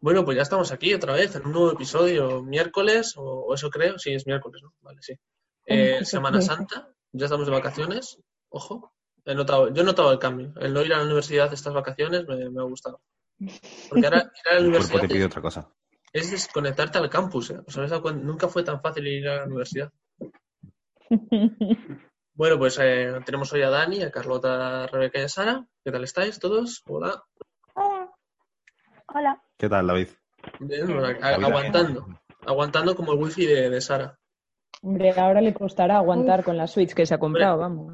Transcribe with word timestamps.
Bueno, 0.00 0.24
pues 0.24 0.36
ya 0.36 0.42
estamos 0.42 0.72
aquí 0.72 0.94
otra 0.94 1.12
vez 1.12 1.34
en 1.36 1.44
un 1.46 1.52
nuevo 1.52 1.72
episodio, 1.72 2.42
miércoles, 2.42 3.14
o, 3.16 3.22
o 3.22 3.54
eso 3.54 3.68
creo, 3.68 3.98
sí, 3.98 4.14
es 4.14 4.26
miércoles, 4.26 4.62
¿no? 4.62 4.72
Vale, 4.80 4.98
sí. 5.02 5.14
Eh, 5.66 6.04
Semana. 6.04 6.40
Santa, 6.40 6.88
ya 7.12 7.26
estamos 7.26 7.46
de 7.46 7.52
vacaciones, 7.52 8.18
ojo, 8.48 8.94
he 9.24 9.34
notado, 9.34 9.72
yo 9.72 9.82
he 9.82 9.84
notado 9.84 10.10
el 10.12 10.18
cambio. 10.18 10.54
El 10.58 10.72
no 10.72 10.82
ir 10.82 10.94
a 10.94 10.98
la 10.98 11.04
universidad 11.04 11.52
estas 11.52 11.74
vacaciones 11.74 12.26
me, 12.26 12.48
me 12.48 12.60
ha 12.60 12.64
gustado. 12.64 13.02
Porque 13.88 14.06
ahora 14.06 14.32
ir 14.34 14.50
a 14.50 14.54
la 14.54 14.60
universidad 14.66 15.00
te 15.00 15.08
pide 15.08 15.20
es, 15.20 15.26
otra 15.26 15.42
cosa. 15.42 15.70
es 16.12 16.30
desconectarte 16.30 16.98
al 16.98 17.10
campus, 17.10 17.50
¿eh? 17.50 17.60
¿Os 17.66 17.76
habéis 17.76 17.90
dado 17.90 18.02
cuenta? 18.02 18.24
Nunca 18.24 18.48
fue 18.48 18.62
tan 18.62 18.80
fácil 18.80 19.06
ir 19.06 19.28
a 19.28 19.36
la 19.36 19.44
universidad. 19.44 19.92
Bueno, 22.32 22.56
pues 22.56 22.78
eh, 22.80 23.12
tenemos 23.26 23.52
hoy 23.52 23.60
a 23.60 23.68
Dani, 23.68 24.02
a 24.02 24.10
Carlota, 24.10 24.84
a 24.84 24.86
Rebeca 24.86 25.18
y 25.20 25.24
a 25.24 25.28
Sara. 25.28 25.66
¿Qué 25.84 25.92
tal 25.92 26.04
estáis 26.04 26.38
todos? 26.38 26.82
Hola. 26.86 27.22
Hola. 29.14 29.42
¿Qué 29.56 29.68
tal, 29.68 29.86
David? 29.86 30.08
Bien, 30.60 31.02
La 31.20 31.28
aguantando. 31.34 32.06
Aguantando 32.46 32.94
como 32.96 33.12
el 33.12 33.18
wifi 33.18 33.46
de, 33.46 33.68
de 33.70 33.80
Sara. 33.80 34.18
Hombre, 34.82 35.10
ahora 35.10 35.40
le 35.40 35.52
costará 35.52 35.96
aguantar 35.96 36.42
con 36.42 36.56
la 36.56 36.66
Switch 36.66 36.94
que 36.94 37.04
se 37.04 37.14
ha 37.14 37.18
comprado, 37.18 37.58
vamos. 37.58 37.92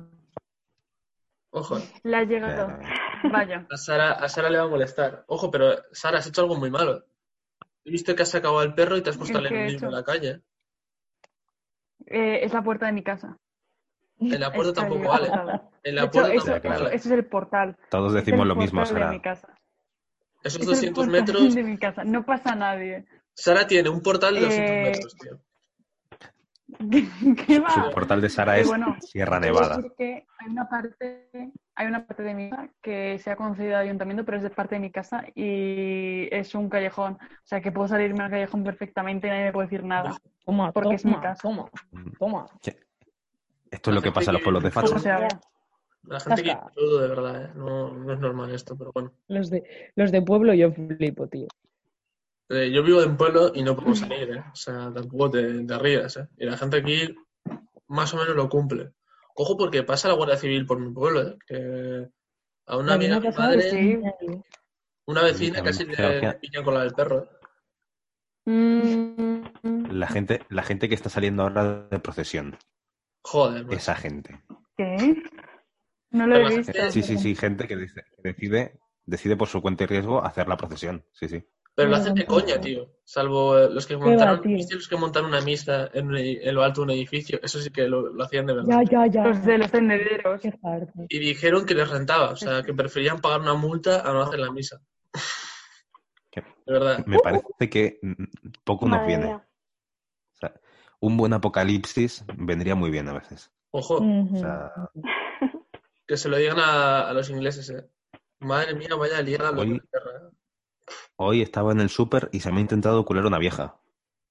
Ojo, 1.50 1.78
Le 2.02 2.16
ha 2.16 2.22
llegado. 2.24 2.70
Eh, 2.70 3.28
Vaya. 3.32 3.66
a 3.70 3.76
Sara, 3.76 4.12
a 4.12 4.28
Sara 4.28 4.50
le 4.50 4.58
va 4.58 4.64
a 4.64 4.68
molestar. 4.68 5.24
Ojo, 5.26 5.50
pero 5.50 5.74
Sara, 5.90 6.18
has 6.18 6.26
hecho 6.26 6.42
algo 6.42 6.56
muy 6.56 6.70
malo. 6.70 7.04
He 7.84 7.90
visto 7.90 8.14
que 8.14 8.22
has 8.22 8.30
sacado 8.30 8.58
al 8.58 8.74
perro 8.74 8.96
y 8.96 9.02
te 9.02 9.10
has 9.10 9.16
puesto 9.16 9.38
a 9.38 9.40
¿El 9.40 9.44
leer 9.44 9.54
qué 9.54 9.60
un 9.62 9.66
he 9.68 9.70
libro 9.72 9.88
en 9.88 9.94
la 9.94 10.04
calle. 10.04 10.42
Eh, 12.06 12.40
es 12.44 12.52
la 12.52 12.62
puerta 12.62 12.86
de 12.86 12.92
mi 12.92 13.02
casa. 13.02 13.38
En 14.20 14.40
la 14.40 14.52
puerta 14.52 14.70
Está 14.70 14.82
tampoco 14.82 15.00
bien 15.00 15.10
vale. 15.12 15.60
En 15.82 15.94
la 15.94 16.10
puerta 16.10 16.30
tampoco 16.32 16.68
vale. 16.68 16.94
eso 16.94 17.08
es 17.08 17.10
el 17.10 17.24
portal. 17.26 17.76
todos 17.90 18.12
decimos 18.12 18.46
lo 18.46 18.54
mismo, 18.54 18.80
portal 18.82 19.20
de 19.20 19.34
Sara. 19.34 19.55
Esos 20.46 20.62
Es 20.62 20.68
el 20.82 20.94
200 20.94 21.04
portal 21.06 21.20
metros. 21.24 21.54
de 21.54 21.62
mi 21.62 21.78
casa. 21.78 22.04
No 22.04 22.24
pasa 22.24 22.54
nadie. 22.54 23.04
Sara 23.34 23.66
tiene 23.66 23.88
un 23.90 24.00
portal 24.02 24.34
de 24.34 24.40
200 24.42 24.70
Eh, 24.76 24.82
metros, 24.82 25.16
tío. 25.18 25.38
¿Qué 27.46 27.60
va? 27.60 27.70
Su 27.70 27.90
portal 27.92 28.20
de 28.20 28.28
Sara 28.28 28.58
Eh, 28.58 28.62
es 28.62 28.66
bueno, 28.66 28.96
Sierra 29.00 29.38
Nevada. 29.38 29.76
decir 29.76 29.92
que 29.96 30.26
hay 30.38 30.48
una 30.50 30.68
parte, 30.68 31.28
hay 31.74 31.86
una 31.86 32.04
parte 32.06 32.22
de 32.24 32.34
mi 32.34 32.50
casa 32.50 32.68
que 32.82 33.18
se 33.20 33.30
ha 33.30 33.36
concedido 33.36 33.76
al 33.76 33.82
ayuntamiento, 33.82 34.24
pero 34.24 34.38
es 34.38 34.42
de 34.42 34.50
parte 34.50 34.74
de 34.74 34.80
mi 34.80 34.90
casa 34.90 35.24
y 35.34 36.28
es 36.32 36.54
un 36.54 36.68
callejón. 36.68 37.14
O 37.14 37.18
sea, 37.44 37.60
que 37.60 37.70
puedo 37.70 37.86
salirme 37.88 38.24
al 38.24 38.30
callejón 38.30 38.64
perfectamente 38.64 39.26
y 39.28 39.30
nadie 39.30 39.44
me 39.44 39.52
puede 39.52 39.68
decir 39.68 39.84
nada. 39.84 40.16
Toma, 40.44 40.72
Porque 40.72 40.94
es 40.96 41.04
mi 41.04 41.12
toma, 41.12 41.22
casa. 41.22 41.42
toma, 41.42 41.70
toma. 42.18 42.46
Esto 43.70 43.90
es 43.90 43.94
lo 43.94 44.02
que 44.02 44.12
pasa 44.12 44.30
en 44.30 44.34
los 44.34 44.42
pueblos 44.42 44.62
de 44.64 44.70
¿Cómo 44.70 44.86
facha. 44.88 45.28
La 46.06 46.20
gente 46.20 46.42
que 46.42 46.56
todo 46.74 47.00
de 47.00 47.08
verdad, 47.08 47.44
¿eh? 47.44 47.50
No, 47.56 47.92
no 47.92 48.12
es 48.12 48.18
normal 48.18 48.54
esto, 48.54 48.76
pero 48.76 48.92
bueno. 48.92 49.12
Los 49.28 49.50
de, 49.50 49.64
los 49.96 50.12
de 50.12 50.22
pueblo 50.22 50.54
yo 50.54 50.72
flipo, 50.72 51.26
tío. 51.28 51.46
Eh, 52.48 52.70
yo 52.70 52.82
vivo 52.82 53.02
en 53.02 53.16
pueblo 53.16 53.50
y 53.54 53.62
no 53.62 53.74
puedo 53.74 53.94
salir, 53.94 54.30
¿eh? 54.30 54.44
O 54.52 54.54
sea, 54.56 54.92
tampoco 54.92 55.30
te, 55.32 55.64
te 55.64 55.78
rías, 55.78 56.16
¿eh? 56.16 56.28
Y 56.38 56.46
la 56.46 56.56
gente 56.56 56.76
aquí 56.78 57.14
más 57.88 58.14
o 58.14 58.18
menos 58.18 58.36
lo 58.36 58.48
cumple. 58.48 58.92
Ojo 59.34 59.56
porque 59.56 59.82
pasa 59.82 60.08
la 60.08 60.14
Guardia 60.14 60.36
Civil 60.36 60.64
por 60.66 60.78
mi 60.78 60.92
pueblo, 60.92 61.22
¿eh? 61.22 61.36
Que 61.46 62.08
a 62.66 62.76
una 62.76 62.94
amiga 62.94 63.20
de 63.20 63.28
mi 63.28 63.36
madre, 63.36 63.70
Sí. 63.70 64.00
una 65.06 65.22
vecina 65.22 65.62
casi 65.62 65.84
le, 65.84 66.34
pillan 66.40 66.64
con 66.64 66.74
la 66.74 66.80
del 66.80 66.94
perro, 66.94 67.24
¿eh? 67.24 67.28
Mm, 68.48 69.90
La 69.90 70.06
gente, 70.06 70.40
la 70.48 70.62
gente 70.62 70.88
que 70.88 70.94
está 70.94 71.08
saliendo 71.08 71.42
ahora 71.42 71.88
de 71.90 71.98
procesión. 71.98 72.56
Joder. 73.22 73.66
Esa 73.70 73.96
gente. 73.96 74.40
¿Qué? 74.76 75.20
No 76.10 76.26
lo 76.26 76.36
he 76.36 76.56
visto. 76.56 76.72
gente- 76.72 76.90
Sí, 76.92 77.02
sí, 77.02 77.18
sí, 77.18 77.34
gente 77.34 77.66
que 77.66 77.76
dice- 77.76 78.04
que 78.22 78.28
decide, 78.32 78.78
decide 79.04 79.36
por 79.36 79.48
su 79.48 79.60
cuenta 79.62 79.84
y 79.84 79.86
riesgo 79.86 80.24
hacer 80.24 80.48
la 80.48 80.56
procesión. 80.56 81.04
Sí, 81.12 81.28
sí. 81.28 81.44
Pero 81.74 81.90
lo 81.90 81.96
hacen 81.96 82.14
de 82.14 82.24
coña, 82.24 82.58
tío. 82.58 82.88
Salvo 83.04 83.58
eh, 83.58 83.68
los 83.70 83.86
que 83.86 83.96
va, 83.96 84.06
montaron. 84.06 84.40
¿viste 84.40 84.76
los 84.76 84.88
que 84.88 84.96
montaron 84.96 85.28
una 85.28 85.42
misa 85.42 85.90
en, 85.92 86.06
un 86.06 86.14
edi- 86.14 86.38
en 86.42 86.54
lo 86.54 86.62
alto 86.62 86.80
de 86.80 86.84
un 86.86 86.90
edificio? 86.92 87.38
Eso 87.42 87.60
sí 87.60 87.68
que 87.70 87.86
lo, 87.86 88.14
lo 88.14 88.24
hacían 88.24 88.46
de 88.46 88.54
verdad. 88.54 88.68
Ya, 88.68 88.82
ya, 89.04 89.06
ya. 89.06 89.26
Los 89.26 89.44
de 89.44 89.58
los 89.58 89.70
tendederos. 89.70 90.40
Qué 90.40 90.52
parte. 90.52 90.90
Y 91.10 91.18
dijeron 91.18 91.66
que 91.66 91.74
les 91.74 91.90
rentaba, 91.90 92.30
o 92.30 92.36
sea, 92.36 92.62
que 92.62 92.72
preferían 92.72 93.20
pagar 93.20 93.42
una 93.42 93.52
multa 93.52 94.00
a 94.08 94.12
no 94.14 94.22
hacer 94.22 94.38
la 94.40 94.50
misa. 94.50 94.80
De 96.34 96.72
verdad. 96.72 97.04
Me 97.06 97.18
parece 97.18 97.70
que 97.70 98.00
poco 98.64 98.86
nos 98.88 98.98
Madre 98.98 99.06
viene. 99.08 99.24
mía. 99.26 99.46
O 100.34 100.36
sea, 100.38 100.52
un 101.00 101.16
buen 101.16 101.32
apocalipsis 101.32 102.24
vendría 102.36 102.74
muy 102.74 102.90
bien 102.90 103.08
a 103.08 103.12
veces. 103.12 103.50
Ojo. 103.70 103.96
O 103.98 104.36
sea, 104.36 104.72
que 106.06 106.16
se 106.16 106.28
lo 106.28 106.36
digan 106.36 106.58
a, 106.58 107.08
a 107.08 107.12
los 107.12 107.30
ingleses, 107.30 107.68
eh. 107.70 107.84
Madre 108.40 108.74
mía, 108.74 108.88
vaya 108.98 109.20
liada 109.22 109.52
de 109.52 109.60
Hoy- 109.60 109.66
Inglaterra, 109.68 110.10
eh. 110.30 110.36
hoy 111.16 111.42
estaba 111.42 111.72
en 111.72 111.80
el 111.80 111.88
súper 111.88 112.28
y 112.32 112.40
se 112.40 112.50
me 112.52 112.58
ha 112.58 112.60
intentado 112.60 113.04
cular 113.04 113.26
una 113.26 113.38
vieja. 113.38 113.80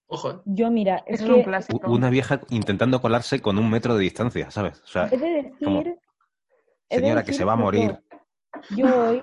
Ojo, 0.08 0.32
eh. 0.32 0.36
Yo, 0.46 0.70
mira, 0.72 1.04
es 1.08 1.22
Eso 1.22 1.24
es 1.26 1.30
un 1.30 1.36
que 1.38 1.42
U- 1.42 1.44
clásico. 1.46 1.92
Una 1.92 2.10
vieja 2.10 2.42
intentando 2.50 3.02
colarse 3.02 3.42
con 3.42 3.58
un 3.58 3.70
metro 3.70 3.96
de 3.96 4.02
distancia, 4.04 4.52
¿sabes? 4.52 4.82
O 4.84 4.88
sea, 4.88 5.10
he 5.12 5.18
de 5.18 5.30
decir. 5.30 5.58
como, 5.64 5.82
he 5.82 5.94
de 6.90 7.02
señora, 7.02 7.24
que 7.24 7.34
se 7.34 7.44
va 7.44 7.54
a 7.54 7.58
morir. 7.58 8.00
Yo, 8.70 8.86
yo 8.88 8.96
hoy 9.08 9.22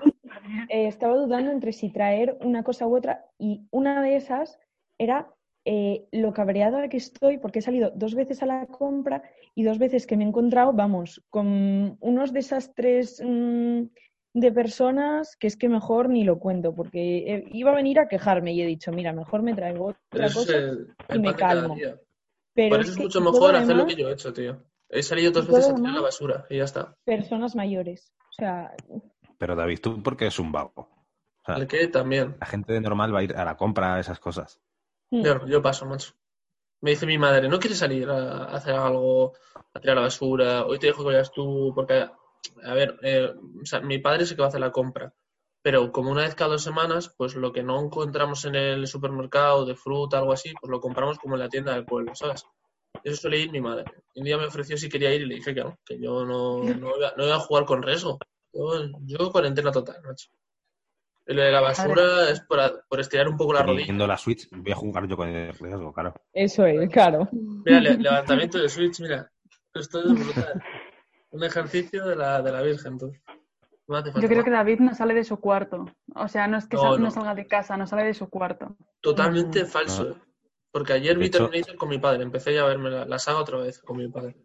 eh, 0.69 0.87
estaba 0.87 1.15
dudando 1.15 1.51
entre 1.51 1.71
si 1.73 1.89
traer 1.89 2.37
una 2.41 2.63
cosa 2.63 2.85
u 2.85 2.95
otra 2.95 3.25
y 3.39 3.67
una 3.71 4.01
de 4.01 4.17
esas 4.17 4.59
era 4.99 5.33
eh, 5.65 6.05
lo 6.11 6.33
cabreada 6.33 6.89
que 6.89 6.97
estoy 6.97 7.37
porque 7.37 7.59
he 7.59 7.61
salido 7.61 7.91
dos 7.95 8.15
veces 8.15 8.43
a 8.43 8.45
la 8.45 8.65
compra 8.67 9.23
y 9.55 9.63
dos 9.63 9.77
veces 9.77 10.05
que 10.05 10.17
me 10.17 10.23
he 10.23 10.27
encontrado, 10.27 10.73
vamos, 10.73 11.23
con 11.29 11.97
unos 12.01 12.33
desastres 12.33 13.21
mm, 13.23 13.83
de 14.33 14.51
personas 14.51 15.35
que 15.37 15.47
es 15.47 15.55
que 15.55 15.69
mejor 15.69 16.09
ni 16.09 16.23
lo 16.23 16.39
cuento 16.39 16.73
porque 16.75 17.45
iba 17.51 17.71
a 17.71 17.75
venir 17.75 17.99
a 17.99 18.07
quejarme 18.07 18.53
y 18.53 18.61
he 18.61 18.65
dicho, 18.65 18.91
mira, 18.91 19.13
mejor 19.13 19.41
me 19.41 19.53
traigo 19.53 19.95
otra 20.11 20.25
cosa. 20.33 20.57
el, 20.57 20.87
y 21.13 21.19
me 21.19 21.33
calmo. 21.35 21.75
Pero 22.55 22.69
Por 22.69 22.79
es 22.81 22.85
eso 22.85 22.91
es 22.91 22.97
que 22.97 23.03
mucho 23.03 23.21
mejor 23.21 23.55
hacer 23.55 23.75
lo 23.75 23.85
que 23.85 23.95
yo 23.95 24.09
he 24.09 24.13
hecho, 24.13 24.33
tío. 24.33 24.61
He 24.89 25.01
salido 25.01 25.31
dos 25.31 25.47
veces 25.47 25.69
a 25.69 25.75
tirar 25.75 25.93
la 25.93 26.01
basura 26.01 26.45
y 26.49 26.57
ya 26.57 26.65
está. 26.65 26.95
personas 27.03 27.55
mayores. 27.55 28.13
O 28.29 28.33
sea, 28.33 28.75
Pero 29.37 29.55
David, 29.55 29.79
tú 29.81 30.03
porque 30.03 30.27
es 30.27 30.37
un 30.37 30.51
vago. 30.51 30.71
O 30.75 31.45
sea, 31.45 31.55
El 31.55 31.67
que 31.67 31.87
también. 31.87 32.35
la 32.39 32.45
gente 32.45 32.73
de 32.73 32.81
normal 32.81 33.13
va 33.13 33.19
a 33.19 33.23
ir 33.23 33.35
a 33.35 33.43
la 33.43 33.57
compra, 33.57 33.95
a 33.95 33.99
esas 33.99 34.19
cosas. 34.19 34.61
Mm, 35.13 35.23
Yo, 35.23 35.45
yo 35.47 35.61
paso, 35.61 35.85
macho. 35.85 36.13
Me 36.81 36.91
dice 36.91 37.05
mi 37.05 37.17
madre, 37.17 37.49
¿no 37.49 37.59
quieres 37.59 37.79
salir 37.79 38.09
a, 38.09 38.45
a 38.45 38.55
hacer 38.57 38.75
algo, 38.75 39.33
a 39.73 39.79
tirar 39.79 39.97
la 39.97 40.03
basura? 40.03 40.65
Hoy 40.65 40.79
te 40.79 40.87
dejo 40.87 41.01
que 41.03 41.11
vayas 41.13 41.31
tú, 41.31 41.71
porque, 41.75 42.07
a 42.63 42.73
ver, 42.73 42.97
eh, 43.03 43.33
o 43.61 43.65
sea, 43.65 43.81
mi 43.81 43.99
padre 43.99 44.25
sí 44.25 44.35
que 44.35 44.41
va 44.41 44.47
a 44.47 44.49
hacer 44.49 44.61
la 44.61 44.71
compra, 44.71 45.13
pero 45.61 45.91
como 45.91 46.11
una 46.11 46.23
vez 46.23 46.35
cada 46.35 46.51
dos 46.51 46.63
semanas, 46.63 47.13
pues 47.17 47.35
lo 47.35 47.53
que 47.53 47.63
no 47.63 47.81
encontramos 47.81 48.45
en 48.45 48.55
el 48.55 48.87
supermercado 48.87 49.65
de 49.65 49.75
fruta, 49.75 50.19
algo 50.19 50.33
así, 50.33 50.53
pues 50.59 50.69
lo 50.71 50.81
compramos 50.81 51.19
como 51.19 51.35
en 51.35 51.41
la 51.41 51.49
tienda 51.49 51.73
del 51.73 51.85
pueblo, 51.85 52.15
¿sabes? 52.15 52.45
Eso 53.03 53.21
suele 53.21 53.39
ir 53.39 53.51
mi 53.51 53.61
madre. 53.61 53.85
Un 54.15 54.23
día 54.25 54.37
me 54.37 54.45
ofreció 54.47 54.77
si 54.77 54.89
quería 54.89 55.13
ir 55.13 55.21
y 55.23 55.25
le 55.27 55.35
dije 55.35 55.53
que 55.55 55.63
no, 55.63 55.79
que 55.85 55.99
yo 55.99 56.25
no, 56.25 56.59
no, 56.63 56.97
iba, 56.97 57.13
no 57.17 57.25
iba 57.25 57.35
a 57.35 57.39
jugar 57.39 57.65
con 57.65 57.83
riesgo. 57.83 58.19
Yo, 58.53 58.89
yo 59.05 59.31
cuarentena 59.31 59.71
total, 59.71 60.01
macho. 60.03 60.29
Lo 61.25 61.41
de 61.41 61.51
la 61.51 61.61
basura 61.61 62.29
es 62.29 62.41
por, 62.41 62.59
por 62.89 62.99
estirar 62.99 63.29
un 63.29 63.37
poco 63.37 63.53
la 63.53 63.63
rodilla. 63.63 63.81
Teniendo 63.85 64.07
la 64.07 64.17
Switch, 64.17 64.49
voy 64.51 64.71
a 64.71 64.75
jugar 64.75 65.07
yo 65.07 65.15
con 65.15 65.29
el 65.29 65.53
riesgo, 65.53 65.93
claro. 65.93 66.13
eso 66.33 66.65
es, 66.65 66.89
claro. 66.89 67.29
Mira, 67.31 67.79
le- 67.79 67.97
levantamiento 67.97 68.57
de 68.59 68.67
Switch, 68.69 68.99
mira. 68.99 69.29
Esto 69.73 69.99
es 70.01 70.13
brutal. 70.13 70.61
Un 71.31 71.43
ejercicio 71.43 72.05
de 72.05 72.15
la, 72.15 72.41
de 72.41 72.51
la 72.51 72.61
Virgen, 72.61 72.97
tú. 72.97 73.11
No 73.87 73.97
hace 73.97 74.11
falta 74.11 74.21
Yo 74.21 74.27
creo 74.27 74.37
más. 74.39 74.45
que 74.45 74.51
David 74.51 74.79
no 74.79 74.93
sale 74.93 75.13
de 75.13 75.23
su 75.23 75.37
cuarto. 75.39 75.85
O 76.15 76.27
sea, 76.27 76.47
no 76.47 76.57
es 76.57 76.67
que 76.67 76.75
No, 76.75 76.81
sal- 76.83 76.91
no. 76.99 77.05
no 77.05 77.11
salga 77.11 77.35
de 77.35 77.47
casa, 77.47 77.75
no 77.77 77.87
sale 77.87 78.03
de 78.03 78.13
su 78.13 78.29
cuarto. 78.29 78.75
Totalmente 79.01 79.65
falso. 79.65 80.03
No. 80.09 80.15
Porque 80.71 80.93
ayer 80.93 81.13
De 81.15 81.19
vi 81.21 81.25
hecho- 81.27 81.39
Terminator 81.49 81.75
con 81.77 81.89
mi 81.89 81.99
padre. 81.99 82.23
Empecé 82.23 82.53
ya 82.53 82.61
a 82.63 82.67
verme 82.67 82.89
la, 82.89 83.05
la 83.05 83.17
saga 83.19 83.39
otra 83.39 83.57
vez 83.59 83.79
con 83.79 83.97
mi 83.97 84.07
padre. 84.09 84.35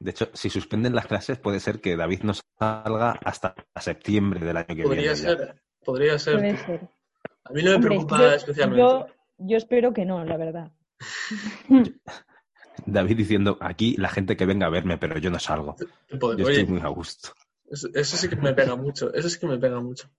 De 0.00 0.10
hecho, 0.10 0.28
si 0.34 0.50
suspenden 0.50 0.94
las 0.94 1.06
clases, 1.06 1.38
puede 1.38 1.60
ser 1.60 1.80
que 1.80 1.96
David 1.96 2.22
no 2.24 2.32
salga 2.58 3.12
hasta 3.24 3.54
septiembre 3.80 4.40
del 4.44 4.56
año 4.58 4.74
que 4.74 4.82
Podría 4.82 5.12
viene. 5.12 5.16
ya. 5.16 5.36
ser, 5.36 5.62
podría 5.84 6.18
ser. 6.18 6.40
Puede 6.40 6.54
tío. 6.54 6.64
ser. 6.64 6.88
A 7.44 7.52
mí 7.52 7.62
no 7.62 7.70
me 7.70 7.76
Hombre, 7.76 7.88
preocupa 7.90 8.18
yo, 8.18 8.30
especialmente. 8.32 8.80
yo, 8.80 9.06
yo 9.38 9.56
espero 9.56 9.92
que 9.92 10.04
no, 10.04 10.24
la 10.24 10.36
verdad. 10.36 10.72
David 12.86 13.16
diciendo, 13.16 13.56
aquí 13.60 13.96
la 13.98 14.08
gente 14.08 14.36
que 14.36 14.46
venga 14.46 14.66
a 14.66 14.70
verme, 14.70 14.98
pero 14.98 15.18
yo 15.18 15.30
no 15.30 15.38
salgo. 15.38 15.76
Yo 16.10 16.18
oye, 16.20 16.42
estoy 16.42 16.66
muy 16.66 16.80
a 16.80 16.88
gusto. 16.88 17.30
eso, 17.70 17.88
eso 17.94 18.16
sí 18.16 18.28
que 18.28 18.36
me 18.36 18.52
pega 18.54 18.76
mucho. 18.76 19.12
Eso 19.14 19.28
sí 19.28 19.38
que 19.38 19.46
me 19.46 19.58
pega 19.58 19.80
mucho. 19.80 20.10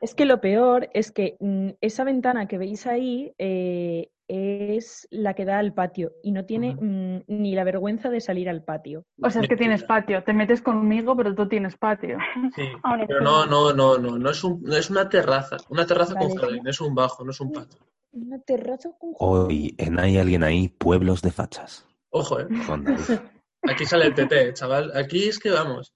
Es 0.00 0.14
que 0.14 0.24
lo 0.26 0.40
peor 0.40 0.90
es 0.92 1.12
que 1.12 1.36
mm, 1.40 1.70
esa 1.80 2.04
ventana 2.04 2.46
que 2.48 2.58
veis 2.58 2.86
ahí 2.86 3.32
eh, 3.38 4.10
es 4.28 5.06
la 5.10 5.34
que 5.34 5.44
da 5.44 5.58
al 5.58 5.74
patio 5.74 6.12
y 6.22 6.32
no 6.32 6.44
tiene 6.44 6.74
mm, 6.74 7.24
ni 7.26 7.54
la 7.54 7.64
vergüenza 7.64 8.10
de 8.10 8.20
salir 8.20 8.48
al 8.48 8.62
patio. 8.62 9.04
O 9.22 9.30
sea, 9.30 9.42
es 9.42 9.48
que 9.48 9.56
tienes 9.56 9.82
patio. 9.82 10.22
Te 10.24 10.32
metes 10.32 10.62
conmigo, 10.62 11.16
pero 11.16 11.34
tú 11.34 11.48
tienes 11.48 11.76
patio. 11.76 12.18
Sí, 12.54 12.62
pero 13.08 13.20
no, 13.20 13.46
no, 13.46 13.72
no, 13.72 13.98
no. 13.98 14.18
No 14.18 14.30
es, 14.30 14.42
un, 14.44 14.62
no 14.62 14.76
es 14.76 14.90
una 14.90 15.08
terraza. 15.08 15.56
Una 15.68 15.86
terraza 15.86 16.14
con 16.14 16.34
jardín. 16.34 16.66
Es 16.66 16.80
un 16.80 16.94
bajo, 16.94 17.24
no 17.24 17.30
es 17.30 17.40
un 17.40 17.52
patio. 17.52 17.80
Una 18.12 18.38
terraza 18.40 18.90
con 18.98 19.12
Hoy 19.18 19.74
en 19.78 19.98
Hay 19.98 20.18
alguien 20.18 20.42
ahí, 20.42 20.68
pueblos 20.68 21.20
de 21.20 21.30
fachas. 21.30 21.86
Ojo, 22.10 22.40
eh. 22.40 22.46
Aquí 23.62 23.86
sale 23.86 24.06
el 24.06 24.14
PP, 24.14 24.54
chaval. 24.54 24.92
Aquí 24.96 25.28
es 25.28 25.38
que 25.38 25.50
vamos. 25.50 25.92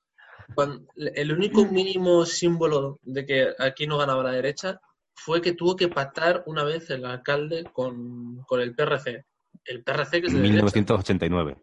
Cuando- 0.55 0.87
el 0.97 1.33
único 1.33 1.65
mínimo 1.67 2.25
símbolo 2.25 2.99
de 3.03 3.27
que 3.27 3.49
aquí 3.59 3.87
no 3.87 3.99
ganaba 3.99 4.23
la 4.23 4.33
derecha 4.33 4.81
fue 5.19 5.41
que 5.43 5.53
tuvo 5.53 5.77
que 5.77 5.89
pactar 5.89 6.43
una 6.47 6.63
vez 6.65 6.89
el 6.91 7.05
alcalde 7.05 7.65
con, 7.73 8.43
con 8.47 8.61
el 8.61 8.75
PRC. 8.75 9.27
El 9.65 9.83
PRC 9.83 10.21
que 10.21 10.27
es 10.29 10.33
de 10.33 10.39
derecha. 10.39 10.53
1989. 10.65 11.57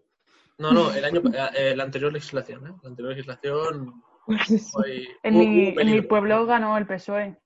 No, 0.58 0.72
no, 0.72 0.92
el 0.94 1.04
año, 1.04 1.22
eh, 1.56 1.76
la 1.76 1.84
anterior 1.84 2.14
legislación, 2.14 2.68
¿eh? 2.68 2.74
La 2.84 2.90
anterior 2.90 3.14
legislación 3.14 4.02
En, 5.24 5.38
mi, 5.38 5.76
en 5.78 6.08
pueblo 6.08 6.46
ganó 6.46 6.78
el 6.78 6.86
PSOE 6.88 7.38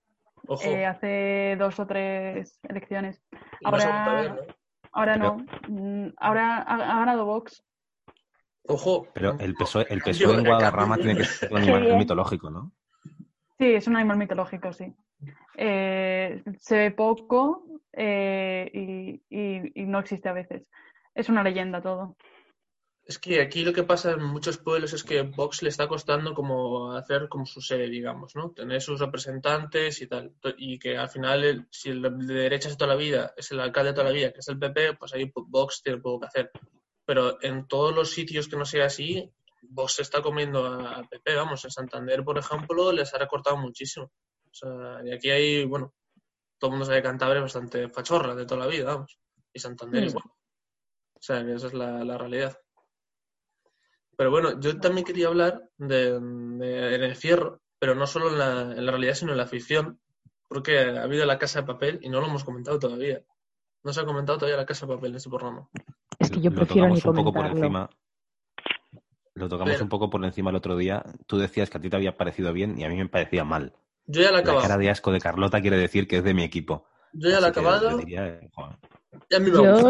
Ojo, 0.48 0.64
eh, 0.64 0.86
hace 0.86 1.56
dos 1.60 1.80
o 1.80 1.86
tres 1.86 2.60
elecciones. 2.64 3.22
se 3.32 3.38
ahora- 3.64 4.30
¿no? 4.30 4.38
Ahora 4.92 5.18
no. 5.18 5.46
Mm, 5.68 6.14
Ahora 6.18 6.58
ha, 6.58 6.76
ha 6.76 7.00
ganado 7.00 7.26
Vox. 7.26 7.64
Ojo. 8.64 9.08
Pero 9.14 9.38
el 9.40 9.54
PSOE, 9.56 9.86
el 9.90 10.02
PSOE 10.02 10.36
en 10.40 10.46
Guadarrama 10.46 10.98
tiene 10.98 11.18
que 11.18 11.26
ser 11.26 11.52
un 11.52 11.58
animal 11.58 11.98
mitológico, 11.98 12.50
¿no? 12.50 12.72
Sí, 13.60 13.66
es 13.74 13.88
un 13.88 13.98
animal 13.98 14.18
mitológico, 14.18 14.72
sí. 14.74 14.96
Eh, 15.58 16.42
se 16.60 16.78
ve 16.78 16.92
poco 16.92 17.66
eh, 17.94 19.20
y, 19.30 19.86
no 19.86 20.00
existe 20.00 20.30
a 20.30 20.34
veces. 20.34 20.64
Es 21.14 21.30
una 21.30 21.44
leyenda 21.44 21.82
todo. 21.82 22.16
Es 23.04 23.18
que 23.18 23.42
aquí 23.42 23.64
lo 23.64 23.74
que 23.74 23.84
pasa 23.84 24.12
en 24.12 24.24
muchos 24.24 24.60
pueblos 24.60 24.94
es 24.94 25.04
que 25.04 25.24
Vox 25.24 25.64
le 25.64 25.70
está 25.70 25.88
costando 25.88 26.36
como 26.36 26.94
hacer 26.94 27.28
como 27.28 27.46
su 27.46 27.60
sede, 27.60 27.90
digamos, 27.90 28.36
¿no? 28.36 28.52
Tener 28.52 28.82
sus 28.82 29.00
representantes 29.00 30.02
y 30.02 30.08
tal. 30.08 30.36
Y 30.58 30.78
que 30.78 30.96
al 30.96 31.10
final, 31.10 31.68
si 31.72 31.90
el 31.90 32.04
de 32.04 32.34
derechas 32.34 32.74
de 32.74 32.78
toda 32.78 32.94
la 32.94 33.00
vida 33.00 33.34
es 33.36 33.50
el 33.52 33.60
alcalde 33.60 33.90
de 33.90 33.96
toda 33.96 34.08
la 34.10 34.14
vida, 34.14 34.32
que 34.32 34.40
es 34.40 34.48
el 34.48 34.60
PP, 34.60 34.94
pues 34.94 35.14
ahí 35.14 35.32
Vox 35.34 35.82
tiene 35.82 36.00
poco 36.00 36.20
que 36.20 36.28
hacer. 36.28 36.52
Pero 37.04 37.42
en 37.42 37.68
todos 37.68 37.96
los 37.96 38.12
sitios 38.12 38.48
que 38.48 38.58
no 38.58 38.66
sea 38.66 38.86
así, 38.86 39.30
Vox 39.64 39.94
se 39.94 40.04
está 40.04 40.22
comiendo 40.22 40.66
al 40.66 41.10
PP, 41.10 41.36
vamos. 41.36 41.66
En 41.66 41.72
Santander, 41.72 42.24
por 42.24 42.38
ejemplo, 42.38 42.92
les 42.92 43.12
ha 43.14 43.18
recortado 43.18 43.58
muchísimo. 43.58 44.12
O 44.52 44.54
sea, 44.54 45.02
y 45.06 45.12
aquí 45.14 45.30
hay, 45.30 45.66
bueno, 45.66 45.94
todo 46.58 46.70
el 46.70 46.72
mundo 46.74 46.86
sabe 46.86 46.98
que 46.98 47.08
Cantabria 47.08 47.38
es 47.38 47.44
bastante 47.44 47.90
fachorra 47.90 48.36
de 48.36 48.46
toda 48.46 48.62
la 48.62 48.68
vida, 48.68 48.86
vamos. 48.94 49.20
Y 49.54 49.60
Santander 49.60 50.04
Mm. 50.04 50.08
igual. 50.08 50.24
O 50.26 51.22
sea, 51.22 51.44
que 51.46 51.54
esa 51.54 51.68
es 51.68 51.74
la, 51.74 52.04
la 52.04 52.18
realidad. 52.18 52.58
Pero 54.18 54.32
bueno, 54.32 54.60
yo 54.60 54.80
también 54.80 55.06
quería 55.06 55.28
hablar 55.28 55.70
de, 55.78 56.20
de- 56.20 56.96
en 56.96 57.04
el 57.04 57.16
fierro, 57.16 57.62
pero 57.80 57.96
no 57.96 58.06
solo 58.06 58.30
en 58.30 58.38
la, 58.40 58.62
en 58.78 58.86
la 58.86 58.92
realidad, 58.92 59.14
sino 59.14 59.32
en 59.32 59.38
la 59.38 59.46
ficción, 59.48 60.00
porque 60.48 60.78
ha 60.80 61.04
habido 61.04 61.26
la 61.26 61.38
casa 61.40 61.62
de 61.62 61.68
papel 61.68 62.00
y 62.02 62.10
no 62.10 62.20
lo 62.20 62.28
hemos 62.28 62.44
comentado 62.44 62.80
todavía. 62.80 63.22
No 63.84 63.94
se 63.94 64.02
ha 64.02 64.06
comentado 64.06 64.38
todavía 64.40 64.58
la 64.58 64.66
casa 64.66 64.86
de 64.86 64.94
papel 64.96 65.12
en 65.12 65.16
este 65.18 65.30
programa. 65.30 65.70
Es 66.20 66.30
que 66.32 66.42
yo 66.42 66.50
Lo 66.50 66.56
prefiero 66.58 66.90
ni 66.90 66.96
tocamos 66.96 67.06
un 67.06 67.16
poco 67.24 67.34
por 67.34 67.44
comentarlo. 67.44 67.66
encima. 67.66 67.90
Lo 69.36 69.48
tocamos 69.48 69.72
Pero- 69.74 69.84
un 69.86 69.90
poco 69.90 70.10
por 70.10 70.26
encima 70.26 70.50
el 70.50 70.58
otro 70.58 70.76
día. 70.76 71.02
Tú 71.26 71.38
decías 71.38 71.70
que 71.70 71.78
a 71.78 71.82
ti 71.82 71.90
te 71.90 71.96
había 71.96 72.18
parecido 72.18 72.52
bien 72.52 72.78
y 72.78 72.84
a 72.84 72.90
mí 72.90 72.98
me 72.98 73.08
parecía 73.08 73.46
mal. 73.46 73.74
Yo 74.12 74.22
ya 74.22 74.28
la 74.28 74.30
he 74.30 74.34
La 74.34 74.40
acabado. 74.40 74.62
cara 74.64 74.78
de 74.78 74.90
asco 74.90 75.12
de 75.12 75.20
Carlota 75.20 75.62
quiere 75.62 75.78
decir 75.78 76.08
que 76.08 76.18
es 76.18 76.24
de 76.24 76.34
mi 76.34 76.44
equipo. 76.44 76.88
Yo 77.14 77.30
ya 77.30 77.40
la 77.40 77.48
he 77.48 77.50
acabado 77.52 77.92
yo 77.92 77.98
diría, 77.98 78.40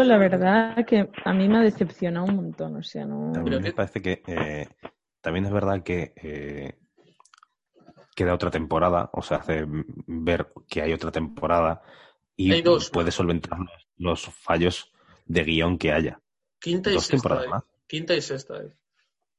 la 0.04 0.18
verdad, 0.18 0.84
que 0.86 1.08
a 1.24 1.32
mí 1.32 1.48
me 1.48 1.58
ha 1.58 1.62
decepcionado 1.62 2.26
un 2.26 2.36
montón. 2.36 2.76
O 2.76 2.82
sea, 2.82 3.06
no. 3.06 3.32
A 3.34 3.38
mí 3.42 3.50
me 3.58 3.72
parece 3.72 4.02
que 4.02 4.22
eh, 4.26 4.68
también 5.22 5.46
es 5.46 5.52
verdad 5.52 5.82
que 5.82 6.12
eh, 6.16 6.78
queda 8.14 8.34
otra 8.34 8.50
temporada, 8.50 9.08
o 9.14 9.22
sea, 9.22 9.38
hace 9.38 9.64
ver 10.06 10.52
que 10.68 10.82
hay 10.82 10.92
otra 10.92 11.10
temporada 11.10 11.80
y 12.36 12.60
dos. 12.62 12.90
puede 12.90 13.10
solventar 13.10 13.58
los, 13.58 13.88
los 13.96 14.34
fallos 14.34 14.92
de 15.24 15.44
guion 15.44 15.78
que 15.78 15.92
haya. 15.92 16.20
Quinta 16.58 16.90
y 16.90 16.94
Dos 16.94 17.04
sexta. 17.06 17.28
temporadas 17.28 17.48
más. 17.48 17.64
Quinta 17.86 18.14
y 18.14 18.20
sexta. 18.20 18.54
No, 18.62 18.70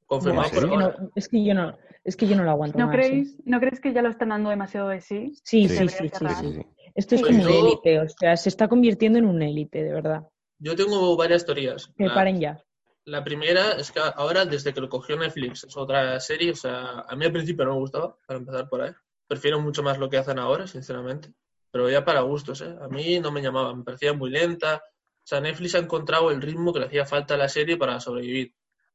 Confirmado 0.08 0.48
es, 0.48 0.54
por 0.54 0.64
que 0.68 0.74
ahora. 0.74 0.96
no, 1.00 1.12
es 1.16 1.28
que 1.30 1.46
yo 1.46 1.54
no, 1.54 1.78
es 2.04 2.16
que 2.16 2.28
yo 2.28 2.36
no 2.36 2.44
lo 2.44 2.52
aguanto 2.52 2.78
¿No 2.78 2.88
más, 2.88 2.96
creéis, 2.96 3.34
¿eh? 3.34 3.44
¿No 3.46 3.60
crees 3.60 3.80
que 3.80 3.94
ya 3.94 4.02
lo 4.02 4.10
están 4.10 4.30
dando 4.30 4.50
demasiado 4.50 4.90
de 4.90 5.02
sí? 5.02 5.34
Sí, 5.44 5.68
Sí, 5.68 5.88
sí, 5.88 6.10
sí. 6.10 6.66
Esto 6.94 7.16
es 7.16 7.22
Pues 7.22 7.34
como 7.38 7.44
un 7.46 7.50
yo- 7.52 7.68
élite, 7.68 8.00
o 8.00 8.10
sea, 8.10 8.36
se 8.36 8.50
está 8.50 8.68
convirtiendo 8.68 9.18
en 9.20 9.26
un 9.26 9.42
élite, 9.42 9.84
de 9.84 9.94
verdad. 9.94 10.24
Yo 10.60 10.76
tengo 10.76 11.16
varias 11.16 11.46
teorías. 11.46 11.88
Que 11.98 12.08
paren 12.10 12.40
ya. 12.40 12.62
La 13.06 13.24
primera 13.24 13.72
es 13.72 13.92
que 13.92 14.00
ahora, 14.16 14.46
desde 14.46 14.74
que 14.74 14.82
lo 14.82 14.90
cogió 14.90 15.18
Netflix, 15.18 15.64
es 15.64 15.76
otra 15.78 16.20
serie. 16.20 16.52
O 16.52 16.56
sea, 16.56 17.00
a 17.08 17.16
mí 17.16 17.26
al 17.26 17.32
principio 17.32 17.66
no 17.66 17.74
me 17.74 17.80
gustaba, 17.80 18.16
para 18.28 18.40
empezar 18.40 18.70
por 18.70 18.82
ahí. 18.82 18.92
Prefiero 19.28 19.60
mucho 19.60 19.82
más 19.82 19.98
lo 19.98 20.10
que 20.10 20.18
hacen 20.18 20.38
ahora, 20.38 20.68
sinceramente. 20.68 21.30
Pero 21.72 21.90
ya 21.90 22.04
para 22.06 22.22
gustos, 22.22 22.62
¿eh? 22.62 22.76
A 22.80 22.88
mí 22.90 23.20
no 23.20 23.32
me 23.32 23.42
llamaba, 23.42 23.74
me 23.74 23.84
parecía 23.84 24.14
muy 24.14 24.30
lenta. 24.30 24.84
O 25.24 25.26
sea, 25.26 25.40
Netflix 25.40 25.74
ha 25.76 25.80
encontrado 25.80 26.30
el 26.30 26.42
ritmo 26.42 26.74
que 26.74 26.80
le 26.82 26.86
hacía 26.88 27.06
falta 27.06 27.34
a 27.36 27.38
la 27.38 27.48
serie 27.50 27.78
para 27.78 28.00
sobrevivir. 28.00 28.54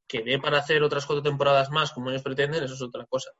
Que 0.08 0.22
dé 0.22 0.38
para 0.38 0.58
hacer 0.58 0.82
otras 0.82 1.04
cuatro 1.06 1.22
temporadas 1.22 1.70
más, 1.70 1.92
como 1.92 2.10
ellos 2.10 2.22
pretenden, 2.22 2.62
eso 2.64 2.74
es 2.74 2.82
otra 2.82 3.04
cosa. 3.06 3.30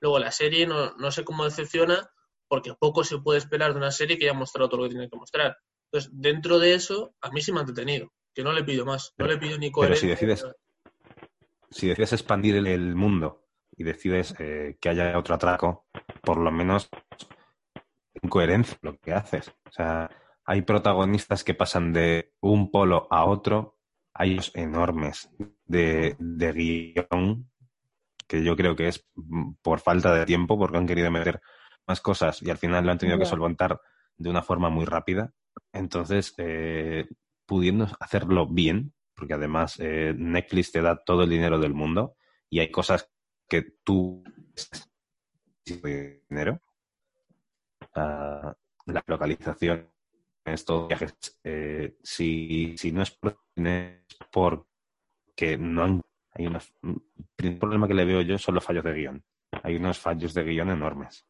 Luego, 0.00 0.18
la 0.18 0.30
serie 0.32 0.66
no, 0.66 0.94
no 0.96 1.10
sé 1.10 1.24
cómo 1.24 1.44
decepciona, 1.44 2.08
porque 2.48 2.74
poco 2.74 3.04
se 3.04 3.18
puede 3.18 3.38
esperar 3.38 3.72
de 3.72 3.78
una 3.78 3.90
serie 3.90 4.18
que 4.18 4.24
ya 4.26 4.30
ha 4.30 4.34
mostrado 4.34 4.68
todo 4.68 4.78
lo 4.82 4.84
que 4.88 4.94
tiene 4.94 5.08
que 5.10 5.16
mostrar. 5.16 5.56
Entonces, 5.90 6.10
dentro 6.14 6.58
de 6.58 6.74
eso, 6.74 7.14
a 7.20 7.30
mí 7.30 7.40
sí 7.40 7.52
me 7.52 7.58
ha 7.58 7.62
entretenido. 7.62 8.12
Que 8.34 8.42
no 8.44 8.52
le 8.52 8.64
pido 8.64 8.84
más. 8.84 9.14
No 9.16 9.24
Pero- 9.26 9.30
le 9.30 9.38
pido 9.38 9.58
ni 9.58 9.70
pero 9.70 9.94
si 9.96 10.06
coherencia. 10.06 10.08
decides- 10.10 10.44
Si 11.70 11.88
decides 11.88 12.12
expandir 12.12 12.56
el, 12.56 12.66
el 12.66 12.94
mundo 12.94 13.44
y 13.76 13.84
decides 13.84 14.34
eh, 14.38 14.76
que 14.80 14.88
haya 14.88 15.18
otro 15.18 15.34
atraco, 15.34 15.86
por 16.22 16.38
lo 16.38 16.50
menos 16.50 16.88
en 18.22 18.28
coherencia 18.28 18.78
lo 18.82 18.96
que 18.98 19.12
haces. 19.12 19.48
O 19.68 19.72
sea, 19.72 20.10
hay 20.44 20.62
protagonistas 20.62 21.44
que 21.44 21.54
pasan 21.54 21.92
de 21.92 22.32
un 22.40 22.70
polo 22.70 23.06
a 23.10 23.24
otro, 23.24 23.75
hay 24.18 24.38
enormes 24.54 25.30
de, 25.66 26.16
de 26.18 26.52
guion, 26.52 27.50
que 28.26 28.42
yo 28.42 28.56
creo 28.56 28.74
que 28.74 28.88
es 28.88 29.06
por 29.62 29.80
falta 29.80 30.14
de 30.14 30.26
tiempo, 30.26 30.58
porque 30.58 30.78
han 30.78 30.86
querido 30.86 31.10
meter 31.10 31.40
más 31.86 32.00
cosas 32.00 32.42
y 32.42 32.50
al 32.50 32.58
final 32.58 32.84
lo 32.84 32.92
han 32.92 32.98
tenido 32.98 33.18
que 33.18 33.26
solventar 33.26 33.80
de 34.16 34.30
una 34.30 34.42
forma 34.42 34.68
muy 34.68 34.84
rápida. 34.84 35.32
Entonces, 35.72 36.34
eh, 36.38 37.06
pudiendo 37.46 37.88
hacerlo 38.00 38.46
bien, 38.48 38.92
porque 39.14 39.34
además 39.34 39.76
eh, 39.78 40.14
Netflix 40.16 40.72
te 40.72 40.82
da 40.82 40.96
todo 40.96 41.22
el 41.22 41.30
dinero 41.30 41.58
del 41.58 41.74
mundo 41.74 42.16
y 42.50 42.60
hay 42.60 42.70
cosas 42.70 43.10
que 43.48 43.62
tú 43.84 44.24
dinero 45.64 46.60
Ah, 47.96 48.54
la 48.86 49.02
localización 49.06 49.90
estos 50.44 50.86
viajes 50.86 51.14
eh, 51.42 51.96
si, 52.02 52.76
si 52.76 52.92
no 52.92 53.02
es 53.02 53.10
por 53.10 53.32
es 53.32 53.45
porque 54.30 55.56
no 55.58 55.84
han 55.84 56.02
hay 56.32 56.46
unos 56.46 56.72
el 57.38 57.58
problema 57.58 57.88
que 57.88 57.94
le 57.94 58.04
veo 58.04 58.20
yo 58.20 58.38
son 58.38 58.54
los 58.56 58.64
fallos 58.64 58.84
de 58.84 58.92
guion 58.92 59.24
hay 59.62 59.76
unos 59.76 59.98
fallos 59.98 60.34
de 60.34 60.44
guion 60.44 60.70
enormes 60.70 61.24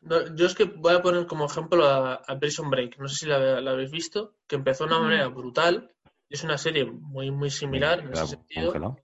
No, 0.00 0.34
yo 0.34 0.46
es 0.46 0.54
que 0.54 0.64
voy 0.64 0.94
a 0.94 1.02
poner 1.02 1.26
como 1.26 1.46
ejemplo 1.46 1.84
a, 1.84 2.14
a 2.14 2.38
Prison 2.38 2.70
Break. 2.70 2.98
No 2.98 3.08
sé 3.08 3.16
si 3.16 3.26
la, 3.26 3.60
la 3.60 3.72
habéis 3.72 3.90
visto, 3.90 4.36
que 4.46 4.56
empezó 4.56 4.86
de 4.86 4.94
una 4.94 5.02
manera 5.02 5.26
brutal. 5.28 5.92
y 6.28 6.34
Es 6.34 6.44
una 6.44 6.56
serie 6.56 6.84
muy, 6.84 7.30
muy 7.30 7.50
similar 7.50 8.00
en 8.00 8.12
ese 8.12 8.26
sentido. 8.28 8.66
congelado. 8.66 8.96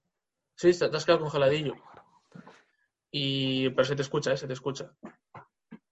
Sí, 0.54 0.70
te, 0.78 0.88
te 0.88 0.96
has 0.96 1.04
quedado 1.04 1.22
congeladillo. 1.22 1.74
Y, 3.10 3.70
pero 3.70 3.84
se 3.84 3.96
te 3.96 4.02
escucha, 4.02 4.32
¿eh? 4.32 4.36
se 4.36 4.46
te 4.46 4.52
escucha. 4.52 4.92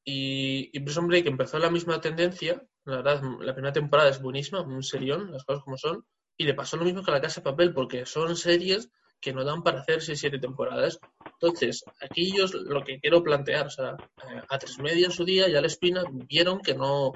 Y, 0.05 0.71
y 0.73 0.81
Prison 0.81 1.07
Break 1.07 1.27
empezó 1.27 1.59
la 1.59 1.71
misma 1.71 2.01
tendencia. 2.01 2.63
La 2.85 2.97
verdad, 2.97 3.23
la 3.41 3.55
primera 3.55 3.73
temporada 3.73 4.11
es 4.11 4.21
buenísima, 4.21 4.63
un 4.63 4.83
serión, 4.83 5.31
las 5.31 5.45
cosas 5.45 5.63
como 5.63 5.79
son. 5.79 6.05
Y 6.37 6.45
le 6.45 6.55
pasó 6.55 6.77
lo 6.77 6.85
mismo 6.85 7.03
que 7.03 7.11
a 7.11 7.15
La 7.15 7.21
Casa 7.21 7.41
de 7.41 7.45
Papel, 7.45 7.73
porque 7.73 8.07
son 8.07 8.37
series 8.37 8.91
que 9.23 9.33
no 9.33 9.45
dan 9.45 9.63
para 9.63 9.81
hacer 9.81 10.01
6-7 10.01 10.41
temporadas. 10.41 10.99
Entonces, 11.25 11.85
aquí 12.01 12.37
yo 12.37 12.47
lo 12.65 12.83
que 12.83 12.99
quiero 12.99 13.23
plantear, 13.23 13.67
o 13.69 13.71
sea, 13.71 13.97
eh, 14.29 14.43
a 14.49 14.59
tres 14.59 14.79
media 14.79 15.07
en 15.07 15.13
su 15.13 15.25
día 15.25 15.49
ya 15.49 15.61
la 15.61 15.69
espina 15.69 16.03
vieron 16.29 16.61
que 16.61 16.75
no, 16.75 17.13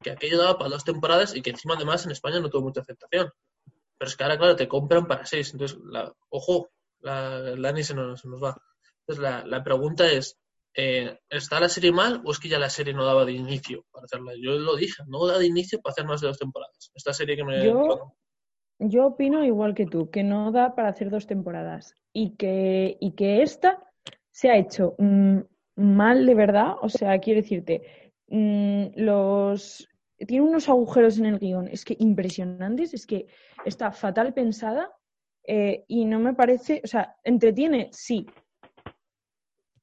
que 0.00 0.12
aquello 0.12 0.38
daba 0.38 0.56
para 0.56 0.70
dos 0.70 0.84
temporadas 0.84 1.34
y 1.34 1.42
que 1.42 1.50
encima 1.50 1.74
además 1.74 2.06
en 2.06 2.12
España 2.12 2.38
no 2.38 2.48
tuvo 2.48 2.62
mucha 2.62 2.80
aceptación. 2.80 3.32
Pero 3.98 4.08
es 4.08 4.16
que 4.16 4.22
ahora, 4.22 4.38
claro, 4.38 4.56
te 4.56 4.68
compran 4.68 5.06
para 5.06 5.26
seis. 5.26 5.52
Entonces, 5.52 5.78
la, 5.84 6.14
ojo, 6.30 6.70
la, 7.00 7.38
el 7.38 7.60
Dani 7.60 7.82
se 7.82 7.94
nos, 7.94 8.20
se 8.20 8.28
nos 8.28 8.42
va. 8.42 8.56
Entonces, 9.00 9.22
la, 9.22 9.44
la 9.44 9.64
pregunta 9.64 10.06
es, 10.10 10.38
eh, 10.80 11.18
¿está 11.28 11.58
la 11.60 11.68
serie 11.68 11.90
mal 11.92 12.22
o 12.24 12.30
es 12.30 12.38
que 12.38 12.48
ya 12.48 12.58
la 12.58 12.70
serie 12.70 12.94
no 12.94 13.04
daba 13.04 13.24
de 13.24 13.32
inicio 13.32 13.84
para 13.90 14.04
hacerla? 14.04 14.32
Yo 14.40 14.52
lo 14.52 14.76
dije, 14.76 15.02
no 15.08 15.26
da 15.26 15.38
de 15.38 15.46
inicio 15.46 15.80
para 15.80 15.92
hacer 15.92 16.04
más 16.06 16.20
de 16.20 16.28
dos 16.28 16.38
temporadas. 16.38 16.90
Esta 16.94 17.12
serie 17.12 17.36
que 17.36 17.44
me... 17.44 17.64
Yo- 17.64 18.12
Yo 18.80 19.06
opino 19.06 19.44
igual 19.44 19.74
que 19.74 19.86
tú, 19.86 20.08
que 20.08 20.22
no 20.22 20.52
da 20.52 20.74
para 20.76 20.88
hacer 20.90 21.10
dos 21.10 21.26
temporadas 21.26 21.94
y 22.12 22.36
que, 22.36 22.96
y 23.00 23.10
que 23.16 23.42
esta 23.42 23.82
se 24.30 24.50
ha 24.50 24.56
hecho 24.56 24.94
mm, 24.98 25.38
mal 25.76 26.24
de 26.24 26.34
verdad. 26.34 26.76
O 26.80 26.88
sea, 26.88 27.18
quiero 27.18 27.40
decirte, 27.42 28.12
mm, 28.28 28.86
los 28.96 29.88
tiene 30.28 30.46
unos 30.46 30.68
agujeros 30.68 31.18
en 31.18 31.26
el 31.26 31.38
guion, 31.40 31.66
es 31.68 31.84
que 31.84 31.96
impresionantes, 31.98 32.94
es 32.94 33.04
que 33.06 33.26
está 33.64 33.90
fatal 33.90 34.32
pensada 34.32 34.90
eh, 35.44 35.84
y 35.88 36.04
no 36.04 36.18
me 36.20 36.34
parece, 36.34 36.80
o 36.84 36.86
sea, 36.86 37.16
entretiene, 37.24 37.88
sí, 37.92 38.26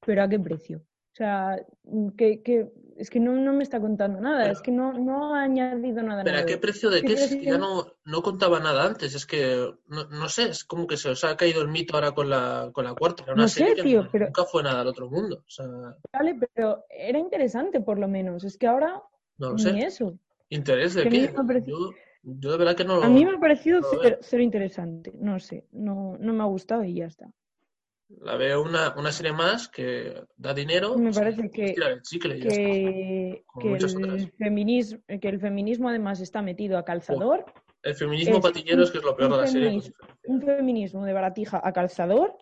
pero 0.05 0.24
¿a 0.24 0.29
qué 0.29 0.39
precio? 0.39 0.77
O 0.79 1.15
sea, 1.17 1.57
mm, 1.83 2.09
que, 2.09 2.41
que 2.43 2.71
es 2.97 3.09
que 3.09 3.19
no, 3.19 3.33
no 3.33 3.51
me 3.53 3.63
está 3.63 3.79
contando 3.81 4.19
nada, 4.21 4.41
Pero- 4.43 4.53
es 4.53 4.62
que 4.62 4.71
no, 4.71 4.93
no 4.93 5.33
ha 5.35 5.43
añadido 5.43 6.01
nada 6.03 6.24
¿Pero 6.24 6.39
a 6.39 6.45
qué 6.45 6.57
precio 6.57 6.89
de 6.89 7.01
¿Qué 7.01 7.07
qué? 7.07 7.13
Es 7.15 7.35
que 7.35 7.43
ya 7.43 7.57
no, 7.57 7.85
no 8.05 8.21
contaba 8.21 8.59
nada 8.59 8.85
antes. 8.85 9.15
Es 9.15 9.25
que, 9.25 9.69
no, 9.88 10.05
no 10.05 10.29
sé, 10.29 10.43
es 10.50 10.63
como 10.63 10.88
que 10.88 10.95
se 10.97 11.09
os 11.09 11.24
ha 11.25 11.35
caído 11.35 11.62
el 11.62 11.67
mito 11.69 11.95
ahora 11.95 12.12
con 12.13 12.29
la, 12.29 12.69
con 12.74 12.85
la 12.85 12.93
cuarta. 12.93 13.24
Era 13.24 13.33
una 13.33 13.43
No 13.43 13.47
serie 13.50 13.75
sé, 13.75 13.83
tío, 13.83 14.07
pero- 14.12 14.25
nunca 14.27 14.43
fue 14.45 14.63
nada 14.63 14.81
al 14.81 14.88
otro 14.88 15.09
mundo. 15.09 15.39
O 15.45 15.50
sea, 15.50 15.65
Vale, 16.13 16.39
pero 16.53 16.85
era 16.89 17.19
interesante 17.19 17.81
por 17.81 17.97
lo 18.00 18.07
menos. 18.07 18.43
Es 18.45 18.57
que 18.57 18.67
ahora 18.67 19.01
no 19.38 19.50
lo 19.51 19.55
ni 19.55 19.81
eso. 19.83 20.17
¿Interés 20.50 20.93
de 20.93 21.09
qué? 21.09 21.31
me 21.33 21.39
ha 21.39 21.43
parecido- 21.43 21.91
Yo, 21.91 21.97
yo 22.24 22.51
de 22.51 22.57
verdad 22.57 22.75
que 22.75 22.85
no 22.85 23.01
A 23.01 23.09
mí 23.09 23.25
me 23.25 23.35
ha 23.35 23.39
parecido 23.39 23.81
cero, 24.01 24.17
cero 24.21 24.41
interesante. 24.43 25.12
No 25.19 25.39
sé, 25.39 25.65
no, 25.71 26.17
no 26.19 26.33
me 26.33 26.43
ha 26.43 26.47
gustado 26.47 26.83
y 26.85 26.95
ya 26.95 27.05
está. 27.07 27.29
La 28.21 28.35
veo 28.35 28.62
una, 28.62 28.93
una 28.95 29.12
serie 29.12 29.33
más 29.33 29.67
que 29.67 30.21
da 30.38 30.53
dinero. 30.53 30.95
Me 30.97 31.12
parece 31.12 31.50
que- 31.50 31.75
chicle 32.03 32.38
está. 32.38 32.50
Que, 32.55 33.43
el 33.63 34.31
feminismo, 34.38 35.00
que 35.19 35.27
el 35.27 35.39
feminismo 35.39 35.89
además 35.89 36.19
está 36.21 36.41
metido 36.41 36.77
a 36.77 36.85
calzador. 36.85 37.45
El 37.81 37.95
feminismo 37.95 38.35
es 38.38 38.41
patillero 38.41 38.77
un- 38.77 38.83
es 38.83 38.91
que 38.91 38.97
es 39.00 39.03
lo 39.03 39.15
peor 39.15 39.31
un 39.31 39.38
de 39.38 39.41
la 39.41 39.47
serie. 39.47 39.67
feminismo. 39.67 39.95
Un 40.25 40.41
feminismo 40.41 41.05
de 41.05 41.13
baratija 41.13 41.62
a 41.63 41.74
calzador 41.74 42.38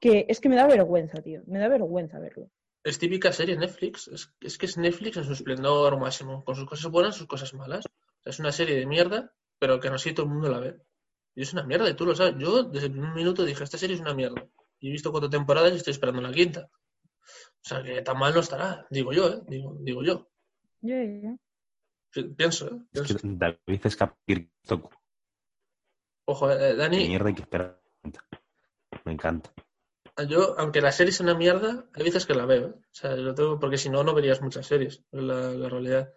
que 0.00 0.26
es 0.28 0.40
que 0.40 0.48
me 0.48 0.56
da 0.56 0.66
vergüenza, 0.66 1.20
tío. 1.22 1.42
Me 1.46 1.58
da 1.58 1.68
vergüenza 1.68 2.18
verlo. 2.18 2.50
Es 2.84 2.98
típica 2.98 3.32
serie 3.32 3.56
Netflix. 3.56 4.08
Es, 4.08 4.32
es 4.40 4.56
que 4.56 4.66
es 4.66 4.78
Netflix 4.78 5.16
en 5.18 5.24
su 5.24 5.32
esplendor 5.32 5.98
máximo. 5.98 6.44
Con 6.44 6.54
sus 6.54 6.66
cosas 6.66 6.90
buenas, 6.90 7.16
sus 7.16 7.26
cosas 7.26 7.52
malas. 7.52 7.84
O 7.86 8.22
sea, 8.22 8.30
es 8.30 8.38
una 8.38 8.52
serie 8.52 8.76
de 8.76 8.86
mierda, 8.86 9.32
pero 9.58 9.80
que 9.80 9.90
no 9.90 9.98
sé 9.98 10.10
si 10.10 10.14
todo 10.14 10.26
el 10.26 10.32
mundo 10.32 10.48
la 10.48 10.60
ve. 10.60 10.76
Y 11.34 11.42
es 11.42 11.52
una 11.52 11.62
mierda, 11.64 11.88
y 11.90 11.94
tú 11.94 12.06
lo 12.06 12.14
sabes. 12.14 12.34
Yo 12.38 12.62
desde 12.64 12.86
el 12.86 12.92
primer 12.92 13.14
minuto 13.14 13.44
dije, 13.44 13.62
esta 13.64 13.76
serie 13.78 13.94
es 13.96 14.00
una 14.00 14.14
mierda. 14.14 14.46
Y 14.80 14.88
he 14.88 14.92
visto 14.92 15.10
cuatro 15.10 15.30
temporadas 15.30 15.72
y 15.72 15.76
estoy 15.76 15.92
esperando 15.92 16.20
la 16.22 16.32
quinta. 16.32 16.68
O 16.70 17.68
sea, 17.68 17.82
que 17.82 18.00
tan 18.02 18.18
mal 18.18 18.32
no 18.34 18.40
estará. 18.40 18.86
Digo 18.90 19.12
yo, 19.12 19.28
¿eh? 19.28 19.40
Digo, 19.46 19.76
digo 19.80 20.02
yo. 20.02 20.28
Ya. 20.80 20.96
Pi- 22.12 22.34
Pienso, 22.34 22.68
¿eh? 22.68 22.78
Es 22.92 23.02
que 23.02 23.14
David 23.22 23.80
es 23.84 23.96
Ojo, 26.26 26.50
eh, 26.50 26.58
de 26.58 26.76
Dani, 26.76 27.08
mierda 27.08 27.30
y 27.30 27.34
que 27.34 27.42
espera. 27.42 27.80
Me 29.04 29.12
encanta. 29.12 29.50
yo, 30.28 30.58
aunque 30.58 30.80
la 30.80 30.92
serie 30.92 31.12
sea 31.12 31.24
una 31.24 31.34
mierda, 31.34 31.86
hay 31.94 32.04
veces 32.04 32.26
que 32.26 32.34
la 32.34 32.44
veo. 32.44 32.68
¿eh? 32.68 32.74
O 32.76 32.82
sea, 32.92 33.16
lo 33.16 33.34
tengo, 33.34 33.58
porque 33.58 33.78
si 33.78 33.88
no, 33.88 34.04
no 34.04 34.14
verías 34.14 34.42
muchas 34.42 34.66
series, 34.66 35.02
es 35.10 35.22
la, 35.22 35.50
la 35.52 35.68
realidad. 35.68 36.12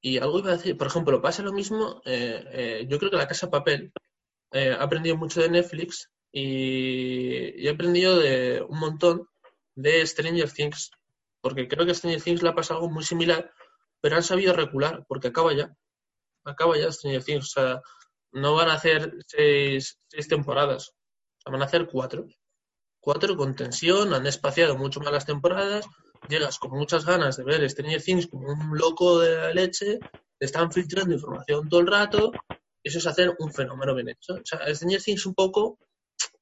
Y 0.00 0.18
algo 0.18 0.38
iba 0.40 0.50
a 0.50 0.56
decir, 0.56 0.76
por 0.76 0.86
ejemplo, 0.88 1.20
pasa 1.22 1.42
lo 1.42 1.52
mismo, 1.52 2.02
eh, 2.04 2.44
eh, 2.52 2.86
yo 2.88 2.98
creo 2.98 3.10
que 3.10 3.16
La 3.16 3.28
Casa 3.28 3.46
de 3.46 3.50
Papel 3.52 3.92
eh, 4.52 4.70
ha 4.70 4.82
aprendido 4.82 5.16
mucho 5.16 5.40
de 5.40 5.48
Netflix 5.50 6.10
y, 6.32 7.66
he 7.66 7.70
aprendido 7.70 8.18
de 8.18 8.62
un 8.66 8.78
montón 8.78 9.28
de 9.74 10.06
Stranger 10.06 10.50
Things, 10.50 10.90
porque 11.40 11.68
creo 11.68 11.84
que 11.84 11.92
a 11.92 11.94
Stranger 11.94 12.22
Things 12.22 12.42
le 12.42 12.48
ha 12.48 12.54
pasado 12.54 12.80
algo 12.80 12.92
muy 12.92 13.04
similar, 13.04 13.52
pero 14.00 14.16
han 14.16 14.22
sabido 14.22 14.54
recular, 14.54 15.04
porque 15.06 15.28
acaba 15.28 15.54
ya, 15.54 15.76
acaba 16.44 16.76
ya 16.78 16.90
Stranger 16.90 17.22
Things, 17.22 17.56
o 17.56 17.60
sea, 17.60 17.82
no 18.32 18.54
van 18.54 18.70
a 18.70 18.74
hacer 18.74 19.14
seis, 19.26 19.98
seis 20.08 20.28
temporadas, 20.28 20.88
o 20.88 21.40
sea, 21.42 21.52
van 21.52 21.62
a 21.62 21.66
hacer 21.66 21.86
cuatro. 21.86 22.26
Cuatro 23.00 23.36
con 23.36 23.54
tensión, 23.54 24.14
han 24.14 24.26
espaciado 24.26 24.76
mucho 24.76 25.00
más 25.00 25.12
las 25.12 25.26
temporadas, 25.26 25.86
llegas 26.28 26.58
con 26.58 26.70
muchas 26.70 27.04
ganas 27.04 27.36
de 27.36 27.44
ver 27.44 27.68
Stranger 27.68 28.02
Things 28.02 28.28
como 28.28 28.48
un 28.48 28.78
loco 28.78 29.18
de 29.18 29.36
la 29.36 29.52
leche, 29.52 29.98
te 30.38 30.46
están 30.46 30.72
filtrando 30.72 31.14
información 31.14 31.68
todo 31.68 31.80
el 31.80 31.88
rato, 31.88 32.32
eso 32.82 32.98
es 32.98 33.06
hacer 33.06 33.34
un 33.38 33.52
fenómeno 33.52 33.94
bien 33.94 34.08
hecho. 34.08 34.34
O 34.34 34.44
sea, 34.44 34.72
Stranger 34.74 35.02
Things 35.02 35.26
un 35.26 35.34
poco, 35.34 35.78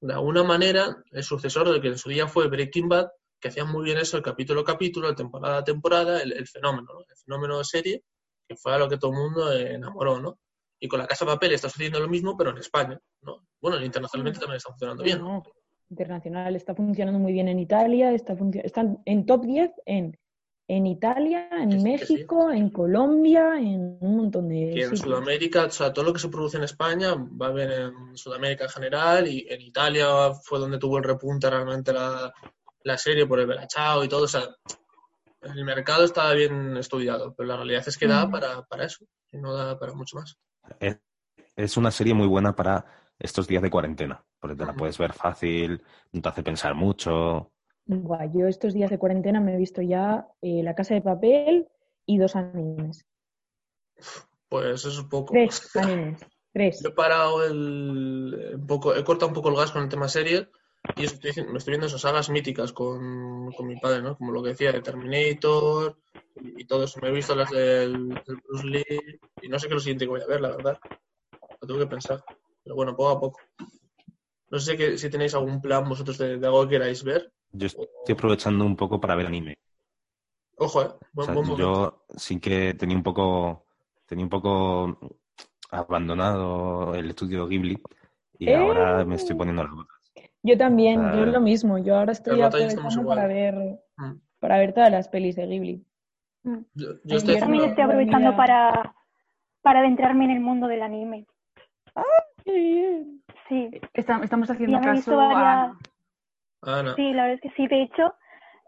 de 0.01 0.15
alguna 0.15 0.43
manera, 0.43 1.03
el 1.13 1.23
sucesor 1.23 1.71
de 1.73 1.81
que 1.81 1.89
en 1.89 1.99
su 1.99 2.09
día 2.09 2.27
fue 2.27 2.49
Breaking 2.49 2.89
Bad, 2.89 3.09
que 3.41 3.49
hacía 3.49 3.65
muy 3.65 3.85
bien 3.85 3.99
eso, 3.99 4.17
el 4.17 4.23
capítulo 4.23 4.61
a 4.61 4.65
capítulo, 4.65 5.09
el 5.09 5.15
temporada 5.15 5.59
a 5.59 5.65
temporada, 5.65 6.23
el, 6.23 6.33
el 6.33 6.47
fenómeno, 6.47 6.89
¿no? 6.93 7.01
el 7.01 7.17
fenómeno 7.17 7.59
de 7.59 7.65
serie, 7.65 8.03
que 8.49 8.57
fue 8.57 8.75
a 8.75 8.79
lo 8.79 8.89
que 8.89 8.99
todo 8.99 9.13
el 9.13 9.19
mundo 9.19 9.53
enamoró, 9.53 10.21
¿no? 10.21 10.39
Y 10.81 10.89
con 10.89 10.99
la 10.99 11.07
Casa 11.07 11.25
de 11.25 11.33
Papel 11.33 11.53
está 11.53 11.69
sucediendo 11.69 12.01
lo 12.01 12.09
mismo, 12.09 12.37
pero 12.37 12.51
en 12.51 12.59
España, 12.59 12.99
¿no? 13.23 13.47
Bueno, 13.61 13.83
internacionalmente 13.85 14.41
también 14.41 14.57
está 14.57 14.71
funcionando 14.71 15.03
bien, 15.03 15.21
¿no? 15.21 15.43
Internacional 15.91 16.57
está 16.57 16.75
funcionando 16.75 17.19
muy 17.19 17.33
bien 17.33 17.49
en 17.49 17.59
Italia, 17.59 18.13
está 18.13 18.37
están 18.65 19.03
en 19.05 19.27
top 19.27 19.45
10 19.45 19.71
en, 19.87 20.19
en 20.77 20.87
Italia, 20.87 21.49
en 21.51 21.73
sí, 21.73 21.79
México, 21.81 22.53
en 22.53 22.71
Colombia, 22.71 23.59
en 23.59 23.99
un 24.01 24.17
montón 24.19 24.49
de 24.49 24.71
que 24.73 24.83
en 24.83 24.97
sitios. 24.97 25.01
Sudamérica, 25.01 25.65
o 25.65 25.71
sea, 25.71 25.93
todo 25.93 26.05
lo 26.05 26.13
que 26.13 26.21
se 26.21 26.29
produce 26.29 26.59
en 26.59 26.63
España 26.63 27.15
va 27.15 27.49
a 27.49 27.53
ver 27.53 27.73
en 27.73 28.17
Sudamérica 28.17 28.65
en 28.65 28.71
general 28.71 29.27
y 29.27 29.47
en 29.51 29.61
Italia 29.63 30.07
fue 30.45 30.61
donde 30.61 30.79
tuvo 30.79 30.99
el 30.99 31.05
repunte 31.05 31.51
realmente 31.51 31.93
la, 31.93 32.33
la 32.85 32.99
serie 32.99 33.27
por 33.27 33.41
el 33.41 33.49
Belachao 33.49 34.05
y 34.05 34.09
todo, 34.09 34.25
o 34.25 34.29
sea, 34.29 34.45
el 35.43 35.65
mercado 35.65 36.05
estaba 36.05 36.35
bien 36.35 36.77
estudiado, 36.77 37.35
pero 37.35 37.49
la 37.49 37.57
realidad 37.57 37.83
es 37.89 37.99
que 37.99 38.07
da 38.07 38.27
Mm. 38.27 38.31
para, 38.31 38.63
para 38.63 38.85
eso 38.85 39.05
y 39.33 39.39
no 39.39 39.53
da 39.53 39.77
para 39.77 39.93
mucho 39.93 40.19
más. 40.19 40.39
Es, 40.79 40.99
es 41.57 41.77
una 41.77 41.91
serie 41.91 42.15
muy 42.15 42.29
buena 42.29 42.55
para 42.55 42.85
estos 43.19 43.49
días 43.49 43.63
de 43.63 43.71
cuarentena, 43.71 44.25
porque 44.39 44.55
te 44.55 44.65
la 44.65 44.75
puedes 44.75 44.97
ver 44.99 45.15
fácil, 45.15 45.83
no 46.13 46.23
te 46.23 46.29
hace 46.29 46.45
pensar 46.45 46.77
mucho. 46.77 47.51
Buah, 47.91 48.27
yo 48.33 48.47
estos 48.47 48.73
días 48.73 48.89
de 48.89 48.99
cuarentena 48.99 49.41
me 49.41 49.53
he 49.53 49.59
visto 49.59 49.83
ya 49.83 50.29
eh, 50.43 50.63
La 50.63 50.77
Casa 50.77 50.95
de 50.95 51.03
Papel 51.03 51.69
y 52.07 52.19
dos 52.19 52.37
animes. 52.37 53.05
Pues 54.49 54.67
eso 54.67 54.91
es 54.91 54.99
un 54.99 55.09
poco. 55.09 55.33
Tres 55.33 55.75
animes. 55.75 56.21
Tres. 56.53 56.81
Yo 56.85 56.91
he 56.91 56.93
parado 56.93 57.45
el, 57.45 58.53
un 58.55 58.67
poco, 58.69 58.95
he 58.95 59.03
cortado 59.03 59.29
un 59.29 59.35
poco 59.35 59.49
el 59.49 59.57
gas 59.57 59.73
con 59.73 59.83
el 59.83 59.89
tema 59.89 60.09
serie 60.09 60.49
y 60.97 61.05
estoy, 61.05 61.33
me 61.47 61.59
estoy 61.59 61.73
viendo 61.73 61.89
esas 61.89 62.03
sagas 62.03 62.31
míticas 62.31 62.73
con, 62.73 63.51
con 63.53 63.67
mi 63.67 63.77
padre, 63.77 64.03
¿no? 64.03 64.17
Como 64.17 64.31
lo 64.31 64.43
que 64.43 64.51
decía 64.51 64.71
de 64.71 64.83
Terminator 64.83 65.99
y, 66.37 66.63
y 66.63 66.67
todo 66.67 66.85
eso. 66.85 67.01
Me 67.03 67.09
he 67.09 67.13
visto 67.13 67.35
las 67.35 67.51
del, 67.51 68.09
del 68.09 68.37
Bruce 68.47 68.67
Lee 68.67 69.19
y 69.43 69.49
no 69.49 69.59
sé 69.59 69.67
qué 69.67 69.73
es 69.73 69.75
lo 69.75 69.81
siguiente 69.81 70.05
que 70.05 70.11
voy 70.11 70.23
a 70.23 70.27
ver, 70.27 70.41
la 70.41 70.51
verdad. 70.51 70.79
Lo 71.61 71.67
tengo 71.67 71.81
que 71.81 71.87
pensar. 71.87 72.23
Pero 72.63 72.77
bueno, 72.77 72.95
poco 72.95 73.11
a 73.11 73.21
poco. 73.21 73.41
No 74.49 74.61
sé 74.61 74.77
que, 74.77 74.97
si 74.97 75.11
tenéis 75.11 75.35
algún 75.35 75.61
plan 75.61 75.89
vosotros 75.89 76.19
de, 76.19 76.39
de 76.39 76.47
algo 76.47 76.63
que 76.63 76.71
queráis 76.71 77.03
ver. 77.03 77.33
Yo 77.53 77.67
estoy 77.67 77.87
aprovechando 78.13 78.65
un 78.65 78.77
poco 78.77 79.01
para 79.01 79.15
ver 79.17 79.27
anime. 79.27 79.59
Ojo, 80.57 80.83
eh. 80.83 80.87
O 80.87 80.99
Buen, 81.13 81.27
sea, 81.27 81.35
buen 81.35 81.47
momento. 81.49 81.57
yo 81.57 82.05
sí 82.17 82.39
que 82.39 82.75
tenía 82.75 82.97
un 82.97 83.03
poco, 83.03 83.65
tenía 84.07 84.25
un 84.25 84.31
poco 84.31 84.99
abandonado 85.71 86.95
el 86.95 87.11
estudio 87.11 87.47
Ghibli 87.47 87.83
y 88.39 88.49
¡Eh! 88.51 88.57
ahora 88.57 89.05
me 89.05 89.15
estoy 89.17 89.37
poniendo 89.37 89.63
las 89.65 89.73
botas. 89.73 89.97
Yo 90.43 90.57
también, 90.57 91.01
Ah. 91.01 91.15
yo 91.17 91.27
lo 91.27 91.41
mismo. 91.41 91.79
Yo 91.79 91.97
ahora 91.99 92.13
estoy 92.13 92.41
aprovechando 92.41 93.07
para 93.07 93.27
ver, 93.27 93.55
Mm. 93.97 94.13
para 94.39 94.59
ver 94.59 94.73
todas 94.73 94.91
las 94.91 95.09
pelis 95.09 95.37
de 95.37 95.47
Ghibli. 95.47 95.85
Mm. 96.45 96.59
Yo, 96.75 96.93
yo 96.93 96.99
Yo 97.05 97.17
estoy 97.17 97.35
Yo 97.35 97.41
también 97.41 97.65
estoy 97.65 97.85
aprovechando 97.85 98.37
para, 98.37 98.95
para 99.63 99.81
adentrarme 99.81 100.25
en 100.27 100.31
el 100.33 100.41
mundo 100.41 100.67
del 100.67 100.83
anime. 100.83 101.27
¡Qué 102.45 102.53
bien! 102.53 103.23
Sí, 103.49 103.71
Está- 103.93 104.21
estamos 104.23 104.49
haciendo 104.51 104.81
caso 104.81 105.21
a... 105.21 105.77
Ana. 106.63 106.95
Sí, 106.95 107.13
la 107.13 107.25
verdad 107.25 107.41
es 107.43 107.51
que 107.51 107.57
sí. 107.57 107.67
De 107.69 107.83
hecho, 107.83 108.15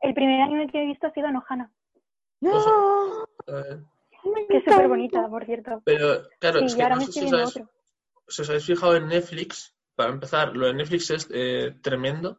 el 0.02 0.14
primer 0.14 0.40
anime 0.42 0.66
que 0.68 0.82
he 0.82 0.86
visto 0.86 1.06
ha 1.06 1.12
sido 1.12 1.26
Anohana, 1.28 1.70
Ojo. 2.44 3.24
Eh, 3.46 3.80
Me 4.24 4.46
que 4.46 4.56
es 4.58 4.64
súper 4.64 4.88
bonita, 4.88 5.28
por 5.28 5.44
cierto. 5.44 5.82
pero, 5.84 6.22
claro, 6.40 6.60
Sí, 6.60 6.64
es 6.66 6.74
que 6.76 6.82
ahora 6.82 6.94
no 6.96 7.00
me 7.02 7.06
si 7.06 7.24
os 7.24 7.32
habéis- 7.32 7.48
otro. 7.56 7.70
si 8.28 8.42
os 8.42 8.48
habéis 8.48 8.66
fijado 8.66 8.96
en 8.96 9.08
Netflix, 9.08 9.76
para 9.94 10.10
empezar, 10.10 10.56
lo 10.56 10.66
de 10.66 10.74
Netflix 10.74 11.10
es 11.10 11.28
eh, 11.32 11.76
tremendo. 11.82 12.30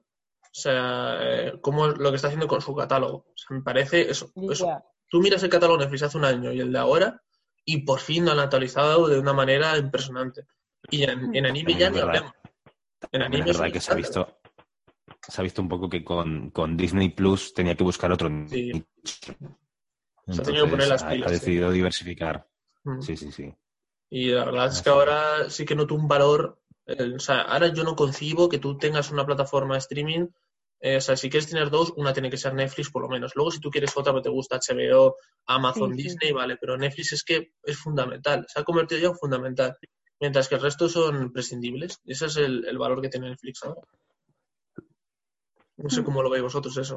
O 0.41 0.55
sea, 0.55 1.17
eh, 1.21 1.53
como 1.61 1.87
lo 1.87 2.09
que 2.09 2.15
está 2.17 2.27
haciendo 2.27 2.47
con 2.47 2.61
su 2.61 2.75
catálogo. 2.75 3.17
O 3.17 3.33
sea, 3.35 3.57
me 3.57 3.63
parece 3.63 4.09
eso. 4.09 4.31
eso. 4.49 4.83
Tú 5.09 5.19
miras 5.19 5.41
el 5.43 5.49
catálogo 5.49 5.77
de 5.77 5.85
Netflix 5.85 6.03
hace 6.03 6.17
un 6.17 6.25
año 6.25 6.51
y 6.51 6.59
el 6.59 6.71
de 6.71 6.79
ahora, 6.79 7.21
y 7.65 7.83
por 7.85 7.99
fin 7.99 8.25
lo 8.25 8.31
han 8.33 8.39
actualizado 8.39 9.07
de 9.07 9.19
una 9.19 9.33
manera 9.33 9.77
impresionante. 9.77 10.45
Y 10.91 11.03
en, 11.03 11.35
en 11.35 11.45
anime 11.45 11.71
También 11.71 11.79
ya 11.79 11.89
ni 11.89 11.95
verdad. 11.95 12.09
hablemos. 12.17 12.33
En 13.11 13.21
anime 13.23 13.49
es 13.49 13.57
verdad 13.59 13.73
que 13.73 13.79
se 13.81 13.91
ha 13.91 13.95
visto, 13.95 14.27
se 15.27 15.41
ha 15.41 15.43
visto 15.43 15.61
un 15.61 15.69
poco 15.69 15.89
que 15.89 16.03
con, 16.03 16.49
con 16.51 16.75
Disney 16.77 17.09
Plus 17.09 17.53
tenía 17.53 17.75
que 17.75 17.83
buscar 17.83 18.11
otro 18.11 18.29
Sí. 18.47 18.71
nicho. 18.73 19.33
Se 20.27 20.41
ha 20.41 20.43
tenido 20.43 20.65
que 20.65 20.71
poner 20.71 20.87
las 20.87 21.03
pilas, 21.03 21.27
ha 21.27 21.31
decidido 21.31 21.71
diversificar. 21.71 22.47
Mm. 22.83 23.01
Sí, 23.01 23.17
sí, 23.17 23.31
sí. 23.31 23.53
Y 24.09 24.27
la 24.31 24.45
verdad 24.45 24.67
es 24.67 24.81
que 24.81 24.89
ahora 24.89 25.49
sí 25.49 25.65
que 25.65 25.75
noto 25.75 25.95
un 25.95 26.07
valor. 26.07 26.59
eh, 26.85 27.13
o 27.15 27.19
sea, 27.19 27.41
ahora 27.41 27.67
yo 27.73 27.83
no 27.83 27.95
concibo 27.95 28.47
que 28.49 28.59
tú 28.59 28.77
tengas 28.77 29.09
una 29.11 29.25
plataforma 29.25 29.75
de 29.75 29.79
streaming. 29.79 30.27
eh, 30.85 30.97
o 30.97 31.01
sea, 31.01 31.15
si 31.15 31.29
quieres 31.29 31.49
tener 31.49 31.69
dos, 31.69 31.93
una 31.95 32.11
tiene 32.11 32.29
que 32.29 32.35
ser 32.37 32.53
Netflix 32.53 32.89
por 32.91 33.01
lo 33.03 33.07
menos. 33.09 33.31
Luego, 33.35 33.51
si 33.51 33.59
tú 33.61 33.69
quieres 33.71 33.95
otra, 33.95 34.11
pero 34.11 34.21
te 34.21 34.29
gusta 34.29 34.57
HBO, 34.59 35.15
Amazon, 35.45 35.91
Sí, 35.95 36.01
sí. 36.01 36.03
Disney, 36.09 36.31
vale. 36.33 36.57
Pero 36.59 36.77
Netflix 36.77 37.13
es 37.13 37.23
que 37.23 37.53
es 37.63 37.77
fundamental. 37.77 38.45
Se 38.49 38.59
ha 38.59 38.63
convertido 38.65 38.99
ya 39.01 39.07
en 39.07 39.15
fundamental. 39.15 39.77
Mientras 40.19 40.47
que 40.49 40.55
el 40.55 40.61
resto 40.61 40.89
son 40.89 41.31
prescindibles. 41.31 41.99
Ese 42.05 42.25
es 42.25 42.35
el, 42.37 42.65
el 42.65 42.77
valor 42.77 43.01
que 43.01 43.07
tiene 43.09 43.29
Netflix 43.29 43.63
ahora. 43.63 43.79
No 43.81 44.02
sé 45.89 46.01
Mm. 46.01 46.05
cómo 46.05 46.21
lo 46.23 46.29
veis 46.29 46.43
vosotros 46.43 46.75
eso. 46.77 46.95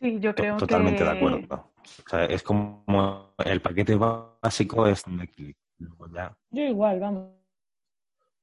Sí, 0.00 0.18
yo 0.20 0.34
creo 0.34 0.56
Totalmente 0.56 0.98
que... 0.98 1.04
de 1.04 1.10
acuerdo. 1.10 1.72
O 1.84 2.08
sea, 2.10 2.24
es 2.26 2.42
como 2.42 3.34
el 3.44 3.60
paquete 3.62 3.94
básico 3.94 4.86
es 4.86 5.06
Netflix. 5.06 5.58
Ya- 6.12 6.36
Yo 6.50 6.62
igual, 6.62 7.00
vamos. 7.00 7.30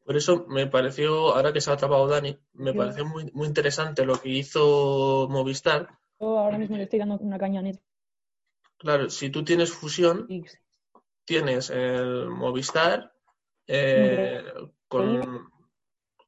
Por 0.05 0.17
eso 0.17 0.45
me 0.49 0.67
pareció, 0.67 1.33
ahora 1.35 1.53
que 1.53 1.61
se 1.61 1.69
ha 1.69 1.73
atrapado 1.73 2.07
Dani, 2.07 2.37
me 2.53 2.73
Yo- 2.73 2.77
pareció 2.77 3.05
muy, 3.05 3.31
muy 3.33 3.47
interesante 3.47 4.05
lo 4.05 4.19
que 4.21 4.29
hizo 4.29 5.27
Movistar, 5.29 5.87
ahora 6.39 6.57
mismo 6.57 6.77
le 6.77 6.83
estoy 6.83 6.99
dando 6.99 7.17
una 7.17 7.37
caña 7.37 7.61
a. 7.61 7.79
Claro, 8.77 9.09
si 9.09 9.29
tú 9.29 9.43
tienes 9.45 9.71
fusión, 9.71 10.27
tienes 11.25 11.69
el 11.69 12.29
Movistar 12.29 13.13
eh, 13.67 14.43
con, 14.89 15.49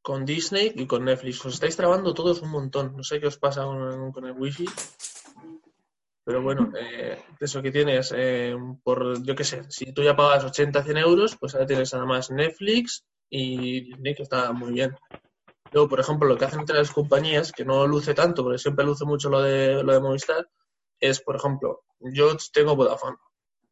con 0.06 0.24
Disney 0.24 0.72
y 0.76 0.86
con 0.86 1.04
Netflix. 1.04 1.44
Os 1.48 1.56
estáis 1.56 1.76
trabando 1.76 2.14
todos 2.14 2.44
un 2.44 2.52
montón. 2.52 2.96
No 2.96 3.04
sé 3.04 3.20
qué 3.20 3.26
os 3.26 3.40
pasa 3.40 3.64
con, 3.64 4.24
el 4.24 4.34
wifi. 4.34 4.66
Pero 6.24 6.44
bueno, 6.44 6.72
eh, 6.80 7.18
eso 7.40 7.60
que 7.64 7.72
tienes, 7.72 8.14
eh, 8.16 8.56
por, 8.84 9.24
yo 9.24 9.36
qué 9.36 9.44
sé, 9.44 9.64
si 9.70 9.94
tú 9.94 10.04
ya 10.04 10.16
pagas 10.16 10.44
80, 10.44 10.84
100 10.84 10.98
euros, 10.98 11.36
pues 11.38 11.56
ahora 11.56 11.66
tienes 11.66 11.92
nada 11.92 12.06
más 12.06 12.30
Netflix 12.30 13.04
y 13.32 13.82
Disney, 13.82 14.14
que 14.14 14.22
está 14.22 14.52
muy 14.52 14.74
bien. 14.74 14.96
Luego, 15.72 15.90
por 15.90 16.00
ejemplo, 16.00 16.28
lo 16.28 16.38
que 16.38 16.46
hacen 16.46 16.60
entre 16.60 16.78
las 16.78 16.92
compañías, 16.92 17.52
que 17.52 17.66
no 17.66 17.88
luce 17.88 18.14
tanto, 18.14 18.44
porque 18.44 18.60
siempre 18.60 18.86
luce 18.86 19.06
mucho 19.06 19.30
lo 19.30 19.42
de, 19.42 19.84
lo 19.84 19.92
de 19.92 20.00
Movistar, 20.00 20.48
es, 21.00 21.20
por 21.20 21.36
ejemplo, 21.36 21.84
yo 22.00 22.38
tengo 22.54 22.76
Vodafone. 22.76 23.18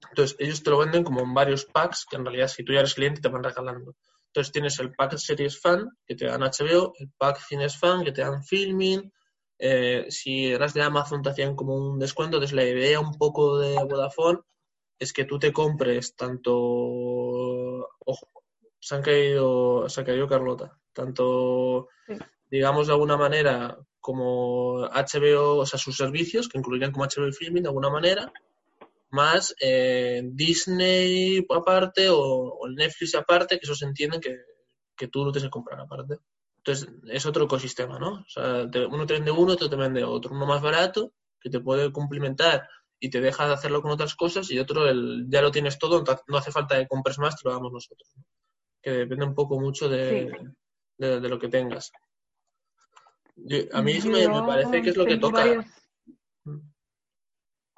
Entonces, 0.09 0.35
ellos 0.39 0.63
te 0.63 0.71
lo 0.71 0.79
venden 0.79 1.03
como 1.03 1.21
en 1.21 1.33
varios 1.33 1.65
packs, 1.65 2.07
que 2.09 2.15
en 2.15 2.25
realidad 2.25 2.47
si 2.47 2.63
tú 2.63 2.73
ya 2.73 2.79
eres 2.79 2.95
cliente 2.95 3.21
te 3.21 3.29
van 3.29 3.43
regalando. 3.43 3.95
Entonces, 4.35 4.51
tienes 4.51 4.79
el 4.79 4.91
pack 4.95 5.15
Series 5.17 5.61
Fan, 5.61 5.87
que 6.07 6.15
te 6.15 6.25
dan 6.25 6.41
HBO, 6.41 6.93
el 6.97 7.11
pack 7.15 7.37
Cines 7.39 7.77
Fan, 7.77 8.03
que 8.03 8.11
te 8.11 8.21
dan 8.21 8.43
Filming. 8.43 9.13
Eh, 9.59 10.07
si 10.09 10.47
eras 10.47 10.73
de 10.73 10.81
Amazon, 10.81 11.21
te 11.21 11.29
hacían 11.29 11.55
como 11.55 11.75
un 11.75 11.99
descuento. 11.99 12.37
Entonces, 12.37 12.55
la 12.55 12.63
idea 12.65 12.99
un 12.99 13.13
poco 13.13 13.59
de 13.59 13.75
Vodafone 13.75 14.39
es 14.97 15.13
que 15.13 15.25
tú 15.25 15.37
te 15.37 15.53
compres 15.53 16.15
tanto. 16.15 16.51
Ojo, 16.51 18.27
se 18.79 18.95
han 18.95 19.03
caído, 19.03 19.87
se 19.87 20.01
ha 20.01 20.03
caído 20.03 20.27
Carlota. 20.27 20.79
Tanto, 20.93 21.89
Sí. 22.07 22.15
digamos, 22.49 22.87
de 22.87 22.93
alguna 22.93 23.17
manera, 23.17 23.77
como 23.99 24.79
HBO, 24.85 25.57
o 25.57 25.65
sea, 25.67 25.77
sus 25.77 25.95
servicios, 25.95 26.49
que 26.49 26.57
incluirían 26.57 26.91
como 26.91 27.05
HBO 27.05 27.31
Filming 27.31 27.61
de 27.61 27.69
alguna 27.69 27.91
manera, 27.91 28.33
más 29.13 29.55
eh, 29.61 30.21
Disney 30.33 31.45
aparte 31.49 32.09
o, 32.09 32.17
o 32.19 32.67
Netflix 32.69 33.15
aparte, 33.15 33.57
que 33.59 33.65
esos 33.65 33.81
entienden 33.83 34.19
que, 34.19 34.35
que 34.97 35.07
tú 35.07 35.23
lo 35.23 35.31
tienes 35.31 35.47
que 35.47 35.51
comprar 35.51 35.79
aparte. 35.79 36.17
Entonces, 36.57 36.89
es 37.09 37.25
otro 37.25 37.45
ecosistema, 37.45 37.99
¿no? 37.99 38.13
O 38.21 38.25
sea, 38.29 38.69
te- 38.69 38.85
uno 38.85 39.05
te 39.05 39.13
vende 39.13 39.31
uno, 39.31 39.53
otro 39.53 39.69
te 39.69 39.75
vende 39.75 40.03
otro. 40.03 40.31
Uno 40.33 40.45
más 40.45 40.61
barato, 40.61 41.13
que 41.39 41.49
te 41.49 41.59
puede 41.59 41.91
complementar 41.91 42.67
y 42.99 43.09
te 43.09 43.19
deja 43.19 43.45
de 43.47 43.53
hacerlo 43.53 43.81
con 43.81 43.91
otras 43.91 44.15
cosas, 44.15 44.49
y 44.49 44.59
otro, 44.59 44.87
el, 44.87 45.25
ya 45.29 45.41
lo 45.41 45.51
tienes 45.51 45.77
todo, 45.77 46.03
no 46.27 46.37
hace 46.37 46.51
falta 46.51 46.77
que 46.79 46.87
compres 46.87 47.19
más, 47.19 47.35
te 47.35 47.47
lo 47.47 47.53
damos 47.53 47.71
nosotros. 47.73 48.09
¿no? 48.15 48.23
Que 48.81 48.91
depende 48.91 49.25
un 49.25 49.35
poco 49.35 49.59
mucho 49.59 49.89
de, 49.89 50.31
de, 50.97 51.19
de 51.19 51.29
lo 51.29 51.37
que 51.37 51.49
tengas. 51.49 51.91
Yo- 53.35 53.57
a 53.73 53.81
mí 53.81 53.91
eso 53.93 54.07
me, 54.09 54.25
parece 54.47 54.81
que 54.81 54.89
es 54.91 54.95
lo 54.95 55.05
que 55.05 55.17
toca. 55.17 55.43
varias- 55.55 55.82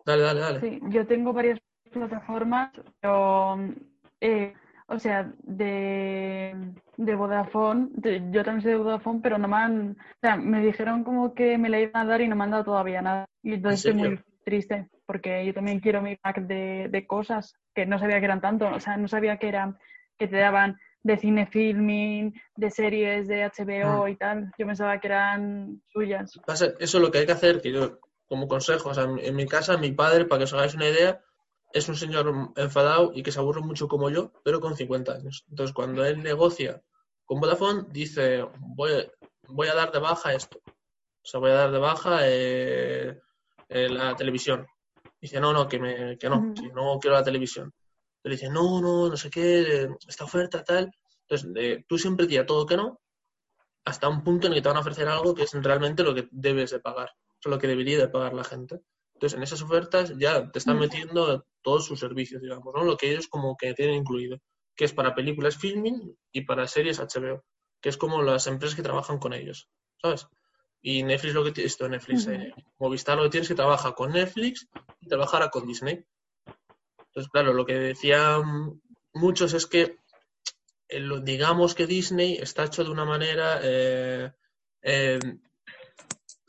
Dale, 0.05 0.21
dale, 0.23 0.39
dale. 0.39 0.59
Sí, 0.59 0.79
yo 0.89 1.05
tengo 1.07 1.33
varias 1.33 1.59
plataformas, 1.91 2.71
pero, 3.01 3.57
eh, 4.21 4.53
o 4.87 4.99
sea, 4.99 5.31
de, 5.43 6.55
de 6.97 7.15
Vodafone, 7.15 7.87
de- 7.93 8.21
yo 8.31 8.43
también 8.43 8.61
soy 8.61 8.71
de 8.73 8.77
Vodafone, 8.77 9.19
pero 9.23 9.37
no 9.37 9.47
me 9.47 9.55
han, 9.57 9.91
o 9.91 10.19
sea, 10.21 10.35
me 10.37 10.61
dijeron 10.63 11.03
como 11.03 11.33
que 11.33 11.57
me 11.57 11.69
la 11.69 11.79
iban 11.79 12.05
a 12.07 12.09
dar 12.11 12.21
y 12.21 12.27
no 12.27 12.35
me 12.35 12.43
han 12.43 12.51
dado 12.51 12.65
todavía 12.65 13.01
nada. 13.01 13.25
Y 13.41 13.53
entonces 13.53 13.85
estoy 13.85 13.93
muy 14.09 14.19
triste, 14.43 14.89
porque 15.05 15.45
yo 15.45 15.53
también 15.53 15.79
quiero 15.79 16.01
mi 16.01 16.15
pack 16.17 16.41
de, 16.41 16.87
de 16.89 17.07
cosas 17.07 17.55
que 17.73 17.85
no 17.85 17.97
sabía 17.97 18.19
que 18.19 18.25
eran 18.25 18.41
tanto, 18.41 18.67
o 18.69 18.79
sea, 18.79 18.97
no 18.97 19.07
sabía 19.07 19.37
que 19.37 19.47
eran, 19.47 19.77
que 20.17 20.27
te 20.27 20.37
daban 20.37 20.77
de 21.01 21.17
cine 21.17 21.45
filming, 21.47 22.33
de 22.55 22.71
series 22.71 23.27
de 23.27 23.43
HBO 23.43 24.05
Mm. 24.07 24.09
y 24.09 24.15
tal. 24.15 24.51
Yo 24.57 24.65
pensaba 24.65 24.99
que 24.99 25.07
eran 25.07 25.81
suyas. 25.89 26.39
Eso 26.47 26.75
es 26.79 26.93
lo 26.95 27.11
que 27.11 27.19
hay 27.19 27.25
que 27.25 27.31
hacer, 27.31 27.61
que 27.61 27.71
yo, 27.71 27.99
como 28.27 28.47
consejo, 28.47 28.89
o 28.89 28.93
sea, 28.93 29.03
en, 29.03 29.35
mi 29.35 29.45
casa, 29.45 29.77
mi 29.77 29.91
padre, 29.91 30.25
para 30.25 30.39
que 30.39 30.43
os 30.45 30.53
hagáis 30.53 30.73
una 30.75 30.89
idea, 30.89 31.21
es 31.73 31.87
un 31.89 31.95
señor 31.95 32.51
enfadado 32.55 33.11
y 33.13 33.23
que 33.23 33.31
se 33.31 33.39
aburre 33.39 33.61
mucho 33.61 33.87
como 33.87 34.09
yo, 34.09 34.31
pero 34.43 34.59
con 34.59 34.75
50 34.75 35.13
años. 35.13 35.45
Entonces, 35.49 35.73
cuando 35.73 36.05
él 36.05 36.23
negocia 36.23 36.81
con 37.25 37.39
Vodafone, 37.39 37.85
dice, 37.89 38.45
voy, 38.59 39.11
voy 39.47 39.67
a 39.67 39.75
dar 39.75 39.91
de 39.91 39.99
baja 39.99 40.33
esto. 40.33 40.59
O 40.65 41.27
sea, 41.27 41.39
voy 41.39 41.51
a 41.51 41.55
dar 41.55 41.71
de 41.71 41.79
baja 41.79 42.19
eh, 42.21 43.19
eh, 43.69 43.89
la 43.89 44.15
televisión. 44.15 44.65
Dice, 45.19 45.39
no, 45.39 45.51
no, 45.53 45.67
que, 45.67 45.79
me, 45.79 46.17
que 46.17 46.29
no, 46.29 46.53
que 46.53 46.67
no 46.69 46.99
quiero 46.99 47.15
la 47.17 47.23
televisión. 47.23 47.73
Le 48.23 48.31
dice, 48.31 48.49
no, 48.49 48.81
no, 48.81 49.09
no 49.09 49.17
sé 49.17 49.29
qué, 49.29 49.61
eh, 49.61 49.89
esta 50.07 50.23
oferta, 50.23 50.63
tal. 50.63 50.91
Entonces, 51.27 51.51
eh, 51.55 51.83
tú 51.87 51.97
siempre 51.97 52.27
tira 52.27 52.45
todo 52.45 52.65
que 52.65 52.77
no, 52.77 52.99
hasta 53.85 54.09
un 54.09 54.23
punto 54.23 54.47
en 54.47 54.53
el 54.53 54.57
que 54.57 54.63
te 54.63 54.69
van 54.69 54.77
a 54.77 54.81
ofrecer 54.81 55.07
algo 55.07 55.33
que 55.33 55.43
es 55.43 55.53
realmente 55.53 56.03
lo 56.03 56.13
que 56.13 56.27
debes 56.31 56.71
de 56.71 56.79
pagar, 56.79 57.09
lo 57.49 57.59
que 57.59 57.67
debería 57.67 57.97
de 57.97 58.07
pagar 58.07 58.33
la 58.33 58.43
gente. 58.43 58.81
Entonces, 59.13 59.37
en 59.37 59.43
esas 59.43 59.61
ofertas 59.61 60.13
ya 60.17 60.51
te 60.51 60.59
están 60.59 60.77
Mm. 60.77 60.79
metiendo 60.81 61.45
todos 61.61 61.85
sus 61.85 61.99
servicios, 61.99 62.41
digamos, 62.41 62.73
¿no? 62.73 62.83
Lo 62.83 62.97
que 62.97 63.11
ellos 63.11 63.27
como 63.27 63.55
que 63.55 63.73
tienen 63.73 63.95
incluido, 63.95 64.39
que 64.75 64.85
es 64.85 64.93
para 64.93 65.15
películas 65.15 65.57
filming 65.57 66.17
y 66.31 66.41
para 66.41 66.67
series 66.67 66.99
HBO, 66.99 67.43
que 67.81 67.89
es 67.89 67.97
como 67.97 68.21
las 68.21 68.47
empresas 68.47 68.75
que 68.75 68.83
trabajan 68.83 69.19
con 69.19 69.33
ellos, 69.33 69.69
¿sabes? 70.01 70.27
Y 70.81 71.03
Netflix 71.03 71.33
lo 71.33 71.43
que 71.43 71.51
tiene, 71.51 71.67
esto 71.67 71.89
Netflix, 71.89 72.27
eh, 72.27 72.53
Movistar 72.77 73.17
lo 73.17 73.23
que 73.23 73.29
tiene 73.29 73.43
es 73.43 73.47
que 73.47 73.55
trabaja 73.55 73.93
con 73.93 74.11
Netflix 74.11 74.67
y 74.99 75.07
trabajará 75.07 75.49
con 75.49 75.65
Disney. 75.65 76.05
Entonces, 77.07 77.31
claro, 77.31 77.53
lo 77.53 77.65
que 77.65 77.73
decían 77.75 78.81
muchos 79.13 79.53
es 79.53 79.65
que 79.65 79.97
eh, 80.89 81.09
digamos 81.23 81.73
que 81.73 81.87
Disney 81.87 82.35
está 82.35 82.65
hecho 82.65 82.83
de 82.83 82.91
una 82.91 83.05
manera 83.05 83.59
eh, 83.63 84.31
eh, 84.81 85.19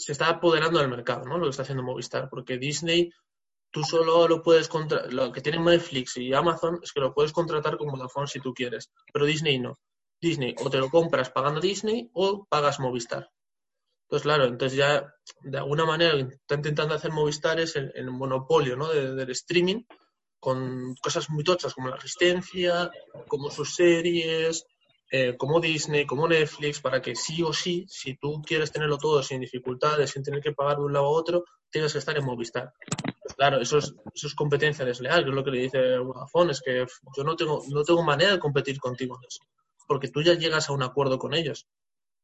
se 0.07 0.13
está 0.13 0.29
apoderando 0.29 0.79
del 0.79 0.89
mercado, 0.89 1.25
¿no? 1.25 1.37
Lo 1.37 1.45
que 1.47 1.51
está 1.51 1.63
haciendo 1.63 1.83
Movistar, 1.83 2.29
porque 2.31 2.59
Disney 2.59 3.11
tú 3.73 3.83
solo 3.83 4.29
lo 4.29 4.41
puedes 4.41 4.69
contra 4.69 5.07
lo 5.11 5.33
que 5.33 5.41
tiene 5.41 5.59
Netflix 5.59 6.17
y 6.17 6.33
Amazon 6.33 6.79
es 6.81 6.93
que 6.93 7.01
lo 7.01 7.13
puedes 7.13 7.33
contratar 7.33 7.77
con 7.77 7.89
Vodafone 7.89 8.29
si 8.29 8.39
tú 8.39 8.55
quieres, 8.55 8.91
pero 9.13 9.25
Disney 9.27 9.59
no. 9.59 9.75
Disney 10.21 10.55
o 10.65 10.71
te 10.71 10.79
lo 10.79 10.89
compras 10.91 11.31
pagando 11.31 11.61
Disney 11.61 12.09
o 12.15 12.47
pagas 12.49 12.79
Movistar. 12.79 13.29
Entonces, 14.05 14.23
claro, 14.23 14.45
entonces 14.45 14.79
ya 14.79 15.13
de 15.43 15.59
alguna 15.59 15.85
manera 15.85 16.15
lo 16.15 16.29
que 16.29 16.35
está 16.37 16.55
intentando 16.55 16.95
hacer 16.95 17.11
Movistar 17.11 17.59
es 17.59 17.75
el, 17.75 17.91
el 17.97 18.09
monopolio 18.13 18.77
¿no? 18.77 18.89
de- 18.89 19.13
del 19.17 19.31
streaming 19.31 19.83
con 20.39 20.95
cosas 21.03 21.29
muy 21.31 21.43
tochas 21.43 21.75
como 21.75 21.89
la 21.89 21.97
resistencia, 21.97 22.89
como 23.27 23.51
sus 23.51 23.75
series, 23.75 24.65
eh, 25.11 25.37
como 25.37 25.61
Disney, 25.61 26.05
como 26.05 26.27
Netflix, 26.27 26.81
para 26.81 27.01
que 27.01 27.15
sí 27.15 27.43
o 27.43 27.53
sí, 27.53 27.87
si 27.89 28.17
tú 28.17 28.43
quieres 28.43 28.73
tenerlo 28.73 28.99
todo 28.99 29.23
sin 29.23 29.41
dificultades, 29.41 30.11
sin 30.11 30.23
tener 30.23 30.41
que 30.41 30.53
pagar 30.53 30.79
de 30.79 30.85
un 30.85 30.93
lado 30.93 31.07
a 31.07 31.11
otro, 31.11 31.45
tienes 31.71 31.93
que 31.93 31.99
estar 31.99 32.17
en 32.17 32.25
Movistar. 32.25 32.73
Pues 33.23 33.35
claro, 33.35 33.61
eso 33.61 33.79
es, 33.79 33.95
es 34.15 34.35
competencia 34.35 34.85
desleal, 34.85 35.23
que 35.23 35.31
es 35.31 35.37
lo 35.37 35.45
que 35.45 35.51
le 35.53 35.59
dice 35.61 35.99
Vodafone, 35.99 36.53
es 36.53 36.61
que 36.61 36.87
yo 37.17 37.25
no 37.25 37.37
tengo, 37.37 37.63
no 37.69 37.85
tengo 37.85 38.03
manera 38.03 38.33
de 38.33 38.39
competir 38.41 38.81
contigo 38.81 39.17
en 39.21 39.29
eso, 39.29 39.45
porque 39.87 40.09
tú 40.09 40.23
ya 40.23 40.35
llegas 40.35 40.69
a 40.69 40.73
un 40.73 40.83
acuerdo 40.83 41.19
con 41.19 41.35
ellos. 41.35 41.67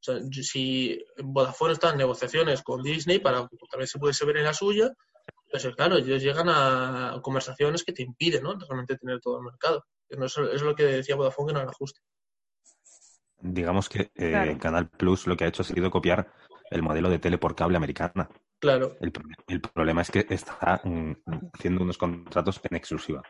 O 0.01 0.05
sea, 0.05 0.19
si 0.43 0.99
Vodafone 1.23 1.75
está 1.75 1.91
en 1.91 1.99
negociaciones 1.99 2.63
con 2.63 2.83
Disney, 2.83 3.21
para 3.21 3.49
también 3.71 3.87
se 3.87 4.01
puede 4.01 4.15
saber 4.15 4.39
en 4.39 4.45
la 4.45 4.55
suya, 4.55 4.93
pues 5.49 5.69
claro, 5.77 5.99
ellos 5.99 6.21
llegan 6.21 6.49
a 6.49 7.21
conversaciones 7.23 7.85
que 7.85 7.93
te 7.93 8.03
impiden, 8.03 8.43
¿no? 8.43 8.59
Realmente 8.59 8.97
tener 8.97 9.21
todo 9.21 9.39
el 9.39 9.45
mercado. 9.45 9.85
Eso 10.09 10.51
es 10.51 10.63
lo 10.63 10.75
que 10.75 10.85
decía 10.85 11.15
Vodafone 11.15 11.49
que 11.49 11.55
no 11.55 11.61
era 11.61 11.73
justo. 11.73 12.01
Digamos 13.43 13.89
que 13.89 14.11
eh, 14.15 14.31
Claro. 14.31 14.59
Canal 14.59 14.89
Plus 14.89 15.27
lo 15.27 15.37
que 15.37 15.45
ha 15.45 15.49
hecho 15.49 15.63
ha 15.63 15.65
sido 15.65 15.91
copiar 15.91 16.33
el 16.71 16.83
modelo 16.83 17.11
de 17.11 17.19
tele 17.19 17.39
por 17.39 17.55
cable 17.55 17.77
americana. 17.77 18.29
Claro. 18.61 18.97
El, 19.01 19.11
pro- 19.13 19.29
el 19.49 19.61
problema 19.61 20.03
es 20.03 20.11
que 20.11 20.27
está 20.31 20.81
mm, 20.85 21.13
haciendo 21.55 21.83
unos 21.83 21.99
contratos 21.99 22.61
en 22.63 22.77
exclusiva. 22.77 23.23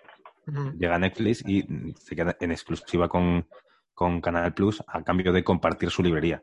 Llega 0.79 0.99
Netflix 0.99 1.43
y 1.47 1.65
se 1.99 2.17
queda 2.17 2.37
en 2.41 2.51
exclusiva 2.53 3.09
con, 3.09 3.47
con 3.95 4.21
Canal 4.21 4.53
Plus 4.53 4.83
a 4.87 5.03
cambio 5.03 5.33
de 5.33 5.45
compartir 5.45 5.91
su 5.91 6.03
librería. 6.03 6.43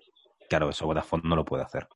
Claro, 0.50 0.70
eso 0.70 0.86
Vodafone 0.88 1.24
no 1.26 1.36
lo 1.36 1.46
puede 1.46 1.64
hacer. 1.64 1.88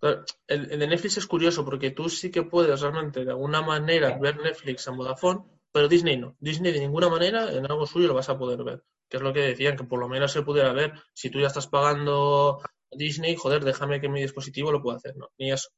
Claro, 0.00 0.24
El, 0.48 0.70
el 0.72 0.78
de 0.80 0.86
Netflix 0.88 1.18
es 1.18 1.26
curioso 1.26 1.64
porque 1.64 1.90
tú 1.90 2.08
sí 2.08 2.30
que 2.30 2.42
puedes 2.42 2.80
realmente 2.80 3.24
de 3.24 3.30
alguna 3.30 3.60
manera 3.62 4.16
ver 4.18 4.36
Netflix 4.38 4.86
en 4.88 4.96
Vodafone, 4.96 5.44
pero 5.72 5.88
Disney 5.88 6.16
no. 6.16 6.36
Disney 6.40 6.72
de 6.72 6.80
ninguna 6.80 7.08
manera 7.08 7.52
en 7.52 7.66
algo 7.70 7.86
suyo 7.86 8.08
lo 8.08 8.14
vas 8.14 8.28
a 8.30 8.38
poder 8.38 8.64
ver. 8.64 8.82
Que 9.10 9.16
es 9.18 9.22
lo 9.22 9.32
que 9.32 9.40
decían, 9.40 9.76
que 9.76 9.84
por 9.84 9.98
lo 9.98 10.08
menos 10.08 10.32
se 10.32 10.42
pudiera 10.42 10.72
ver. 10.72 10.92
Si 11.12 11.28
tú 11.30 11.40
ya 11.40 11.48
estás 11.48 11.66
pagando 11.66 12.60
Disney, 12.90 13.34
joder, 13.36 13.64
déjame 13.64 14.00
que 14.00 14.08
mi 14.08 14.22
dispositivo 14.22 14.70
lo 14.72 14.80
pueda 14.80 14.96
hacer, 14.98 15.16
¿no? 15.16 15.28
Ni 15.38 15.50
eso. 15.52 15.68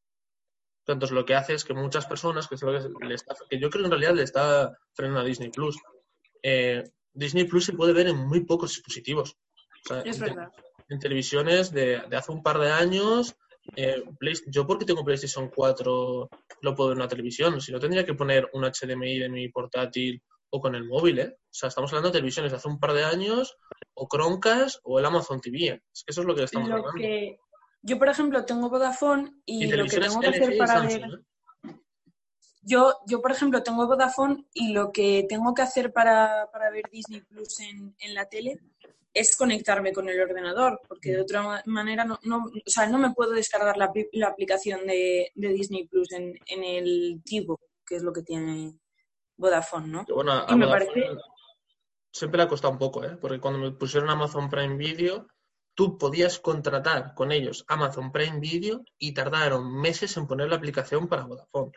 Entonces 0.87 1.13
lo 1.15 1.25
que 1.25 1.35
hace 1.35 1.55
es 1.55 1.65
que 1.65 1.75
muchas 1.75 2.07
personas, 2.07 2.47
que 2.49 2.57
es 2.57 2.63
lo 2.63 2.73
que, 2.73 3.07
le 3.07 3.15
está, 3.15 3.35
que 3.49 3.59
yo 3.59 3.71
creo 3.71 3.83
que 3.83 3.87
en 3.87 3.91
realidad 3.93 4.15
le 4.15 4.25
está 4.25 4.77
frenando 4.95 5.21
a 5.21 5.25
Disney 5.25 5.51
Plus, 5.51 5.77
eh, 6.43 6.83
Disney 7.15 7.45
Plus 7.45 7.65
se 7.67 7.73
puede 7.73 7.93
ver 7.93 8.09
en 8.09 8.17
muy 8.17 8.41
pocos 8.45 8.71
dispositivos. 8.71 9.37
O 9.85 9.89
sea, 9.89 10.01
Es 10.03 10.17
en 10.21 10.27
verdad. 10.27 10.49
en 10.89 10.99
televisiones 10.99 11.71
de, 11.73 12.01
de 12.09 12.17
hace 12.17 12.33
un 12.33 12.43
par 12.43 12.59
de 12.59 12.71
años. 12.71 13.35
eh, 13.77 14.03
Play- 14.19 14.35
yo 14.49 14.67
porque 14.67 14.85
tengo 14.85 15.05
PlayStation 15.05 15.49
4 15.55 16.29
lo 16.63 16.75
puedo 16.75 16.89
ver 16.91 16.97
en 16.97 17.03
la 17.03 17.09
televisión. 17.09 17.61
Si 17.61 17.71
no 17.71 17.79
tendría 17.79 18.05
que 18.05 18.15
poner 18.15 18.51
un 18.55 18.65
HDMI 18.65 19.21
de 19.21 19.29
mi 19.29 19.49
portátil 19.51 20.21
o 20.55 20.61
con 20.61 20.75
el 20.75 20.85
móvil, 20.85 21.19
¿eh? 21.19 21.35
O 21.39 21.49
sea, 21.51 21.69
estamos 21.71 21.91
hablando 21.93 22.11
de 22.11 22.13
televisiones 22.13 22.53
de 22.53 22.59
hace 22.59 22.69
un 22.69 22.79
par 22.79 22.93
de 22.93 23.05
años 23.05 23.57
o 23.95 24.07
Chromecast 24.07 24.81
o 24.85 24.99
el 24.99 25.05
Amazon 25.07 25.41
TV. 25.41 25.59
¿eh? 25.69 25.83
Es 25.95 26.05
que 26.05 26.13
eso 26.13 26.21
es 26.21 26.27
lo 26.27 26.35
que 26.35 26.43
estamos 26.45 26.69
Lo 26.69 26.77
hablando. 26.77 26.93
que... 27.01 27.39
Yo, 27.81 27.99
por 27.99 28.09
ejemplo, 28.11 28.45
tengo 28.45 28.69
Vodafone 28.69 29.33
y, 29.47 29.65
Y 29.65 29.73
lo 29.73 29.85
que 29.87 29.99
tengo 29.99 30.21
que 30.21 30.29
LG 30.29 30.35
hacer 30.43 30.59
para 30.59 30.73
Samsung, 30.75 31.01
ver... 31.11 31.11
¿eh? 31.21 31.77
Yo, 32.65 32.95
yo, 33.07 33.21
por 33.21 33.33
ejemplo, 33.33 33.63
tengo 33.63 33.87
Vodafone 33.87 34.45
y 34.55 34.73
lo 34.73 34.93
que 34.93 35.25
tengo 35.29 35.53
que 35.55 35.63
hacer 35.63 35.93
para, 35.93 36.49
para 36.53 36.71
ver 36.71 36.85
Disney 36.93 37.23
Plus 37.23 37.59
en, 37.61 37.97
en 37.99 38.15
la 38.15 38.29
tele 38.29 38.61
es 39.15 39.35
conectarme 39.37 39.93
con 39.93 40.09
el 40.09 40.21
ordenador, 40.21 40.81
porque 40.87 41.11
de 41.13 41.21
otra 41.23 41.43
ma- 41.43 41.63
manera 41.67 42.05
no, 42.05 42.19
no, 42.23 42.45
o 42.47 42.71
sea, 42.71 42.87
no 42.89 42.99
me 42.99 43.13
puedo 43.13 43.33
descargar 43.33 43.77
la, 43.77 43.91
la 44.13 44.29
aplicación 44.29 44.87
de, 44.87 45.33
de 45.35 45.49
Disney 45.49 45.87
Plus 45.89 46.13
en, 46.13 46.35
en 46.47 46.63
el 46.65 47.21
Tivo, 47.25 47.59
que 47.85 47.97
es 47.97 48.03
lo 48.03 48.13
que 48.13 48.23
tiene 48.23 48.79
Vodafone, 49.43 49.89
¿no? 49.89 50.05
Bueno, 50.09 50.33
a 50.33 50.47
Y 50.49 50.57
me 50.57 50.65
Vodafone 50.67 51.03
parece- 51.03 51.21
siempre 52.13 52.39
le 52.39 52.45
ha 52.45 52.49
costado 52.49 52.73
un 52.73 52.79
poco, 52.79 53.05
¿eh? 53.05 53.17
Porque 53.21 53.41
cuando 53.41 53.59
me 53.61 53.71
pusieron 53.73 54.09
Amazon 54.11 54.49
Prime 54.49 54.77
Video, 54.77 55.27
tú 55.75 55.99
podías 55.99 56.39
contratar 56.39 57.15
con 57.15 57.33
ellos 57.33 57.65
Amazon 57.69 58.13
Prime 58.13 58.39
Video 58.41 58.85
y 58.99 59.13
tardaron 59.15 59.81
meses 59.81 60.17
en 60.17 60.27
poner 60.27 60.49
la 60.49 60.57
aplicación 60.57 61.09
para 61.09 61.25
Vodafone. 61.25 61.73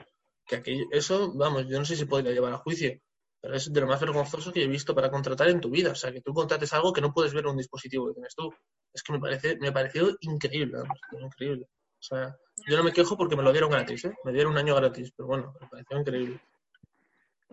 Que 0.46 0.58
aquello- 0.58 0.88
eso, 0.92 1.34
vamos, 1.34 1.68
yo 1.68 1.80
no 1.80 1.86
sé 1.86 1.96
si 1.96 2.06
podría 2.06 2.32
llevar 2.34 2.54
a 2.54 2.58
juicio, 2.58 3.00
pero 3.42 3.56
es 3.56 3.72
de 3.72 3.82
lo 3.82 3.88
más 3.88 4.00
vergonzoso 4.00 4.52
que 4.52 4.64
he 4.64 4.68
visto 4.68 4.94
para 4.94 5.10
contratar 5.10 5.50
en 5.50 5.60
tu 5.62 5.70
vida. 5.70 5.92
O 5.92 5.96
sea, 5.96 6.12
que 6.12 6.22
tú 6.22 6.34
contrates 6.34 6.72
algo 6.74 6.94
que 6.94 7.02
no 7.02 7.14
puedes 7.14 7.34
ver 7.34 7.44
en 7.46 7.52
un 7.52 7.58
dispositivo 7.58 8.08
que 8.08 8.14
tienes 8.14 8.36
tú. 8.36 8.54
Es 8.94 9.02
que 9.04 9.14
me 9.14 9.20
parece, 9.20 9.58
me 9.58 9.72
pareció 9.72 10.16
increíble, 10.22 10.78
vamos, 10.80 11.00
increíble. 11.20 11.66
O 11.98 12.04
sea, 12.08 12.36
yo 12.68 12.78
no 12.78 12.84
me 12.84 12.92
quejo 12.94 13.18
porque 13.18 13.36
me 13.36 13.42
lo 13.44 13.52
dieron 13.52 13.72
gratis, 13.72 14.06
¿eh? 14.06 14.14
Me 14.26 14.32
dieron 14.32 14.52
un 14.52 14.58
año 14.60 14.76
gratis, 14.76 15.12
pero 15.16 15.28
bueno, 15.28 15.54
me 15.60 15.68
pareció 15.68 15.98
increíble. 16.00 16.40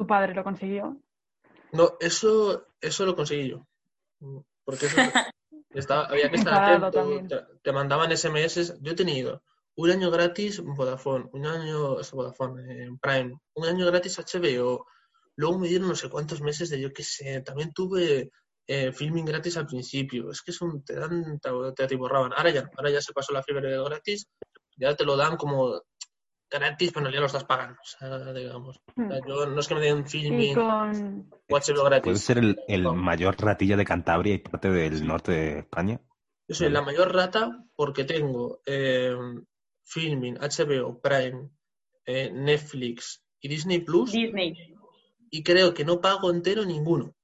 Tu 0.03 0.07
padre 0.09 0.35
lo 0.35 0.43
consiguió. 0.43 0.97
No, 1.73 1.93
eso, 2.01 2.67
eso 2.81 3.07
lo 3.07 3.15
conseguí 3.15 3.51
yo. 3.51 3.65
Porque 4.65 4.87
eso 4.87 4.97
estaba- 5.75 6.07
había 6.07 6.29
que 6.29 6.37
estar 6.37 6.55
atento, 6.55 7.21
te, 7.29 7.37
te 7.63 7.73
mandaban 7.73 8.11
SMS. 8.11 8.79
Yo 8.81 8.93
he 8.93 8.97
tenido 8.97 9.45
un 9.77 9.91
año 9.91 10.11
gratis 10.11 10.61
Vodafone, 10.61 11.27
un 11.33 11.47
año 11.47 12.01
es 12.01 12.11
Vodafone, 12.11 12.63
eh, 12.85 12.89
Prime, 13.01 13.39
un 13.55 13.65
año 13.65 13.87
gratis 13.87 14.19
HBO. 14.19 14.87
Luego 15.37 15.59
me 15.61 15.69
dieron 15.69 15.87
no 15.89 15.95
sé 15.95 16.11
cuántos 16.11 16.41
meses 16.41 16.69
de 16.69 16.81
yo 16.81 16.93
qué 16.93 17.05
sé. 17.05 17.41
También 17.43 17.73
tuve 17.73 18.33
eh, 18.67 18.91
filming 18.91 19.25
gratis 19.25 19.57
al 19.57 19.67
principio. 19.69 20.33
Es 20.33 20.43
que 20.43 20.51
es 20.51 20.61
un, 20.63 20.85
te 20.85 20.95
dan, 20.97 21.39
te, 21.39 21.49
te 21.77 21.85
atiborraban. 21.85 22.33
Ahora 22.37 22.51
ya, 22.51 22.69
ahora 22.77 22.91
ya 22.91 23.01
se 23.01 23.13
pasó 23.13 23.33
la 23.33 23.45
fiebre 23.45 23.71
del 23.71 23.85
gratis. 23.85 24.27
Ya 24.77 24.97
te 24.97 25.05
lo 25.05 25.17
dan 25.17 25.37
como 25.37 25.81
gratis, 26.53 26.93
pero 26.93 27.11
ya 27.11 27.21
lo 27.21 27.27
estás 27.27 27.45
pagando. 27.45 27.81
O 27.81 27.85
sea, 27.85 28.33
digamos. 28.33 28.81
O 28.97 29.09
sea, 29.09 29.21
yo 29.27 29.47
no 29.47 29.59
es 29.61 29.69
que 29.69 29.75
me 29.75 29.81
den 29.81 30.07
filming 30.07 30.55
con... 30.55 31.31
o 31.51 31.57
HBO 31.57 31.85
gratis. 31.85 32.03
¿Puede 32.05 32.19
ser 32.19 32.39
el, 32.39 32.59
el 32.69 32.83
No. 32.83 32.95
mayor 32.95 33.37
ratilla 33.41 33.77
de 33.77 33.85
Cantabria 33.85 34.35
y 34.35 34.39
parte 34.39 34.71
del 34.71 35.07
norte 35.07 35.33
de 35.33 35.59
España? 35.61 36.01
Yo 36.49 36.55
soy 36.55 36.67
Vale. 36.67 36.75
la 36.75 36.83
mayor 36.83 37.15
rata 37.15 37.65
porque 37.75 38.05
tengo 38.05 38.61
eh, 38.67 39.15
Filming, 39.85 40.35
HBO, 40.39 41.01
Prime, 41.01 41.51
eh, 42.07 42.31
Netflix 42.33 43.23
y 43.41 43.49
Disney 43.49 43.79
Plus 43.81 44.13
Disney. 44.13 44.55
y 45.31 45.43
creo 45.43 45.73
que 45.75 45.85
no 45.85 46.01
pago 46.01 46.31
entero 46.31 46.65
ninguno. 46.65 47.15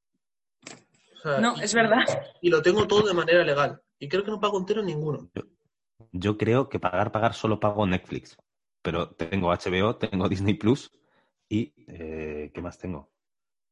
O 1.16 1.20
sea, 1.22 1.40
No, 1.40 1.54
y- 1.56 1.62
es 1.64 1.74
verdad. 1.74 2.04
Y 2.40 2.48
lo 2.50 2.62
tengo 2.62 2.86
todo 2.86 3.06
de 3.06 3.14
manera 3.14 3.44
legal. 3.44 3.80
Y 3.98 4.08
creo 4.08 4.24
que 4.24 4.30
no 4.30 4.40
pago 4.40 4.58
entero 4.58 4.82
ninguno. 4.82 5.28
Yo 6.12 6.38
creo 6.38 6.68
que 6.68 6.78
pagar, 6.78 7.10
pagar 7.10 7.34
solo 7.34 7.58
pago 7.58 7.84
Netflix. 7.86 8.36
Pero 8.88 9.10
tengo 9.10 9.52
HBO, 9.52 9.96
tengo 9.96 10.30
Disney 10.30 10.54
Plus 10.54 10.90
y 11.46 11.74
eh, 11.88 12.50
¿qué 12.54 12.62
más 12.62 12.78
tengo? 12.78 13.12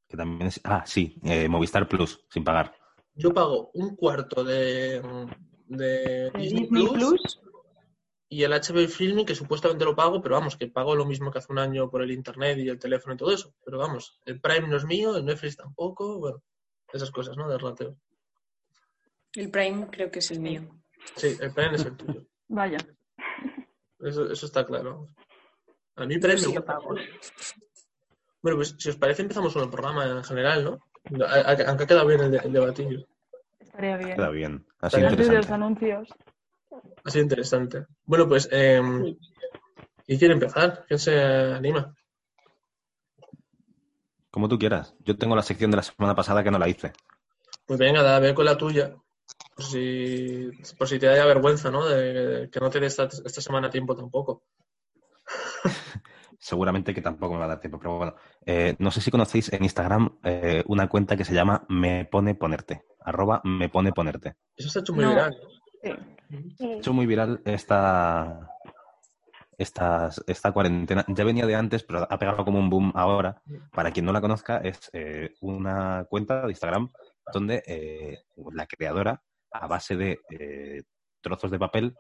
Que 0.07 0.15
también 0.15 0.49
es. 0.49 0.61
Ah, 0.63 0.85
sí, 0.85 1.19
eh, 1.25 1.49
Movistar 1.49 1.89
Plus, 1.89 2.23
sin 2.29 2.45
pagar. 2.45 2.75
Yo 3.15 3.33
pago 3.33 3.71
un 3.73 3.97
cuarto 3.97 4.45
de, 4.45 5.01
de 5.69 6.31
Disney, 6.35 6.65
Disney 6.65 6.67
Plus, 6.67 6.91
Plus. 6.91 7.41
y 8.29 8.43
el 8.43 8.53
HBO 8.53 8.87
Filming, 8.87 9.25
que 9.25 9.35
supuestamente 9.35 9.87
lo 9.87 9.97
pago, 9.97 10.21
pero 10.21 10.35
vamos, 10.35 10.55
que 10.55 10.67
pago 10.67 10.95
lo 10.95 11.07
mismo 11.07 11.31
que 11.31 11.39
hace 11.39 11.51
un 11.51 11.61
año 11.61 11.89
por 11.89 12.03
el 12.03 12.11
internet 12.11 12.59
y 12.59 12.69
el 12.69 12.79
teléfono 12.79 13.15
y 13.15 13.17
todo 13.17 13.33
eso. 13.33 13.55
Pero 13.65 13.79
vamos, 13.79 14.21
el 14.27 14.39
Prime 14.39 14.69
no 14.69 14.77
es 14.77 14.85
mío, 14.85 15.17
el 15.17 15.25
Netflix 15.25 15.57
tampoco, 15.57 16.19
bueno, 16.19 16.43
esas 16.93 17.11
cosas, 17.11 17.39
¿no? 17.39 17.49
De 17.49 17.57
rateo. 17.57 17.97
El 19.33 19.51
Prime 19.51 19.89
creo 19.91 20.11
que 20.11 20.19
es 20.19 20.31
el 20.31 20.41
mío. 20.41 20.79
Sí, 21.15 21.39
el 21.41 21.55
Prime 21.55 21.77
es 21.77 21.87
el 21.87 21.97
tuyo. 21.97 22.27
Vaya. 22.49 22.77
Eso, 24.01 24.31
eso 24.31 24.47
está 24.47 24.65
claro. 24.67 25.09
A 25.97 26.05
mí 26.05 26.15
Sí, 26.21 26.55
lo 26.55 26.65
pago. 26.65 26.95
Bueno, 28.43 28.59
pues 28.59 28.75
si 28.79 28.91
os 28.91 28.97
parece 28.97 29.23
empezamos 29.23 29.53
con 29.55 29.63
el 29.65 29.71
programa 29.71 30.05
en 30.07 30.23
general, 30.25 30.65
¿no? 30.65 30.79
Aunque 31.67 31.85
ha 31.85 31.87
quedado 31.87 32.07
bien 32.07 32.21
el, 32.21 32.31
de- 32.33 32.39
el 32.39 32.53
debatillo. 32.53 33.07
Estaría 33.59 33.97
bien. 33.97 34.17
Queda 34.17 34.29
bien. 34.31 34.67
Así 34.81 34.97
de 34.97 35.03
los 35.03 35.13
interesante. 35.13 35.53
anuncios. 35.55 36.09
Ha 37.05 37.11
sido 37.11 37.23
interesante. 37.23 37.87
Bueno, 38.05 38.29
pues, 38.29 38.49
eh, 38.53 38.81
¿y 40.07 40.19
quiere 40.19 40.35
empezar? 40.35 40.85
¿Quién 40.87 40.99
se 40.99 41.19
anima? 41.19 41.95
Como 44.31 44.49
tú 44.49 44.59
quieras. 44.59 44.95
Yo 45.01 45.17
tengo 45.17 45.35
la 45.35 45.43
sección 45.43 45.71
de 45.71 45.79
la 45.79 45.83
semana 45.83 46.15
pasada 46.15 46.43
que 46.45 46.51
no 46.51 46.59
la 46.59 46.69
hice. 46.69 46.93
Pues 47.65 47.79
venga, 47.79 48.03
da, 48.03 48.19
ve 48.19 48.35
con 48.35 48.45
la 48.45 48.57
tuya. 48.57 48.95
Por 49.55 49.65
si, 49.65 50.51
por 50.79 50.87
si 50.89 50.99
te 50.99 51.07
da 51.07 51.25
vergüenza, 51.25 51.71
¿no? 51.71 51.87
De, 51.87 52.51
que 52.51 52.61
no 52.61 52.69
te 52.71 52.79
dé 52.81 52.87
esta, 52.87 53.05
esta 53.05 53.41
semana 53.41 53.71
tiempo 53.71 53.97
tampoco. 53.97 54.43
Seguramente 56.39 56.95
que 56.95 57.01
tampoco 57.01 57.33
me 57.35 57.41
va 57.41 57.47
a 57.47 57.49
dar 57.49 57.61
tiempo, 57.61 57.79
pero 57.79 57.97
bueno. 57.97 58.15
Eh, 58.45 58.77
no 58.79 58.91
sé 58.91 59.01
si 59.01 59.11
conocéis 59.11 59.53
en 59.53 59.65
Instagram 59.65 60.19
eh, 60.23 60.63
una 60.67 60.89
cuenta 60.89 61.17
que 61.17 61.25
se 61.25 61.35
llama 61.35 61.65
Me 61.69 62.05
Pone 62.05 62.35
Ponerte. 62.35 62.85
Arroba 63.01 63.41
Me 63.45 63.69
Pone 63.69 63.93
Ponerte. 63.93 64.37
Eso 64.57 64.69
se 64.69 64.79
ha 64.79 64.83
hecho 64.83 64.93
muy 64.93 65.05
No. 65.05 65.11
viral. 65.11 65.37
Sí. 65.83 65.91
Sí. 66.59 66.73
Ha 66.73 66.77
hecho 66.77 66.93
muy 66.93 67.07
viral 67.07 67.41
esta, 67.45 68.51
esta, 69.57 70.11
esta 70.27 70.53
cuarentena. 70.53 71.05
Ya 71.09 71.25
venía 71.25 71.47
de 71.47 71.55
antes, 71.55 71.83
pero 71.83 72.07
ha 72.11 72.19
pegado 72.19 72.45
como 72.45 72.59
un 72.59 72.69
boom 72.69 72.93
ahora. 72.95 73.43
Para 73.73 73.91
quien 73.91 74.05
no 74.05 74.13
la 74.13 74.21
conozca, 74.21 74.59
es 74.59 74.91
eh, 74.93 75.35
una 75.41 76.05
cuenta 76.09 76.43
de 76.43 76.51
Instagram 76.51 76.91
donde 77.33 77.63
eh, 77.67 78.25
la 78.53 78.67
creadora, 78.67 79.23
a 79.53 79.67
base 79.67 79.97
de 79.97 80.21
eh, 80.31 80.83
trozos 81.21 81.51
de 81.51 81.59
papel, 81.59 81.97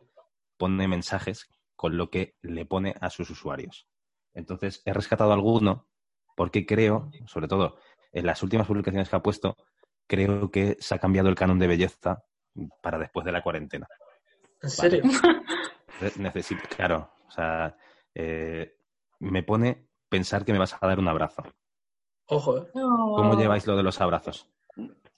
pone 0.57 0.89
mensajes 0.89 1.49
con 1.75 1.97
lo 1.97 2.11
que 2.11 2.37
le 2.43 2.65
pone 2.67 2.95
a 3.01 3.11
sus 3.11 3.29
usuarios. 3.31 3.87
Entonces, 4.35 4.83
he 4.85 4.93
rescatado 4.93 5.33
alguno 5.33 5.89
porque 6.37 6.67
creo, 6.67 7.11
sobre 7.27 7.49
todo 7.49 7.79
en 8.13 8.27
las 8.27 8.43
últimas 8.43 8.67
publicaciones 8.67 9.09
que 9.09 9.17
ha 9.17 9.23
puesto, 9.23 9.57
creo 10.07 10.51
que 10.51 10.77
se 10.81 10.95
ha 10.95 10.99
cambiado 10.99 11.29
el 11.29 11.35
canon 11.35 11.59
de 11.59 11.67
belleza 11.67 12.25
para 12.83 12.99
después 12.99 13.25
de 13.27 13.33
la 13.33 13.43
cuarentena. 13.43 13.87
¿En 14.63 14.71
serio? 14.71 15.03
Ne- 16.01 16.13
Necesito, 16.17 16.63
claro, 16.75 17.11
o 17.27 17.31
sea, 17.31 17.77
eh, 18.15 18.77
me 19.21 19.43
pone 19.43 19.89
pensar 20.09 20.45
que 20.45 20.53
me 20.53 20.59
vas 20.59 20.77
a 20.81 20.87
dar 20.87 20.99
un 20.99 21.09
abrazo. 21.09 21.43
Ojo, 22.29 22.59
¿eh? 22.59 22.71
¿Cómo 22.73 23.35
lleváis 23.37 23.67
lo 23.67 23.77
de 23.77 23.83
los 23.83 24.01
abrazos? 24.01 24.49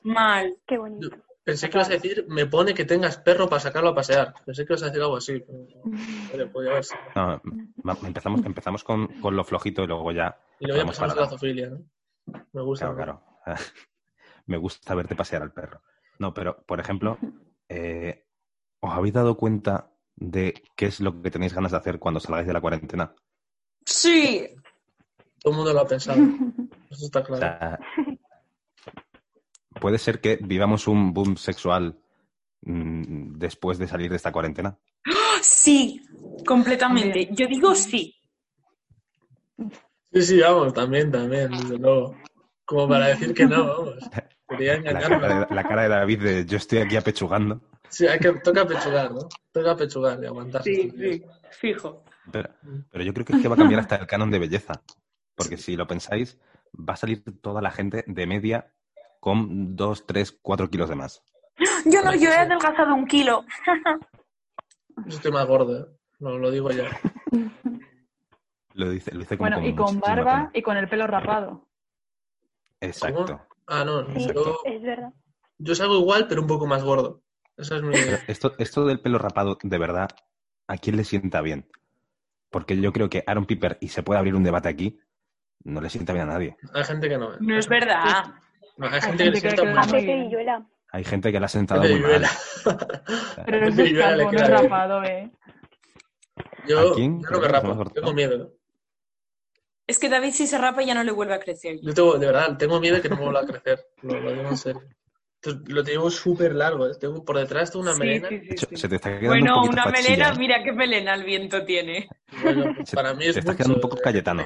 Mal. 0.02 0.56
Qué 0.66 0.78
bonito. 0.78 1.10
Pensé 1.44 1.70
que 1.70 1.78
ibas 1.78 1.88
a 1.88 1.92
decir, 1.92 2.26
me 2.28 2.44
pone 2.44 2.74
que 2.74 2.84
tengas 2.84 3.16
perro 3.16 3.48
para 3.48 3.60
sacarlo 3.60 3.90
a 3.90 3.94
pasear. 3.94 4.34
Pensé 4.44 4.66
que 4.66 4.72
ibas 4.74 4.82
a 4.82 4.86
decir 4.86 5.00
algo 5.00 5.16
así. 5.16 5.42
Pero... 6.30 6.50
No, 7.14 7.98
empezamos 8.06 8.44
empezamos 8.44 8.84
con, 8.84 9.06
con 9.20 9.34
lo 9.34 9.44
flojito 9.44 9.82
y 9.82 9.86
luego 9.86 10.12
ya. 10.12 10.38
Y 10.60 10.66
luego 10.66 10.82
ya 10.82 10.86
pasamos 10.86 11.16
a 11.16 11.20
la 11.22 11.28
zoofilia, 11.28 11.70
¿no? 11.70 11.78
Me 12.52 12.60
gusta. 12.62 12.94
Claro, 12.94 13.22
claro. 13.44 13.56
Me 14.46 14.56
gusta 14.58 14.94
verte 14.94 15.16
pasear 15.16 15.42
al 15.42 15.52
perro. 15.52 15.82
No, 16.18 16.34
pero, 16.34 16.62
por 16.66 16.80
ejemplo, 16.80 17.18
eh, 17.68 18.26
¿os 18.80 18.92
habéis 18.92 19.14
dado 19.14 19.36
cuenta 19.36 19.90
de 20.16 20.62
qué 20.74 20.86
es 20.86 21.00
lo 21.00 21.22
que 21.22 21.30
tenéis 21.30 21.54
ganas 21.54 21.72
de 21.72 21.78
hacer 21.78 21.98
cuando 21.98 22.20
salgáis 22.20 22.46
de 22.46 22.52
la 22.52 22.60
cuarentena? 22.60 23.14
Sí. 23.84 24.48
Todo 25.40 25.52
el 25.52 25.56
mundo 25.56 25.72
lo 25.72 25.80
ha 25.80 25.86
pensado. 25.86 26.18
Eso 26.90 27.06
está 27.06 27.20
O 27.20 27.24
claro. 27.24 27.40
sea, 27.40 27.78
puede 29.78 29.98
ser 29.98 30.20
que 30.20 30.38
vivamos 30.40 30.86
un 30.88 31.12
boom 31.12 31.36
sexual 31.36 31.98
mm, 32.62 33.38
después 33.38 33.78
de 33.78 33.88
salir 33.88 34.10
de 34.10 34.16
esta 34.16 34.32
cuarentena. 34.32 34.78
Sí. 35.40 36.02
Completamente. 36.46 37.28
Yo 37.32 37.46
digo 37.46 37.74
sí. 37.74 38.14
Sí, 40.12 40.22
sí, 40.22 40.40
vamos, 40.40 40.72
también, 40.72 41.10
también, 41.10 41.50
desde 41.50 41.78
luego. 41.78 42.16
Como 42.64 42.88
para 42.88 43.08
decir 43.08 43.34
que 43.34 43.46
no, 43.46 43.66
vamos. 43.66 43.94
Quería 44.48 44.72
La 44.74 44.90
engañarme. 44.90 45.20
cara, 45.20 45.40
de, 45.40 45.54
la 45.54 45.64
cara 45.64 45.82
de 45.82 45.88
David 45.88 46.22
de 46.22 46.46
yo 46.46 46.56
estoy 46.56 46.78
aquí 46.78 46.96
apechugando. 46.96 47.60
Sí, 47.88 48.06
hay 48.06 48.18
que, 48.18 48.32
toca 48.32 48.66
pechugar, 48.66 49.12
¿no? 49.12 49.28
Toca 49.52 49.76
pechugar 49.76 50.22
y 50.22 50.26
aguantarse. 50.26 50.72
Sí, 50.72 50.90
sí. 50.90 51.22
Fijo. 51.50 52.04
Pero, 52.30 52.50
pero 52.90 53.04
yo 53.04 53.12
creo 53.12 53.26
que 53.26 53.34
es 53.34 53.42
que 53.42 53.48
va 53.48 53.54
a 53.54 53.58
cambiar 53.58 53.80
hasta 53.80 53.96
el 53.96 54.06
canon 54.06 54.30
de 54.30 54.38
belleza. 54.38 54.82
Porque 55.34 55.56
si 55.56 55.76
lo 55.76 55.86
pensáis, 55.86 56.38
va 56.74 56.94
a 56.94 56.96
salir 56.96 57.22
toda 57.40 57.62
la 57.62 57.70
gente 57.70 58.04
de 58.06 58.26
media 58.26 58.72
con 59.20 59.76
2, 59.76 60.06
3, 60.06 60.38
4 60.42 60.70
kilos 60.70 60.88
de 60.88 60.94
más. 60.96 61.22
Yo 61.84 62.02
no, 62.02 62.14
yo 62.14 62.30
he 62.30 62.36
adelgazado 62.36 62.94
un 62.94 63.06
kilo. 63.06 63.44
Yo 65.06 65.16
estoy 65.16 65.32
más 65.32 65.46
gordo, 65.46 65.78
¿eh? 65.80 65.86
Lo, 66.20 66.38
lo 66.38 66.50
digo 66.50 66.70
ya. 66.70 66.88
Lo 68.74 68.90
dice, 68.90 69.12
lo 69.12 69.20
dice 69.20 69.36
como 69.36 69.50
Bueno, 69.50 69.66
y 69.66 69.74
con 69.74 69.98
barba 70.00 70.34
pena. 70.36 70.50
y 70.54 70.62
con 70.62 70.76
el 70.76 70.88
pelo 70.88 71.06
rapado. 71.06 71.68
Exacto. 72.80 73.40
Ah, 73.66 73.84
no, 73.84 74.06
Sí, 74.14 74.28
yo, 74.32 74.58
es 74.64 74.82
verdad. 74.82 75.12
yo 75.58 75.74
salgo 75.74 75.96
igual, 75.98 76.26
pero 76.28 76.40
un 76.42 76.46
poco 76.48 76.66
más 76.66 76.82
gordo. 76.84 77.22
Esa 77.56 77.76
es 77.76 77.82
mi... 77.82 77.92
Pero 77.92 78.18
esto, 78.28 78.54
esto 78.58 78.86
del 78.86 79.00
pelo 79.00 79.18
rapado, 79.18 79.58
de 79.62 79.78
verdad, 79.78 80.08
¿a 80.68 80.76
quién 80.76 80.96
le 80.96 81.04
sienta 81.04 81.40
bien? 81.40 81.68
Porque 82.50 82.80
yo 82.80 82.92
creo 82.92 83.10
que 83.10 83.24
Aaron 83.26 83.46
Piper, 83.46 83.78
y 83.80 83.88
se 83.88 84.02
puede 84.02 84.18
abrir 84.20 84.34
un 84.36 84.44
debate 84.44 84.68
aquí, 84.68 84.98
no 85.64 85.80
le 85.80 85.90
sienta 85.90 86.12
bien 86.12 86.28
a 86.28 86.32
nadie. 86.32 86.56
Hay 86.72 86.84
gente 86.84 87.08
que 87.08 87.18
no. 87.18 87.34
¿eh? 87.34 87.38
No 87.40 87.58
es 87.58 87.68
verdad. 87.68 88.24
No, 88.78 88.86
hay 88.86 88.94
Hay 88.94 89.00
gente 89.02 89.24
que 89.24 89.30
le 89.30 89.40
sienta 89.40 89.64
muy 89.64 89.74
mal. 89.74 90.66
Hay 90.90 91.04
gente 91.04 91.32
que 91.32 91.38
le 91.38 91.44
ha 91.44 91.48
sentado 91.48 91.82
muy 91.82 92.00
mal. 92.00 92.24
Pero 93.44 93.66
Gente 93.66 93.82
es 93.84 93.98
calvo, 93.98 94.32
no 94.32 94.38
es 94.38 94.48
rapado, 94.48 95.04
¿eh? 95.04 95.30
Yo, 96.66 96.92
¿A 96.92 96.94
quién? 96.94 97.20
yo 97.22 97.30
no 97.30 97.40
me 97.40 97.48
rapo, 97.48 97.84
tengo 97.90 98.12
miedo. 98.12 98.52
Es 99.86 99.98
que 99.98 100.08
David 100.08 100.32
si 100.32 100.46
se 100.46 100.58
rapa 100.58 100.82
ya 100.82 100.94
no 100.94 101.02
le 101.02 101.12
vuelve 101.12 101.34
a 101.34 101.40
crecer. 101.40 101.78
Yo 101.82 101.94
tengo, 101.94 102.18
de 102.18 102.26
verdad, 102.26 102.56
tengo 102.58 102.78
miedo 102.78 102.96
de 102.96 103.02
que 103.02 103.08
no 103.08 103.16
me 103.16 103.22
vuelva 103.24 103.40
a 103.40 103.46
crecer. 103.46 103.86
Lo, 104.02 104.20
lo 104.20 104.32
digo 104.32 104.48
en 104.48 104.56
serio. 104.56 104.82
Entonces, 105.42 105.72
lo 105.72 105.84
tengo 105.84 106.10
súper 106.10 106.54
largo. 106.54 106.86
¿eh? 106.86 106.92
Tengo, 107.00 107.24
por 107.24 107.38
detrás 107.38 107.70
tengo 107.70 107.84
una 107.84 107.94
Sí, 107.94 108.00
melena. 108.00 108.28
sí, 108.28 108.40
sí. 108.56 108.76
Se 108.76 108.88
te 108.88 108.96
está 108.96 109.10
quedando 109.10 109.28
Bueno, 109.28 109.54
un 109.62 109.66
poquito 109.68 109.82
una 109.82 109.90
melena, 109.92 110.28
¿eh? 110.28 110.38
mira 110.38 110.62
qué 110.64 110.72
melena 110.72 111.14
el 111.14 111.24
viento 111.24 111.64
tiene. 111.64 112.08
Bueno, 112.42 112.74
para 112.92 113.14
mí 113.14 113.24
es 113.26 113.34
te 113.34 113.40
estás 113.40 113.54
mucho, 113.54 113.56
quedando 113.56 113.74
un 113.76 113.80
poco 113.80 113.96
¿eh? 113.96 114.00
Cayetano. 114.04 114.44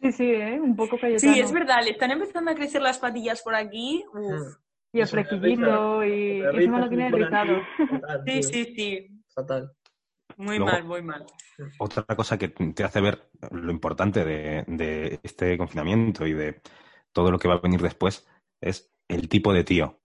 Sí, 0.00 0.12
sí, 0.12 0.24
¿eh? 0.30 0.58
Un 0.60 0.74
poco 0.76 0.98
Cayetano. 0.98 1.34
Sí, 1.34 1.40
es 1.40 1.52
verdad, 1.52 1.82
le 1.84 1.90
están 1.90 2.10
empezando 2.10 2.50
a 2.50 2.54
crecer 2.54 2.80
las 2.82 2.98
patillas 2.98 3.42
por 3.42 3.54
aquí. 3.54 4.04
Uf. 4.14 4.22
Mm. 4.22 4.56
Y 4.92 5.00
el 5.00 5.06
flequillito 5.06 6.04
y 6.04 6.40
Me 6.40 6.48
encima 6.48 6.80
lo 6.80 6.88
tiene 6.88 7.10
rizado. 7.10 7.58
Sí, 8.26 8.42
sí, 8.42 8.64
sí. 8.74 9.08
Fatal. 9.32 9.70
Muy 10.36 10.56
Luego- 10.58 10.72
mal, 10.72 10.84
muy 10.84 11.02
mal. 11.02 11.26
Otra 11.78 12.02
cosa 12.16 12.38
que 12.38 12.48
te 12.48 12.82
hace 12.84 13.00
ver 13.00 13.30
lo 13.52 13.70
importante 13.70 14.24
de, 14.24 14.64
de 14.66 15.20
este 15.22 15.56
confinamiento 15.58 16.26
y 16.26 16.32
de 16.32 16.60
todo 17.12 17.30
lo 17.30 17.38
que 17.38 17.46
va 17.48 17.54
a 17.54 17.60
venir 17.60 17.80
después 17.82 18.26
es 18.60 18.90
el 19.08 19.28
tipo 19.28 19.52
de 19.52 19.62
tío 19.64 20.00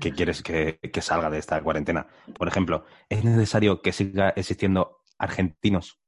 que 0.00 0.12
quieres 0.12 0.42
que, 0.42 0.78
que 0.78 1.02
salga 1.02 1.28
de 1.28 1.38
esta 1.38 1.60
cuarentena. 1.62 2.06
Por 2.36 2.46
ejemplo, 2.46 2.84
¿es 3.08 3.24
necesario 3.24 3.82
que 3.82 3.92
siga 3.92 4.30
existiendo 4.30 5.00
argentinos? 5.18 6.00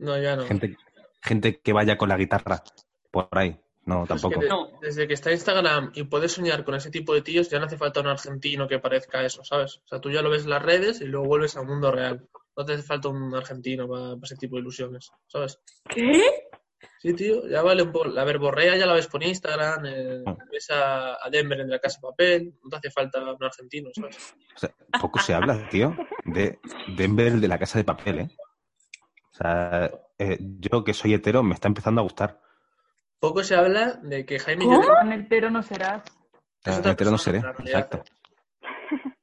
No, 0.00 0.20
ya 0.20 0.34
no. 0.36 0.42
Gente, 0.44 0.76
gente 1.22 1.60
que 1.60 1.72
vaya 1.72 1.96
con 1.96 2.08
la 2.08 2.16
guitarra 2.16 2.62
por 3.10 3.28
ahí. 3.32 3.58
No, 3.84 4.04
Pues 4.06 4.08
tampoco. 4.20 4.38
que 4.40 4.44
de- 4.46 4.48
No. 4.50 4.68
Desde 4.80 5.08
que 5.08 5.14
está 5.14 5.32
Instagram 5.32 5.90
y 5.94 6.04
puedes 6.04 6.32
soñar 6.32 6.64
con 6.64 6.74
ese 6.76 6.90
tipo 6.90 7.14
de 7.14 7.22
tíos, 7.22 7.50
ya 7.50 7.58
no 7.58 7.66
hace 7.66 7.76
falta 7.76 8.00
un 8.00 8.06
argentino 8.06 8.68
que 8.68 8.78
parezca 8.78 9.24
eso, 9.24 9.42
¿sabes? 9.44 9.78
O 9.78 9.88
sea, 9.88 10.00
tú 10.00 10.10
ya 10.10 10.22
lo 10.22 10.30
ves 10.30 10.44
en 10.44 10.50
las 10.50 10.62
redes 10.62 11.00
y 11.00 11.06
luego 11.06 11.26
vuelves 11.26 11.56
al 11.56 11.66
mundo 11.66 11.90
real. 11.90 12.28
No 12.56 12.64
te 12.64 12.74
hace 12.74 12.82
falta 12.82 13.08
un 13.08 13.34
argentino 13.34 13.88
para, 13.88 14.14
ese 14.22 14.36
tipo 14.36 14.56
de 14.56 14.62
ilusiones, 14.62 15.10
¿sabes? 15.26 15.58
¿Qué? 15.88 16.22
Sí, 17.00 17.12
tío, 17.14 17.48
ya 17.48 17.62
vale 17.62 17.82
un 17.82 17.90
poco. 17.92 18.04
La 18.06 18.22
verborrea 18.24 18.76
ya 18.76 18.86
la 18.86 18.92
ves 18.92 19.08
por 19.08 19.22
Instagram, 19.24 19.86
eh, 19.86 20.22
Ah. 20.26 20.36
ves 20.50 20.70
a, 20.70 21.14
a 21.24 21.30
Denver 21.30 21.58
en 21.60 21.70
la 21.70 21.78
casa 21.80 21.98
de 22.00 22.08
papel, 22.08 22.54
no 22.62 22.70
te 22.70 22.76
hace 22.76 22.90
falta 22.90 23.20
un 23.20 23.42
argentino, 23.44 23.90
¿sabes? 23.94 24.34
O 24.54 24.58
sea, 24.58 24.72
poco 25.00 25.18
se 25.18 25.34
habla, 25.34 25.68
tío, 25.68 25.96
de 26.24 26.58
Denver 26.96 27.32
de 27.34 27.48
la 27.48 27.58
casa 27.58 27.78
de 27.78 27.84
papel, 27.84 28.18
¿eh? 28.20 28.28
O 29.32 29.36
sea, 29.36 29.90
eh, 30.18 30.38
yo 30.40 30.84
que 30.84 30.92
soy 30.94 31.14
hetero 31.14 31.42
me 31.42 31.54
está 31.54 31.68
empezando 31.68 32.00
a 32.00 32.04
gustar. 32.04 32.40
Poco 33.18 33.42
se 33.44 33.54
habla 33.54 33.94
de 34.02 34.26
que 34.26 34.38
Jaime 34.38 34.64
¿Cómo? 34.64 34.82
Llorente 34.82 35.00
Con 35.00 35.12
hetero 35.12 35.50
no 35.50 35.62
serás. 35.62 36.02
es 36.64 36.78
otra 36.78 36.92
hetero 36.92 37.10
no 37.10 37.18
seré, 37.18 37.38
exacto. 37.38 38.02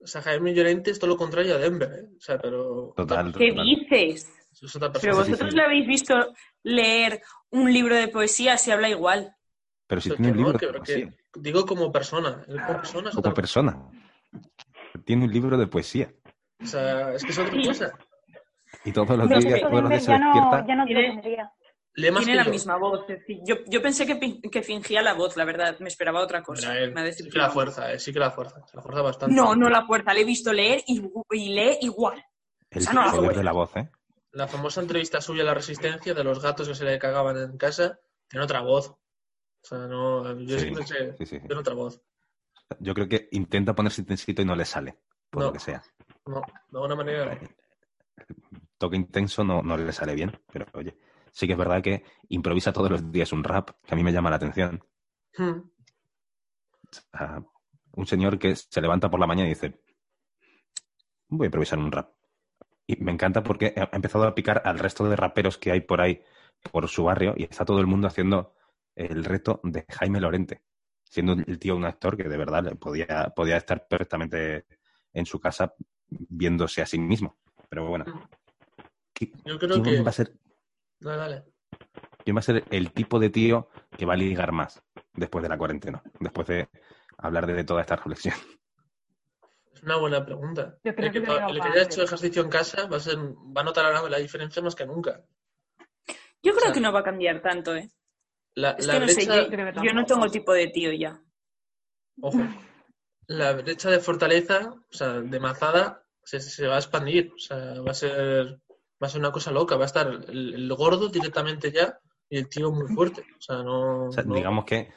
O 0.00 0.06
sea, 0.06 0.22
Jaime 0.22 0.54
Llorente 0.54 0.92
es 0.92 0.98
todo 1.00 1.10
lo 1.10 1.16
contrario 1.16 1.54
a 1.56 1.58
Denver, 1.58 1.90
¿eh? 1.92 2.08
O 2.16 2.20
sea, 2.20 2.38
pero... 2.38 2.94
Total, 2.96 3.34
¿Qué 3.36 3.48
total. 3.50 3.64
dices? 3.66 4.32
Es 4.52 4.76
otra 4.76 4.92
Pero 4.92 5.00
persona. 5.16 5.16
vosotros 5.24 5.52
le 5.54 5.62
habéis 5.62 5.86
visto 5.86 6.14
leer 6.62 7.20
un 7.50 7.72
libro 7.72 7.96
de 7.96 8.06
poesía 8.08 8.56
si 8.56 8.70
habla 8.70 8.88
igual. 8.88 9.34
Pero 9.88 10.00
si 10.00 10.08
Pero 10.10 10.16
tiene 10.22 10.30
un 10.32 10.36
no, 10.38 10.42
libro 10.44 10.58
que- 10.60 10.66
de 10.66 10.72
que- 10.72 10.78
poesía, 10.78 11.14
digo 11.34 11.66
como 11.66 11.90
persona. 11.92 12.44
él 12.46 12.56
como 12.64 12.76
persona 12.78 13.08
es 13.08 13.14
como 13.16 13.20
otra 13.20 13.34
persona. 13.34 13.90
Tiene 15.04 15.24
un 15.24 15.32
libro 15.32 15.58
de 15.58 15.66
poesía. 15.66 16.14
O 16.62 16.66
sea, 16.66 17.12
es 17.12 17.24
que 17.24 17.32
es 17.32 17.38
otra 17.38 17.52
cosa. 17.62 17.92
Y 18.86 18.92
todos 18.92 19.18
los 19.18 19.28
No, 19.28 19.38
días, 19.38 19.60
todos 19.60 19.80
los 19.82 19.90
días 19.90 20.04
se 20.04 20.10
ya 20.12 20.18
no, 20.18 20.34
ya 20.34 20.64
Tiene- 22.20 22.36
la 22.36 22.44
yo. 22.44 22.50
misma 22.50 22.76
voz. 22.76 23.06
Yo, 23.44 23.56
yo 23.66 23.82
pensé 23.82 24.06
que, 24.06 24.40
que 24.50 24.62
fingía 24.62 25.00
la 25.02 25.14
voz, 25.14 25.36
la 25.36 25.44
verdad. 25.44 25.76
Me 25.80 25.88
esperaba 25.88 26.20
otra 26.22 26.42
cosa. 26.42 26.68
Mira, 26.70 26.80
él 26.82 26.92
Me 26.92 27.00
ha 27.00 27.12
sí 27.12 27.28
que 27.28 27.38
la 27.38 27.48
fuerza, 27.50 27.92
eh, 27.92 27.98
sí 27.98 28.12
que 28.12 28.18
la 28.18 28.30
fuerza. 28.30 28.60
La 28.74 28.82
fuerza 28.82 29.02
bastante. 29.02 29.34
No, 29.34 29.56
no 29.56 29.68
la 29.70 29.86
fuerza. 29.86 30.12
Le 30.12 30.20
he 30.20 30.24
visto 30.24 30.52
leer 30.52 30.82
y, 30.86 31.02
y 31.32 31.48
lee 31.54 31.78
igual. 31.80 32.22
El 32.70 32.82
Esa 32.82 32.92
no 32.92 33.04
la 33.06 33.12
poder 33.12 33.36
de 33.36 33.44
la 33.44 33.52
voz, 33.52 33.74
¿eh? 33.76 33.90
La 34.32 34.46
famosa 34.46 34.82
entrevista 34.82 35.20
suya 35.22 35.42
a 35.42 35.46
la 35.46 35.54
Resistencia 35.54 36.12
de 36.12 36.22
los 36.24 36.42
gatos 36.42 36.68
que 36.68 36.74
se 36.74 36.84
le 36.84 36.98
cagaban 36.98 37.38
en 37.38 37.56
casa 37.56 37.98
tiene 38.28 38.44
otra 38.44 38.60
voz. 38.60 38.88
O 38.90 38.98
sea, 39.62 39.78
no. 39.78 40.38
Yo 40.40 40.58
Sí, 40.58 40.64
siempre 40.64 40.86
sé. 40.86 41.12
sí, 41.12 41.16
sí, 41.18 41.26
sí. 41.26 41.38
Tiene 41.40 41.60
otra 41.60 41.74
voz. 41.74 42.02
Yo 42.78 42.92
creo 42.92 43.08
que 43.08 43.28
intenta 43.32 43.74
ponerse 43.74 44.02
intensito 44.02 44.42
y 44.42 44.44
no 44.44 44.54
le 44.54 44.64
sale, 44.66 44.98
por 45.30 45.40
No. 45.40 45.46
lo 45.48 45.52
que 45.54 45.60
sea. 45.60 45.82
No, 46.26 46.40
de 46.42 46.78
alguna 46.78 46.94
manera. 46.96 47.40
Toque 48.78 48.96
intenso 48.96 49.44
no, 49.44 49.62
no 49.62 49.76
le 49.76 49.92
sale 49.92 50.14
bien, 50.14 50.38
pero 50.52 50.66
oye, 50.74 50.96
sí 51.32 51.46
que 51.46 51.52
es 51.52 51.58
verdad 51.58 51.82
que 51.82 52.04
improvisa 52.28 52.72
todos 52.72 52.90
los 52.90 53.12
días 53.12 53.32
un 53.32 53.44
rap, 53.44 53.70
que 53.84 53.94
a 53.94 53.96
mí 53.96 54.02
me 54.02 54.12
llama 54.12 54.30
la 54.30 54.36
atención. 54.36 54.84
Hmm. 55.36 55.60
Un 57.92 58.06
señor 58.06 58.38
que 58.38 58.54
se 58.56 58.80
levanta 58.80 59.10
por 59.10 59.20
la 59.20 59.26
mañana 59.26 59.46
y 59.46 59.54
dice, 59.54 59.80
voy 61.28 61.46
a 61.46 61.48
improvisar 61.48 61.78
un 61.78 61.92
rap. 61.92 62.12
Y 62.86 62.96
me 63.02 63.12
encanta 63.12 63.42
porque 63.42 63.74
ha 63.76 63.88
ha 63.92 63.96
empezado 63.96 64.24
a 64.24 64.34
picar 64.34 64.62
al 64.64 64.78
resto 64.78 65.08
de 65.08 65.16
raperos 65.16 65.58
que 65.58 65.72
hay 65.72 65.80
por 65.80 66.00
ahí, 66.00 66.22
por 66.70 66.88
su 66.88 67.04
barrio, 67.04 67.34
y 67.36 67.44
está 67.44 67.64
todo 67.64 67.80
el 67.80 67.86
mundo 67.86 68.06
haciendo 68.06 68.54
el 68.94 69.24
reto 69.24 69.60
de 69.62 69.84
Jaime 69.88 70.20
Lorente, 70.20 70.62
siendo 71.04 71.32
el 71.32 71.58
tío 71.58 71.76
un 71.76 71.84
actor 71.84 72.16
que 72.16 72.28
de 72.28 72.36
verdad 72.36 72.76
podía, 72.78 73.32
podía 73.34 73.56
estar 73.56 73.86
perfectamente 73.88 74.66
en 75.12 75.26
su 75.26 75.40
casa 75.40 75.74
viéndose 76.08 76.82
a 76.82 76.86
sí 76.86 76.98
mismo. 76.98 77.38
Pero 77.68 77.88
bueno, 77.88 78.04
¿qui- 79.18 79.32
Yo 79.44 79.58
creo 79.58 79.82
¿quién 79.82 79.96
que. 79.96 80.02
va 80.02 80.10
a 80.10 80.12
ser 80.12 80.32
Dale, 81.00 81.16
dale. 81.18 81.44
¿Quién 82.24 82.36
va 82.36 82.40
a 82.40 82.42
ser 82.42 82.64
el 82.70 82.92
tipo 82.92 83.18
de 83.18 83.30
tío 83.30 83.68
que 83.96 84.04
va 84.06 84.14
a 84.14 84.16
ligar 84.16 84.50
más 84.52 84.82
después 85.14 85.42
de 85.42 85.48
la 85.48 85.58
cuarentena? 85.58 86.02
Después 86.20 86.46
de 86.48 86.68
hablar 87.18 87.46
de 87.46 87.64
toda 87.64 87.82
esta 87.82 87.96
reflexión. 87.96 88.34
Es 89.72 89.82
una 89.82 89.96
buena 89.98 90.24
pregunta. 90.24 90.78
Yo 90.82 90.94
creo 90.94 91.06
el 91.06 91.12
que, 91.12 91.18
el 91.18 91.60
que 91.60 91.68
haya 91.68 91.82
hecho 91.82 92.02
ejercicio 92.02 92.42
en 92.42 92.48
casa 92.48 92.86
va 92.86 92.96
a, 92.96 93.00
ser, 93.00 93.18
va 93.18 93.60
a 93.60 93.64
notar 93.64 93.84
ahora 93.84 94.08
la 94.08 94.18
diferencia 94.18 94.62
más 94.62 94.74
que 94.74 94.86
nunca. 94.86 95.22
Yo 96.42 96.52
creo 96.52 96.56
O 96.56 96.60
sea, 96.60 96.72
que 96.72 96.80
no 96.80 96.92
va 96.92 97.00
a 97.00 97.04
cambiar 97.04 97.42
tanto, 97.42 97.74
¿eh? 97.76 97.90
La, 98.54 98.70
Es 98.70 98.86
la 98.86 98.94
que 98.94 99.00
no 99.00 99.08
sé, 99.08 99.26
yo, 99.26 99.82
yo 99.82 99.92
no 99.92 100.06
tengo 100.06 100.26
tipo 100.28 100.52
de 100.54 100.68
tío 100.68 100.92
ya. 100.92 101.20
ojo, 102.22 102.38
la 103.26 103.52
brecha 103.52 103.90
de 103.90 103.98
fortaleza, 104.00 104.72
o 104.90 104.92
sea, 104.94 105.20
de 105.20 105.40
mazada, 105.40 106.04
se, 106.24 106.40
se 106.40 106.66
va 106.66 106.76
a 106.76 106.78
expandir. 106.78 107.32
O 107.34 107.38
sea, 107.38 107.80
va 107.82 107.90
a 107.90 107.94
ser, 107.94 108.60
va 109.02 109.06
a 109.06 109.10
ser 109.10 109.20
una 109.20 109.32
cosa 109.32 109.50
loca. 109.50 109.76
Va 109.76 109.82
a 109.84 109.86
estar 109.86 110.06
el, 110.08 110.54
el 110.54 110.74
gordo 110.74 111.08
directamente 111.08 111.70
ya 111.72 111.98
y 112.28 112.38
el 112.38 112.48
tío 112.48 112.70
muy 112.72 112.88
fuerte. 112.94 113.22
O 113.38 113.40
sea, 113.40 113.62
no. 113.62 114.06
O 114.06 114.12
sea, 114.12 114.24
no- 114.24 114.34
digamos 114.34 114.64
que, 114.64 114.90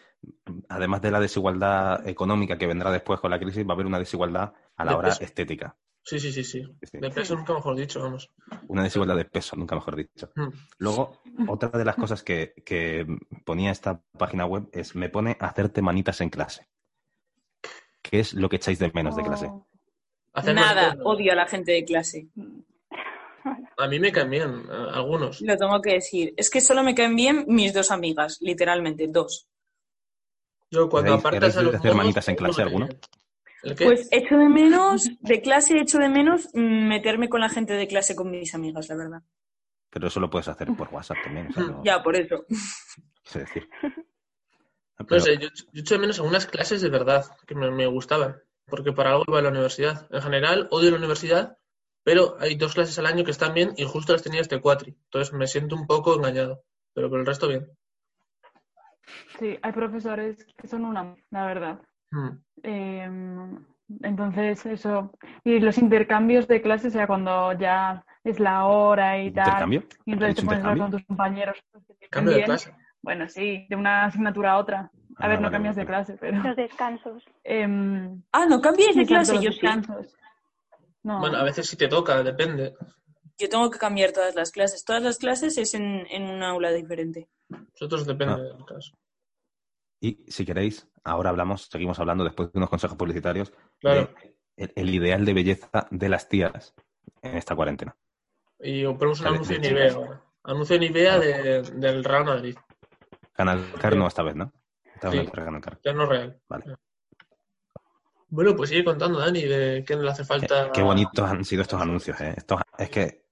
además 0.69 1.01
de 1.01 1.12
la 1.12 1.19
desigualdad 1.19 2.07
económica 2.07 2.57
que 2.57 2.67
vendrá 2.67 2.91
después 2.91 3.19
con 3.19 3.31
la 3.31 3.39
crisis, 3.39 3.65
va 3.65 3.71
a 3.71 3.73
haber 3.73 3.85
una 3.85 3.99
desigualdad 3.99 4.53
a 4.75 4.85
la 4.85 4.91
De 4.91 4.97
hora 4.97 5.09
peso. 5.09 5.23
estética. 5.23 5.77
Sí, 6.01 6.17
sí, 6.19 6.31
sí, 6.31 6.43
sí. 6.43 6.63
Sí. 6.81 6.97
De 6.97 7.12
peso 7.12 7.35
nunca 7.35 7.53
mejor 7.53 7.75
dicho, 7.75 8.01
vamos. 8.01 8.31
Una 8.67 8.83
desigualdad 8.83 9.17
de 9.17 9.25
peso, 9.25 9.55
nunca 9.57 9.75
mejor 9.75 9.95
dicho. 9.97 10.31
Hmm. 10.33 10.47
Luego, 10.79 11.21
otra 11.47 11.69
de 11.69 11.85
las 11.85 11.95
cosas 11.97 12.23
que, 12.23 12.53
que 12.65 13.05
ponía 13.45 13.69
esta 13.69 14.01
página 14.17 14.45
web 14.45 14.69
es, 14.71 14.95
me 14.95 15.09
pone 15.09 15.38
hacerte 15.39 15.81
manitas 15.81 16.21
en 16.21 16.29
clase. 16.29 16.67
¿Qué 18.01 18.21
es 18.21 18.33
lo 18.33 18.49
que 18.49 18.55
echáis 18.55 18.79
de 18.79 18.91
menos 18.93 19.15
de 19.17 19.23
clase? 19.23 19.51
Hacer 20.33 20.55
Nada, 20.55 20.95
odio 21.03 21.33
a 21.33 21.35
la 21.35 21.47
gente 21.47 21.73
de 21.73 21.83
clase. 21.85 22.29
A 23.78 23.88
mí 23.88 23.99
me 23.99 24.12
caen 24.12 24.30
bien, 24.30 24.63
algunos. 24.93 25.41
Lo 25.41 25.56
tengo 25.58 25.82
que 25.82 25.93
decir. 25.93 26.34
Es 26.38 26.49
que 26.49 26.60
solo 26.62 26.84
me 26.84 26.93
caen 26.95 27.15
bien 27.15 27.45
mis 27.47 27.73
dos 27.73 27.91
amigas, 27.91 28.38
literalmente, 28.41 29.08
dos. 29.08 29.47
Yo 30.71 30.88
cuando 30.89 31.12
¿Erais- 31.15 31.19
apartas 31.19 31.58
a 31.58 31.62
los 31.63 31.75
hacer 31.75 31.91
monos, 31.91 31.97
manitas 31.97 32.28
en 32.28 32.36
clase 32.36 32.62
alguno? 32.62 32.88
bien. 32.88 32.99
¿El 33.63 33.75
qué? 33.75 33.86
Pues 33.86 34.08
echo 34.12 34.38
de 34.38 34.47
menos, 34.49 35.10
de 35.19 35.41
clase 35.41 35.78
echo 35.80 35.97
de 35.97 36.10
menos 36.10 36.49
mm, 36.54 36.88
meterme 36.88 37.28
con 37.30 37.41
la 37.41 37.49
gente 37.49 37.73
de 37.73 37.88
clase 37.88 38.15
con 38.15 38.30
mis 38.32 38.54
amigas, 38.56 38.88
la 38.89 38.95
verdad. 38.95 39.21
Pero 39.89 40.08
eso 40.08 40.19
lo 40.19 40.30
puedes 40.30 40.47
hacer 40.47 40.67
por 40.78 40.88
WhatsApp 40.93 41.17
también. 41.23 41.47
o 41.47 41.52
sea, 41.54 41.63
no- 41.63 41.84
Ya, 41.84 42.02
por 42.04 42.15
eso. 42.15 42.45
quise 43.23 43.39
decir. 43.39 43.67
No 43.82 45.06
Pero- 45.08 45.21
sé, 45.21 45.38
yo, 45.38 45.47
yo 45.73 45.82
echo 45.82 45.95
de 45.95 45.99
menos 46.02 46.19
algunas 46.19 46.45
clases 46.45 46.82
de 46.82 46.89
verdad 46.89 47.25
que 47.47 47.56
me, 47.56 47.71
me 47.71 47.88
gustaban, 47.88 48.38
porque 48.67 48.91
para 48.93 49.12
algo 49.12 49.23
iba 49.28 49.39
a 49.39 49.41
la 49.41 49.49
universidad. 49.49 50.08
En 50.12 50.21
general, 50.21 50.67
odio 50.71 50.91
la 50.91 50.97
universidad, 50.97 51.58
pero 52.10 52.36
hay 52.39 52.56
dos 52.56 52.74
clases 52.74 52.98
al 52.98 53.06
año 53.06 53.24
que 53.24 53.30
están 53.30 53.54
bien 53.54 53.69
y 53.78 53.84
justo 53.86 54.13
las 54.13 54.24
tenía 54.24 54.41
este 54.41 54.60
cuatri. 54.60 54.98
Entonces 55.06 55.32
me 55.32 55.45
siento 55.45 55.76
un 55.76 55.86
poco 55.86 56.15
engañado, 56.15 56.63
pero 56.95 57.08
por 57.08 57.19
el 57.19 57.26
resto 57.28 57.48
bien. 57.48 57.67
Sí, 59.38 59.60
hay 59.62 59.72
profesores 59.72 60.43
que 60.58 60.67
son 60.67 60.86
una, 60.86 61.15
la 61.30 61.45
verdad. 61.45 61.80
Hmm. 62.10 62.30
Eh, 62.63 63.08
entonces, 64.02 64.65
eso. 64.65 65.12
Y 65.43 65.60
los 65.60 65.78
intercambios 65.78 66.48
de 66.48 66.63
clases, 66.63 66.95
o 66.95 66.98
sea, 66.98 67.06
cuando 67.06 67.54
ya 67.54 68.04
es 68.24 68.39
la 68.39 68.65
hora 68.65 69.22
y 69.22 69.30
tal. 69.32 69.45
¿Intercambio? 69.45 69.84
Y 70.06 70.12
entonces 70.13 70.32
¿Has 70.39 70.41
te 70.41 70.45
pones 70.48 70.63
a 70.65 70.69
hablar 70.69 70.89
con 70.89 70.98
tus 70.98 71.06
compañeros. 71.06 71.58
pues, 71.72 71.84
Cambio 72.10 72.34
de 72.34 72.43
clase. 72.43 72.74
Bueno, 73.04 73.30
sí, 73.30 73.67
de 73.69 73.76
una 73.76 74.06
asignatura 74.06 74.54
a 74.54 74.58
otra. 74.58 74.80
A 75.17 75.26
Ah, 75.26 75.28
ver, 75.28 75.41
no 75.41 75.52
cambias 75.52 75.76
vale. 75.76 75.86
de 75.86 75.88
clase, 75.88 76.17
pero. 76.19 76.41
Los 76.41 76.56
descansos. 76.56 77.24
em, 77.43 78.19
Ah, 78.32 78.48
¿no 78.50 78.60
cambiáis 78.62 78.95
de 78.95 79.06
clase? 79.06 79.38
sí. 79.38 79.67
No. 81.03 81.19
Bueno, 81.19 81.38
a 81.38 81.43
veces 81.43 81.67
sí 81.67 81.75
te 81.77 81.88
toca, 81.88 82.21
depende. 82.23 82.75
yo 83.38 83.47
tengo 83.49 83.69
que 83.69 83.79
cambiar 83.79 84.12
todas 84.12 84.35
las 84.35 84.51
clases. 84.51 84.83
Todas 84.83 85.01
las 85.01 85.17
clases 85.17 85.57
es 85.57 85.73
en, 85.73 86.05
en 86.09 86.23
un 86.29 86.43
aula 86.43 86.71
diferente. 86.71 87.29
Nosotros 87.49 88.05
depende 88.05 88.33
Ah. 88.33 88.38
del 88.38 88.65
caso. 88.65 88.91
Y 90.01 90.23
si 90.31 90.45
queréis, 90.45 90.88
ahora 91.03 91.29
hablamos, 91.29 91.67
seguimos 91.71 91.99
hablando 91.99 92.23
después 92.23 92.51
de 92.51 92.57
unos 92.59 92.69
consejos 92.69 92.97
publicitarios 92.97 93.51
Claro. 93.79 94.13
de 94.21 94.35
el, 94.57 94.73
el 94.75 94.93
ideal 94.95 95.25
de 95.25 95.33
belleza 95.33 95.88
de 95.89 96.09
las 96.09 96.27
tías 96.29 96.73
en 97.21 97.35
esta 97.38 97.55
cuarentena. 97.55 97.95
Y 98.59 98.83
ponemos 98.85 99.21
un 99.21 99.27
anuncio 99.27 99.55
en 99.55 99.62
de 99.62 99.69
Nivea 99.69 99.93
ahora. 99.93 100.23
Anuncio 100.43 100.75
en 100.75 100.81
Nivea 100.81 101.17
de, 101.19 101.62
del 101.62 102.03
Real 102.03 102.25
Madrid. 102.25 102.55
Canal 103.33 103.71
Car 103.79 103.95
no 103.95 104.07
esta 104.07 104.23
vez, 104.23 104.35
¿no? 104.35 104.51
Esta 104.95 105.09
vez 105.09 105.21
Sí. 105.21 105.31
Canal 105.31 105.62
Car. 105.62 105.79
Ya 105.83 105.93
no 105.93 106.03
es 106.03 106.09
real. 106.09 106.41
Vale. 106.49 106.75
Bueno, 108.32 108.56
pues 108.56 108.70
sigue 108.70 108.84
contando, 108.84 109.20
Dani, 109.20 109.44
de 109.44 109.84
qué 109.86 109.96
le 109.96 110.10
hace 110.10 110.24
falta. 110.24 110.65
Qué, 110.68 110.74
qué 110.74 110.82
bonitos 110.84 111.30
han 111.30 111.44
sido 111.44 111.62
estos 111.63 111.82
anuncios, 111.82 112.20
¿eh? 112.22 112.34
Estos, 112.38 112.62
es 112.78 112.89
que 112.89 113.26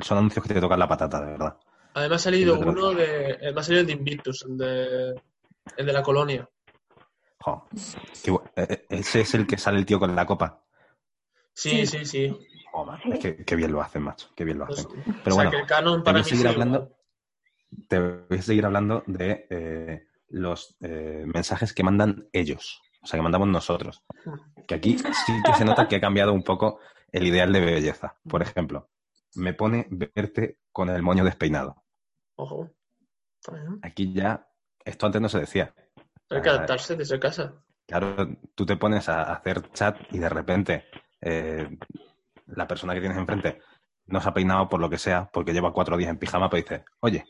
son 0.00 0.18
anuncios 0.18 0.46
que 0.46 0.54
te 0.54 0.60
tocan 0.60 0.78
la 0.78 0.88
patata, 0.88 1.20
de 1.20 1.30
verdad. 1.32 1.56
Además 1.94 2.20
ha 2.22 2.24
salido 2.24 2.58
uno 2.58 2.92
de. 2.92 3.38
Además 3.42 3.64
ha 3.64 3.66
salido 3.66 3.80
el 3.80 3.86
de 3.86 3.92
Invictus, 3.92 4.42
el 4.48 4.58
de, 4.58 5.14
el 5.76 5.86
de 5.86 5.92
la 5.92 6.02
colonia. 6.02 6.48
Jo, 7.44 7.68
qué 8.22 8.30
eh, 8.30 8.66
eh, 8.70 8.86
ese 8.88 9.20
es 9.22 9.34
el 9.34 9.46
que 9.46 9.58
sale 9.58 9.78
el 9.78 9.86
tío 9.86 9.98
con 9.98 10.14
la 10.14 10.26
copa. 10.26 10.62
Sí, 11.54 11.86
sí, 11.86 12.04
sí. 12.04 12.36
Man, 12.74 12.98
es 13.12 13.18
que 13.20 13.44
qué 13.44 13.54
bien 13.56 13.72
lo 13.72 13.82
hacen, 13.82 14.02
macho. 14.02 14.28
Qué 14.34 14.44
bien 14.44 14.58
lo 14.58 14.66
Pues, 14.66 14.86
hacen. 14.86 15.00
o 15.00 15.04
Pero 15.22 15.34
sea, 15.34 15.34
bueno, 15.34 15.50
que 15.50 15.56
el 15.58 15.66
canon 15.66 16.02
te 16.04 16.04
para 16.04 16.12
voy 16.12 16.20
mí 16.20 16.20
a 16.20 16.24
seguir 16.24 16.46
sí, 16.46 16.52
hablando, 16.52 16.96
te 17.88 17.98
voy 18.00 18.38
a 18.38 18.42
seguir 18.42 18.64
hablando 18.66 19.02
de 19.06 19.46
eh, 19.50 20.06
los 20.28 20.76
eh, 20.80 21.24
mensajes 21.26 21.72
que 21.74 21.82
mandan 21.82 22.28
ellos, 22.32 22.80
o 23.02 23.06
sea, 23.06 23.18
que 23.18 23.22
mandamos 23.22 23.48
nosotros. 23.48 24.02
Que 24.66 24.74
aquí 24.76 24.98
sí 24.98 25.32
que 25.44 25.54
se 25.54 25.64
nota 25.64 25.88
que 25.88 25.96
ha 25.96 26.00
cambiado 26.00 26.32
un 26.32 26.42
poco 26.42 26.78
el 27.10 27.26
ideal 27.26 27.52
de 27.52 27.60
belleza. 27.60 28.16
Por 28.28 28.42
ejemplo, 28.42 28.88
me 29.34 29.54
pone 29.54 29.86
verte 29.90 30.58
con 30.70 30.88
el 30.88 31.02
moño 31.02 31.24
despeinado. 31.24 31.82
Ojo. 32.36 32.70
Aquí 33.82 34.12
ya, 34.12 34.48
esto 34.84 35.06
antes 35.06 35.20
no 35.20 35.28
se 35.28 35.40
decía. 35.40 35.74
Hay 36.30 36.40
que 36.40 36.48
Ah, 36.48 36.52
adaptarse 36.52 36.96
desde 36.96 37.18
casa. 37.18 37.54
Claro, 37.86 38.28
tú 38.54 38.64
te 38.64 38.76
pones 38.76 39.08
a 39.08 39.22
hacer 39.32 39.70
chat 39.72 39.98
y 40.12 40.18
de 40.18 40.28
repente 40.28 40.84
eh, 41.20 41.68
la 42.46 42.66
persona 42.68 42.94
que 42.94 43.00
tienes 43.00 43.18
enfrente 43.18 43.60
no 44.06 44.20
se 44.20 44.28
ha 44.28 44.34
peinado 44.34 44.68
por 44.68 44.80
lo 44.80 44.88
que 44.88 44.98
sea, 44.98 45.28
porque 45.32 45.52
lleva 45.52 45.72
cuatro 45.72 45.96
días 45.96 46.10
en 46.10 46.18
pijama, 46.18 46.48
pero 46.48 46.62
dice, 46.62 46.84
oye, 47.00 47.24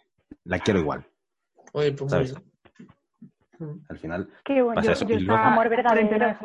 la 0.45 0.59
quiero 0.59 0.81
igual. 0.81 1.07
Oye, 1.73 1.93
pues. 1.93 2.35
Al 3.89 3.99
final, 3.99 4.29
Qué 4.45 4.63
bueno. 4.63 4.81
Pasa 4.81 4.93
eso. 4.93 5.07
Yo 5.07 5.17
Y 5.17 5.21
luego- 5.21 5.35
estaba 5.41 5.53
Amor 5.53 5.69
verdadero. 5.69 6.37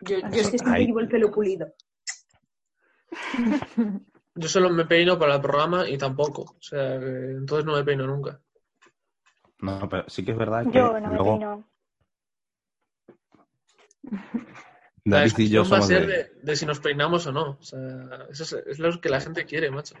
Yo, 0.00 0.18
yo 0.20 0.26
es 0.26 0.50
que 0.50 0.58
siempre 0.58 0.84
llevo 0.86 1.00
el 1.00 1.08
pelo 1.08 1.30
pulido. 1.30 1.72
Yo 4.34 4.48
solo 4.48 4.70
me 4.70 4.84
peino 4.84 5.18
para 5.18 5.34
el 5.34 5.40
programa 5.40 5.88
y 5.88 5.98
tampoco. 5.98 6.42
O 6.42 6.62
sea, 6.62 7.00
que 7.00 7.32
entonces 7.32 7.64
no 7.66 7.74
me 7.74 7.82
peino 7.82 8.06
nunca. 8.06 8.40
no, 9.60 9.88
pero 9.88 10.04
sí 10.08 10.24
que 10.24 10.30
es 10.30 10.38
verdad 10.38 10.64
que 10.64 10.78
Yo 10.78 11.00
no 11.00 11.08
me 11.08 11.14
luego 11.16 11.32
peino. 11.38 11.68
La 15.04 15.18
David 15.18 15.32
y 15.38 15.48
yo 15.48 15.62
discusión 15.62 15.64
va 15.64 15.66
a 15.66 15.80
somos 15.82 15.86
ser 15.88 16.06
de... 16.06 16.12
de, 16.16 16.30
de 16.42 16.56
si 16.56 16.66
nos 16.66 16.80
peinamos 16.80 17.26
o 17.26 17.32
no. 17.32 17.50
O 17.58 17.62
sea, 17.62 17.80
eso 18.30 18.42
es, 18.44 18.52
es 18.66 18.78
lo 18.78 19.00
que 19.00 19.08
la 19.08 19.20
gente 19.20 19.44
quiere, 19.44 19.70
macho. 19.70 19.94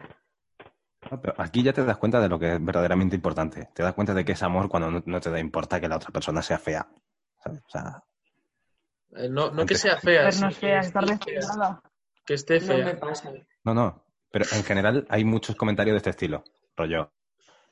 Aquí 1.38 1.62
ya 1.62 1.72
te 1.72 1.84
das 1.84 1.96
cuenta 1.98 2.20
de 2.20 2.28
lo 2.28 2.38
que 2.38 2.54
es 2.54 2.64
verdaderamente 2.64 3.16
importante. 3.16 3.68
Te 3.74 3.82
das 3.82 3.94
cuenta 3.94 4.14
de 4.14 4.24
que 4.24 4.32
es 4.32 4.42
amor 4.42 4.68
cuando 4.68 4.90
no, 4.90 5.02
no 5.04 5.20
te 5.20 5.30
da 5.30 5.38
importa 5.38 5.80
que 5.80 5.88
la 5.88 5.96
otra 5.96 6.10
persona 6.10 6.42
sea 6.42 6.58
fea. 6.58 6.86
¿sabes? 7.42 7.60
O 7.66 7.70
sea, 7.70 8.02
Eh, 9.16 9.28
no, 9.30 9.50
no 9.50 9.64
que 9.64 9.74
sea 9.74 9.96
fea, 9.96 10.24
no 10.24 10.48
esté 10.48 10.50
fea. 10.52 10.82
Que 12.26 12.34
esté 12.34 12.60
No 12.60 12.66
me 12.78 12.84
fea. 12.84 13.00
pasa. 13.00 13.32
no, 13.64 13.74
no. 13.74 14.04
Pero 14.30 14.44
en 14.52 14.62
general 14.64 15.06
hay 15.08 15.24
muchos 15.24 15.56
comentarios 15.56 15.94
de 15.94 15.98
este 15.98 16.10
estilo. 16.10 16.44
Rollo, 16.76 17.12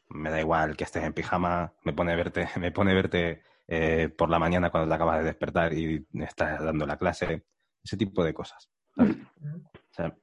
me 0.08 0.30
da 0.30 0.40
igual 0.40 0.76
que 0.76 0.84
estés 0.84 1.04
en 1.04 1.12
pijama, 1.12 1.74
me 1.84 1.92
pone 1.92 2.16
verte, 2.16 2.48
me 2.58 2.72
pone 2.72 2.94
verte 2.94 3.42
eh, 3.68 4.08
por 4.08 4.30
la 4.30 4.38
mañana 4.38 4.70
cuando 4.70 4.88
te 4.88 4.94
acabas 4.94 5.18
de 5.18 5.24
despertar 5.24 5.74
y 5.74 6.06
estás 6.14 6.62
dando 6.64 6.86
la 6.86 6.96
clase. 6.96 7.44
Ese 7.84 7.96
tipo 7.96 8.24
de 8.24 8.32
cosas. 8.32 8.68
¿sabes? 8.94 9.16
O 9.16 9.92
sea, 9.92 10.16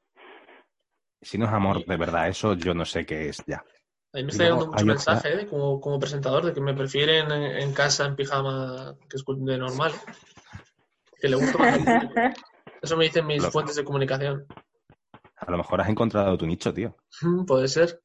si 1.23 1.37
no 1.37 1.45
es 1.45 1.51
amor 1.51 1.85
de 1.85 1.97
verdad, 1.97 2.27
eso 2.27 2.53
yo 2.53 2.73
no 2.73 2.85
sé 2.85 3.05
qué 3.05 3.29
es 3.29 3.43
ya. 3.47 3.57
A 3.57 4.17
mí 4.17 4.23
me 4.25 4.29
está 4.31 4.43
llegando 4.43 4.67
mucho 4.67 4.75
otra- 4.83 4.85
mensaje 4.93 5.41
¿eh? 5.41 5.47
como, 5.47 5.81
como 5.81 5.99
presentador 5.99 6.45
de 6.45 6.53
que 6.53 6.61
me 6.61 6.73
prefieren 6.75 7.31
en, 7.31 7.43
en 7.43 7.73
casa 7.73 8.05
en 8.05 8.15
pijama 8.15 8.95
que 9.09 9.17
es 9.17 9.23
de 9.25 9.57
normal. 9.57 9.91
Que 11.19 11.29
le 11.29 11.35
gusta 11.35 11.57
más. 11.57 11.79
Eso 12.81 12.97
me 12.97 13.05
dicen 13.05 13.25
mis 13.25 13.41
Lo- 13.41 13.49
fuentes 13.51 13.75
de 13.75 13.83
comunicación. 13.83 14.45
A 15.37 15.49
lo 15.51 15.57
mejor 15.57 15.81
has 15.81 15.89
encontrado 15.89 16.37
tu 16.37 16.45
nicho, 16.45 16.73
tío. 16.73 16.95
Mm, 17.21 17.45
Puede 17.45 17.67
ser. 17.67 18.01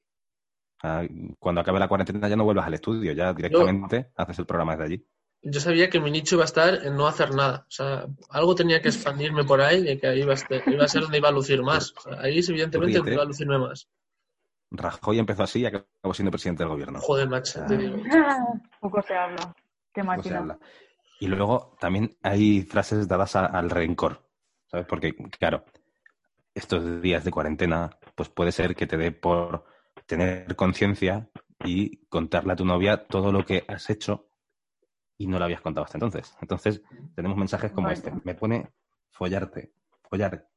Sea, 0.81 1.07
cuando 1.39 1.61
acabe 1.61 1.79
la 1.81 1.89
cuarentena 1.89 2.29
ya 2.29 2.37
no 2.37 2.45
vuelvas 2.45 2.67
al 2.67 2.75
estudio, 2.75 3.13
ya 3.13 3.33
directamente 3.35 4.11
haces 4.17 4.39
el 4.39 4.47
programa 4.47 4.77
desde 4.77 4.85
allí. 4.85 5.07
Yo 5.43 5.61
sabía 5.61 5.89
que 5.89 6.01
mi 6.01 6.11
nicho 6.11 6.35
iba 6.35 6.45
a 6.45 6.47
estar 6.47 6.75
en 6.85 6.97
no 6.97 7.07
hacer 7.07 7.33
nada. 7.35 7.65
O 7.69 7.71
sea, 7.71 8.07
algo 8.31 8.55
tenía 8.55 8.83
que 8.83 8.89
expandirme 8.89 9.45
por 9.45 9.61
ahí 9.61 9.89
y 9.89 9.99
que 9.99 10.09
ahí 10.09 10.21
iba 10.23 10.35
a, 10.35 10.37
ser, 10.37 10.63
iba 10.67 10.85
a 10.85 10.89
ser 10.89 11.03
donde 11.03 11.19
iba 11.19 11.29
a 11.29 11.33
lucir 11.33 11.63
más. 11.63 11.95
O 11.97 12.01
sea, 12.01 12.21
ahí 12.21 12.39
es 12.39 12.49
evidentemente 12.49 12.99
iba 13.13 13.23
a 13.23 13.27
lucirme 13.27 13.59
más. 13.59 13.89
Rajoy 14.71 15.19
empezó 15.19 15.45
así 15.45 15.61
y 15.61 15.67
acabó 15.67 16.13
siendo 16.13 16.31
presidente 16.31 16.63
del 16.65 16.71
gobierno. 16.73 17.01
Joder, 17.01 17.29
macho, 17.29 17.61
te 17.67 17.77
digo. 17.79 17.97
Poco 18.81 19.01
se 19.03 19.15
habla. 19.15 19.55
Qué 19.95 20.03
Poco 20.03 20.05
se 20.05 20.17
máquina. 20.17 20.39
habla. 20.41 20.59
Y 21.21 21.27
luego 21.29 21.77
también 21.81 22.17
hay 22.23 22.63
frases 22.63 23.09
dadas 23.09 23.35
a- 23.37 23.47
al 23.47 23.71
rencor, 23.71 24.29
¿sabes? 24.67 24.87
Porque, 24.87 25.15
claro, 25.39 25.65
estos 26.55 27.01
días 27.01 27.25
de 27.25 27.31
cuarentena, 27.31 27.91
pues 28.15 28.29
puede 28.29 28.53
ser 28.53 28.75
que 28.77 28.87
te 28.87 28.97
dé 28.97 29.13
por 29.13 29.65
tener 30.07 30.55
conciencia 30.57 31.31
y 31.65 32.05
contarle 32.07 32.53
a 32.53 32.57
tu 32.57 32.65
novia 32.65 33.07
todo 33.07 33.33
lo 33.33 33.45
que 33.47 33.65
has 33.69 33.89
hecho 33.91 34.29
y 35.19 35.27
no 35.27 35.39
lo 35.39 35.45
habías 35.45 35.61
contado 35.61 35.85
hasta 35.85 35.99
entonces. 35.99 36.35
Entonces, 36.41 36.81
tenemos 37.15 37.37
mensajes 37.37 37.73
como 37.73 37.91
este. 37.91 38.13
Me 38.25 38.35
pone 38.35 38.71
follarte, 39.11 39.73
follar 40.09 40.49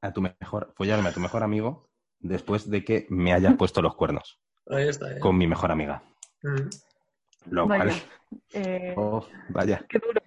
a 0.00 0.12
tu 0.12 0.22
mejor, 0.22 0.72
follarme 0.74 1.10
a 1.10 1.12
tu 1.12 1.20
mejor 1.20 1.42
amigo 1.42 1.88
después 2.18 2.68
de 2.70 2.84
que 2.84 3.06
me 3.10 3.32
hayas 3.32 3.54
puesto 3.58 3.82
los 3.82 3.94
cuernos 3.94 4.40
Ahí 4.66 4.88
está. 4.88 5.12
¿eh? 5.12 5.20
con 5.20 5.36
mi 5.36 5.46
mejor 5.46 5.70
amiga. 5.70 6.02
Mm. 6.42 6.68
Lo 7.50 7.66
cual, 7.66 7.78
Vaya. 7.78 8.02
Eh, 8.52 8.94
oh, 8.96 9.26
vaya, 9.50 9.86
qué 9.88 9.98
duro. 9.98 10.20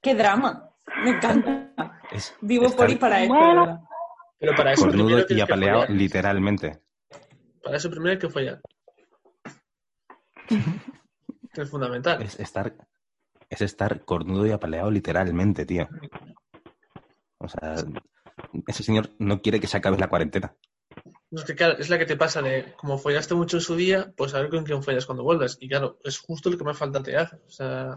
¡Qué 0.00 0.14
drama! 0.14 0.70
Me 1.02 1.10
encanta. 1.10 2.00
es 2.12 2.34
Vivo 2.40 2.70
por 2.70 2.90
y 2.90 2.96
para 2.96 3.22
esto. 3.22 3.88
Pero 4.38 4.54
para 4.56 4.72
eso 4.72 4.86
cornudo 4.86 5.24
y 5.28 5.40
apaleado 5.40 5.86
literalmente. 5.86 6.82
Para 7.62 7.76
eso 7.76 7.90
primero 7.90 8.10
hay 8.12 8.18
que 8.18 8.28
follar. 8.28 8.60
Que 10.48 11.62
es 11.62 11.70
fundamental. 11.70 12.20
Es 12.22 12.38
estar, 12.38 12.74
es 13.54 13.62
estar 13.62 14.04
cornudo 14.04 14.46
y 14.46 14.50
apaleado 14.50 14.90
literalmente, 14.90 15.64
tío. 15.64 15.88
O 17.38 17.48
sea, 17.48 17.76
ese 18.66 18.82
señor 18.82 19.10
no 19.18 19.40
quiere 19.40 19.60
que 19.60 19.66
se 19.66 19.76
acabe 19.76 19.98
la 19.98 20.08
cuarentena. 20.08 20.54
No, 21.30 21.40
es 21.40 21.46
que 21.46 21.54
claro, 21.54 21.78
es 21.78 21.90
la 21.90 21.98
que 21.98 22.06
te 22.06 22.16
pasa 22.16 22.42
de 22.42 22.74
como 22.76 22.98
follaste 22.98 23.34
mucho 23.34 23.56
en 23.56 23.62
su 23.62 23.76
día, 23.76 24.12
pues 24.16 24.34
a 24.34 24.40
ver 24.40 24.50
con 24.50 24.64
quién 24.64 24.82
follas 24.82 25.06
cuando 25.06 25.24
vuelvas. 25.24 25.56
Y 25.60 25.68
claro, 25.68 25.98
es 26.04 26.18
justo 26.18 26.50
lo 26.50 26.58
que 26.58 26.64
más 26.64 26.78
falta 26.78 27.02
te 27.02 27.16
hace. 27.16 27.36
O 27.36 27.50
sea, 27.50 27.96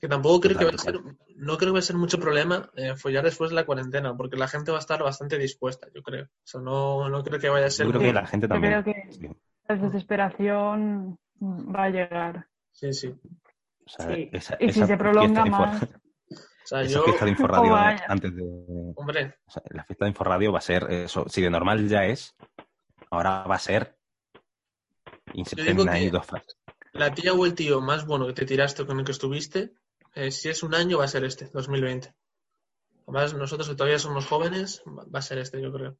que 0.00 0.08
tampoco 0.08 0.40
creo 0.40 0.58
que 0.58 0.64
va 0.64 0.70
a 0.70 0.78
ser, 0.78 0.98
no 1.36 1.58
creo 1.58 1.68
que 1.68 1.74
va 1.74 1.78
a 1.80 1.82
ser 1.82 1.96
mucho 1.96 2.18
problema 2.18 2.70
eh, 2.74 2.96
follar 2.96 3.22
después 3.22 3.50
de 3.50 3.56
la 3.56 3.66
cuarentena, 3.66 4.16
porque 4.16 4.38
la 4.38 4.48
gente 4.48 4.70
va 4.70 4.78
a 4.78 4.80
estar 4.80 5.02
bastante 5.02 5.36
dispuesta, 5.36 5.88
yo 5.94 6.02
creo. 6.02 6.24
O 6.24 6.46
sea, 6.46 6.60
no, 6.62 7.08
no 7.10 7.22
creo 7.22 7.38
que 7.38 7.50
vaya 7.50 7.66
a 7.66 7.70
ser. 7.70 7.86
Yo 7.86 7.92
creo 7.92 8.04
que 8.04 8.12
la 8.14 8.26
gente 8.26 8.46
Yo 8.46 8.54
también. 8.54 8.82
creo 8.82 8.84
que 8.84 9.36
la 9.68 9.76
desesperación 9.76 11.18
va 11.42 11.84
a 11.84 11.90
llegar. 11.90 12.49
Sí, 12.80 12.92
sí. 12.92 13.08
O 13.08 13.88
sea, 13.88 14.06
Sí. 14.14 14.30
esa, 14.32 14.56
Y 14.60 14.72
si 14.72 14.78
esa 14.80 14.86
se 14.86 14.96
prolonga 14.96 15.42
fiesta 15.42 15.44
de 15.44 15.50
más. 15.50 15.82
Info- 15.82 15.96
O 16.62 16.66
sea, 16.70 16.80
esa 16.82 16.92
yo, 16.94 17.02
fiesta 17.04 17.24
de 17.24 17.30
Inforradio 17.32 17.72
Oh, 17.72 17.76
antes 18.08 18.34
de. 18.36 18.42
hombre, 18.96 19.34
o 19.46 19.50
sea, 19.50 19.62
la 19.70 19.84
fiesta 19.84 20.04
de 20.04 20.08
Inforradio 20.10 20.52
va 20.52 20.58
a 20.58 20.62
ser 20.62 20.84
eso. 20.90 21.28
Si 21.28 21.42
de 21.42 21.50
normal 21.50 21.88
ya 21.88 22.04
es, 22.06 22.34
ahora 23.10 23.42
va 23.44 23.56
a 23.56 23.58
ser. 23.58 23.96
Dos 26.12 26.26
frases. 26.26 26.56
la 26.92 27.14
tía 27.14 27.32
o 27.34 27.46
el 27.46 27.54
tío 27.54 27.80
más 27.80 28.04
bueno 28.06 28.26
que 28.26 28.32
te 28.32 28.44
tiraste 28.46 28.84
con 28.84 28.98
el 28.98 29.04
que 29.04 29.12
estuviste, 29.12 29.74
eh, 30.14 30.30
si 30.32 30.48
es 30.48 30.62
un 30.64 30.74
año, 30.74 30.98
va 30.98 31.04
a 31.04 31.08
ser 31.08 31.24
este, 31.24 31.46
2020. 31.52 32.12
Además, 33.06 33.34
nosotros 33.34 33.68
que 33.68 33.74
todavía 33.76 33.98
somos 33.98 34.26
jóvenes, 34.26 34.82
va 34.86 35.18
a 35.18 35.22
ser 35.22 35.38
este, 35.38 35.60
yo 35.62 35.72
creo. 35.72 35.96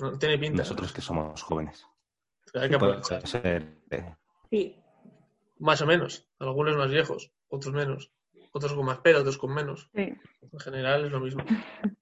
No, 0.00 0.18
tiene 0.18 0.38
pinta. 0.38 0.58
Nosotros 0.58 0.92
que 0.92 1.00
somos 1.00 1.42
jóvenes. 1.42 1.84
Hay 2.54 2.68
que 2.70 2.78
Puede 2.78 2.92
aprovechar. 2.98 3.26
ser, 3.26 3.78
eh, 3.90 4.14
Sí. 4.50 4.76
Más 5.58 5.80
o 5.82 5.86
menos. 5.86 6.26
Algunos 6.38 6.76
más 6.76 6.90
viejos, 6.90 7.32
otros 7.48 7.74
menos. 7.74 8.10
Otros 8.52 8.72
con 8.74 8.86
más 8.86 8.98
pelo, 8.98 9.20
otros 9.20 9.38
con 9.38 9.54
menos. 9.54 9.88
Sí. 9.94 10.12
En 10.52 10.58
general 10.58 11.04
es 11.04 11.12
lo 11.12 11.20
mismo. 11.20 11.44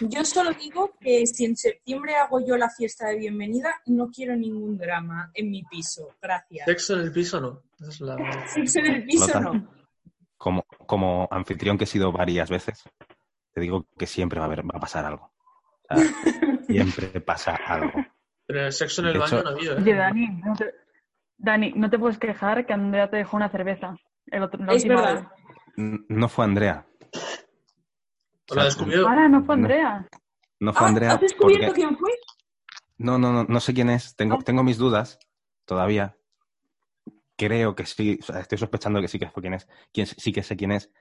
Yo 0.00 0.24
solo 0.24 0.50
digo 0.52 0.94
que 1.00 1.26
si 1.26 1.44
en 1.44 1.56
septiembre 1.56 2.16
hago 2.16 2.44
yo 2.44 2.56
la 2.56 2.68
fiesta 2.70 3.06
de 3.08 3.18
bienvenida, 3.18 3.72
no 3.86 4.10
quiero 4.10 4.34
ningún 4.34 4.76
drama 4.76 5.30
en 5.34 5.50
mi 5.50 5.62
piso. 5.62 6.16
Gracias. 6.20 6.64
Sexo 6.64 6.94
en 6.94 7.00
el 7.02 7.12
piso 7.12 7.40
no. 7.40 7.62
Esa 7.78 7.90
es 7.90 8.00
la... 8.00 8.16
Sexo 8.48 8.80
en 8.80 8.86
el 8.86 9.04
piso 9.04 9.40
no. 9.40 9.68
como, 10.36 10.64
como 10.86 11.28
anfitrión 11.30 11.78
que 11.78 11.84
he 11.84 11.86
sido 11.86 12.10
varias 12.10 12.50
veces, 12.50 12.82
te 13.52 13.60
digo 13.60 13.86
que 13.96 14.06
siempre 14.06 14.40
va 14.40 14.46
a, 14.46 14.48
haber, 14.48 14.64
va 14.64 14.72
a 14.76 14.80
pasar 14.80 15.04
algo. 15.04 15.30
O 15.88 15.96
sea, 15.96 16.04
siempre 16.66 17.20
pasa 17.20 17.54
algo. 17.54 17.92
Pero 18.46 18.66
el 18.66 18.72
sexo 18.72 19.02
en 19.02 19.08
el 19.08 19.12
De 19.12 19.18
baño 19.20 19.38
hecho- 19.38 19.42
no 19.44 19.48
ha 19.50 19.52
habido, 19.52 19.78
¿eh? 19.78 19.94
Dani, 19.94 20.26
no 20.44 20.56
te, 20.56 20.74
Dani, 21.42 21.72
no 21.74 21.88
te 21.90 21.98
puedes 21.98 22.18
quejar 22.18 22.66
que 22.66 22.72
Andrea 22.72 23.08
te 23.10 23.16
dejó 23.16 23.36
una 23.36 23.48
cerveza. 23.48 23.96
El 24.26 24.42
otro, 24.42 24.62
la 24.64 24.72
Es 24.74 24.84
última 24.84 25.00
verdad. 25.00 25.14
vez. 25.22 25.30
N- 25.76 25.98
No 26.08 26.28
fue 26.28 26.44
Andrea. 26.44 26.86
¿O 28.50 28.54
lo? 28.54 29.08
Ahora 29.08 29.28
no 29.28 29.44
fue 29.44 29.56
No. 29.56 29.62
Andrea. 29.62 30.08
No 30.58 30.72
fue 30.72 30.86
Ah, 30.86 30.88
Andrea. 30.90 31.12
¿Has 31.12 31.20
descubierto 31.20 31.66
porque- 31.68 31.80
quién 31.82 31.96
fue? 31.96 32.10
No, 32.98 33.18
no, 33.18 33.32
no, 33.32 33.44
no 33.44 33.60
sé 33.60 33.72
quién 33.72 33.88
es. 33.90 34.14
Tengo, 34.16 34.34
Ah. 34.34 34.44
tengo 34.44 34.62
mis 34.62 34.76
dudas 34.76 35.18
todavía. 35.64 36.16
Creo 37.36 37.74
que 37.74 37.86
sí, 37.86 38.18
o 38.20 38.24
sea, 38.24 38.40
estoy 38.40 38.58
sospechando 38.58 39.00
que 39.00 39.08
sí 39.08 39.18
que 39.18 39.30
fue 39.30 39.40
quién 39.40 39.54
es, 39.54 39.66
quién, 39.94 40.06
sí 40.06 40.32
que 40.32 40.42
sé 40.42 40.56
quién 40.56 40.72
es, 40.72 40.92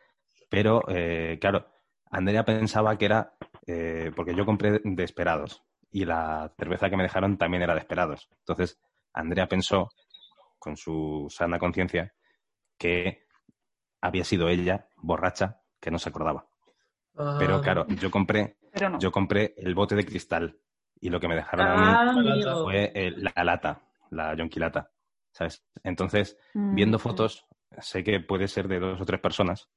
pero 0.49 0.81
eh, 0.87 1.37
claro, 1.41 1.67
Andrea 2.11 2.45
pensaba 2.45 2.97
que 2.97 3.05
era, 3.05 3.33
eh, 3.67 4.11
porque 4.15 4.33
yo 4.33 4.45
compré 4.45 4.79
de 4.81 5.03
esperados 5.03 5.61
y 5.91 6.05
la 6.05 6.53
cerveza 6.57 6.89
que 6.89 6.95
me 6.95 7.03
dejaron 7.03 7.37
también 7.37 7.63
era 7.63 7.73
de 7.73 7.81
esperados. 7.81 8.29
Entonces, 8.39 8.79
Andrea 9.11 9.47
pensó, 9.49 9.89
con 10.59 10.77
su 10.77 11.27
sana 11.29 11.57
conciencia, 11.57 12.13
que 12.77 13.25
había 14.01 14.23
sido 14.23 14.47
ella, 14.49 14.87
borracha, 14.97 15.61
que 15.79 15.89
no 15.91 15.97
se 15.99 16.09
acordaba. 16.09 16.47
Ah, 17.17 17.35
Pero 17.39 17.61
claro, 17.61 17.87
yo 17.87 18.11
compré, 18.11 18.57
Pero 18.71 18.89
no. 18.89 18.99
yo 18.99 19.11
compré 19.11 19.53
el 19.57 19.73
bote 19.73 19.95
de 19.95 20.05
cristal 20.05 20.59
y 21.01 21.09
lo 21.09 21.19
que 21.19 21.27
me 21.27 21.35
dejaron 21.35 21.67
a 21.67 21.75
mí 21.75 21.87
Ah, 21.87 22.61
fue 22.63 22.91
eh, 22.93 23.11
la 23.17 23.43
lata, 23.43 23.81
la 24.11 24.35
yonki 24.35 24.59
lata, 24.59 24.91
¿sabes? 25.31 25.65
Entonces, 25.83 26.37
Mm. 26.53 26.75
viendo 26.75 26.99
fotos, 26.99 27.45
sé 27.79 28.03
que 28.03 28.19
puede 28.19 28.47
ser 28.47 28.67
de 28.67 28.79
dos 28.79 28.99
o 29.01 29.05
tres 29.05 29.19
personas 29.21 29.69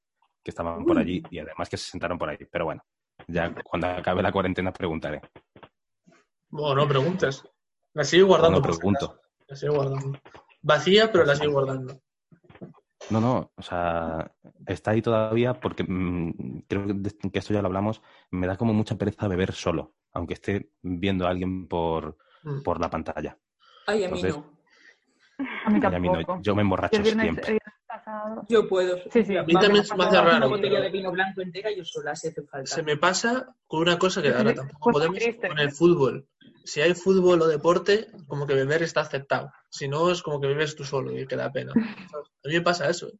que 0.43 0.51
estaban 0.51 0.85
por 0.85 0.97
allí 0.97 1.23
y 1.31 1.39
además 1.39 1.69
que 1.69 1.77
se 1.77 1.89
sentaron 1.89 2.17
por 2.17 2.29
ahí. 2.29 2.37
Pero 2.51 2.65
bueno, 2.65 2.83
ya 3.27 3.53
cuando 3.63 3.87
acabe 3.87 4.21
la 4.21 4.31
cuarentena 4.31 4.73
preguntaré. 4.73 5.21
Bueno, 6.49 6.75
no 6.81 6.87
preguntes. 6.87 7.43
La 7.93 8.03
sigo 8.03 8.27
guardando. 8.27 8.59
No 8.59 8.63
pregunto. 8.63 9.19
La 9.47 9.55
sigo 9.55 9.75
guardando. 9.75 10.19
Vacía, 10.63 11.11
pero 11.11 11.25
la 11.25 11.35
sigo 11.35 11.51
guardando. 11.53 11.99
No, 13.09 13.19
no, 13.19 13.51
o 13.55 13.61
sea, 13.61 14.31
está 14.65 14.91
ahí 14.91 15.01
todavía 15.01 15.53
porque 15.59 15.83
mm, 15.83 16.63
creo 16.67 16.87
que, 16.87 17.37
esto 17.39 17.53
ya 17.53 17.61
lo 17.61 17.67
hablamos, 17.67 18.01
me 18.31 18.47
da 18.47 18.55
como 18.55 18.73
mucha 18.73 18.97
pereza 18.97 19.27
beber 19.27 19.51
solo, 19.51 19.93
aunque 20.13 20.35
esté 20.35 20.69
viendo 20.81 21.27
a 21.27 21.29
alguien 21.29 21.67
por, 21.67 22.17
Mm. 22.45 22.61
por 22.63 22.79
la 22.81 22.89
pantalla. 22.89 23.37
Ay, 23.87 24.03
a 24.05 24.09
mí 24.09 24.19
Entonces- 24.21 24.35
no. 24.37 24.53
A 25.65 25.69
mí 25.69 25.79
a 25.83 25.99
mí 25.99 26.07
no, 26.07 26.13
tampoco. 26.13 26.39
yo 26.41 26.55
me 26.55 26.61
emborracho 26.61 26.97
el 26.97 27.03
viernes, 27.03 27.23
siempre. 27.23 27.43
el 27.45 27.51
viernes 27.53 27.73
pasado. 27.87 28.43
Yo 28.49 28.67
puedo. 28.69 28.97
Sí, 29.11 29.23
sí. 29.25 29.35
A 29.37 29.43
mí 29.43 29.53
también 29.53 29.83
se 29.85 29.95
me 29.95 30.03
hace 30.05 30.19
Una 30.19 30.29
raro. 30.31 30.49
botella 30.49 30.79
de 30.81 30.89
vino 30.91 31.11
blanco 31.11 31.41
entera 31.41 31.69
yo 31.75 31.83
sola, 31.85 32.15
si 32.15 32.27
hace 32.27 32.43
falta. 32.43 32.65
Se 32.67 32.83
me 32.83 32.97
pasa 32.97 33.55
con 33.65 33.81
una 33.81 33.97
cosa 33.97 34.21
que 34.21 34.29
ahora 34.33 34.53
tampoco 34.53 34.79
pues 34.91 34.93
podemos 34.93 35.17
triste. 35.19 35.47
con 35.47 35.59
el 35.59 35.71
fútbol. 35.71 36.27
Si 36.63 36.81
hay 36.81 36.93
fútbol 36.93 37.41
o 37.41 37.47
deporte, 37.47 38.07
como 38.27 38.47
que 38.47 38.53
beber 38.53 38.83
está 38.83 39.01
aceptado. 39.01 39.51
Si 39.69 39.87
no, 39.87 40.11
es 40.11 40.21
como 40.21 40.39
que 40.39 40.47
vives 40.47 40.75
tú 40.75 40.83
solo 40.83 41.17
y 41.17 41.27
que 41.27 41.35
da 41.35 41.51
pena. 41.51 41.73
A 41.75 42.47
mí 42.47 42.53
me 42.53 42.61
pasa 42.61 42.89
eso. 42.89 43.11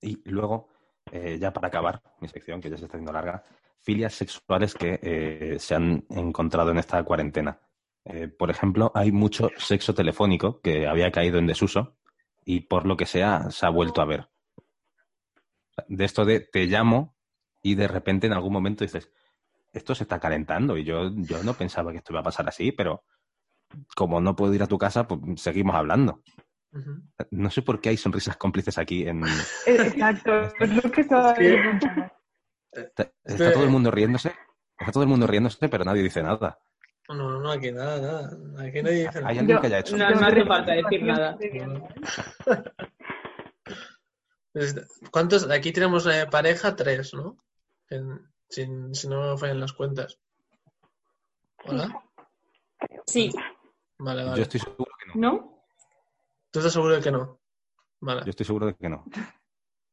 Y 0.00 0.20
luego, 0.30 0.68
eh, 1.10 1.38
ya 1.40 1.52
para 1.52 1.68
acabar 1.68 2.02
mi 2.20 2.28
sección, 2.28 2.60
que 2.60 2.70
ya 2.70 2.76
se 2.76 2.84
está 2.84 2.96
haciendo 2.96 3.12
larga, 3.12 3.42
filias 3.80 4.14
sexuales 4.14 4.74
que 4.74 4.98
eh, 5.02 5.56
se 5.58 5.74
han 5.74 6.04
encontrado 6.10 6.70
en 6.70 6.78
esta 6.78 7.02
cuarentena. 7.02 7.60
Eh, 8.04 8.28
por 8.28 8.50
ejemplo, 8.50 8.90
hay 8.94 9.12
mucho 9.12 9.50
sexo 9.58 9.94
telefónico 9.94 10.60
que 10.60 10.86
había 10.86 11.10
caído 11.10 11.38
en 11.38 11.46
desuso 11.46 11.96
y 12.44 12.60
por 12.60 12.86
lo 12.86 12.96
que 12.96 13.06
sea 13.06 13.50
se 13.50 13.66
ha 13.66 13.70
vuelto 13.70 14.00
a 14.00 14.06
ver. 14.06 14.28
De 15.88 16.04
esto 16.04 16.24
de 16.24 16.40
te 16.40 16.66
llamo 16.66 17.16
y 17.62 17.74
de 17.74 17.88
repente 17.88 18.26
en 18.26 18.32
algún 18.32 18.52
momento 18.52 18.84
dices, 18.84 19.10
esto 19.78 19.94
se 19.94 20.04
está 20.04 20.20
calentando 20.20 20.76
y 20.76 20.84
yo, 20.84 21.10
yo 21.14 21.42
no 21.42 21.54
pensaba 21.54 21.90
que 21.92 21.98
esto 21.98 22.12
iba 22.12 22.20
a 22.20 22.24
pasar 22.24 22.46
así, 22.48 22.70
pero 22.72 23.02
como 23.96 24.20
no 24.20 24.36
puedo 24.36 24.52
ir 24.54 24.62
a 24.62 24.66
tu 24.66 24.78
casa, 24.78 25.06
pues 25.08 25.40
seguimos 25.40 25.74
hablando. 25.74 26.22
No 27.30 27.50
sé 27.50 27.62
por 27.62 27.80
qué 27.80 27.88
hay 27.88 27.96
sonrisas 27.96 28.36
cómplices 28.36 28.76
aquí 28.78 29.08
en, 29.08 29.24
Eh, 29.24 29.30
Exacto, 29.66 30.42
es 30.60 30.70
lo 30.84 30.90
que 30.90 31.00
estaba. 31.00 31.32
Está, 31.32 32.12
está 32.72 33.10
Este- 33.24 33.50
todo 33.52 33.64
el 33.64 33.70
mundo 33.70 33.90
riéndose. 33.90 34.32
Está 34.78 34.92
todo 34.92 35.02
el 35.02 35.08
mundo 35.08 35.26
riéndose, 35.26 35.68
pero 35.68 35.84
nadie 35.84 36.02
dice 36.02 36.22
nada. 36.22 36.58
No, 37.08 37.14
no, 37.14 37.40
no, 37.40 37.50
aquí 37.50 37.72
nada, 37.72 37.98
nada. 38.00 38.64
Aquí 38.68 38.82
nadie 38.82 39.06
dice 39.06 39.18
¿Hay 39.18 39.22
nada. 39.22 39.28
alguien 39.28 39.48
Yo- 39.48 39.60
que 39.62 39.66
haya 39.68 39.78
hecho? 39.78 39.96
No, 39.96 40.10
no 40.10 40.26
hace 40.26 40.44
falta 40.44 40.72
decir 40.72 41.02
nada. 41.02 41.38
Pues, 44.52 44.74
¿Cuántos? 45.10 45.48
Aquí 45.50 45.72
tenemos 45.72 46.06
eh, 46.06 46.26
pareja, 46.30 46.74
tres, 46.74 47.12
¿no? 47.14 47.36
En- 47.90 48.20
sin- 48.48 48.94
si 48.94 49.08
no 49.08 49.32
me 49.32 49.38
fallan 49.38 49.60
las 49.60 49.72
cuentas. 49.72 50.18
¿Hola? 51.64 52.02
Sí, 53.06 53.30
Vale, 54.00 54.22
vale. 54.24 54.36
Yo 54.36 54.42
estoy 54.42 54.60
seguro 54.60 54.90
que 54.98 55.06
no. 55.08 55.14
¿no? 55.32 55.64
¿Tú 56.52 56.60
estás 56.60 56.72
seguro 56.72 56.94
de 56.96 57.02
que 57.02 57.10
no? 57.10 57.40
Vale, 58.00 58.22
Yo 58.24 58.30
estoy 58.30 58.46
seguro 58.46 58.66
de 58.66 58.74
que 58.76 58.88
no. 58.88 59.04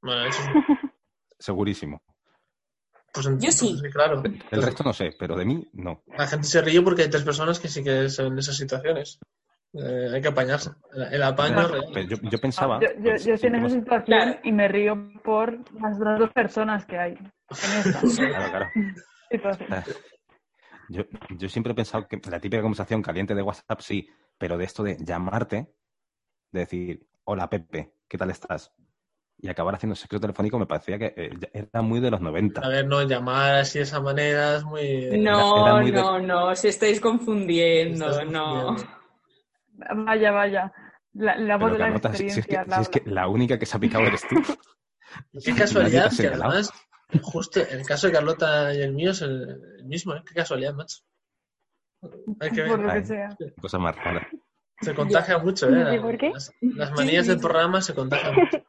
vale, 0.02 0.30
eso 0.30 0.44
sí. 0.44 0.50
Segurísimo. 1.40 2.02
Pues 3.12 3.26
en- 3.26 3.40
Yo 3.40 3.52
sí. 3.52 3.82
claro. 3.92 4.22
El 4.52 4.62
resto 4.62 4.84
no 4.84 4.94
sé, 4.94 5.16
pero 5.18 5.36
de 5.36 5.46
mí 5.46 5.68
no. 5.74 6.04
La 6.18 6.28
gente 6.28 6.48
se 6.48 6.62
ríe 6.62 6.82
porque 6.82 7.04
hay 7.04 7.10
tres 7.10 7.24
personas 7.24 7.60
que 7.60 7.68
sí 7.68 7.84
que 7.84 8.10
son 8.10 8.28
en 8.28 8.40
esas 8.40 8.56
situaciones. 8.58 9.20
Eh, 9.78 10.10
hay 10.14 10.22
que 10.22 10.28
apañarse. 10.30 10.72
El, 11.12 11.22
apaño. 11.24 11.68
Pero 11.94 12.08
yo, 12.08 12.18
yo 12.30 12.38
pensaba. 12.40 12.80
Yo, 12.80 12.88
yo, 12.98 13.04
pues, 13.04 13.26
yo 13.26 13.34
estoy 13.34 13.50
en 13.50 13.56
esa 13.56 13.70
situación 13.70 14.06
Claro. 14.06 14.40
y 14.44 14.52
me 14.52 14.68
río 14.68 15.12
por 15.24 15.60
las 15.82 16.00
dos 16.00 16.32
personas 16.32 16.86
que 16.86 16.98
hay 16.98 17.14
en 17.14 17.72
esta 17.80 18.02
Claro, 18.30 18.50
claro. 18.52 18.70
Yo, 20.88 21.02
yo 21.32 21.50
siempre 21.50 21.72
he 21.72 21.76
pensado 21.76 22.08
que 22.08 22.22
la 22.30 22.40
típica 22.40 22.62
conversación 22.62 23.02
caliente 23.02 23.34
de 23.34 23.42
WhatsApp 23.42 23.80
sí, 23.80 24.08
pero 24.38 24.56
de 24.56 24.66
esto 24.66 24.84
de 24.84 24.98
llamarte, 25.00 25.74
de 26.52 26.60
decir, 26.60 27.08
hola 27.24 27.50
Pepe, 27.50 27.92
¿qué 28.08 28.20
tal 28.20 28.30
estás? 28.30 28.72
Y 29.40 29.50
acabar 29.50 29.74
haciendo 29.74 29.96
sexo 29.96 30.20
telefónico 30.20 30.60
me 30.60 30.68
parecía 30.68 31.00
que 31.00 31.14
eh, 31.18 31.32
era 31.54 31.82
muy 31.82 32.00
de 32.00 32.12
los 32.12 32.22
90. 32.22 32.62
A 32.62 32.70
ver, 32.70 32.86
no, 32.88 33.02
llamar 33.02 33.56
así 33.56 33.80
de 33.80 33.84
esa 33.84 34.00
manera 34.00 34.58
es 34.58 34.64
muy... 34.64 35.10
No, 35.20 35.58
era 35.64 35.76
muy 35.82 35.90
de- 35.90 36.02
no, 36.02 36.20
no, 36.20 36.46
os 36.50 36.64
estáis 36.64 37.02
confundiendo, 37.02 38.06
no. 38.26 38.66
confundiendo. 38.66 39.05
Vaya, 39.78 40.32
vaya. 40.32 40.74
La, 41.14 41.38
la 41.38 41.58
voz 41.58 41.72
Pero 41.72 41.74
de 41.74 41.80
la 41.80 41.86
Carlota, 42.02 42.14
si, 42.14 42.30
si 42.30 42.40
es 42.40 42.46
que, 42.48 42.56
experiencia. 42.56 42.76
si 42.76 42.82
es 42.82 42.90
que 42.90 43.00
Laura. 43.10 43.22
la 43.22 43.28
única 43.30 43.58
que 43.60 43.66
se 43.66 43.78
ha 43.78 43.80
picado 43.80 44.04
eres 44.06 44.22
tú. 44.28 44.36
Qué 45.46 45.56
casualidad 45.56 46.12
que 46.16 46.28
además, 46.28 46.72
justo 47.22 47.62
el 47.62 47.86
caso 47.86 48.08
de 48.08 48.14
Carlota 48.14 48.74
y 48.74 48.82
el 48.82 48.94
mío 48.94 49.12
es 49.12 49.22
el, 49.22 49.62
el 49.80 49.86
mismo, 49.86 50.14
¿eh? 50.16 50.22
Qué 50.28 50.34
casualidad, 50.34 50.74
macho. 50.74 50.98
Hay 52.42 52.52
que 52.52 52.64
Por 52.64 52.78
ver. 52.80 52.88
lo 52.88 52.92
que 52.94 52.98
Ay. 53.00 53.06
sea. 53.06 53.38
Cosa 53.62 53.80
más 53.80 53.96
rara. 53.96 54.28
Se 54.82 54.94
contagia 54.94 55.38
mucho, 55.38 55.70
¿eh? 55.70 55.96
¿Y 55.96 56.00
por 56.00 56.18
qué? 56.18 56.32
Las, 56.32 56.52
las 56.62 56.92
manías 56.92 57.28
del 57.28 57.40
programa 57.40 57.82
se 57.82 57.96
contagian 57.96 58.36
mucho. 58.36 58.64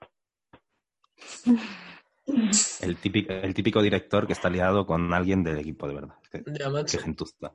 El 2.81 2.97
típico, 2.97 3.33
el 3.33 3.55
típico 3.55 3.83
director 3.83 4.27
que 4.27 4.33
está 4.33 4.51
liado 4.51 4.87
con 4.87 5.13
alguien 5.15 5.43
del 5.45 5.59
equipo, 5.59 5.87
de 5.89 5.95
verdad. 5.95 6.15
Que, 6.31 6.43
Ya, 6.59 6.71
macho, 6.71 6.99
que 6.99 7.05
gentuza. 7.05 7.53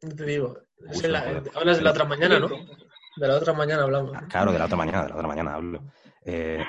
Te 0.00 0.24
digo. 0.24 0.58
Es 0.88 1.02
Uy, 1.04 1.10
la- 1.10 1.42
hablas 1.54 1.78
de 1.78 1.84
la 1.84 1.90
otra 1.90 2.04
mañana, 2.04 2.38
¿no? 2.38 2.48
De 2.48 3.28
la 3.28 3.36
otra 3.36 3.52
mañana 3.52 3.82
hablamos. 3.82 4.12
Ah, 4.14 4.26
Claro, 4.28 4.52
de 4.52 4.58
la 4.58 4.64
otra 4.64 4.76
mañana, 4.76 5.02
de 5.02 5.08
la 5.10 5.14
otra 5.16 5.28
mañana 5.28 5.54
hablo. 5.54 5.82
Eh, 6.24 6.64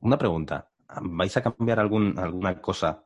una 0.00 0.18
pregunta. 0.18 0.68
¿Vais 1.02 1.36
a 1.36 1.42
cambiar 1.42 1.80
algún, 1.80 2.18
alguna 2.18 2.60
cosa 2.60 3.04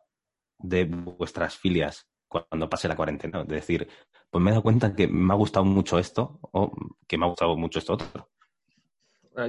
de 0.58 0.84
vuestras 0.84 1.56
filias 1.56 2.08
cuando 2.28 2.68
pase 2.68 2.88
la 2.88 2.96
cuarentena? 2.96 3.40
Es 3.42 3.48
decir, 3.48 3.88
pues 4.30 4.42
me 4.42 4.50
he 4.50 4.52
dado 4.52 4.62
cuenta 4.62 4.94
que 4.94 5.08
me 5.08 5.32
ha 5.32 5.36
gustado 5.36 5.64
mucho 5.64 5.98
esto 5.98 6.38
o 6.52 6.72
que 7.06 7.18
me 7.18 7.24
ha 7.26 7.28
gustado 7.28 7.56
mucho 7.56 7.78
esto 7.78 7.94
otro. 7.94 8.28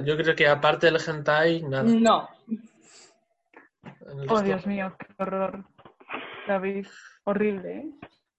Yo 0.04 0.16
creo 0.16 0.34
que 0.34 0.46
aparte 0.48 0.86
del 0.86 1.00
hentai, 1.06 1.62
nada. 1.62 1.82
No, 1.84 2.28
Oh, 4.28 4.40
Dios 4.40 4.66
mío, 4.66 4.94
qué 4.98 5.06
horror. 5.18 5.64
David, 6.46 6.86
horrible, 7.24 7.72
¿eh? 7.78 7.90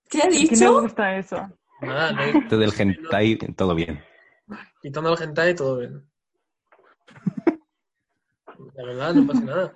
¿qué 0.10 0.22
ha 0.22 0.26
¿A 0.26 0.30
quién 0.30 0.42
le 0.48 0.50
dicho? 0.50 0.82
gusta 0.82 1.16
eso? 1.18 1.50
Nada, 1.86 2.12
no 2.14 2.22
hay- 2.22 2.32
Este 2.44 2.58
del 2.58 2.74
hentai, 2.78 3.38
todo 3.56 3.76
bien. 3.76 4.04
quitando 4.82 5.14
el 5.14 5.22
hentai, 5.24 5.56
todo 5.56 5.78
bien. 5.78 6.10
La 8.76 8.86
verdad, 8.86 9.14
no 9.14 9.28
pasa 9.28 9.46
nada. 9.46 9.74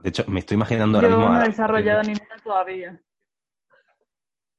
De 0.00 0.08
hecho, 0.10 0.24
me 0.28 0.40
estoy 0.40 0.54
imaginando 0.56 0.98
ahora 0.98 1.08
Yo 1.08 1.16
mismo 1.16 1.32
no 1.32 1.38
a- 1.40 1.44
he 1.44 1.48
desarrollado 1.48 2.02
ninguna 2.02 2.36
todavía. 2.42 3.00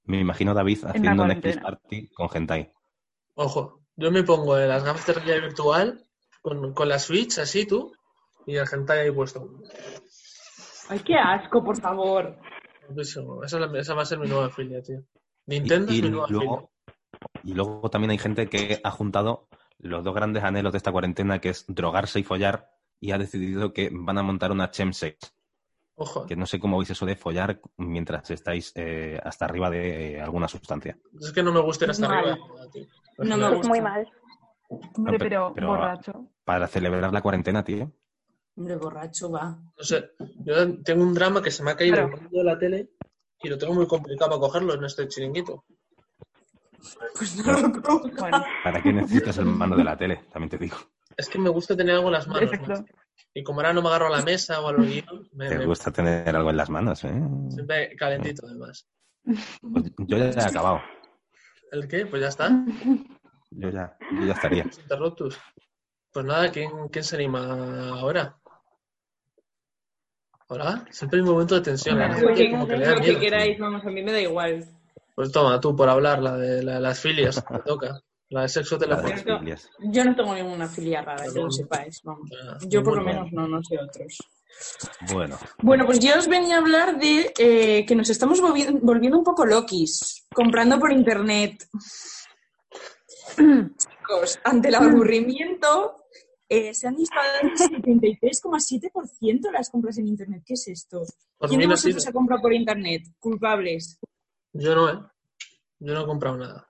me 0.03 0.19
imagino 0.19 0.51
a 0.51 0.53
David 0.55 0.85
haciendo 0.85 1.25
Netflix 1.25 1.57
cuarentena. 1.57 1.61
Party 1.61 2.07
con 2.13 2.29
hentai. 2.33 2.73
Ojo, 3.35 3.81
yo 3.95 4.11
me 4.11 4.23
pongo 4.23 4.55
de 4.55 4.67
las 4.67 4.83
gafas 4.83 5.05
de 5.07 5.13
realidad 5.13 5.41
virtual 5.41 6.03
con, 6.41 6.73
con 6.73 6.89
la 6.89 6.99
Switch, 6.99 7.38
así 7.39 7.65
tú, 7.65 7.93
y 8.45 8.55
el 8.55 8.65
hentai 8.71 8.99
ahí 8.99 9.11
puesto. 9.11 9.47
Ay, 10.89 10.99
qué 10.99 11.15
asco, 11.15 11.63
por 11.63 11.77
favor. 11.79 12.38
Guapísimo. 12.88 13.43
Esa, 13.43 13.59
es 13.59 13.69
la- 13.71 13.79
esa 13.79 13.93
va 13.93 14.01
a 14.01 14.05
ser 14.05 14.19
mi 14.19 14.27
nueva 14.27 14.49
filia, 14.49 14.81
tío. 14.81 15.01
Nintendo 15.47 15.91
Y, 15.91 15.97
y 15.97 16.01
luego, 16.01 16.69
y 17.43 17.53
luego 17.53 17.89
también 17.89 18.11
hay 18.11 18.17
gente 18.17 18.47
que 18.47 18.79
ha 18.83 18.91
juntado 18.91 19.47
los 19.79 20.03
dos 20.03 20.13
grandes 20.13 20.43
anhelos 20.43 20.71
de 20.73 20.77
esta 20.77 20.91
cuarentena, 20.91 21.39
que 21.39 21.49
es 21.49 21.65
drogarse 21.67 22.19
y 22.19 22.23
follar, 22.23 22.69
y 22.99 23.11
ha 23.11 23.17
decidido 23.17 23.73
que 23.73 23.89
van 23.91 24.17
a 24.17 24.23
montar 24.23 24.51
una 24.51 24.71
chemsex. 24.71 25.33
Ojo. 25.99 26.25
Que 26.27 26.35
no 26.35 26.45
sé 26.45 26.59
cómo 26.59 26.77
veis 26.77 26.91
eso 26.91 27.05
de 27.07 27.15
follar 27.15 27.59
mientras 27.77 28.29
estáis 28.29 28.71
eh, 28.75 29.19
hasta 29.23 29.45
arriba 29.45 29.69
de 29.71 30.17
eh, 30.17 30.21
alguna 30.21 30.47
sustancia. 30.47 30.95
Es 31.19 31.31
que 31.31 31.41
no 31.41 31.51
me 31.51 31.59
gusta 31.61 31.85
ir 31.85 31.91
hasta 31.91 32.07
Mal. 32.07 32.17
arriba. 32.19 32.37
No 33.17 33.37
me 33.37 33.49
gusta. 33.55 33.67
muy 33.67 33.81
mal. 33.81 34.07
Hombre, 34.69 35.17
pe- 35.17 35.25
pero, 35.25 35.53
pero- 35.55 35.67
borracho. 35.69 36.27
Para 36.43 36.67
celebrar 36.67 37.11
la 37.11 37.21
cuarentena, 37.21 37.63
tío. 37.63 37.91
Hombre, 38.55 38.75
borracho 38.75 39.31
va. 39.31 39.57
No 39.77 39.83
sé, 39.83 40.11
yo 40.43 40.81
tengo 40.83 41.03
un 41.03 41.13
drama 41.13 41.41
que 41.41 41.51
se 41.51 41.63
me 41.63 41.71
ha 41.71 41.75
caído 41.75 41.95
Claro. 41.95 42.09
el 42.15 42.21
mando 42.21 42.37
de 42.39 42.43
la 42.43 42.59
tele 42.59 42.89
y 43.41 43.49
lo 43.49 43.57
tengo 43.57 43.73
muy 43.73 43.88
complicado 43.88 44.31
para 44.31 44.39
cogerlo 44.41 44.73
en 44.75 44.83
este 44.85 45.07
chiringuito. 45.07 45.63
Pues 47.17 47.35
no 47.45 47.51
lo 47.59 47.81
cojo. 47.81 48.09
Bueno, 48.19 48.43
¿Para 48.63 48.81
qué 48.81 48.93
necesitas 48.93 49.38
el 49.38 49.45
mando 49.45 49.75
de 49.75 49.83
la 49.83 49.97
tele? 49.97 50.25
También 50.31 50.49
te 50.49 50.57
digo. 50.57 50.77
Es 51.15 51.27
que 51.29 51.39
me 51.39 51.49
gusta 51.49 51.75
tener 51.75 51.95
algo 51.95 52.07
en 52.07 52.13
las 52.13 52.27
manos. 52.27 52.51
Y 53.33 53.43
como 53.43 53.59
ahora 53.59 53.73
no 53.73 53.81
me 53.81 53.89
agarro 53.89 54.07
a 54.07 54.17
la 54.17 54.21
mesa 54.23 54.61
o 54.61 54.67
a 54.67 54.71
los 54.73 54.85
guiones, 54.85 55.31
me, 55.33 55.47
Te 55.49 55.57
me- 55.57 55.65
gusta 55.65 55.91
tener 55.91 56.35
algo 56.35 56.49
en 56.49 56.57
las 56.57 56.69
manos, 56.69 57.03
¿eh? 57.03 57.13
siempre 57.49 57.95
calentito 57.95 58.45
además. 58.47 58.88
Pues 59.23 59.91
yo 59.97 60.17
ya 60.17 60.25
he 60.29 60.43
acabado. 60.45 60.81
¿El 61.71 61.88
qué? 61.88 62.05
Pues 62.05 62.21
ya 62.21 62.29
está. 62.29 62.49
Yo 63.51 63.69
ya, 63.69 63.97
yo 64.11 64.25
ya 64.25 64.33
estaría. 64.33 64.63
Interruptus. 64.63 65.38
Pues 66.11 66.25
nada, 66.25 66.51
¿quién, 66.51 66.71
quién 66.89 67.03
se 67.03 67.15
anima 67.15 67.89
ahora? 67.99 68.38
¿Hola? 70.49 70.85
Siempre 70.91 71.17
hay 71.19 71.23
un 71.25 71.31
momento 71.31 71.55
de 71.55 71.61
tensión. 71.61 71.99
La 71.99 72.07
Lo 72.19 72.33
que- 72.33 72.49
como 72.51 72.67
que 72.67 72.77
le 72.77 72.85
da 72.85 72.91
Lo 72.93 73.01
que 73.01 73.07
miedo. 73.07 73.19
queráis, 73.19 73.59
vamos, 73.59 73.85
a 73.85 73.89
mí 73.89 74.01
me 74.01 74.11
da 74.13 74.21
igual. 74.21 74.65
Pues 75.15 75.31
toma, 75.31 75.59
tú 75.59 75.75
por 75.75 75.89
hablar, 75.89 76.21
la 76.21 76.37
de 76.37 76.63
la- 76.63 76.79
las 76.79 76.99
filias, 76.99 77.35
te 77.51 77.59
toca. 77.59 77.99
La 78.29 78.41
de 78.41 78.49
sexo 78.49 78.77
La 78.77 78.79
de 78.79 78.85
telefónico. 79.03 79.29
las 79.29 79.39
Biblias. 79.39 79.69
Yo 79.79 80.03
no 80.03 80.15
tengo 80.15 80.35
ninguna 80.35 80.67
filia 80.67 81.01
rara, 81.01 81.23
que 81.31 81.39
lo 81.39 81.49
sepáis. 81.49 82.01
Vamos. 82.03 82.29
Ah, 82.45 82.57
Yo 82.67 82.83
por 82.83 82.97
lo 82.97 83.03
menos 83.03 83.31
no, 83.31 83.47
no 83.47 83.63
sé 83.63 83.77
otros. 83.79 84.17
Bueno, 85.13 85.37
Bueno, 85.61 85.85
pues 85.85 85.99
yo 85.99 86.17
os 86.17 86.27
venía 86.27 86.55
a 86.55 86.59
hablar 86.59 86.97
de 86.97 87.31
eh, 87.37 87.85
que 87.85 87.95
nos 87.95 88.09
estamos 88.09 88.41
volvi- 88.41 88.79
volviendo 88.81 89.17
un 89.17 89.23
poco 89.23 89.45
loquis, 89.45 90.25
comprando 90.33 90.77
por 90.79 90.91
internet. 90.91 91.63
Chicos, 93.37 94.39
ante 94.43 94.69
el 94.69 94.75
aburrimiento, 94.75 96.03
eh, 96.49 96.73
se 96.73 96.87
han 96.87 96.95
disparado 96.95 97.35
el 97.41 97.51
73,7% 97.51 99.51
las 99.51 99.69
compras 99.69 99.97
en 99.97 100.07
internet. 100.07 100.43
¿Qué 100.45 100.53
es 100.53 100.67
esto? 100.67 101.03
Por 101.37 101.49
¿Quién 101.49 101.61
de 101.61 101.67
vosotros 101.67 102.03
sirve. 102.03 102.09
ha 102.09 102.13
comprado 102.13 102.41
por 102.41 102.53
internet? 102.53 103.03
Culpables. 103.19 103.99
Yo 104.53 104.75
no, 104.75 104.89
¿eh? 104.89 104.99
Yo 105.79 105.93
no 105.93 106.01
he 106.01 106.05
comprado 106.05 106.37
nada. 106.37 106.69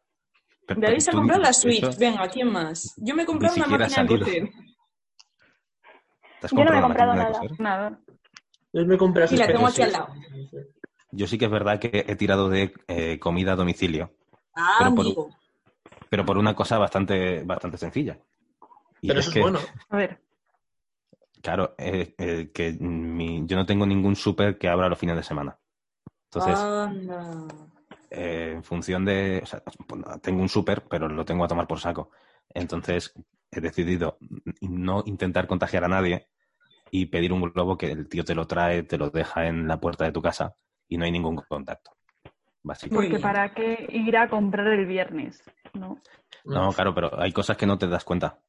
David 0.76 1.00
se 1.00 1.12
ha 1.12 1.14
comprado 1.14 1.42
la 1.42 1.54
Switch. 1.54 1.84
eso, 1.84 1.98
Venga, 2.00 2.28
¿quién 2.30 2.52
más? 2.52 2.94
Yo 2.98 3.16
me 3.16 3.24
he 3.24 3.26
comprado 3.26 3.56
una 3.56 3.68
máquina 3.68 4.04
de 4.04 4.20
coser. 4.20 4.50
¿te 6.40 6.46
has 6.46 6.52
Yo 6.52 6.64
no 6.66 6.72
me 6.72 6.78
he 6.78 6.82
comprado 6.82 7.12
comprado 7.12 7.56
nada. 7.60 8.00
Yo 8.74 8.86
me 8.86 8.98
compré 8.98 9.26
Y 9.32 9.38
la 9.38 9.48
tengo 9.48 9.66
aquí 9.68 9.82
al 9.82 9.92
lado. 9.94 10.08
Yo 11.12 11.26
sí 11.26 11.38
que 11.38 11.46
es 11.46 11.52
verdad 11.52 11.80
que 11.80 12.06
he 12.08 12.16
tirado 12.18 12.50
de 12.50 12.74
eh, 12.88 13.18
comida 13.18 13.54
a 13.54 13.56
domicilio, 13.56 14.12
Ah, 14.54 14.76
Pero 14.80 14.96
por- 14.96 15.06
amigo. 15.06 15.30
pero 16.10 16.26
por 16.26 16.38
una 16.38 16.54
cosa 16.54 16.78
bastante, 16.78 17.44
bastante 17.44 17.78
sencilla. 17.78 18.20
Y 19.02 19.08
Pero 19.08 19.20
es 19.20 19.26
eso 19.28 19.34
que, 19.34 19.40
es 19.40 19.44
bueno. 19.44 19.60
A 19.90 19.98
ver, 19.98 20.20
claro, 21.42 21.76
eh, 21.78 22.16
eh, 22.18 22.52
que 22.54 22.74
mi- 22.80 23.46
yo 23.46 23.56
no 23.58 23.66
tengo 23.66 23.86
ningún 23.86 24.16
súper 24.16 24.58
que 24.58 24.68
abra 24.70 24.90
los 24.90 24.98
fines 25.00 25.16
de 25.16 25.24
semana. 25.24 25.58
Entonces, 26.26 26.60
eh, 28.10 28.52
en 28.56 28.64
función 28.64 29.06
de... 29.06 29.40
o 29.44 29.46
sea, 29.46 29.62
pues, 29.88 30.02
tengo 30.22 30.42
un 30.42 30.50
súper, 30.50 30.84
pero 30.90 31.08
lo 31.08 31.26
tengo 31.26 31.44
a 31.44 31.48
tomar 31.48 31.68
por 31.68 31.80
saco. 31.80 32.12
Entonces, 32.54 33.14
he 33.52 33.62
decidido 33.62 34.18
no 34.62 35.04
intentar 35.06 35.48
contagiar 35.48 35.84
a 35.84 35.88
nadie 35.88 36.28
y 36.92 37.06
pedir 37.08 37.34
un 37.34 37.42
globo 37.42 37.78
que 37.78 37.92
el 37.92 38.08
tío 38.08 38.24
te 38.24 38.36
lo 38.36 38.48
trae, 38.48 38.84
te 38.84 38.98
lo 38.98 39.10
deja 39.10 39.48
en 39.48 39.68
la 39.68 39.80
puerta 39.80 40.06
de 40.06 40.12
tu 40.12 40.22
casa 40.22 40.56
y 40.88 40.98
no 40.98 41.06
hay 41.06 41.12
ningún 41.12 41.36
contacto. 41.36 41.92
Básicamente. 42.64 43.10
Porque 43.18 43.22
para 43.22 43.54
qué 43.54 43.88
ir 43.90 44.18
a 44.18 44.30
comprar 44.30 44.68
el 44.68 44.86
viernes, 44.86 45.44
¿no? 45.74 46.02
No, 46.44 46.72
claro, 46.74 46.94
pero 46.94 47.20
hay 47.20 47.32
cosas 47.32 47.56
que 47.58 47.66
no 47.66 47.78
te 47.78 47.88
das 47.88 48.04
cuenta. 48.04 48.40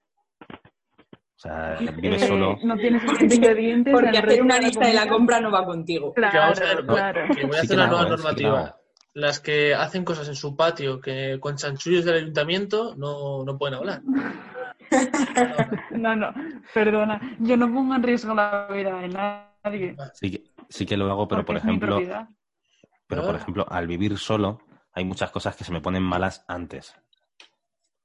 O 1.38 1.40
sea, 1.40 1.76
vives 1.96 2.22
Eh, 2.22 2.26
solo. 2.26 2.58
No 2.64 2.76
tienes 2.76 3.00
suficientes 3.02 3.38
ingredientes. 3.38 3.94
Porque 3.94 4.18
hacer 4.18 4.42
una 4.42 4.56
de 4.56 4.62
lista 4.62 4.86
de 4.88 4.92
la 4.94 5.08
compra 5.08 5.40
no 5.40 5.52
va 5.52 5.64
contigo. 5.64 6.12
Que 6.12 6.20
Claro, 6.22 6.38
vamos 6.40 6.60
a 6.60 6.64
ver, 6.64 6.82
voy- 6.82 6.94
claro. 6.96 7.20
que 7.34 7.46
voy 7.46 7.56
a 7.56 7.60
Sí 7.60 7.66
hacer 7.66 7.76
una 7.76 7.84
la 7.84 7.90
nueva 7.90 8.04
sí 8.04 8.10
normativa. 8.10 8.76
Las 9.14 9.40
que 9.40 9.74
hacen 9.74 10.04
cosas 10.04 10.28
en 10.28 10.34
su 10.34 10.56
patio 10.56 11.00
que 11.00 11.38
con 11.40 11.56
chanchullos 11.56 12.04
del 12.04 12.16
ayuntamiento 12.16 12.94
no, 12.96 13.44
no 13.44 13.56
pueden 13.56 13.74
hablar. 13.76 14.02
No, 15.92 16.16
no, 16.16 16.32
perdona. 16.74 17.20
Yo 17.38 17.56
no 17.56 17.72
pongo 17.72 17.94
en 17.94 18.02
riesgo 18.02 18.34
la 18.34 18.66
vida 18.72 18.98
de 19.00 19.08
nadie. 19.08 19.96
Sí 20.14 20.30
que, 20.30 20.44
sí 20.68 20.86
que 20.86 20.96
lo 20.96 21.10
hago, 21.10 21.26
pero 21.28 21.44
porque 21.44 21.60
por 21.60 21.68
ejemplo, 21.68 22.00
pero 23.06 23.22
por 23.22 23.34
Ah. 23.34 23.38
ejemplo, 23.38 23.66
al 23.68 23.86
vivir 23.86 24.16
solo, 24.18 24.60
hay 24.92 25.04
muchas 25.04 25.30
cosas 25.30 25.56
que 25.56 25.64
se 25.64 25.72
me 25.72 25.80
ponen 25.80 26.02
malas 26.02 26.44
antes. 26.48 26.94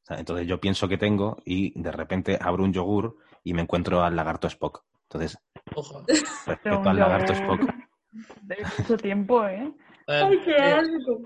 O 0.03 0.05
sea, 0.05 0.17
entonces 0.19 0.45
yo 0.47 0.59
pienso 0.59 0.87
que 0.87 0.97
tengo 0.97 1.37
y 1.45 1.79
de 1.81 1.91
repente 1.91 2.37
abro 2.41 2.63
un 2.63 2.73
yogur 2.73 3.17
y 3.43 3.53
me 3.53 3.61
encuentro 3.61 4.03
al 4.03 4.15
lagarto 4.15 4.47
Spock. 4.47 4.83
Entonces, 5.03 5.37
Ojo. 5.75 6.03
Respecto 6.07 6.89
al 6.89 6.97
lagarto 6.97 7.33
yogur 7.33 7.59
Spock, 7.61 7.75
De 8.41 8.57
mucho 8.79 8.97
tiempo, 8.97 9.45
¿eh? 9.47 9.71
A 10.07 10.11
ver, 10.11 10.23
¡Ay, 10.25 10.39
qué 10.43 10.51
eh, 10.51 10.73
asco! 10.73 11.21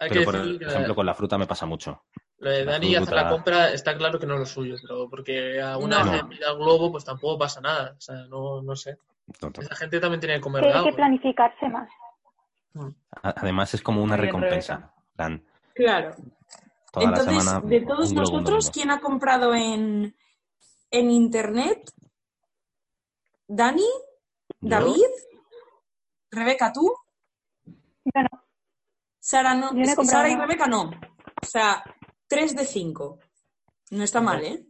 hay 0.00 0.08
que 0.10 0.14
pero 0.14 0.24
por 0.26 0.36
decir 0.36 0.58
que 0.58 0.64
ejemplo 0.66 0.94
con 0.94 1.06
la 1.06 1.14
fruta 1.14 1.38
me 1.38 1.46
pasa 1.46 1.64
mucho. 1.66 2.02
lo 2.38 2.50
de 2.50 2.64
Dani 2.66 2.94
hacer 2.96 3.14
la 3.14 3.28
compra 3.30 3.70
está 3.72 3.96
claro 3.96 4.18
que 4.18 4.26
no 4.26 4.34
es 4.34 4.40
lo 4.40 4.46
suyo, 4.46 4.76
pero 4.82 5.08
porque 5.08 5.60
alguna 5.60 6.04
No. 6.04 6.12
vez 6.12 6.22
pida 6.24 6.50
al 6.50 6.58
globo, 6.58 6.92
pues 6.92 7.04
tampoco 7.06 7.38
pasa 7.38 7.60
nada. 7.62 7.94
O 7.96 8.00
sea, 8.00 8.26
no, 8.28 8.60
no 8.62 8.76
sé. 8.76 8.98
Tonto. 9.40 9.62
Esa 9.62 9.74
gente 9.74 9.98
también 10.00 10.20
tiene 10.20 10.34
que 10.36 10.40
comer 10.42 10.62
Tiene 10.62 10.74
que 10.82 10.84
algo. 10.88 10.96
planificarse 10.96 11.68
más. 11.70 11.88
A- 13.22 13.34
Además 13.38 13.72
es 13.74 13.82
como 13.82 14.02
una 14.02 14.16
recompensa. 14.18 14.92
Plan, 15.16 15.42
Claro. 15.74 16.14
Toda 16.92 17.06
Entonces, 17.06 17.34
la 17.34 17.40
semana. 17.40 17.66
de 17.68 17.80
todos 17.80 18.14
vosotros. 18.14 18.70
¿quién 18.70 18.90
ha 18.90 19.00
comprado 19.00 19.54
en, 19.54 20.16
en 20.90 21.10
internet? 21.10 21.90
¿Dani? 23.46 23.82
¿Yo? 24.60 24.68
¿David? 24.68 25.04
¿Rebeca, 26.30 26.72
tú? 26.72 26.92
Yo 27.66 28.22
no. 28.22 28.44
Sara 29.18 29.54
no. 29.54 29.74
Yo 29.74 29.82
he 29.82 30.06
Sara 30.06 30.28
y. 30.28 30.36
Rebeca 30.36 30.66
no. 30.66 30.90
O 31.42 31.46
sea, 31.46 31.82
3 32.28 32.56
de 32.56 32.64
5. 32.64 33.18
No 33.90 34.04
está 34.04 34.20
mal, 34.20 34.44
¿eh? 34.44 34.66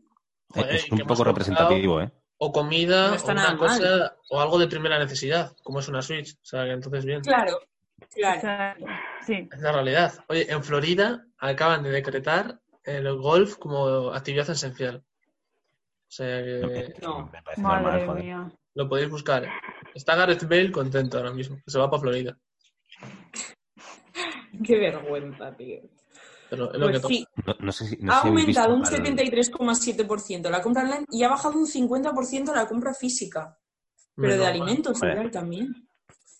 Joder, 0.51 0.75
es 0.77 0.91
un 0.93 0.99
poco 1.01 1.25
representativo, 1.25 2.01
¿eh? 2.01 2.13
O 2.39 2.53
comida, 2.53 3.11
No 3.11 3.17
o 3.17 3.31
una 3.33 3.57
cosa, 3.57 4.17
o 4.31 4.41
algo 4.41 4.59
de 4.59 4.69
primera 4.69 4.99
necesidad, 4.99 5.57
como 5.65 5.81
es 5.81 5.89
una 5.89 6.03
Switch. 6.03 6.35
O 6.35 6.45
sea, 6.45 6.65
que 6.65 6.73
entonces 6.73 7.05
bien. 7.05 7.21
Claro, 7.21 7.59
O 8.01 8.07
claro. 8.15 8.41
sea, 8.41 8.77
sí. 9.27 9.49
Es 9.53 9.61
la 9.61 9.73
realidad. 9.73 10.13
Oye, 10.29 10.51
en 10.51 10.63
Florida 10.63 11.25
acaban 11.39 11.83
de 11.83 11.91
decretar 11.91 12.61
el 12.85 13.15
golf 13.17 13.57
como 13.57 14.11
actividad 14.13 14.49
esencial. 14.51 14.97
O 14.99 16.11
sea 16.11 16.43
que 16.43 16.95
No. 17.03 17.29
Me 17.33 17.43
parece 17.43 17.61
Madre 17.63 17.83
normal, 17.85 18.07
joder. 18.07 18.25
mía. 18.25 18.53
lo 18.75 18.89
podéis 18.89 19.11
buscar. 19.11 19.47
Está 19.95 20.15
Gareth 20.17 20.49
Bale 20.49 20.71
contento 20.73 21.19
ahora 21.19 21.33
mismo, 21.33 21.57
que 21.65 21.71
se 21.71 21.79
va 21.79 21.91
para 21.91 22.01
Florida. 22.01 22.37
Qué 24.65 24.77
vergüenza, 24.79 25.55
tío. 25.57 25.81
Pero 26.51 26.73
es 26.73 26.79
lo 26.79 26.87
que 26.87 26.93
Pues 27.01 27.03
toca. 27.03 27.15
sí, 27.15 27.27
No, 27.47 27.55
no 27.61 27.73
sé 27.73 27.87
si, 27.87 27.97
no 27.99 28.13
ha 28.13 28.21
aumentado 28.23 28.75
un 28.75 28.87
al- 28.87 28.93
73,7% 28.93 30.49
la 30.51 30.63
compra 30.63 30.83
online 30.85 31.05
y 31.11 31.23
ha 31.23 31.29
bajado 31.29 31.59
un 31.59 31.67
50% 31.67 32.55
la 32.55 32.67
compra 32.67 32.95
física. 32.95 33.59
Pero 34.17 34.37
de 34.37 34.47
alimentos 34.47 34.97
igual 35.03 35.31
también. 35.31 35.88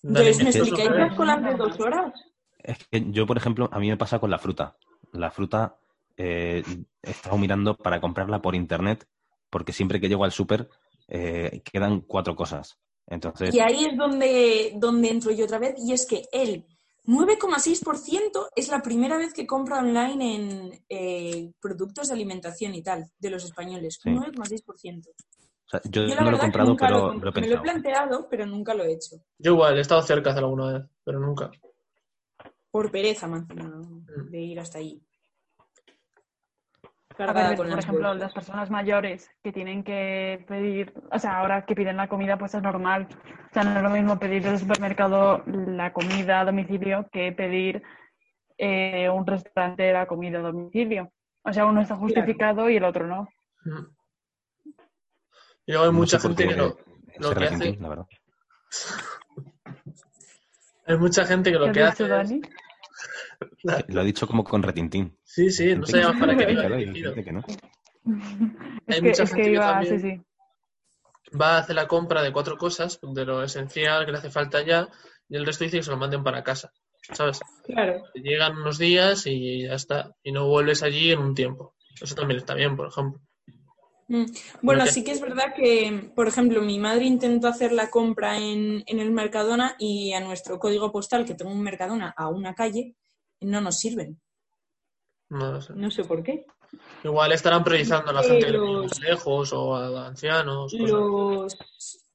Entonces, 0.03 0.43
¿me 0.43 0.49
explicáis 0.49 0.91
las 0.91 1.15
colas 1.15 1.43
de 1.43 1.55
dos 1.55 1.79
horas? 1.79 2.13
Es 2.59 2.77
que 2.87 3.05
yo, 3.11 3.25
por 3.25 3.37
ejemplo, 3.37 3.69
a 3.71 3.79
mí 3.79 3.89
me 3.89 3.97
pasa 3.97 4.19
con 4.19 4.29
la 4.29 4.39
fruta. 4.39 4.77
La 5.11 5.31
fruta 5.31 5.77
eh, 6.17 6.63
he 7.01 7.11
estado 7.11 7.37
mirando 7.37 7.75
para 7.75 7.99
comprarla 8.01 8.41
por 8.41 8.55
internet 8.55 9.07
porque 9.49 9.73
siempre 9.73 9.99
que 9.99 10.09
llego 10.09 10.23
al 10.23 10.31
súper 10.31 10.69
eh, 11.07 11.61
quedan 11.63 12.01
cuatro 12.01 12.35
cosas. 12.35 12.77
Entonces, 13.07 13.55
Y 13.55 13.59
ahí 13.59 13.85
es 13.85 13.97
donde, 13.97 14.73
donde 14.75 15.09
entro 15.09 15.31
yo 15.31 15.45
otra 15.45 15.57
vez, 15.57 15.73
y 15.79 15.93
es 15.93 16.05
que 16.05 16.27
el 16.31 16.65
9,6% 17.07 18.49
es 18.55 18.67
la 18.69 18.83
primera 18.83 19.17
vez 19.17 19.33
que 19.33 19.47
compra 19.47 19.79
online 19.79 20.35
en 20.35 20.83
eh, 20.89 21.51
productos 21.59 22.09
de 22.09 22.13
alimentación 22.13 22.75
y 22.75 22.83
tal, 22.83 23.09
de 23.17 23.29
los 23.31 23.43
españoles. 23.43 23.99
Sí. 24.01 24.09
9,6%. 24.11 25.07
O 25.69 25.77
sea, 25.77 25.81
yo, 25.91 26.07
no 26.07 26.31
lo 26.31 26.37
he 26.37 26.39
comprado, 26.39 26.75
pero 26.75 27.13
lo, 27.13 27.13
lo, 27.13 27.13
he 27.13 27.13
he 27.13 27.19
me 27.19 27.21
lo 27.21 27.29
he 27.29 27.33
pensado. 27.33 27.61
planteado, 27.61 28.27
pero 28.27 28.45
nunca 28.47 28.73
lo 28.73 28.83
he 28.83 28.93
hecho. 28.93 29.17
Yo 29.37 29.51
igual, 29.51 29.77
he 29.77 29.81
estado 29.81 30.01
cerca 30.01 30.33
de 30.33 30.39
alguna 30.39 30.73
vez, 30.73 30.89
pero 31.03 31.19
nunca. 31.19 31.51
Por 32.71 32.89
pereza, 32.89 33.27
más 33.27 33.45
que 33.45 33.53
nada, 33.53 33.79
de 34.31 34.39
ir 34.39 34.59
hasta 34.59 34.79
allí. 34.79 34.99
A 37.19 37.33
ver, 37.33 37.55
por 37.55 37.67
ejemplo, 37.67 38.13
las 38.15 38.33
personas 38.33 38.71
mayores 38.71 39.29
que 39.43 39.51
tienen 39.51 39.83
que 39.83 40.43
pedir, 40.47 40.91
o 41.11 41.19
sea, 41.19 41.39
ahora 41.39 41.65
que 41.65 41.75
piden 41.75 41.97
la 41.97 42.07
comida, 42.07 42.37
pues 42.37 42.55
es 42.55 42.63
normal. 42.63 43.07
O 43.51 43.53
sea, 43.53 43.63
no 43.63 43.75
es 43.75 43.83
lo 43.83 43.89
mismo 43.89 44.17
pedir 44.17 44.41
del 44.41 44.57
supermercado 44.57 45.43
la 45.45 45.93
comida 45.93 46.39
a 46.39 46.45
domicilio 46.45 47.09
que 47.11 47.31
pedir 47.33 47.83
eh, 48.57 49.09
un 49.09 49.27
restaurante 49.27 49.91
la 49.91 50.07
comida 50.07 50.39
a 50.39 50.43
domicilio. 50.43 51.11
O 51.43 51.53
sea, 51.53 51.65
uno 51.65 51.81
está 51.81 51.95
justificado 51.95 52.69
y 52.69 52.77
el 52.77 52.85
otro 52.85 53.05
no. 53.05 53.27
Y 55.69 55.71
luego 55.71 55.85
hay 55.85 55.91
No 55.91 55.97
mucha 55.99 56.19
gente 56.19 56.47
que 56.47 56.55
lo, 56.55 56.75
que 56.75 57.45
hace, 57.45 57.77
la 57.79 57.89
verdad. 57.89 58.07
Hay 60.87 60.97
mucha 60.97 61.23
gente 61.25 61.51
que 61.51 61.59
lo 61.59 61.65
¿Qué 61.67 61.73
que 61.73 61.83
hace 61.83 62.05
es... 62.05 62.09
Dani? 62.09 62.41
Lo 63.89 64.01
ha 64.01 64.03
dicho 64.03 64.25
como 64.25 64.43
con 64.43 64.63
retintín. 64.63 65.15
Sí, 65.23 65.51
sí, 65.51 65.75
no 65.75 65.85
que 65.85 66.01
para 66.19 66.35
qué 66.35 66.53
y 66.53 66.57
hay 67.05 67.23
que 67.23 67.31
no. 67.31 67.43
Es 68.87 68.95
que, 68.95 69.01
mucha 69.03 69.21
es 69.23 69.29
gente 69.29 69.35
que 69.35 69.43
que 69.43 69.51
iba, 69.51 69.83
sí, 69.83 69.89
también- 69.89 70.01
sí. 70.01 70.19
Va 71.39 71.57
a 71.57 71.59
hacer 71.59 71.75
la 71.75 71.87
compra 71.87 72.23
de 72.23 72.33
cuatro 72.33 72.57
cosas, 72.57 72.99
de 73.03 73.25
lo 73.25 73.43
esencial 73.43 74.07
que 74.07 74.11
le 74.11 74.17
hace 74.17 74.31
falta 74.31 74.63
ya, 74.63 74.89
y 75.27 75.35
el 75.35 75.45
resto 75.45 75.65
dice 75.65 75.77
que 75.77 75.83
se 75.83 75.91
lo 75.91 75.97
manden 75.97 76.23
para 76.23 76.43
casa, 76.43 76.73
¿sabes? 77.13 77.39
Claro. 77.63 78.01
Llegan 78.15 78.57
unos 78.57 78.79
días 78.79 79.27
y 79.27 79.67
ya 79.67 79.75
está, 79.75 80.15
y 80.23 80.31
no 80.31 80.47
vuelves 80.47 80.81
allí 80.81 81.11
en 81.11 81.19
un 81.19 81.35
tiempo. 81.35 81.75
Eso 82.01 82.15
también 82.15 82.39
está 82.39 82.55
bien, 82.55 82.75
por 82.75 82.87
ejemplo. 82.87 83.21
Mm. 84.09 84.25
Bueno, 84.63 84.85
sí 84.87 85.03
que 85.03 85.11
es 85.11 85.21
verdad 85.21 85.53
que, 85.55 86.11
por 86.15 86.27
ejemplo, 86.27 86.61
mi 86.61 86.79
madre 86.79 87.05
intentó 87.05 87.47
hacer 87.47 87.71
la 87.71 87.89
compra 87.89 88.37
en, 88.37 88.83
en 88.87 88.99
el 88.99 89.11
Mercadona 89.11 89.75
y 89.77 90.13
a 90.13 90.19
nuestro 90.19 90.57
código 90.59 90.91
postal, 90.91 91.25
que 91.25 91.35
tengo 91.35 91.51
un 91.51 91.61
Mercadona 91.61 92.13
a 92.17 92.27
una 92.27 92.55
calle, 92.55 92.95
no 93.41 93.61
nos 93.61 93.77
sirven. 93.77 94.19
No 95.29 95.51
lo 95.51 95.61
sé. 95.61 95.73
No 95.75 95.91
sé 95.91 96.03
por 96.03 96.23
qué. 96.23 96.45
Igual 97.03 97.31
estarán 97.31 97.63
priorizando 97.63 98.09
a 98.09 98.13
la 98.13 98.23
gente 98.23 98.49
Los- 98.51 98.99
lejos 98.99 99.53
o 99.53 99.75
a 99.75 100.07
ancianos. 100.07 100.73
Los, 100.73 101.55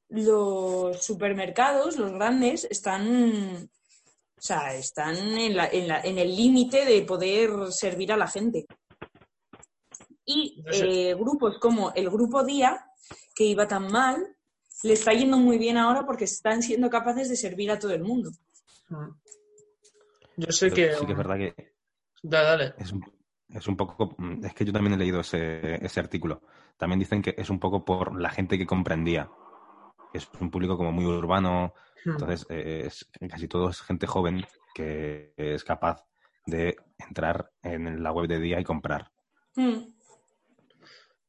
los 0.09 1.03
supermercados, 1.05 1.97
los 1.97 2.13
grandes, 2.13 2.65
están, 2.69 3.69
o 4.37 4.41
sea, 4.41 4.75
están 4.75 5.17
en, 5.17 5.57
la- 5.57 5.69
en 5.69 5.87
la- 5.89 6.01
en 6.01 6.19
el 6.19 6.37
límite 6.37 6.85
de 6.85 7.03
poder 7.03 7.51
servir 7.71 8.13
a 8.13 8.17
la 8.17 8.27
gente. 8.27 8.67
Y 10.25 10.63
eh, 10.73 11.15
grupos 11.15 11.59
como 11.59 11.93
el 11.95 12.09
Grupo 12.11 12.45
Día, 12.45 12.87
que 13.35 13.45
iba 13.45 13.69
tan 13.69 13.91
mal, 13.91 14.37
le 14.83 14.93
está 14.95 15.13
yendo 15.13 15.37
muy 15.39 15.59
bien 15.59 15.77
ahora 15.77 16.07
porque 16.07 16.25
están 16.25 16.63
siendo 16.63 16.91
capaces 16.91 17.29
de 17.29 17.37
servir 17.37 17.71
a 17.71 17.79
todo 17.79 17.93
el 17.93 18.03
mundo. 18.03 18.31
Mm. 18.89 19.11
Yo 20.37 20.53
sé 20.53 20.71
Pero 20.71 20.75
que... 20.77 20.95
Sí 20.99 21.07
que 21.07 21.13
es 21.13 21.19
verdad 21.19 21.37
que 21.37 21.75
Dale, 22.23 22.49
dale. 22.49 22.75
es 22.79 22.93
un, 22.93 23.05
es 23.49 23.69
un 23.69 23.77
poco... 23.77 24.17
Es 24.43 24.55
que 24.55 24.65
yo 24.65 24.73
también 24.73 24.95
he 24.95 24.99
leído 24.99 25.21
ese, 25.21 25.85
ese 25.85 26.01
artículo. 26.01 26.43
También 26.77 26.99
dicen 26.99 27.23
que 27.23 27.35
es 27.37 27.51
un 27.51 27.61
poco 27.61 27.85
por 27.85 28.21
la 28.21 28.31
gente 28.31 28.59
que 28.59 28.67
comprendía. 28.67 29.31
Es 30.13 30.29
un 30.41 30.51
público 30.51 30.77
como 30.77 30.91
muy 30.91 31.05
urbano, 31.05 31.75
Mm. 32.05 32.11
entonces 32.11 32.47
eh, 32.51 32.83
es, 32.87 33.09
casi 33.29 33.49
todo 33.49 33.71
es 33.71 33.81
gente 33.81 34.07
joven 34.07 34.45
que 34.75 35.33
es 35.37 35.65
capaz 35.65 36.05
de 36.47 36.77
entrar 36.99 37.51
en 37.63 38.03
la 38.03 38.13
web 38.13 38.29
de 38.29 38.39
día 38.39 38.61
y 38.61 38.65
comprar. 38.65 39.11
Mm. 39.57 39.94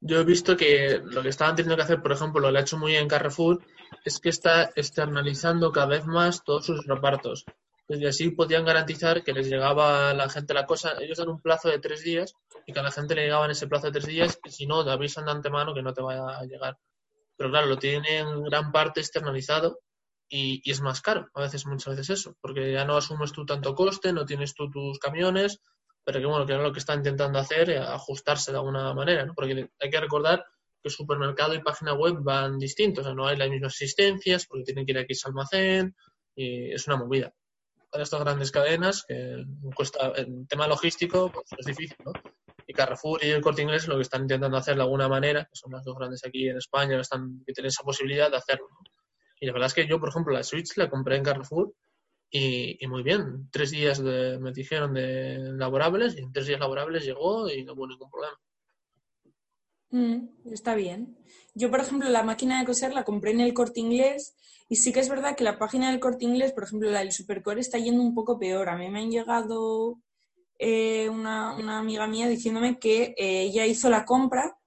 Yo 0.08 0.20
he 0.20 0.24
visto 0.24 0.56
que 0.56 1.02
lo 1.04 1.24
que 1.24 1.30
estaban 1.30 1.56
teniendo 1.56 1.76
que 1.76 1.82
hacer, 1.82 2.00
por 2.00 2.12
ejemplo, 2.12 2.40
lo 2.40 2.52
que 2.52 2.60
ha 2.60 2.62
hecho 2.62 2.78
muy 2.78 2.92
bien 2.92 3.08
Carrefour, 3.08 3.66
es 4.04 4.20
que 4.20 4.30
está 4.30 4.70
externalizando 4.76 5.72
cada 5.72 5.88
vez 5.88 6.06
más 6.06 6.44
todos 6.44 6.68
sus 6.68 6.86
repartos. 6.86 7.44
Pues 7.88 8.00
y 8.00 8.06
así 8.06 8.30
podían 8.30 8.66
garantizar 8.66 9.24
que 9.24 9.34
les 9.34 9.48
llegaba 9.48 10.12
a 10.12 10.14
la 10.14 10.30
gente 10.30 10.54
la 10.54 10.68
cosa. 10.68 10.94
Ellos 11.02 11.18
dan 11.18 11.30
un 11.30 11.42
plazo 11.42 11.70
de 11.70 11.80
tres 11.80 12.04
días 12.04 12.36
y 12.68 12.74
que 12.74 12.80
a 12.80 12.84
la 12.84 12.92
gente 12.92 13.16
le 13.16 13.24
llegaba 13.24 13.46
en 13.46 13.52
ese 13.52 13.68
plazo 13.68 13.88
de 13.88 13.94
tres 13.94 14.06
días 14.06 14.40
y 14.44 14.52
si 14.52 14.68
no, 14.68 14.86
te 14.86 14.92
avisan 14.92 15.26
de 15.26 15.32
antemano 15.32 15.74
que 15.74 15.82
no 15.82 15.92
te 15.92 16.04
vaya 16.04 16.38
a 16.38 16.46
llegar. 16.46 16.78
Pero 17.36 17.50
claro, 17.50 17.66
lo 17.66 17.80
tienen 17.80 18.06
en 18.06 18.44
gran 18.44 18.72
parte 18.72 19.00
externalizado 19.00 19.80
y, 20.30 20.62
y 20.64 20.70
es 20.70 20.82
más 20.82 21.02
caro, 21.02 21.30
a 21.34 21.42
veces, 21.42 21.66
muchas 21.66 21.96
veces 21.96 22.20
eso, 22.20 22.38
porque 22.42 22.72
ya 22.72 22.86
no 22.86 22.96
asumes 22.96 23.32
tú 23.32 23.44
tanto 23.44 23.74
coste, 23.74 24.14
no 24.14 24.26
tienes 24.26 24.54
tú 24.54 24.70
tus 24.70 25.00
camiones, 25.00 25.62
pero 26.06 26.20
que 26.20 26.26
bueno, 26.28 26.46
que 26.46 26.54
lo 26.54 26.72
que 26.72 26.80
está 26.80 26.94
intentando 26.94 27.40
hacer, 27.40 27.72
eh, 27.72 27.80
ajustarse 27.80 28.52
de 28.52 28.60
alguna 28.60 28.94
manera, 28.94 29.26
¿no? 29.26 29.34
Porque 29.34 29.70
hay 29.80 29.90
que 29.90 30.00
recordar 30.00 30.46
que 30.82 30.90
supermercado 30.92 31.56
y 31.56 31.64
página 31.64 31.94
web 31.94 32.18
van 32.20 32.60
distintos, 32.60 33.02
o 33.02 33.08
sea, 33.08 33.16
no 33.16 33.28
hay 33.28 33.36
las 33.38 33.50
mismas 33.50 33.74
asistencias, 33.74 34.46
porque 34.46 34.64
tienen 34.64 34.86
que 34.86 34.92
ir 34.92 35.00
a 35.00 35.02
X 35.02 35.26
almacén, 35.26 35.96
y 36.36 36.72
es 36.72 36.86
una 36.86 36.98
movida. 36.98 37.34
Para 37.90 38.04
estas 38.04 38.20
grandes 38.20 38.52
cadenas, 38.52 39.04
que 39.08 39.44
cuesta, 39.74 40.14
en 40.16 40.46
tema 40.46 40.68
logístico, 40.68 41.32
pues 41.32 41.48
es 41.58 41.66
difícil, 41.66 41.98
¿no? 42.06 42.14
Y 42.68 42.74
Carrefour 42.74 43.24
y 43.24 43.32
el 43.32 43.42
Corte 43.42 43.64
Inglés 43.64 43.88
lo 43.88 43.96
que 43.96 44.04
están 44.04 44.24
intentando 44.24 44.58
hacer 44.58 44.76
de 44.76 44.84
alguna 44.84 45.08
manera, 45.08 45.46
que 45.46 45.56
son 45.56 45.72
las 45.72 45.84
dos 45.84 45.98
grandes 45.98 46.24
aquí 46.24 46.50
en 46.50 46.58
España, 46.58 47.00
están, 47.00 47.44
que 47.46 47.54
tienen 47.54 47.70
esa 47.70 47.84
posibilidad 47.84 48.30
de 48.30 48.38
hacerlo. 48.38 48.68
Y 49.40 49.48
la 49.48 49.54
verdad 49.54 49.68
es 49.68 49.74
que 49.74 49.88
yo, 49.88 50.00
por 50.00 50.10
ejemplo, 50.10 50.34
la 50.34 50.44
Switch 50.44 50.78
la 50.78 50.90
compré 50.90 51.16
en 51.18 51.24
Carrefour 51.24 51.74
y, 52.36 52.78
y 52.84 52.88
muy 52.88 53.02
bien. 53.02 53.50
Tres 53.50 53.72
días 53.72 54.04
de, 54.04 54.38
me 54.40 54.52
dijeron 54.52 54.94
de 54.94 55.54
laborables 55.54 56.18
y 56.18 56.20
en 56.20 56.34
tres 56.34 56.48
días 56.48 56.60
laborables 56.60 57.06
llegó 57.06 57.50
y 57.50 57.64
no 57.64 57.74
hubo 57.74 57.88
ningún 57.88 58.10
problema. 58.10 58.38
Mm, 59.92 60.52
está 60.52 60.76
bien. 60.76 61.18
Yo, 61.54 61.72
por 61.72 61.80
ejemplo, 61.80 62.10
la 62.10 62.24
máquina 62.24 62.60
de 62.60 62.66
coser 62.66 62.94
la 62.94 63.06
compré 63.06 63.32
en 63.32 63.40
el 63.40 63.54
corte 63.54 63.80
inglés 63.80 64.36
y 64.68 64.76
sí 64.76 64.92
que 64.92 65.00
es 65.00 65.08
verdad 65.08 65.38
que 65.38 65.46
la 65.46 65.58
página 65.58 65.90
del 65.90 66.02
corte 66.02 66.26
inglés, 66.26 66.52
por 66.52 66.66
ejemplo, 66.66 66.92
la 66.92 67.00
del 67.00 67.14
Supercore, 67.14 67.62
está 67.62 67.78
yendo 67.78 68.02
un 68.02 68.14
poco 68.14 68.38
peor. 68.38 68.68
A 68.68 68.76
mí 68.76 68.90
me 68.90 69.00
han 69.00 69.12
llegado 69.12 70.00
eh, 70.60 71.08
una, 71.08 71.56
una 71.56 71.80
amiga 71.80 72.06
mía 72.06 72.28
diciéndome 72.28 72.80
que 72.80 73.16
eh, 73.18 73.44
ella 73.44 73.66
hizo 73.66 73.90
la 73.90 74.04
compra 74.04 74.58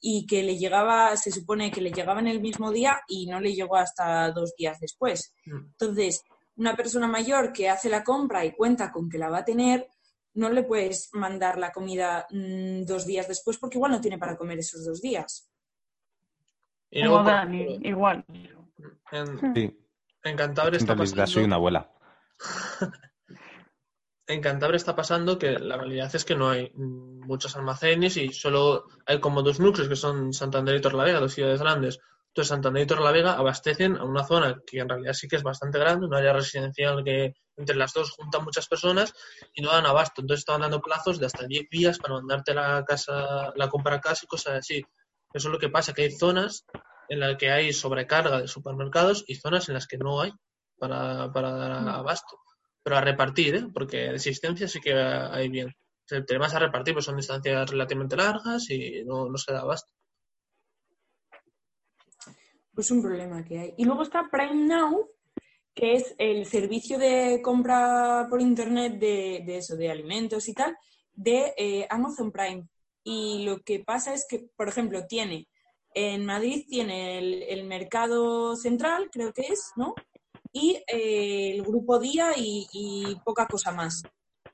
y 0.00 0.26
que 0.26 0.42
le 0.42 0.58
llegaba, 0.58 1.16
se 1.16 1.30
supone 1.30 1.70
que 1.70 1.80
le 1.80 1.92
llegaba 1.92 2.18
en 2.18 2.26
el 2.26 2.40
mismo 2.40 2.72
día 2.72 3.00
y 3.06 3.26
no 3.26 3.38
le 3.38 3.54
llegó 3.54 3.76
hasta 3.76 4.32
dos 4.32 4.54
días 4.58 4.80
después. 4.80 5.32
Mm. 5.46 5.66
Entonces, 5.78 6.24
una 6.56 6.76
persona 6.76 7.08
mayor 7.08 7.52
que 7.52 7.68
hace 7.68 7.88
la 7.88 8.04
compra 8.04 8.44
y 8.44 8.52
cuenta 8.52 8.92
con 8.92 9.08
que 9.08 9.18
la 9.18 9.28
va 9.28 9.38
a 9.38 9.44
tener, 9.44 9.88
no 10.34 10.50
le 10.50 10.62
puedes 10.62 11.10
mandar 11.12 11.58
la 11.58 11.72
comida 11.72 12.26
mm, 12.30 12.82
dos 12.84 13.06
días 13.06 13.28
después 13.28 13.58
porque 13.58 13.78
igual 13.78 13.92
no 13.92 14.00
tiene 14.00 14.18
para 14.18 14.36
comer 14.36 14.58
esos 14.58 14.84
dos 14.84 15.00
días. 15.00 15.50
Y 16.90 17.02
luego, 17.02 17.22
Dani, 17.22 17.80
igual. 17.82 18.24
en, 19.10 19.54
Sí, 19.54 19.78
en 20.24 20.36
Cantabria 20.36 20.76
está 20.76 20.94
realidad 20.94 21.16
pasando, 21.16 21.26
soy 21.26 21.44
una 21.44 21.56
abuela. 21.56 21.90
en 24.26 24.40
Cantabria 24.40 24.76
está 24.76 24.94
pasando 24.94 25.38
que 25.38 25.58
la 25.58 25.76
realidad 25.76 26.14
es 26.14 26.24
que 26.24 26.36
no 26.36 26.50
hay 26.50 26.70
muchos 26.74 27.56
almacenes 27.56 28.16
y 28.16 28.28
solo 28.28 28.84
hay 29.06 29.20
como 29.20 29.42
dos 29.42 29.58
núcleos 29.58 29.88
que 29.88 29.96
son 29.96 30.32
Santander 30.32 30.76
y 30.76 30.80
Torlavega, 30.80 31.20
dos 31.20 31.32
ciudades 31.32 31.60
grandes. 31.60 32.00
Entonces 32.32 32.48
Santander 32.48 32.84
y 32.84 32.86
Torlavega 32.86 33.34
abastecen 33.34 33.98
a 33.98 34.04
una 34.04 34.24
zona 34.24 34.62
que 34.66 34.78
en 34.78 34.88
realidad 34.88 35.12
sí 35.12 35.28
que 35.28 35.36
es 35.36 35.42
bastante 35.42 35.78
grande, 35.78 36.06
un 36.06 36.14
área 36.14 36.32
residencial 36.32 37.04
que 37.04 37.34
entre 37.58 37.76
las 37.76 37.92
dos 37.92 38.10
juntan 38.12 38.42
muchas 38.42 38.66
personas 38.68 39.12
y 39.52 39.60
no 39.60 39.70
dan 39.70 39.84
abasto. 39.84 40.22
Entonces 40.22 40.40
estaban 40.40 40.62
dando 40.62 40.80
plazos 40.80 41.20
de 41.20 41.26
hasta 41.26 41.46
10 41.46 41.68
días 41.68 41.98
para 41.98 42.14
mandarte 42.14 42.54
la 42.54 42.82
casa, 42.86 43.52
la 43.54 43.68
compra 43.68 43.96
a 43.96 44.00
casa 44.00 44.22
y 44.24 44.28
cosas 44.28 44.54
así. 44.54 44.82
Eso 45.30 45.48
es 45.48 45.52
lo 45.52 45.58
que 45.58 45.68
pasa, 45.68 45.92
que 45.92 46.04
hay 46.04 46.10
zonas 46.10 46.64
en 47.10 47.20
las 47.20 47.36
que 47.36 47.50
hay 47.50 47.70
sobrecarga 47.74 48.40
de 48.40 48.48
supermercados 48.48 49.24
y 49.26 49.34
zonas 49.34 49.68
en 49.68 49.74
las 49.74 49.86
que 49.86 49.98
no 49.98 50.22
hay 50.22 50.32
para, 50.78 51.30
para 51.32 51.52
dar 51.52 51.72
abasto. 51.72 52.38
Pero 52.82 52.96
a 52.96 53.02
repartir, 53.02 53.56
¿eh? 53.56 53.66
porque 53.74 53.98
de 53.98 54.14
existencia 54.14 54.66
sí 54.68 54.80
que 54.80 54.94
hay 54.94 55.50
bien. 55.50 55.76
Te 56.06 56.38
vas 56.38 56.54
a 56.54 56.60
repartir, 56.60 56.94
pues 56.94 57.04
son 57.04 57.18
distancias 57.18 57.68
relativamente 57.68 58.16
largas 58.16 58.70
y 58.70 59.04
no, 59.04 59.28
no 59.28 59.36
se 59.36 59.52
da 59.52 59.60
abasto. 59.60 59.92
Pues 62.74 62.90
un 62.90 63.02
problema 63.02 63.44
que 63.44 63.58
hay. 63.58 63.74
Y 63.76 63.84
luego 63.84 64.02
está 64.02 64.28
Prime 64.30 64.66
Now, 64.66 65.08
que 65.74 65.94
es 65.94 66.14
el 66.18 66.46
servicio 66.46 66.98
de 66.98 67.40
compra 67.42 68.26
por 68.30 68.40
internet 68.40 68.94
de, 68.98 69.42
de 69.44 69.58
eso, 69.58 69.76
de 69.76 69.90
alimentos 69.90 70.48
y 70.48 70.54
tal, 70.54 70.76
de 71.14 71.54
eh, 71.56 71.86
Amazon 71.90 72.30
Prime. 72.32 72.66
Y 73.04 73.44
lo 73.44 73.60
que 73.60 73.80
pasa 73.80 74.14
es 74.14 74.26
que, 74.28 74.46
por 74.56 74.68
ejemplo, 74.68 75.06
tiene 75.06 75.48
en 75.94 76.24
Madrid 76.24 76.64
tiene 76.66 77.18
el, 77.18 77.42
el 77.42 77.64
mercado 77.64 78.56
central, 78.56 79.10
creo 79.12 79.30
que 79.34 79.42
es, 79.42 79.72
¿no? 79.76 79.94
Y 80.50 80.82
eh, 80.86 81.52
el 81.54 81.62
grupo 81.62 81.98
Día 81.98 82.32
y, 82.36 82.66
y 82.72 83.14
poca 83.24 83.46
cosa 83.46 83.72
más. 83.72 84.02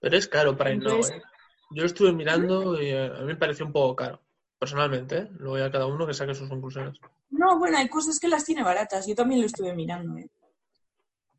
Pero 0.00 0.16
es 0.16 0.26
caro 0.26 0.56
para 0.56 0.70
no, 0.70 0.76
Entonces- 0.76 1.14
¿eh? 1.16 1.22
Yo 1.70 1.82
lo 1.82 1.86
estuve 1.86 2.12
mirando 2.12 2.80
y 2.80 2.86
eh, 2.86 3.06
a 3.14 3.20
mí 3.20 3.26
me 3.26 3.36
pareció 3.36 3.66
un 3.66 3.72
poco 3.72 3.94
caro, 3.94 4.22
personalmente, 4.58 5.18
¿eh? 5.18 5.28
Luego 5.38 5.58
ya 5.58 5.70
cada 5.70 5.84
uno 5.86 6.06
que 6.06 6.14
saque 6.14 6.34
sus 6.34 6.48
conclusiones. 6.48 6.98
No, 7.30 7.58
bueno, 7.58 7.78
hay 7.78 7.88
cosas 7.88 8.18
que 8.18 8.28
las 8.28 8.44
tiene 8.44 8.62
baratas. 8.62 9.06
Yo 9.06 9.14
también 9.14 9.40
lo 9.40 9.46
estuve 9.46 9.74
mirando, 9.74 10.16
¿eh? 10.16 10.30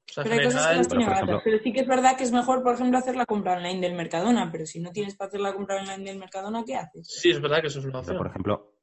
O 0.10 0.14
sea, 0.14 0.24
en 0.24 0.30
Pero 0.30 0.42
hay 0.42 0.46
cosas 0.48 0.68
que 0.68 0.76
las 0.76 0.88
tiene 0.88 1.06
baratas. 1.06 1.24
ejemplo- 1.30 1.42
Pero 1.44 1.64
sí 1.64 1.74
que 1.74 1.80
es 1.82 1.88
verdad 1.88 2.18
que 2.18 2.24
es 2.24 2.32
mejor, 2.32 2.64
por 2.64 2.74
ejemplo, 2.76 2.98
hacer 2.98 3.16
la 3.16 3.26
compra 3.26 3.58
online 3.58 3.80
del 3.82 3.96
Mercadona. 3.96 4.52
Pero 4.52 4.66
si 4.66 4.80
no 4.80 4.92
tienes 4.92 5.16
para 5.16 5.28
hacer 5.30 5.40
la 5.42 5.54
compra 5.54 5.78
online 5.82 6.04
del 6.04 6.18
Mercadona, 6.20 6.64
¿qué 6.66 6.76
haces? 6.76 7.08
sí, 7.08 7.30
es 7.30 7.40
verdad 7.42 7.62
que 7.62 7.68
eso 7.68 7.80
es 7.80 7.86
una 7.86 7.94
Pero, 7.94 8.00
opción. 8.02 8.18
por 8.18 8.28
ejemplo, 8.28 8.74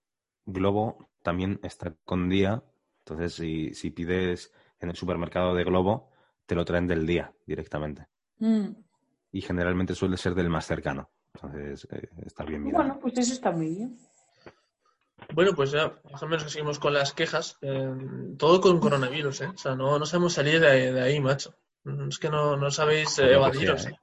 Globo 0.47 1.09
también 1.23 1.59
está 1.63 1.95
con 2.05 2.29
día. 2.29 2.63
Entonces, 3.01 3.35
si, 3.35 3.75
si 3.75 3.91
pides 3.91 4.53
en 4.81 4.91
el 4.91 4.97
supermercado 4.97 5.55
de 5.55 5.65
Globo, 5.65 6.11
te 6.47 6.55
lo 6.55 6.65
traen 6.65 6.87
del 6.87 7.07
día 7.07 7.33
directamente. 7.47 8.07
Mm. 8.39 8.67
Y 9.33 9.43
generalmente 9.43 9.95
suele 9.95 10.17
ser 10.17 10.35
del 10.35 10.49
más 10.49 10.67
cercano. 10.67 11.11
Entonces, 11.35 11.87
eh, 11.91 12.09
está 12.25 12.45
bien 12.45 12.63
mirado. 12.63 12.85
Bueno, 12.85 13.01
pues 13.01 13.19
eso 13.19 13.33
está 13.33 13.51
muy 13.51 13.69
bien. 13.75 13.99
Bueno, 15.35 15.53
pues 15.55 15.71
ya, 15.73 15.95
más 16.11 16.23
o 16.23 16.27
menos 16.27 16.45
que 16.45 16.51
seguimos 16.51 16.79
con 16.79 16.95
las 16.95 17.13
quejas. 17.13 17.57
eh, 17.63 17.93
todo 18.39 18.61
con 18.61 18.79
coronavirus, 18.81 19.41
¿eh? 19.43 19.49
O 19.55 19.59
sea, 19.59 19.75
no, 19.75 19.99
no 19.99 20.07
sabemos 20.07 20.35
salir 20.35 20.61
de 20.61 20.69
ahí, 20.69 20.93
de 20.93 21.01
ahí, 21.03 21.21
macho. 21.21 21.55
Mm, 21.85 22.09
Es 22.09 22.19
que 22.19 22.29
no, 22.31 22.57
no 22.57 22.71
sabéis 22.71 23.19
eh, 23.19 23.33
evadiros. 23.33 23.83
sea, 23.83 23.91
¿eh? 23.93 23.99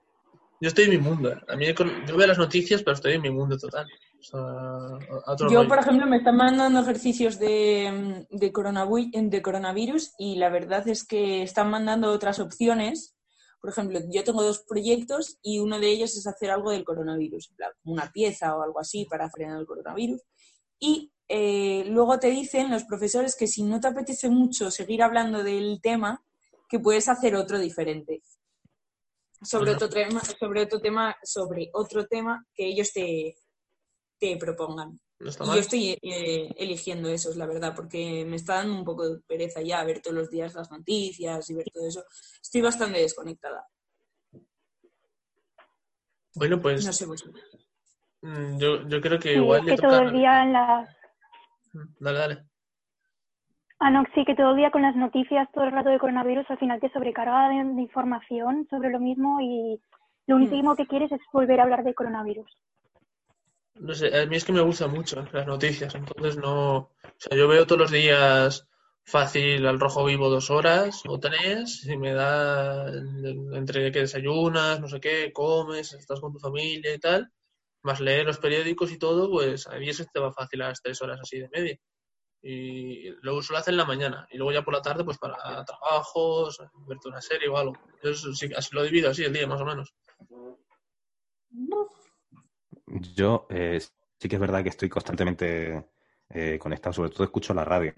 Yo 0.62 0.68
estoy 0.68 0.86
en 0.86 0.92
mi 0.92 0.98
mundo. 0.98 1.32
¿eh? 1.32 1.40
A 1.48 1.56
mí, 1.56 1.66
yo 1.68 2.16
veo 2.18 2.28
las 2.28 2.38
noticias, 2.38 2.84
pero 2.84 2.96
estoy 2.96 3.14
en 3.14 3.22
mi 3.22 3.30
mundo 3.32 3.58
total. 3.58 3.86
O 4.20 4.24
sea, 4.24 4.40
a- 4.40 5.24
a 5.26 5.34
otro 5.34 5.50
Yo, 5.50 5.58
rollo. 5.60 5.70
por 5.70 5.80
ejemplo, 5.80 6.08
me 6.08 6.18
están 6.18 6.38
mandando 6.38 6.80
ejercicios 6.82 7.38
de, 7.40 8.26
de, 8.30 8.54
coronavi- 8.54 9.12
de 9.30 9.42
coronavirus 9.42 10.14
y 10.18 10.36
la 10.38 10.50
verdad 10.50 10.88
es 10.88 11.06
que 11.06 11.42
están 11.44 11.70
mandando 11.70 12.12
otras 12.12 12.40
opciones 12.40 13.16
por 13.62 13.70
ejemplo, 13.72 13.98
yo 14.12 14.26
tengo 14.26 14.44
dos 14.44 14.66
proyectos 14.68 15.38
y 15.42 15.60
uno 15.60 15.80
de 15.80 15.88
ellos 15.90 16.18
es 16.18 16.28
hacer 16.28 16.52
algo 16.52 16.72
del 16.72 16.84
coronavirus, 16.84 17.54
una 17.86 18.12
pieza 18.12 18.58
o 18.58 18.62
algo 18.62 18.82
así 18.82 19.06
para 19.10 19.30
frenar 19.30 19.58
el 19.58 19.66
coronavirus. 19.66 20.20
Y 20.86 21.14
eh, 21.30 21.86
luego 21.88 22.20
te 22.20 22.28
dicen 22.30 22.70
los 22.70 22.84
profesores 22.84 23.38
que 23.38 23.48
si 23.48 23.64
no 23.64 23.80
te 23.80 23.88
apetece 23.88 24.30
mucho 24.30 24.70
seguir 24.70 25.02
hablando 25.02 25.42
del 25.42 25.80
tema, 25.82 26.22
que 26.68 26.78
puedes 26.78 27.08
hacer 27.08 27.38
otro 27.38 27.58
diferente. 27.58 28.22
Sobre 29.42 29.72
otro 29.72 29.88
tema, 29.88 30.22
sobre 30.22 30.64
otro 30.64 30.82
tema, 30.82 31.16
sobre 31.24 31.70
otro 31.72 32.06
tema 32.06 32.46
que 32.54 32.66
ellos 32.66 32.92
te, 32.92 33.34
te 34.20 34.36
propongan. 34.36 35.00
No 35.20 35.30
está 35.30 35.46
Y 35.46 35.48
yo 35.48 35.54
estoy 35.54 35.98
eh, 36.02 36.54
eligiendo 36.58 37.08
esos, 37.08 37.38
la 37.38 37.46
verdad, 37.46 37.74
porque 37.74 38.26
me 38.26 38.36
está 38.36 38.56
dando 38.56 38.74
un 38.74 38.84
poco 38.84 39.08
de 39.08 39.22
pereza 39.22 39.62
ya 39.62 39.86
ver 39.86 40.02
todos 40.02 40.18
los 40.18 40.30
días 40.30 40.54
las 40.54 40.70
noticias 40.70 41.50
y 41.50 41.54
ver 41.54 41.72
todo 41.74 41.88
eso. 41.88 42.04
Estoy 42.42 42.60
bastante 42.60 43.00
desconectada. 43.00 43.66
Bueno, 46.36 46.62
pues 46.62 46.86
No 46.86 46.92
sé 46.92 47.06
vosotros. 47.06 47.63
Mm, 48.24 48.58
yo, 48.58 48.88
yo 48.88 49.02
creo 49.02 49.20
que 49.20 49.34
Sí, 49.34 49.40
igual 49.40 49.60
es 49.60 49.66
le 49.66 49.76
que 49.76 49.82
todo 49.82 50.00
el 50.00 50.14
día 50.14 50.44
en 50.44 50.54
las... 50.54 50.90
Dale, 52.00 52.20
dale. 52.20 52.44
Ah, 53.80 53.90
no, 53.90 54.04
sí, 54.16 54.24
que 54.26 54.36
todo 54.36 54.52
el 54.52 54.58
día 54.58 54.72
con 54.72 54.82
las 54.82 54.96
noticias, 54.96 55.48
todo 55.52 55.66
el 55.66 55.72
rato 55.72 55.90
de 55.90 56.00
coronavirus, 56.00 56.50
al 56.50 56.58
final 56.58 56.80
te 56.80 56.92
sobrecarga 56.92 57.50
de, 57.50 57.56
de 57.56 57.82
información 57.82 58.66
sobre 58.70 58.90
lo 58.90 59.00
mismo 59.00 59.42
y 59.42 59.80
lo 60.28 60.38
último 60.38 60.76
que 60.76 60.88
quieres 60.88 61.12
es 61.12 61.20
volver 61.32 61.60
a 61.60 61.64
hablar 61.64 61.84
de 61.84 61.94
coronavirus. 61.94 62.50
No 63.76 63.94
sé, 63.94 64.16
a 64.18 64.26
mí 64.26 64.36
es 64.36 64.46
que 64.46 64.54
me 64.54 64.62
gustan 64.62 64.92
mucho 64.92 65.26
las 65.34 65.48
noticias, 65.48 65.94
entonces 65.96 66.38
no... 66.38 66.78
O 66.78 66.90
sea, 67.18 67.38
yo 67.38 67.48
veo 67.48 67.66
todos 67.66 67.82
los 67.82 67.92
días 67.92 68.68
fácil 69.04 69.66
al 69.66 69.80
rojo 69.80 70.06
vivo 70.06 70.30
dos 70.30 70.50
horas 70.50 71.02
o 71.08 71.20
tres 71.20 71.86
y 71.86 71.98
me 71.98 72.14
da 72.14 72.88
entre 73.54 73.92
que 73.92 74.00
desayunas, 74.00 74.80
no 74.80 74.88
sé 74.88 75.02
qué, 75.02 75.34
comes, 75.34 75.94
estás 75.94 76.22
con 76.22 76.32
tu 76.32 76.40
familia 76.40 76.94
y 76.94 77.00
tal, 77.00 77.30
más 77.84 78.00
leer 78.00 78.26
los 78.26 78.38
periódicos 78.38 78.92
y 78.92 78.98
todo, 78.98 79.30
pues 79.30 79.68
a 79.68 79.78
mí 79.78 79.90
eso 79.90 80.04
te 80.12 80.20
va 80.20 80.32
fácil 80.32 80.62
a 80.62 80.70
las 80.70 80.82
tres 80.82 81.02
horas 81.02 81.20
así 81.22 81.40
de 81.40 81.50
media. 81.50 81.78
Y 82.42 83.10
luego 83.22 83.42
suelo 83.42 83.60
hacer 83.60 83.74
en 83.74 83.78
la 83.78 83.86
mañana 83.86 84.28
y 84.30 84.38
luego 84.38 84.52
ya 84.52 84.64
por 84.64 84.74
la 84.74 84.82
tarde 84.82 85.06
pues 85.06 85.18
para 85.18 85.64
trabajos, 85.64 86.60
verte 86.88 87.08
una 87.08 87.22
serie 87.22 87.48
o 87.48 87.58
algo. 87.58 87.74
Yo 88.04 88.10
eso 88.10 88.34
sí, 88.34 88.50
así 88.56 88.76
lo 88.76 88.84
divido 88.84 89.10
así 89.10 89.24
el 89.24 89.32
día 89.32 89.48
más 89.48 89.62
o 89.62 89.66
menos. 89.66 89.94
Yo 93.16 93.48
eh, 93.50 93.80
sí 94.20 94.28
que 94.28 94.36
es 94.36 94.42
verdad 94.42 94.64
que 94.64 94.70
estoy 94.70 94.90
constantemente 94.90 95.86
eh, 96.30 96.60
conectado, 96.60 96.94
sobre 96.94 97.12
todo 97.12 97.24
escucho 97.24 97.54
la 97.54 97.64
radio, 97.64 97.94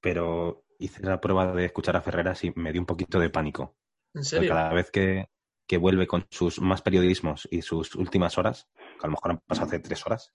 pero 0.00 0.64
hice 0.78 1.02
la 1.02 1.20
prueba 1.20 1.52
de 1.52 1.64
escuchar 1.64 1.96
a 1.96 2.02
Ferreras 2.02 2.44
y 2.44 2.52
me 2.56 2.72
dio 2.72 2.82
un 2.82 2.86
poquito 2.86 3.18
de 3.18 3.30
pánico. 3.30 3.76
¿En 4.14 4.24
serio? 4.24 4.48
cada 4.48 4.72
vez 4.72 4.90
que, 4.90 5.28
que 5.66 5.76
vuelve 5.76 6.06
con 6.06 6.26
sus 6.30 6.60
más 6.60 6.82
periodismos 6.82 7.46
y 7.50 7.62
sus 7.62 7.94
últimas 7.94 8.38
horas, 8.38 8.68
a 9.02 9.06
lo 9.06 9.12
mejor 9.12 9.30
han 9.32 9.38
pasado 9.46 9.66
hace 9.68 9.78
tres 9.80 10.04
horas, 10.06 10.32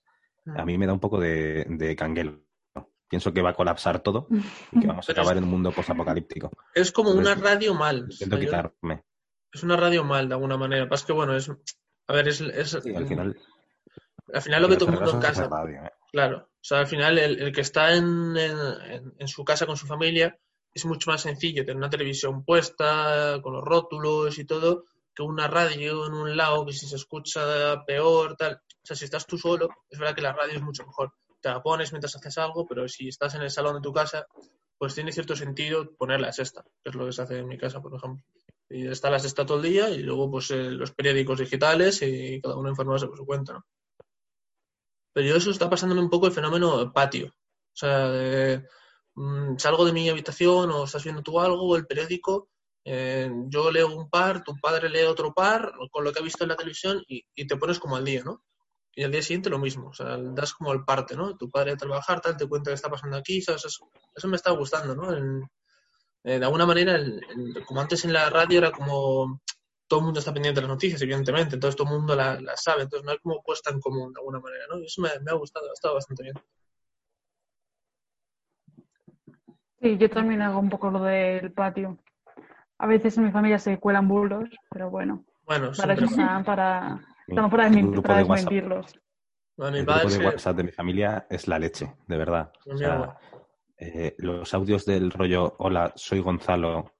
a 0.56 0.64
mí 0.64 0.76
me 0.78 0.86
da 0.86 0.92
un 0.92 1.00
poco 1.00 1.18
de, 1.20 1.64
de 1.68 1.96
canguelo. 1.96 2.40
Pienso 3.08 3.32
que 3.32 3.42
va 3.42 3.50
a 3.50 3.54
colapsar 3.54 4.00
todo 4.02 4.26
y 4.72 4.80
que 4.80 4.86
vamos 4.86 5.08
a 5.08 5.12
acabar 5.12 5.36
en 5.36 5.44
un 5.44 5.50
mundo 5.50 5.70
posapocalíptico. 5.72 6.50
Es 6.74 6.90
como 6.92 7.10
una 7.10 7.32
Entonces, 7.32 7.42
radio 7.44 7.74
mal. 7.74 8.06
Intento 8.10 8.38
quitarme. 8.38 9.04
es 9.52 9.62
una 9.62 9.76
radio 9.76 10.02
mal 10.04 10.28
de 10.28 10.34
alguna 10.34 10.56
manera. 10.56 10.88
Pasa 10.88 11.06
que 11.06 11.12
bueno, 11.12 11.36
es. 11.36 11.50
A 12.08 12.12
ver, 12.14 12.28
es, 12.28 12.40
es- 12.40 12.78
Sí, 12.82 12.94
al 12.94 13.06
final, 13.06 13.36
al 14.32 14.42
final 14.42 14.62
lo 14.62 14.68
que 14.68 14.76
todo 14.76 14.88
el 14.88 14.94
mundo 14.96 15.10
en 15.12 15.20
casa. 15.20 15.46
radio, 15.48 15.82
¿eh? 15.84 15.90
Claro. 16.10 16.38
O 16.38 16.64
sea, 16.64 16.78
al 16.80 16.86
final 16.86 17.18
el, 17.18 17.38
el 17.40 17.52
que 17.52 17.60
está 17.60 17.94
en, 17.94 18.36
en- 18.36 18.90
en- 18.90 19.14
en 19.18 19.28
su 19.28 19.44
casa 19.44 19.66
con 19.66 19.76
su 19.76 19.86
familia 19.86 20.38
es 20.74 20.86
mucho 20.86 21.10
más 21.10 21.20
sencillo 21.20 21.64
tener 21.64 21.76
una 21.76 21.90
televisión 21.90 22.44
puesta, 22.46 23.40
con 23.42 23.52
los 23.52 23.62
rótulos 23.62 24.38
y 24.38 24.46
todo, 24.46 24.86
que 25.14 25.22
una 25.22 25.48
radio 25.48 26.06
en 26.06 26.14
un 26.14 26.36
lado 26.36 26.64
que 26.66 26.72
si 26.72 26.86
se 26.86 26.96
escucha 26.96 27.84
peor, 27.84 28.36
tal. 28.36 28.54
O 28.54 28.86
sea, 28.86 28.96
si 28.96 29.04
estás 29.04 29.26
tú 29.26 29.38
solo, 29.38 29.68
es 29.90 29.98
verdad 29.98 30.14
que 30.14 30.22
la 30.22 30.32
radio 30.32 30.56
es 30.56 30.62
mucho 30.62 30.86
mejor. 30.86 31.12
Te 31.40 31.48
la 31.48 31.62
pones 31.62 31.92
mientras 31.92 32.14
haces 32.16 32.38
algo, 32.38 32.66
pero 32.66 32.88
si 32.88 33.08
estás 33.08 33.34
en 33.34 33.42
el 33.42 33.50
salón 33.50 33.74
de 33.76 33.80
tu 33.80 33.92
casa, 33.92 34.26
pues 34.78 34.94
tiene 34.94 35.12
cierto 35.12 35.36
sentido 35.36 35.94
poner 35.96 36.20
la 36.20 36.32
sexta, 36.32 36.64
que 36.82 36.90
es 36.90 36.94
lo 36.94 37.06
que 37.06 37.12
se 37.12 37.22
hace 37.22 37.38
en 37.38 37.48
mi 37.48 37.58
casa, 37.58 37.80
por 37.80 37.94
ejemplo. 37.94 38.24
Y 38.68 38.86
está 38.86 39.10
la 39.10 39.18
sexta 39.18 39.44
todo 39.44 39.58
el 39.58 39.64
día 39.64 39.90
y 39.90 40.02
luego 40.02 40.30
pues 40.30 40.50
eh, 40.50 40.70
los 40.70 40.92
periódicos 40.92 41.38
digitales 41.38 42.00
y 42.02 42.40
cada 42.40 42.56
uno 42.56 42.70
informarse 42.70 43.06
por 43.06 43.16
su 43.16 43.26
cuenta, 43.26 43.52
¿no? 43.52 43.66
Pero 45.12 45.28
yo 45.28 45.36
eso 45.36 45.50
está 45.50 45.68
pasándome 45.68 46.00
un 46.00 46.10
poco 46.10 46.26
el 46.26 46.32
fenómeno 46.32 46.92
patio. 46.92 47.26
O 47.28 47.76
sea, 47.76 48.08
de, 48.08 48.66
mm, 49.14 49.56
salgo 49.58 49.84
de 49.84 49.92
mi 49.92 50.08
habitación 50.08 50.70
o 50.70 50.84
estás 50.84 51.04
viendo 51.04 51.22
tú 51.22 51.38
algo, 51.38 51.62
o 51.62 51.76
el 51.76 51.86
periódico, 51.86 52.48
eh, 52.84 53.30
yo 53.48 53.70
leo 53.70 53.88
un 53.94 54.08
par, 54.10 54.42
tu 54.44 54.56
padre 54.58 54.88
lee 54.88 55.02
otro 55.04 55.32
par, 55.32 55.72
con 55.90 56.04
lo 56.04 56.12
que 56.12 56.20
ha 56.20 56.22
visto 56.22 56.44
en 56.44 56.50
la 56.50 56.56
televisión 56.56 57.02
y, 57.08 57.24
y 57.34 57.46
te 57.46 57.56
pones 57.56 57.78
como 57.78 57.96
al 57.96 58.04
día, 58.04 58.22
¿no? 58.24 58.42
Y 58.94 59.04
al 59.04 59.10
día 59.12 59.22
siguiente 59.22 59.48
lo 59.50 59.58
mismo, 59.58 59.88
o 59.88 59.92
sea, 59.94 60.18
das 60.18 60.52
como 60.54 60.72
el 60.72 60.84
parte, 60.84 61.16
¿no? 61.16 61.36
Tu 61.36 61.50
padre 61.50 61.72
a 61.72 61.76
trabajar, 61.76 62.20
tal, 62.20 62.36
te 62.36 62.46
cuenta 62.46 62.70
qué 62.70 62.74
está 62.74 62.90
pasando 62.90 63.16
aquí, 63.16 63.40
¿sabes? 63.40 63.64
Eso, 63.64 63.90
eso 64.14 64.28
me 64.28 64.36
está 64.36 64.50
gustando, 64.50 64.94
¿no? 64.94 65.12
Eh, 66.24 66.38
de 66.38 66.44
alguna 66.44 66.66
manera, 66.66 66.94
el- 66.96 67.20
como 67.66 67.80
antes 67.80 68.04
en 68.04 68.12
la 68.12 68.30
radio 68.30 68.58
era 68.58 68.70
como 68.70 69.40
todo 69.88 70.00
el 70.00 70.04
mundo 70.06 70.20
está 70.20 70.32
pendiente 70.32 70.60
de 70.60 70.66
las 70.66 70.74
noticias, 70.74 71.02
evidentemente, 71.02 71.54
entonces 71.56 71.76
todo 71.76 71.88
el 71.88 71.94
mundo 71.98 72.14
las 72.16 72.40
la 72.42 72.56
sabe, 72.56 72.82
entonces 72.84 73.04
no 73.04 73.12
hay 73.12 73.18
como 73.18 73.42
puesta 73.42 73.70
en 73.70 73.80
común 73.80 74.12
de 74.12 74.20
alguna 74.20 74.40
manera, 74.40 74.64
¿no? 74.70 74.78
Y 74.78 74.86
eso 74.86 75.02
me, 75.02 75.10
me 75.22 75.30
ha 75.30 75.34
gustado, 75.34 75.68
ha 75.68 75.72
estado 75.72 75.94
bastante 75.94 76.22
bien. 76.22 76.34
Sí, 79.80 79.98
yo 79.98 80.08
también 80.08 80.42
hago 80.42 80.60
un 80.60 80.70
poco 80.70 80.90
lo 80.90 81.02
del 81.02 81.52
patio. 81.52 81.98
A 82.82 82.86
veces 82.88 83.16
en 83.16 83.26
mi 83.26 83.30
familia 83.30 83.60
se 83.60 83.78
cuelan 83.78 84.08
bulos, 84.08 84.50
pero 84.68 84.90
bueno, 84.90 85.24
Bueno, 85.46 85.70
para 85.76 85.94
eso 85.94 86.04
están, 86.04 86.42
para, 86.42 87.00
estamos 87.28 87.48
para, 87.48 87.70
para 88.02 88.16
de 88.16 88.24
desmentirlos. 88.24 88.98
bueno, 89.56 89.72
mi 89.74 89.78
El 89.78 89.86
padre 89.86 90.06
grupo 90.06 90.18
de 90.18 90.26
WhatsApp 90.26 90.56
de 90.56 90.64
mi 90.64 90.72
familia 90.72 91.26
es 91.30 91.46
la 91.46 91.60
leche, 91.60 91.94
de 92.08 92.16
verdad. 92.16 92.50
O 92.66 92.76
sea, 92.76 93.16
eh, 93.78 94.16
los 94.18 94.52
audios 94.52 94.84
del 94.84 95.12
rollo, 95.12 95.54
hola, 95.60 95.92
soy 95.94 96.18
Gonzalo, 96.18 96.90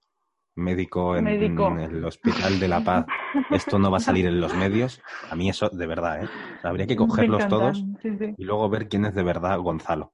médico 0.54 1.16
en, 1.16 1.24
Médico. 1.24 1.66
en 1.66 1.80
el 1.80 2.04
Hospital 2.04 2.60
de 2.60 2.68
la 2.68 2.84
Paz, 2.84 3.04
esto 3.50 3.76
no 3.80 3.90
va 3.90 3.96
a 3.96 4.00
salir 4.00 4.26
en 4.26 4.40
los 4.40 4.54
medios, 4.54 5.02
a 5.30 5.34
mí 5.34 5.48
eso, 5.48 5.68
de 5.68 5.86
verdad, 5.88 6.22
¿eh? 6.22 6.28
O 6.58 6.60
sea, 6.60 6.70
habría 6.70 6.86
que 6.86 6.94
cogerlos 6.94 7.48
todos 7.48 7.84
sí, 8.00 8.16
sí. 8.18 8.34
y 8.38 8.44
luego 8.44 8.70
ver 8.70 8.88
quién 8.88 9.04
es 9.04 9.16
de 9.16 9.24
verdad 9.24 9.58
Gonzalo. 9.58 10.12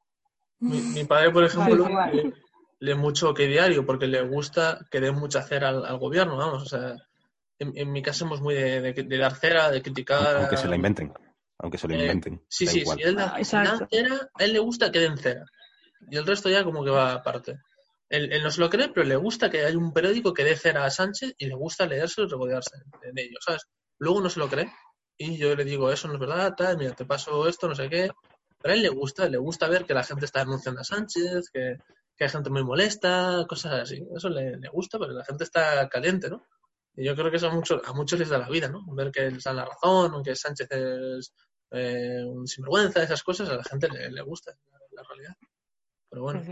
Mi, 0.61 0.81
mi 0.81 1.05
padre, 1.05 1.31
por 1.31 1.45
ejemplo. 1.45 1.87
Lee, 2.81 2.95
mucho 2.95 3.35
que 3.35 3.47
diario 3.47 3.85
porque 3.87 4.07
le 4.07 4.23
gusta 4.23 4.87
que 4.91 5.01
dé 5.01 5.11
mucha 5.13 5.43
cera 5.43 5.69
al, 5.71 5.85
al 5.85 5.99
gobierno, 5.99 6.37
vamos. 6.37 6.63
O 6.63 6.67
sea, 6.67 6.97
en, 7.59 7.73
en 7.77 7.93
mi 7.93 8.03
casa 8.03 8.21
somos 8.21 8.41
muy 8.41 8.55
de, 8.55 8.81
de- 8.81 9.03
de 9.03 9.19
dar 9.19 9.35
cera, 9.37 9.71
de 9.71 9.83
criticar. 9.83 10.37
Aunque 10.37 10.57
se 10.57 10.69
la 10.69 10.77
inventen. 10.77 11.13
Aunque 11.59 11.79
se 11.79 11.89
la 11.89 11.95
Eh, 11.95 12.01
inventen. 12.03 12.43
Sí, 12.49 12.67
da 12.67 12.73
sí, 12.73 12.79
igual. 12.81 12.99
si 12.99 13.03
él 13.05 13.17
da, 13.17 13.35
Ah, 13.37 13.41
da 13.65 13.89
cera, 13.91 14.31
a 14.35 14.45
él 14.45 14.53
le 14.53 14.59
gusta 14.61 14.91
que 14.93 15.01
den 15.01 15.19
cera. 15.19 15.45
Y 16.11 16.17
el 16.17 16.27
resto 16.27 16.49
ya 16.49 16.63
como 16.65 16.85
que 16.85 16.91
va 16.91 17.13
aparte. 17.15 17.57
Él, 18.09 18.33
él 18.33 18.43
no 18.43 18.51
se 18.51 18.61
lo 18.61 18.71
cree, 18.71 18.89
pero 18.89 19.05
le 19.07 19.17
gusta 19.17 19.51
que 19.51 19.65
haya 19.65 19.77
un 19.77 19.93
periódico 19.93 20.33
que 20.33 20.45
dé 20.45 20.57
cera 20.57 20.85
a 20.85 20.91
Sánchez 20.91 21.35
y 21.37 21.47
le 21.47 21.55
gusta 21.55 21.85
leerse 21.87 22.23
y 22.23 22.27
regodearse 22.27 22.77
en 23.03 23.19
ello, 23.19 23.37
¿sabes? 23.45 23.63
Luego 23.99 24.21
no 24.23 24.31
se 24.31 24.39
lo 24.41 24.49
cree 24.49 24.71
y 25.19 25.37
yo 25.37 25.55
le 25.55 25.65
digo, 25.65 25.91
eso 25.93 26.07
no 26.09 26.15
es 26.15 26.21
verdad, 26.21 26.55
tal, 26.57 26.79
mira, 26.79 26.95
te 26.95 27.05
paso 27.05 27.47
esto, 27.49 27.69
no 27.69 27.75
sé 27.75 27.91
qué. 27.91 28.09
Pero 28.63 28.73
a 28.73 28.77
él 28.77 28.83
le 28.83 28.89
gusta, 28.89 29.29
le 29.29 29.37
gusta 29.37 29.69
ver 29.69 29.85
que 29.85 29.93
la 29.93 30.05
gente 30.05 30.25
está 30.25 30.39
denunciando 30.41 30.81
a 30.81 30.85
Sánchez, 30.85 31.51
que, 31.53 31.77
que 32.19 32.25
hay 32.25 32.31
gente 32.31 32.51
muy 32.51 32.65
molesta, 32.65 33.47
cosas 33.49 33.75
así. 33.75 34.05
Eso 34.15 34.29
le, 34.29 34.59
le 34.59 34.69
gusta, 34.69 34.99
porque 34.99 35.15
la 35.15 35.25
gente 35.25 35.45
está 35.45 35.89
caliente, 35.89 36.29
¿no? 36.29 36.45
Y 36.97 37.05
yo 37.05 37.15
creo 37.15 37.31
que 37.31 37.37
eso 37.37 37.49
a 37.49 37.55
muchos, 37.55 37.81
a 37.87 37.93
muchos 37.93 38.19
les 38.19 38.29
da 38.29 38.39
la 38.39 38.49
vida, 38.49 38.69
¿no? 38.69 38.85
Ver 38.93 39.13
que 39.13 39.31
les 39.31 39.45
dan 39.45 39.57
la 39.57 39.65
razón, 39.65 40.13
o 40.15 40.23
que 40.23 40.35
Sánchez 40.35 40.69
es 40.73 41.33
eh, 41.71 42.25
un 42.27 42.47
sinvergüenza, 42.49 43.03
esas 43.03 43.23
cosas, 43.23 43.49
a 43.49 43.55
la 43.57 43.63
gente 43.65 43.89
le, 43.89 44.11
le 44.11 44.23
gusta, 44.23 44.53
la, 44.73 44.79
la 44.91 45.03
realidad. 45.09 45.37
Pero 46.11 46.23
bueno, 46.23 46.43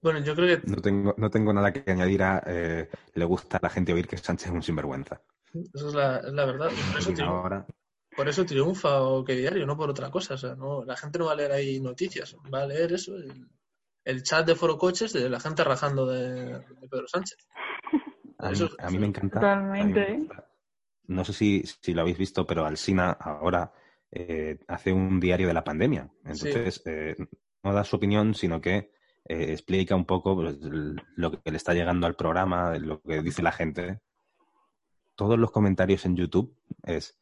bueno, 0.00 0.20
yo 0.20 0.34
creo 0.36 0.60
que 0.60 0.66
No 0.68 0.80
tengo, 0.80 1.14
no 1.18 1.30
tengo 1.30 1.52
nada 1.52 1.72
que 1.72 1.90
añadir 1.90 2.22
a 2.22 2.42
eh, 2.46 2.88
le 3.14 3.24
gusta 3.24 3.56
a 3.56 3.60
la 3.62 3.70
gente 3.70 3.92
oír 3.92 4.06
que 4.06 4.16
Sánchez 4.18 4.48
es 4.48 4.54
un 4.54 4.62
sinvergüenza. 4.62 5.20
eso 5.74 5.88
es 5.88 5.94
la, 5.94 6.18
es 6.18 6.32
la 6.32 6.44
verdad. 6.46 6.70
y 6.70 6.92
Por 6.92 6.98
eso, 7.00 7.12
triunfa, 7.12 7.24
ahora, 7.24 7.66
por 8.18 8.28
eso 8.28 8.44
triunfa 8.44 9.00
o 9.02 9.22
que 9.24 9.36
diario, 9.36 9.64
no 9.64 9.76
por 9.76 9.88
otra 9.90 10.10
cosa. 10.10 10.34
O 10.34 10.38
sea, 10.38 10.56
no, 10.56 10.84
la 10.84 10.96
gente 10.96 11.20
no 11.20 11.26
va 11.26 11.32
a 11.32 11.36
leer 11.36 11.52
ahí 11.52 11.78
noticias, 11.80 12.36
va 12.52 12.62
a 12.62 12.66
leer 12.66 12.92
eso, 12.92 13.14
el, 13.14 13.46
el 14.04 14.22
chat 14.24 14.44
de 14.44 14.56
Foro 14.56 14.76
Coches 14.76 15.12
de 15.12 15.30
la 15.30 15.38
gente 15.38 15.62
rajando 15.62 16.04
de, 16.04 16.58
de 16.58 16.88
Pedro 16.90 17.06
Sánchez. 17.06 17.38
a 18.38 18.48
mí, 18.48 18.52
Eso- 18.54 18.70
a 18.80 18.90
mí 18.90 18.98
me 18.98 19.06
encanta. 19.06 19.36
me 19.36 19.40
Totalmente. 19.40 20.10
encanta. 20.12 20.50
No 21.06 21.24
sé 21.24 21.32
si, 21.32 21.62
si 21.80 21.94
lo 21.94 22.00
habéis 22.02 22.18
visto, 22.18 22.44
pero 22.44 22.66
Alsina 22.66 23.12
ahora 23.12 23.72
eh, 24.10 24.58
hace 24.66 24.92
un 24.92 25.20
diario 25.20 25.46
de 25.46 25.54
la 25.54 25.62
pandemia. 25.64 26.10
Entonces, 26.24 26.82
eh, 26.86 27.14
no 27.62 27.72
da 27.72 27.84
su 27.84 27.94
opinión, 27.96 28.34
sino 28.34 28.60
que 28.60 28.90
eh, 29.26 29.52
explica 29.52 29.94
un 29.94 30.04
poco 30.06 30.34
pues, 30.34 30.56
lo 30.60 31.30
que 31.40 31.50
le 31.52 31.56
está 31.56 31.72
llegando 31.72 32.06
al 32.08 32.16
programa, 32.16 32.76
lo 32.78 33.00
que 33.00 33.22
dice 33.22 33.42
la 33.42 33.52
gente. 33.52 34.00
Todos 35.14 35.38
los 35.38 35.50
comentarios 35.50 36.04
en 36.06 36.16
YouTube 36.16 36.56
es, 36.84 37.17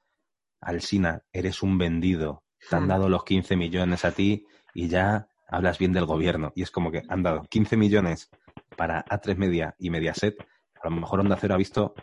Alsina, 0.67 1.23
eres 1.33 1.63
un 1.63 1.79
vendido, 1.79 2.43
te 2.69 2.75
han 2.77 2.89
dado 2.89 3.09
los 3.09 3.25
15 3.25 3.57
millones 3.57 4.05
a 4.05 4.11
ti 4.11 4.47
y 4.75 4.89
ya 4.89 5.29
hablas 5.49 5.79
bien 5.79 5.93
del 5.93 6.07
gobierno. 6.07 6.53
Y 6.57 6.63
es 6.63 6.71
como 6.71 6.91
que 6.91 7.03
han 7.09 7.23
dado 7.23 7.45
15 7.45 7.77
millones 7.77 8.31
para 8.77 9.05
A3 9.05 9.37
Media 9.37 9.75
y 9.79 9.91
Mediaset 9.91 10.37
a 10.83 10.91
lo 10.91 10.97
mejor 10.97 11.21
Onda 11.21 11.37
Cero 11.41 11.55
ha 11.55 11.59
visto 11.59 11.95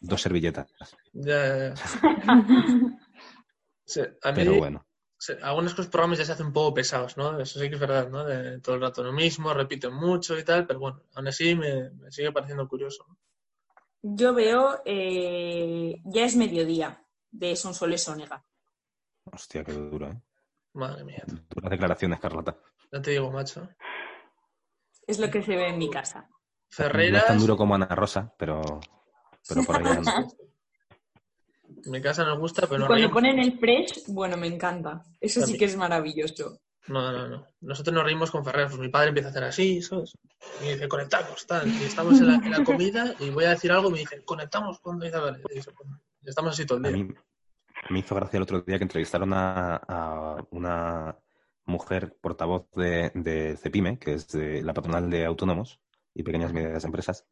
dos 0.00 0.20
servilletas. 0.20 0.70
Ya, 1.12 1.46
ya, 1.46 1.74
ya. 1.74 1.74
Sí, 3.86 4.00
a 4.00 4.32
mí, 4.32 4.36
Pero 4.36 4.56
bueno, 4.56 4.86
sí, 5.18 5.34
algunos 5.42 5.74
cosas 5.74 5.90
programas 5.90 6.18
ya 6.18 6.24
se 6.24 6.32
hacen 6.32 6.46
un 6.46 6.54
poco 6.54 6.72
pesados, 6.72 7.18
¿no? 7.18 7.38
Eso 7.38 7.60
sí 7.60 7.68
que 7.68 7.74
es 7.74 7.80
verdad, 7.80 8.08
¿no? 8.08 8.24
De 8.24 8.58
todo 8.60 8.76
el 8.76 8.80
rato 8.80 9.02
lo 9.02 9.12
mismo, 9.12 9.52
repiten 9.52 9.92
mucho 9.92 10.38
y 10.38 10.42
tal, 10.42 10.66
pero 10.66 10.80
bueno, 10.80 11.02
aún 11.14 11.28
así 11.28 11.54
me, 11.54 11.90
me 11.90 12.10
sigue 12.10 12.32
pareciendo 12.32 12.66
curioso. 12.66 13.04
¿no? 13.06 13.18
Yo 14.00 14.32
veo, 14.32 14.80
eh, 14.86 16.00
ya 16.06 16.24
es 16.24 16.34
mediodía 16.34 17.03
de 17.34 17.56
Sonsoles 17.56 18.06
Onega. 18.08 18.42
hostia, 19.32 19.64
qué 19.64 19.72
duro, 19.72 20.08
¿eh? 20.10 20.20
Madre 20.74 21.04
mía, 21.04 21.22
Duras 21.50 21.70
declaraciones, 21.70 22.18
Carlota. 22.20 22.56
ya 22.92 23.00
te 23.02 23.10
digo, 23.12 23.30
macho. 23.30 23.68
Es 25.06 25.18
lo 25.18 25.30
que 25.30 25.42
se 25.42 25.54
ve 25.56 25.68
en 25.68 25.78
mi 25.78 25.90
casa. 25.90 26.28
No 26.28 26.36
Ferreiras, 26.68 27.22
es 27.22 27.28
tan 27.28 27.38
duro 27.38 27.56
como 27.56 27.74
Ana 27.74 27.86
Rosa, 27.86 28.32
pero, 28.38 28.80
pero 29.48 29.62
por 29.64 29.76
ahí 29.76 29.86
anda. 29.96 30.26
en 31.84 31.90
mi 31.92 32.00
casa 32.00 32.24
nos 32.24 32.38
gusta, 32.38 32.62
pero 32.66 32.80
no 32.80 32.86
cuando 32.86 32.94
reímos. 33.08 33.12
ponen 33.12 33.38
el 33.38 33.58
fresh, 33.58 34.04
bueno, 34.08 34.36
me 34.36 34.46
encanta. 34.48 35.04
Eso 35.20 35.44
sí 35.46 35.56
que 35.58 35.66
es 35.66 35.76
maravilloso. 35.76 36.58
No, 36.88 37.12
no, 37.12 37.28
no. 37.28 37.46
Nosotros 37.60 37.94
nos 37.94 38.04
reímos 38.04 38.30
con 38.30 38.44
Ferreras. 38.44 38.70
Pues 38.70 38.80
mi 38.80 38.88
padre 38.88 39.08
empieza 39.08 39.28
a 39.28 39.30
hacer 39.30 39.44
así, 39.44 39.80
¿sabes? 39.80 40.18
Y 40.62 40.68
dice, 40.72 40.86
conectamos, 40.88 41.46
tal. 41.46 41.66
Y 41.68 41.84
estamos 41.84 42.18
en 42.20 42.26
la, 42.26 42.34
en 42.34 42.50
la 42.50 42.62
comida 42.64 43.14
y 43.20 43.30
voy 43.30 43.44
a 43.44 43.50
decir 43.50 43.72
algo 43.72 43.88
y 43.88 43.92
me 43.92 43.98
dice, 44.00 44.22
conectamos 44.24 44.80
cuando 44.80 45.04
dice, 45.04 45.16
vale. 45.18 45.38
"Pues, 45.40 45.66
estamos 46.24 46.52
así 46.52 46.66
todo 46.66 46.78
el 46.78 46.86
A 46.86 46.88
día. 46.90 47.04
mí 47.04 47.14
me 47.90 47.98
hizo 48.00 48.14
gracia 48.14 48.36
el 48.38 48.42
otro 48.42 48.60
día 48.62 48.78
que 48.78 48.84
entrevistaron 48.84 49.32
a, 49.32 49.76
a 49.76 50.46
una 50.50 51.18
mujer 51.66 52.16
portavoz 52.20 52.70
de, 52.72 53.10
de 53.14 53.56
CEPIME, 53.56 53.98
que 53.98 54.14
es 54.14 54.28
de 54.28 54.62
la 54.62 54.74
patronal 54.74 55.08
de 55.10 55.24
autónomos 55.24 55.80
y 56.14 56.22
pequeñas 56.22 56.50
y 56.50 56.54
medianas 56.54 56.84
empresas, 56.84 57.26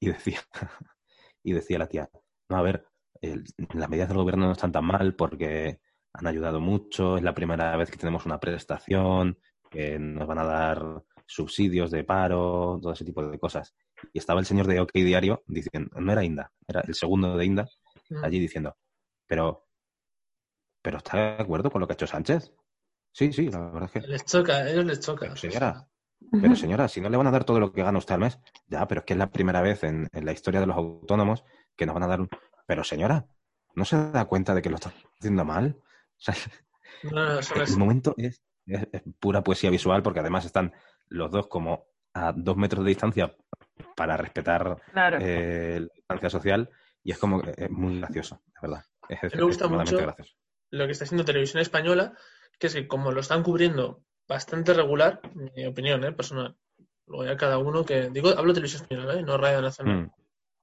y 0.00 0.08
decía, 0.08 0.40
y 1.42 1.52
decía 1.52 1.78
la 1.78 1.86
tía, 1.88 2.10
no, 2.48 2.56
a 2.56 2.62
ver, 2.62 2.86
el- 3.20 3.44
las 3.74 3.88
medidas 3.88 4.08
del 4.08 4.18
gobierno 4.18 4.46
no 4.46 4.52
están 4.52 4.72
tan 4.72 4.84
mal 4.84 5.14
porque 5.14 5.80
han 6.12 6.26
ayudado 6.26 6.60
mucho, 6.60 7.16
es 7.16 7.22
la 7.22 7.34
primera 7.34 7.76
vez 7.76 7.90
que 7.90 7.96
tenemos 7.98 8.26
una 8.26 8.40
prestación, 8.40 9.38
que 9.70 9.98
nos 9.98 10.26
van 10.26 10.38
a 10.38 10.44
dar 10.44 11.04
subsidios 11.26 11.90
de 11.90 12.04
paro, 12.04 12.78
todo 12.80 12.92
ese 12.92 13.04
tipo 13.04 13.26
de 13.26 13.38
cosas. 13.38 13.74
Y 14.12 14.18
estaba 14.18 14.40
el 14.40 14.46
señor 14.46 14.66
de 14.66 14.80
OK 14.80 14.92
Diario 14.94 15.42
diciendo, 15.46 15.90
no 16.00 16.12
era 16.12 16.24
Inda, 16.24 16.52
era 16.66 16.80
el 16.80 16.94
segundo 16.94 17.36
de 17.36 17.44
Inda, 17.44 17.68
Mm. 18.10 18.24
allí 18.24 18.38
diciendo, 18.38 18.74
pero, 19.26 19.67
pero 20.82 20.98
¿está 20.98 21.36
de 21.36 21.42
acuerdo 21.42 21.70
con 21.70 21.80
lo 21.80 21.86
que 21.86 21.92
ha 21.92 21.94
hecho 21.94 22.06
Sánchez? 22.06 22.52
Sí, 23.12 23.32
sí, 23.32 23.48
la 23.50 23.58
verdad 23.60 23.90
es 23.94 24.02
que. 24.02 24.08
Les 24.08 24.24
choca, 24.24 24.56
a 24.56 24.70
ellos 24.70 24.84
les 24.84 25.00
choca. 25.00 25.26
Pero 25.26 25.36
señora, 25.36 25.88
pero 26.30 26.56
señora, 26.56 26.88
si 26.88 27.00
no 27.00 27.08
le 27.08 27.16
van 27.16 27.26
a 27.26 27.30
dar 27.30 27.44
todo 27.44 27.60
lo 27.60 27.72
que 27.72 27.82
gana 27.82 27.98
usted 27.98 28.14
al 28.14 28.20
mes, 28.20 28.38
ya, 28.66 28.86
pero 28.86 29.00
es 29.00 29.04
que 29.06 29.14
es 29.14 29.18
la 29.18 29.30
primera 29.30 29.60
vez 29.60 29.82
en, 29.84 30.08
en 30.12 30.24
la 30.24 30.32
historia 30.32 30.60
de 30.60 30.66
los 30.66 30.76
autónomos 30.76 31.44
que 31.76 31.86
nos 31.86 31.94
van 31.94 32.04
a 32.04 32.08
dar 32.08 32.20
un. 32.20 32.28
Pero 32.66 32.84
señora, 32.84 33.26
¿no 33.74 33.84
se 33.84 34.10
da 34.10 34.24
cuenta 34.26 34.54
de 34.54 34.62
que 34.62 34.70
lo 34.70 34.76
está 34.76 34.92
haciendo 35.18 35.44
mal? 35.44 35.76
O 36.18 36.20
sea, 36.20 36.34
No, 37.04 37.10
no, 37.12 37.38
eso 37.38 37.54
es- 37.62 37.70
el 37.70 37.76
momento 37.78 38.14
es, 38.16 38.42
es- 38.66 38.88
es 38.92 39.02
pura 39.20 39.42
poesía 39.42 39.70
visual 39.70 40.02
porque 40.02 40.20
además 40.20 40.44
están 40.44 40.72
los 41.08 41.30
dos 41.30 41.46
como 41.46 41.86
a 42.14 42.32
dos 42.32 42.56
metros 42.56 42.84
de 42.84 42.88
distancia 42.88 43.36
para 43.96 44.16
respetar 44.16 44.82
Claro. 44.92 45.18
eh, 45.20 45.78
la 45.80 45.94
distancia 45.94 46.30
social 46.30 46.70
y 47.04 47.12
es 47.12 47.18
como 47.18 47.40
que 47.40 47.54
es 47.56 47.70
muy 47.70 48.00
gracioso, 48.00 48.42
de 48.46 48.60
verdad. 48.68 48.84
Es, 49.08 49.22
me 49.22 49.42
gusta 49.42 49.48
extremadamente 49.48 49.92
mucho. 49.94 50.06
gracioso. 50.06 50.34
Lo 50.70 50.86
que 50.86 50.92
está 50.92 51.04
haciendo 51.04 51.24
Televisión 51.24 51.60
Española, 51.60 52.16
que 52.58 52.66
es 52.68 52.74
que 52.74 52.88
como 52.88 53.12
lo 53.12 53.20
están 53.20 53.42
cubriendo 53.42 54.02
bastante 54.26 54.74
regular, 54.74 55.20
mi 55.34 55.66
opinión 55.66 56.04
¿eh? 56.04 56.12
personal, 56.12 56.56
luego 57.06 57.24
ya 57.24 57.36
cada 57.36 57.58
uno 57.58 57.84
que... 57.84 58.10
Digo, 58.10 58.30
hablo 58.30 58.52
de 58.52 58.60
Televisión 58.60 58.82
Española, 58.82 59.14
¿eh? 59.14 59.22
no 59.22 59.38
Radio 59.38 59.62
Nacional. 59.62 60.02
Mm. 60.02 60.10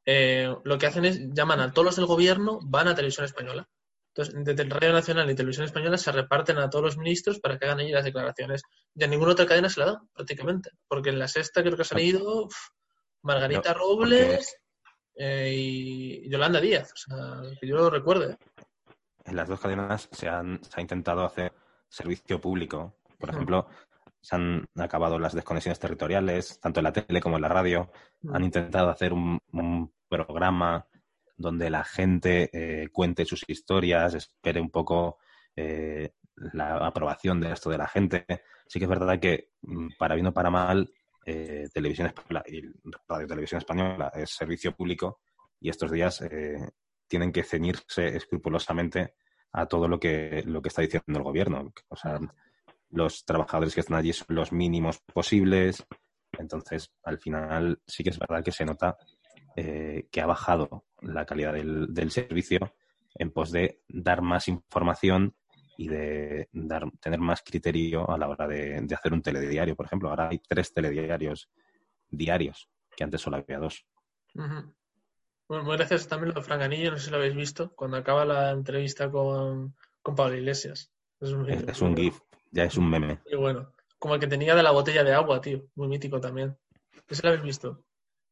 Eh, 0.05 0.55
lo 0.63 0.77
que 0.77 0.85
hacen 0.85 1.05
es, 1.05 1.19
llaman 1.33 1.59
a 1.59 1.71
todos 1.71 1.85
los 1.85 1.95
del 1.95 2.05
gobierno, 2.05 2.59
van 2.63 2.87
a 2.87 2.95
Televisión 2.95 3.25
Española. 3.25 3.67
Entonces, 4.13 4.45
desde 4.45 4.63
Radio 4.69 4.93
Nacional 4.93 5.29
y 5.29 5.35
Televisión 5.35 5.65
Española 5.65 5.97
se 5.97 6.11
reparten 6.11 6.57
a 6.57 6.69
todos 6.69 6.85
los 6.85 6.97
ministros 6.97 7.39
para 7.39 7.57
que 7.57 7.65
hagan 7.65 7.79
allí 7.79 7.91
las 7.91 8.05
declaraciones. 8.05 8.61
Y 8.93 9.03
a 9.03 9.07
ninguna 9.07 9.33
otra 9.33 9.45
cadena 9.45 9.67
se 9.67 9.81
la 9.81 9.87
da, 9.87 10.01
prácticamente. 10.13 10.69
Porque 10.87 11.09
en 11.09 11.19
la 11.19 11.27
sexta 11.27 11.61
creo 11.61 11.75
que 11.75 11.81
ha 11.81 11.85
salido 11.85 12.45
uf, 12.45 12.55
Margarita 13.23 13.73
No, 13.73 13.79
Robles 13.79 14.55
eh, 15.15 15.51
y 15.53 16.29
Yolanda 16.29 16.61
Díaz. 16.61 16.93
O 16.93 16.95
sea, 16.95 17.41
que 17.59 17.67
yo 17.67 17.75
lo 17.75 17.89
recuerde. 17.89 18.37
En 19.25 19.35
las 19.35 19.47
dos 19.47 19.59
cadenas 19.59 20.07
se, 20.11 20.29
han, 20.29 20.63
se 20.63 20.79
ha 20.79 20.81
intentado 20.81 21.25
hacer 21.25 21.53
servicio 21.89 22.39
público. 22.39 22.97
Por 23.17 23.29
ejemplo, 23.29 23.67
se 24.21 24.35
han 24.35 24.65
acabado 24.75 25.19
las 25.19 25.33
desconexiones 25.33 25.79
territoriales, 25.79 26.59
tanto 26.59 26.79
en 26.79 26.85
la 26.85 26.93
tele 26.93 27.21
como 27.21 27.37
en 27.37 27.41
la 27.41 27.49
radio. 27.49 27.91
Han 28.31 28.43
intentado 28.43 28.89
hacer 28.89 29.13
un, 29.13 29.39
un 29.51 29.93
programa 30.07 30.87
donde 31.37 31.69
la 31.69 31.83
gente 31.83 32.49
eh, 32.53 32.89
cuente 32.89 33.25
sus 33.25 33.43
historias, 33.47 34.13
espere 34.13 34.61
un 34.61 34.69
poco 34.69 35.17
eh, 35.55 36.13
la 36.53 36.77
aprobación 36.77 37.39
de 37.39 37.51
esto 37.51 37.69
de 37.69 37.77
la 37.77 37.87
gente. 37.87 38.25
Sí 38.67 38.79
que 38.79 38.85
es 38.85 38.89
verdad 38.89 39.19
que, 39.19 39.51
mm, 39.61 39.89
para 39.97 40.15
bien 40.15 40.27
o 40.27 40.33
para 40.33 40.49
mal, 40.49 40.89
eh, 41.25 41.67
Televisión 41.73 42.07
Española 42.07 42.43
y 42.47 42.61
Radio 43.07 43.27
Televisión 43.27 43.57
Española 43.57 44.11
es 44.13 44.29
servicio 44.29 44.75
público 44.75 45.21
y 45.59 45.69
estos 45.69 45.91
días 45.91 46.21
eh, 46.21 46.69
tienen 47.07 47.31
que 47.31 47.43
ceñirse 47.43 48.15
escrupulosamente 48.15 49.15
a 49.53 49.65
todo 49.67 49.87
lo 49.87 49.99
que, 49.99 50.43
lo 50.45 50.61
que 50.61 50.69
está 50.69 50.81
diciendo 50.81 51.17
el 51.19 51.23
gobierno. 51.23 51.73
O 51.87 51.95
sea, 51.95 52.19
los 52.89 53.25
trabajadores 53.25 53.73
que 53.73 53.81
están 53.81 53.97
allí 53.97 54.13
son 54.13 54.35
los 54.35 54.51
mínimos 54.51 54.99
posibles. 55.13 55.85
Entonces, 56.37 56.91
al 57.03 57.19
final, 57.19 57.81
sí 57.85 58.03
que 58.03 58.09
es 58.09 58.19
verdad 58.19 58.43
que 58.43 58.51
se 58.51 58.65
nota 58.65 58.97
eh, 59.55 60.07
que 60.11 60.21
ha 60.21 60.25
bajado 60.25 60.85
la 61.01 61.25
calidad 61.25 61.53
del, 61.53 61.93
del 61.93 62.11
servicio 62.11 62.73
en 63.15 63.31
pos 63.31 63.51
de 63.51 63.81
dar 63.87 64.21
más 64.21 64.47
información 64.47 65.35
y 65.77 65.87
de 65.87 66.49
dar, 66.51 66.89
tener 66.99 67.19
más 67.19 67.41
criterio 67.41 68.09
a 68.09 68.17
la 68.17 68.29
hora 68.29 68.47
de, 68.47 68.85
hacer 68.93 69.13
un 69.13 69.21
telediario, 69.21 69.75
por 69.75 69.85
ejemplo. 69.85 70.09
Ahora 70.09 70.29
hay 70.29 70.39
tres 70.39 70.73
telediarios 70.73 71.49
diarios, 72.09 72.69
que 72.95 73.03
antes 73.03 73.21
solo 73.21 73.37
había 73.37 73.59
dos. 73.59 73.85
Ujú. 74.35 74.73
Bueno, 75.47 75.63
muy 75.63 75.77
gracias 75.77 76.07
también 76.07 76.33
lo 76.33 76.39
de 76.39 76.45
Franganillo, 76.45 76.91
no 76.91 76.97
sé 76.97 77.05
si 77.05 77.11
lo 77.11 77.17
habéis 77.17 77.35
visto, 77.35 77.73
cuando 77.75 77.97
acaba 77.97 78.25
la 78.25 78.49
entrevista 78.51 79.11
con, 79.11 79.75
con 80.01 80.15
Pablo 80.15 80.35
Iglesias. 80.35 80.91
Es 81.19 81.31
un, 81.31 81.49
Es, 81.49 81.63
es 81.67 81.81
un 81.81 81.95
GIF, 81.95 82.19
ya 82.51 82.63
es 82.63 82.77
un 82.77 82.89
meme. 82.89 83.19
Muy 83.25 83.39
bueno. 83.39 83.71
Como 83.99 84.15
el 84.15 84.19
que 84.19 84.27
tenía 84.27 84.55
de 84.55 84.63
la 84.63 84.71
botella 84.71 85.03
de 85.03 85.13
agua, 85.13 85.39
tío. 85.41 85.63
Muy 85.75 85.87
mítico 85.87 86.19
también. 86.19 86.57
¿Ese 87.07 87.21
lo 87.23 87.29
habéis 87.29 87.43
visto? 87.43 87.83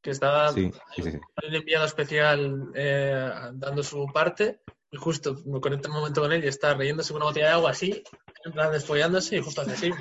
Que 0.02 0.10
estaba 0.12 0.52
Sí, 0.52 0.72
sí, 0.96 1.04
sí. 1.04 1.10
un 1.48 1.56
enviado 1.56 1.86
especial 1.86 2.72
eh, 2.76 3.32
dando 3.54 3.84
su 3.84 4.06
parte 4.14 4.62
y 4.92 4.98
justo 4.98 5.36
me 5.46 5.62
conecto 5.62 5.88
un 5.90 5.96
momento 5.96 6.22
con 6.22 6.32
él 6.34 6.44
y 6.44 6.48
está 6.48 6.74
riéndose 6.74 7.14
con 7.14 7.22
una 7.22 7.30
botella 7.30 7.48
de 7.48 7.54
agua 7.54 7.72
así, 7.72 8.04
en 8.44 8.52
plan 8.52 8.72
desfollándose 8.72 9.38
y 9.38 9.42
justo 9.42 9.62
hace 9.62 9.72
así. 9.74 9.92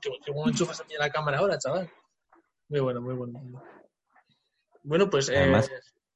¿Qué, 0.00 0.32
bueno 0.32 0.48
enchufas 0.50 0.80
aquí 0.80 0.94
en 0.94 1.00
la 1.00 1.10
cámara 1.10 1.38
ahora, 1.38 1.58
chaval? 1.58 1.90
Muy 2.68 2.80
bueno, 2.80 3.00
muy 3.00 3.14
bueno. 3.14 3.62
Bueno, 4.84 5.10
pues 5.10 5.28
eh, 5.28 5.36
Además- 5.38 5.68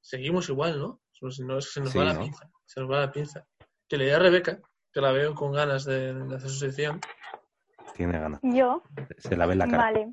seguimos 0.05 0.49
igual, 0.51 0.79
¿no? 0.79 1.01
Pues 1.21 1.37
si 1.37 1.45
no, 1.45 1.61
se 1.61 1.81
nos 1.81 1.91
Sí, 1.91 1.99
va 1.99 2.05
la 2.05 2.13
¿no? 2.15 2.21
pinza. 2.21 2.49
Se 2.67 2.81
nos 2.81 2.91
va 2.91 3.01
la 3.01 3.11
pinza. 3.13 3.47
Que 3.89 3.97
le 3.97 4.05
di 4.05 4.11
a 4.11 4.19
Rebeca, 4.19 4.59
que 4.93 5.01
la 5.01 5.11
veo 5.13 5.35
con 5.35 5.53
ganas 5.53 5.85
de, 5.85 6.13
de 6.13 6.37
hacer 6.37 6.51
su 6.51 6.59
sección. 6.59 7.01
Tiene 7.95 8.19
ganas. 8.19 8.41
Yo, 8.43 8.83
Se 9.19 9.37
la 9.37 9.47
ve 9.47 9.53
en 9.55 9.59
la 9.61 9.67
cara. 9.67 9.79
vale. 9.85 10.13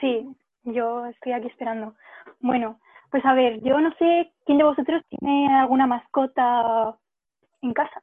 Sí, 0.00 0.28
yo 0.64 1.06
estoy 1.06 1.32
aquí 1.32 1.46
esperando. 1.46 1.94
Bueno, 2.40 2.80
pues 3.10 3.24
a 3.24 3.32
ver, 3.34 3.60
yo 3.62 3.78
no 3.80 3.90
sé 3.98 4.32
quién 4.44 4.58
de 4.58 4.64
vosotros 4.64 5.02
tiene 5.08 5.54
alguna 5.58 5.86
mascota 5.86 6.98
en 7.62 7.72
casa. 7.72 8.02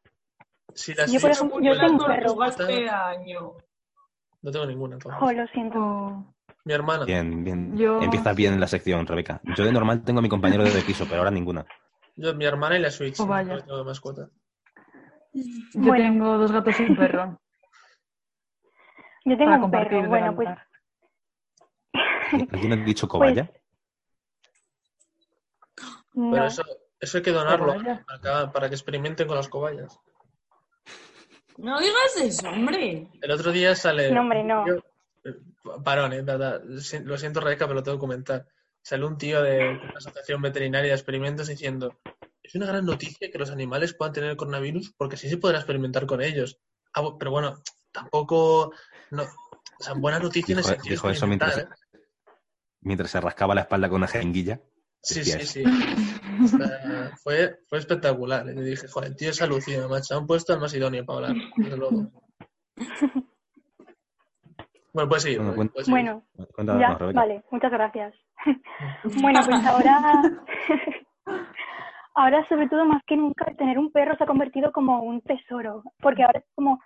Si 0.74 0.94
las 0.94 1.12
Yo, 1.12 1.20
por 1.20 1.32
ejemplo, 1.32 1.60
yo 1.62 1.78
tengo 1.78 2.04
un 2.04 2.08
perro. 2.08 2.42
Hace 2.42 2.90
año. 2.90 3.54
No 4.42 4.52
tengo 4.52 4.66
ninguna, 4.66 4.96
entonces. 4.96 5.20
Jo, 5.20 5.32
lo 5.34 5.46
siento. 5.48 5.80
O- 5.80 6.34
Mi 6.66 6.74
hermana. 6.74 7.06
Bien, 7.06 7.44
bien. 7.44 7.76
Yo- 7.78 8.02
Empieza 8.02 8.34
bien 8.34 8.60
la 8.60 8.68
sección, 8.68 9.06
Rebeca. 9.08 9.42
Yo 9.58 9.64
de 9.66 9.72
normal 9.72 10.04
tengo 10.04 10.20
a 10.20 10.22
mi 10.22 10.30
compañero 10.30 10.64
de 10.64 10.82
piso, 10.82 11.06
pero 11.06 11.18
ahora 11.20 11.32
ninguna. 11.32 11.66
Yo, 12.16 12.34
mi 12.36 12.46
hermana 12.46 12.78
y 12.78 12.82
la 12.82 12.92
Switch. 12.92 13.20
Oh, 13.20 13.26
vaya. 13.26 13.56
no 13.56 13.60
tengo 13.64 13.78
de 13.78 13.84
mascota. 13.84 14.30
Yo 15.34 15.42
Bueno. 15.74 16.04
tengo 16.04 16.38
dos 16.38 16.52
gatos 16.52 16.80
y 16.80 16.84
un 16.84 16.96
perro. 16.96 17.40
Yo 19.26 19.38
tengo 19.38 19.52
para 19.52 19.66
un 19.66 19.72
perro. 19.72 20.08
Bueno, 20.10 20.36
pues. 20.36 20.50
¿Alguien 22.52 22.74
ha 22.74 22.76
dicho 22.78 23.08
cobaya? 23.08 23.50
no. 26.14 26.32
Pero 26.32 26.46
eso, 26.46 26.64
eso 27.00 27.18
hay 27.18 27.24
que 27.24 27.32
donarlo 27.32 27.74
acá 28.08 28.52
para 28.52 28.68
que 28.70 28.76
experimenten 28.76 29.28
con 29.28 29.38
las 29.38 29.48
cobayas. 29.48 29.98
No 31.58 31.80
digas 31.80 32.18
eso, 32.22 32.50
hombre. 32.50 33.08
El 33.22 33.32
otro 33.32 33.52
día 33.52 33.76
sale. 33.76 34.12
No, 34.12 34.22
hombre, 34.22 34.44
no. 34.44 34.68
yo- 34.68 34.84
eh, 35.24 35.36
Parón, 35.84 36.14
eh, 36.14 36.22
verdad. 36.22 36.62
Lo 36.64 37.18
siento, 37.18 37.40
Rebeca, 37.40 37.66
pero 37.66 37.76
lo 37.76 37.84
tengo 37.84 37.98
que 37.98 38.02
comentar. 38.02 38.48
Sale 38.82 39.06
un 39.06 39.18
tío 39.18 39.42
de 39.44 39.70
una 39.70 39.94
asociación 39.98 40.42
veterinaria 40.42 40.90
de 40.92 40.96
experimentos 40.96 41.48
diciendo: 41.48 42.00
Es 42.42 42.56
una 42.56 42.66
gran 42.66 42.86
noticia 42.86 43.30
que 43.32 43.38
los 43.38 43.52
animales 43.52 43.94
puedan 43.94 44.14
tener 44.14 44.36
coronavirus 44.36 44.94
porque 44.98 45.16
así 45.16 45.30
se 45.30 45.38
podrá 45.38 45.60
experimentar 45.60 46.06
con 46.06 46.22
ellos. 46.22 46.60
Ah, 46.94 47.16
pero 47.18 47.32
bueno, 47.32 47.62
tampoco. 47.92 48.74
No, 49.12 49.24
o 49.24 49.84
sea, 49.84 49.94
buena 49.94 50.20
noticia 50.20 50.54
en 50.54 50.60
el 50.60 50.64
Dijo, 50.64 50.74
sentido 50.74 50.90
de 50.90 50.96
dijo 50.96 51.10
eso 51.10 51.26
experimentar, 51.26 51.56
mientras, 51.56 51.80
mientras 52.82 53.12
se 53.12 53.22
rascaba 53.22 53.56
la 53.56 53.62
espalda 53.62 53.90
con 53.90 53.98
una 53.98 54.08
jeringuilla. 54.08 54.62
Sí, 55.04 55.24
sí, 55.24 55.32
eso. 55.32 55.46
sí. 55.46 55.64
O 56.44 56.48
sea, 56.48 57.18
fue, 57.24 57.60
fue 57.68 57.80
espectacular. 57.80 58.48
Y 58.50 58.62
dije, 58.62 58.88
joder, 58.88 59.12
el 59.12 59.16
tío 59.16 59.30
es 59.32 59.42
alucina, 59.42 59.88
macho. 59.88 60.18
Han 60.18 60.28
puesto 60.28 60.54
al 60.54 60.60
más 60.60 60.74
idóneo 60.74 61.06
para 61.06 61.30
hablar, 61.30 61.36
desde 61.58 61.78
luego. 61.78 62.12
Bueno, 64.94 65.10
pues 65.10 65.24
sí. 65.24 65.38
Bueno, 65.90 66.24
Cuéntanos, 66.54 66.82
ya, 66.82 66.98
vale, 67.14 67.44
muchas 67.50 67.72
gracias. 67.72 68.14
bueno, 69.22 69.40
pues 69.46 69.66
ahora, 69.66 70.22
ahora 72.16 72.48
sobre 72.50 72.68
todo 72.68 72.86
más 72.86 73.04
que 73.06 73.16
nunca 73.16 73.46
tener 73.58 73.80
un 73.80 73.92
perro 73.92 74.16
se 74.18 74.24
ha 74.24 74.28
convertido 74.28 74.72
como 74.72 75.02
un 75.02 75.22
tesoro, 75.22 75.84
porque 76.02 76.24
ahora 76.24 76.40
es 76.40 76.46
como 76.56 76.80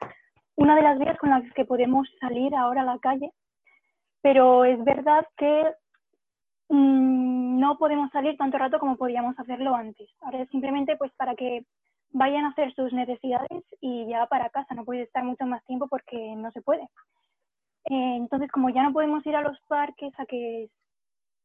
una 0.55 0.75
de 0.75 0.83
las 0.83 0.99
vías 0.99 1.17
con 1.17 1.31
las 1.31 1.43
que 1.53 1.65
podemos 1.65 2.07
salir 2.19 2.55
ahora 2.55 2.81
a 2.81 2.85
la 2.85 2.99
calle, 2.99 3.31
pero 4.21 4.65
es 4.65 4.83
verdad 4.83 5.25
que 5.37 5.73
mm, 6.69 7.59
no 7.59 7.77
podemos 7.77 8.11
salir 8.11 8.37
tanto 8.37 8.57
rato 8.57 8.79
como 8.79 8.97
podíamos 8.97 9.37
hacerlo 9.39 9.75
antes. 9.75 10.09
Ahora 10.21 10.41
es 10.41 10.49
simplemente 10.49 10.95
pues 10.97 11.11
para 11.17 11.35
que 11.35 11.65
vayan 12.11 12.45
a 12.45 12.49
hacer 12.49 12.73
sus 12.73 12.93
necesidades 12.93 13.63
y 13.81 14.07
ya 14.07 14.25
para 14.27 14.49
casa, 14.49 14.73
no 14.73 14.85
puede 14.85 15.01
estar 15.01 15.23
mucho 15.23 15.45
más 15.45 15.63
tiempo 15.65 15.87
porque 15.87 16.35
no 16.37 16.51
se 16.51 16.61
puede. 16.61 16.87
Eh, 17.85 18.15
entonces, 18.17 18.51
como 18.51 18.69
ya 18.69 18.83
no 18.83 18.93
podemos 18.93 19.25
ir 19.25 19.35
a 19.35 19.41
los 19.41 19.59
parques 19.67 20.11
a 20.19 20.25
que 20.25 20.69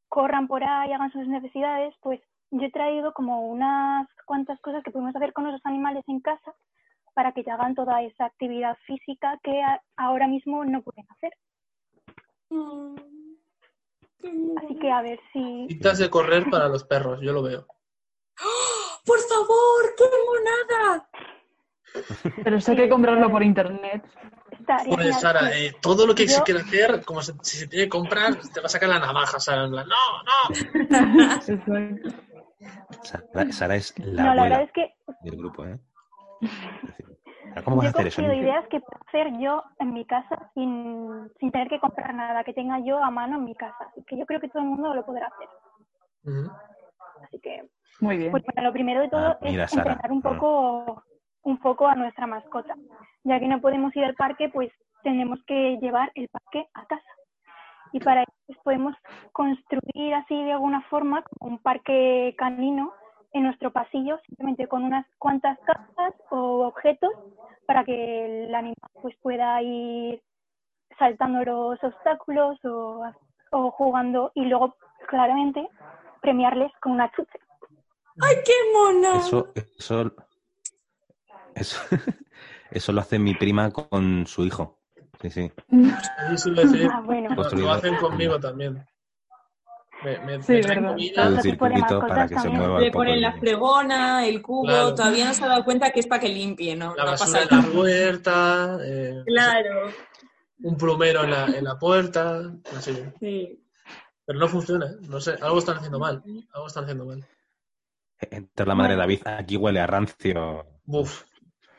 corran 0.09 0.49
por 0.49 0.65
ahí, 0.65 0.93
hagan 0.93 1.13
sus 1.13 1.27
necesidades, 1.29 1.95
pues 2.01 2.21
yo 2.51 2.67
he 2.67 2.71
traído 2.73 3.13
como 3.13 3.47
unas 3.49 4.09
cuantas 4.27 4.61
cosas 4.61 4.83
que 4.83 4.91
podemos 4.91 5.15
hacer 5.15 5.33
con 5.33 5.51
los 5.51 5.61
animales 5.65 6.05
en 6.09 6.21
casa 6.21 6.55
para 7.15 7.33
que 7.33 7.45
te 7.45 7.51
hagan 7.51 7.75
toda 7.75 8.03
esa 8.03 8.25
actividad 8.25 8.77
física 8.87 9.39
que 9.43 9.63
a- 9.63 9.83
ahora 9.97 10.27
mismo 10.27 10.65
no 10.65 10.83
pueden 10.83 11.07
hacer. 11.11 11.33
Así 14.63 14.75
que 14.79 14.91
a 14.91 15.03
ver 15.03 15.21
si... 15.33 15.67
Citas 15.69 15.99
de 15.99 16.11
correr 16.11 16.45
para 16.51 16.69
los 16.69 16.85
perros, 16.85 17.21
yo 17.23 17.33
lo 17.33 17.43
veo. 17.43 17.67
¡Por 19.07 19.19
favor! 19.19 19.95
¡Qué 19.97 20.05
monada! 20.27 21.09
Pero 22.45 22.57
eso 22.57 22.71
hay 22.73 22.77
que 22.77 22.89
comprarlo 22.89 23.31
por 23.31 23.43
internet. 23.43 24.03
genial. 24.85 25.13
Sara, 25.15 25.59
eh, 25.59 25.75
todo 25.81 26.07
lo 26.07 26.15
que 26.15 26.29
se 26.29 26.43
quiere 26.43 26.61
hacer, 26.61 27.05
como 27.05 27.23
se- 27.23 27.35
si 27.43 27.57
se 27.59 27.67
tiene 27.69 27.87
que 27.87 27.91
comprar, 27.91 28.37
te 28.53 28.61
va 28.61 28.67
a 28.67 28.69
sacar 28.69 28.89
la 28.89 28.99
navaja, 28.99 29.39
Sara. 29.41 29.65
En 29.65 29.71
plan, 29.71 29.87
no, 29.89 30.23
no. 30.23 30.91
Sara, 33.03 33.53
Sara 33.53 33.77
es 33.77 33.99
la 33.99 34.25
No, 34.25 34.35
la 34.35 34.43
verdad 34.45 34.63
es 34.63 34.73
que 34.73 34.95
del 35.23 35.37
grupo, 35.37 35.65
¿eh? 35.67 35.79
¿Cómo 37.65 37.77
vas 37.77 37.87
yo 37.87 37.89
a 37.89 37.91
hacer 37.91 38.07
eso? 38.07 38.23
ideas 38.23 38.65
que 38.69 38.81
puedo 38.81 39.01
hacer 39.09 39.39
yo 39.39 39.65
en 39.81 39.93
mi 39.93 40.05
casa 40.05 40.51
sin, 40.55 41.31
sin 41.39 41.51
tener 41.51 41.69
que 41.69 41.81
comprar 41.81 42.15
nada, 42.15 42.45
que 42.45 42.53
tenga 42.53 42.79
yo 42.81 43.03
a 43.03 43.11
mano 43.11 43.37
en 43.37 43.45
mi 43.45 43.55
casa. 43.55 43.87
Así 43.91 44.03
que 44.07 44.17
yo 44.19 44.25
creo 44.25 44.41
que 44.41 44.49
todo 44.49 44.63
el 44.63 44.69
mundo 44.69 44.95
lo 44.95 45.05
podrá 45.05 45.27
hacer. 45.27 45.49
Así 47.25 47.39
que 47.41 47.69
Muy 48.01 48.17
bien. 48.19 48.31
Pues 48.31 48.45
bueno, 48.45 48.69
lo 48.69 48.73
primero 48.73 49.01
de 49.01 49.09
todo 49.09 49.21
Ah, 49.27 49.39
mira, 49.43 49.65
es 49.65 49.71
Sara. 49.71 49.93
entrenar 49.93 50.13
un 50.13 50.23
poco, 50.23 51.03
un 51.43 51.59
poco 51.59 51.87
a 51.87 51.95
nuestra 51.95 52.27
mascota. 52.27 52.75
Ya 53.25 53.39
que 53.39 53.49
no 53.49 53.61
podemos 53.61 53.95
ir 53.97 54.05
al 54.05 54.15
parque, 54.15 54.49
pues 54.49 54.71
tenemos 55.03 55.39
que 55.47 55.79
llevar 55.81 56.11
el 56.15 56.29
parque 56.29 56.67
a 56.75 56.87
casa. 56.87 57.03
Y 57.93 58.01
para 58.01 58.23
eso 58.23 58.33
pues, 58.47 58.59
podemos 58.63 58.95
construir 59.33 60.15
así 60.15 60.35
de 60.45 60.53
alguna 60.53 60.83
forma 60.83 61.25
un 61.41 61.59
parque 61.59 62.35
canino 62.39 62.93
en 63.33 63.45
nuestro 63.45 63.73
pasillo, 63.73 64.19
simplemente 64.27 64.69
con 64.69 64.85
unas 64.85 65.07
cuantas 65.19 65.59
cajas 65.61 66.15
o 66.31 66.67
objetos 66.67 67.11
para 67.67 67.85
que 67.85 68.47
el 68.47 68.55
animal 68.55 68.75
pues 69.01 69.17
pueda 69.23 69.63
ir 69.63 70.21
saltando 70.99 71.45
los 71.45 71.83
obstáculos 71.83 72.59
o, 72.65 73.05
o 73.53 73.71
jugando 73.71 74.33
y 74.35 74.45
luego 74.45 74.75
claramente 75.09 75.69
premiarles 76.21 76.73
con 76.81 76.93
una 76.93 77.11
chuche. 77.13 77.39
¡Ay, 78.21 78.37
qué 78.45 78.53
mona! 78.73 79.19
Eso, 79.19 79.53
eso, 79.55 80.11
eso, 81.55 81.79
eso 82.71 82.93
lo 82.93 83.01
hace 83.01 83.19
mi 83.19 83.35
prima 83.35 83.71
con 83.71 84.27
su 84.27 84.45
hijo. 84.45 84.79
Sí, 85.21 85.31
sí. 85.31 85.53
Sí 86.37 86.51
decir, 86.53 86.89
Ah, 86.93 87.01
bueno. 87.05 87.29
lo- 87.31 87.37
Construido. 87.37 87.67
lo 87.69 87.73
hacen 87.75 87.97
conmigo 87.97 88.41
también. 88.41 88.85
Me, 90.03 90.19
me, 90.21 90.43
Sí, 90.43 90.53
me 90.53 90.61
traen 90.63 90.87
comida, 90.87 91.29
El 91.29 91.59
para 92.01 92.27
que 92.27 92.39
se 92.39 92.49
mueva 92.49 92.81
Le 92.81 92.91
ponen 92.91 93.21
la 93.21 93.33
fregona, 93.35 94.27
el 94.27 94.41
cubo, 94.41 94.65
Claro. 94.65 94.95
todavía 94.95 95.27
no 95.27 95.35
se 95.35 95.45
ha 95.45 95.49
dado 95.49 95.63
cuenta 95.63 95.91
que 95.91 96.01
es 96.01 96.07
para 96.07 96.23
que 96.23 96.29
limpie, 96.31 96.75
¿no? 96.75 96.95
la 96.97 97.05
no 97.05 97.11
basura 97.11 97.43
en 97.43 97.49
la 97.51 97.63
puerta, 97.71 98.79
eh, 98.83 99.23
Claro, 99.27 99.91
un 100.63 100.77
plumero 100.79 101.25
en 101.25 101.31
la, 101.33 101.47
en 101.49 101.65
la 101.65 101.79
puerta, 101.79 102.51
así. 102.75 102.99
sí. 103.21 103.63
Pero 104.25 104.39
no 104.39 104.49
funciona, 104.49 104.87
¿eh? 104.87 104.97
no 105.03 105.21
sé, 105.21 105.33
algo 105.43 105.59
están 105.59 105.77
haciendo 105.77 105.99
mal, 105.99 106.23
algo 106.55 106.67
están 106.67 106.85
haciendo 106.85 107.05
mal. 107.05 107.23
Entonces 108.23 108.67
la 108.67 108.75
madre 108.75 108.93
de 108.93 108.99
David, 109.01 109.21
aquí 109.27 109.57
huele 109.59 109.81
a 109.81 109.87
rancio. 109.87 110.67
Buf, 110.85 111.25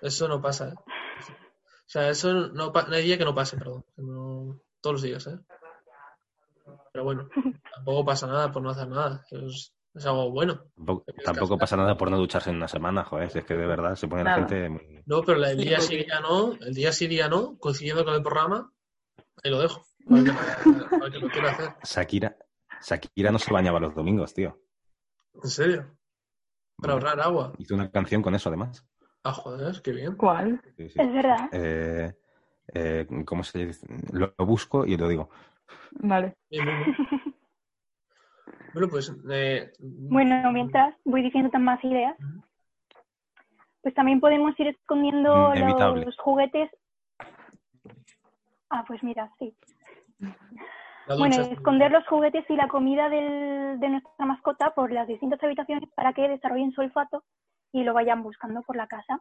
eso 0.01 0.27
no 0.27 0.41
pasa, 0.41 0.69
¿eh? 0.69 0.73
O 0.77 1.91
sea, 1.91 2.09
eso 2.09 2.33
no, 2.33 2.71
no 2.71 2.95
hay 2.95 3.03
día 3.03 3.17
que 3.17 3.25
no 3.25 3.35
pase, 3.35 3.57
perdón. 3.57 3.83
no- 3.97 4.59
todos 4.81 4.93
los 4.95 5.01
días, 5.01 5.27
¿eh? 5.27 5.37
Pero 6.93 7.03
bueno, 7.05 7.29
tampoco 7.73 8.05
pasa 8.05 8.27
nada 8.27 8.51
por 8.51 8.61
no 8.61 8.69
hacer 8.69 8.87
nada. 8.87 9.25
Es, 9.29 9.73
es 9.93 10.05
algo 10.05 10.31
bueno. 10.31 10.65
Tampoco, 11.23 11.57
pasa 11.57 11.77
nada 11.77 11.97
por 11.97 12.09
no 12.09 12.17
ducharse 12.17 12.49
en 12.49 12.55
una 12.57 12.67
semana, 12.67 13.03
joder. 13.03 13.29
Si 13.29 13.39
es 13.39 13.45
que 13.45 13.55
de 13.55 13.65
verdad 13.65 13.95
se 13.95 14.07
pone 14.07 14.23
la 14.23 14.35
gente 14.35 14.69
muy... 14.69 15.03
No, 15.05 15.21
pero 15.23 15.43
el 15.43 15.57
día 15.57 15.79
sí, 15.79 15.97
día 15.97 16.19
no, 16.19 16.53
el 16.53 16.73
día 16.73 16.91
sí, 16.91 17.07
día 17.07 17.27
no, 17.29 17.57
coincidiendo 17.57 18.03
con 18.05 18.13
el 18.15 18.23
programa, 18.23 18.71
ahí 19.43 19.51
lo 19.51 19.59
dejo. 19.59 19.85
Para 20.07 20.23
que, 20.23 20.31
para 20.97 21.11
que 21.11 21.19
lo 21.19 21.29
quiera 21.29 21.51
hacer. 21.51 21.73
Shakira, 21.83 22.35
Shakira 22.81 23.31
no 23.31 23.37
se 23.37 23.53
bañaba 23.53 23.79
los 23.79 23.93
domingos, 23.93 24.33
tío. 24.33 24.59
¿En 25.43 25.49
serio? 25.49 25.95
Para 26.77 26.93
ahorrar 26.93 27.19
agua. 27.21 27.53
Hizo 27.59 27.75
una 27.75 27.91
canción 27.91 28.23
con 28.23 28.33
eso, 28.33 28.49
además. 28.49 28.83
Ah, 29.23 29.33
joder, 29.33 29.81
qué 29.83 29.91
bien. 29.91 30.15
¿Cuál? 30.15 30.61
Sí, 30.77 30.89
sí. 30.89 30.99
Es 31.01 31.13
verdad. 31.13 31.49
Eh, 31.51 32.13
eh, 32.73 33.07
¿Cómo 33.25 33.43
se 33.43 33.67
dice? 33.67 33.87
Lo, 34.11 34.33
lo 34.37 34.45
busco 34.45 34.85
y 34.85 34.97
lo 34.97 35.07
digo. 35.07 35.29
Vale. 35.91 36.35
Bien, 36.49 36.65
bien, 36.65 36.77
bien. 36.79 36.95
Bueno, 38.73 38.87
pues. 38.89 39.15
Eh, 39.29 39.71
Bueno, 39.79 40.51
mientras 40.51 40.95
voy 41.03 41.21
diciendo 41.21 41.49
tan 41.51 41.63
más 41.63 41.83
ideas, 41.83 42.17
pues 43.81 43.93
también 43.93 44.19
podemos 44.19 44.59
ir 44.59 44.67
escondiendo 44.67 45.53
Inevitable. 45.55 46.05
los 46.05 46.17
juguetes. 46.17 46.71
Ah, 48.69 48.83
pues 48.87 49.03
mira, 49.03 49.31
sí. 49.37 49.53
Bueno, 51.17 51.35
esconder 51.41 51.91
los 51.91 52.07
juguetes 52.07 52.45
y 52.49 52.55
la 52.55 52.67
comida 52.69 53.09
del- 53.09 53.79
de 53.79 53.89
nuestra 53.89 54.25
mascota 54.25 54.73
por 54.73 54.91
las 54.91 55.07
distintas 55.07 55.43
habitaciones 55.43 55.89
para 55.93 56.13
que 56.13 56.27
desarrollen 56.29 56.71
su 56.71 56.81
olfato 56.81 57.23
y 57.71 57.83
lo 57.83 57.93
vayan 57.93 58.23
buscando 58.23 58.61
por 58.61 58.75
la 58.75 58.87
casa. 58.87 59.19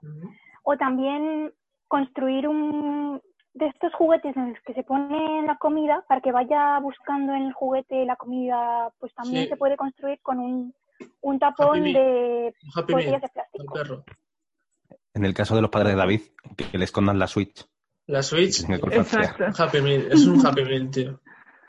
O 0.63 0.77
también 0.77 1.53
construir 1.89 2.47
un 2.49 3.21
de 3.53 3.67
estos 3.67 3.93
juguetes 3.95 4.37
en 4.37 4.51
los 4.51 4.61
que 4.63 4.75
se 4.75 4.85
pone 4.85 5.43
la 5.45 5.57
comida 5.57 6.05
para 6.09 6.21
que 6.21 6.31
vaya 6.31 6.79
buscando 6.79 7.35
en 7.35 7.43
el 7.43 7.53
juguete 7.53 8.05
la 8.05 8.15
comida, 8.17 8.93
pues 9.01 9.13
también 9.15 9.45
Sí. 9.45 9.49
se 9.51 9.57
puede 9.57 9.77
construir 9.77 10.21
con 10.23 10.39
un, 10.39 10.73
un 11.21 11.39
tapón 11.41 11.81
Happy 11.81 11.93
de 11.93 12.55
Un 12.63 12.71
Happy 12.83 12.93
botellas 12.93 13.11
Meal 13.11 13.21
de 13.23 13.29
plástico. 13.29 13.75
perro. 13.75 14.05
En 15.15 15.25
el 15.25 15.35
caso 15.35 15.57
de 15.57 15.63
los 15.63 15.71
padres 15.71 15.93
de 15.93 15.99
David, 15.99 16.21
que, 16.57 16.71
que 16.71 16.79
le 16.79 16.85
escondan 16.85 17.19
la 17.19 17.27
Switch. 17.27 17.67
La 18.07 18.23
Switch, 18.23 18.63
olfatear. 18.69 19.01
Exacto. 19.01 19.45
un 19.47 19.55
Happy 19.59 19.81
Meal. 19.83 20.07
Es 20.13 20.27
un 20.27 20.47
Happy 20.47 20.65
Meal, 20.65 20.91
tío. 20.91 21.21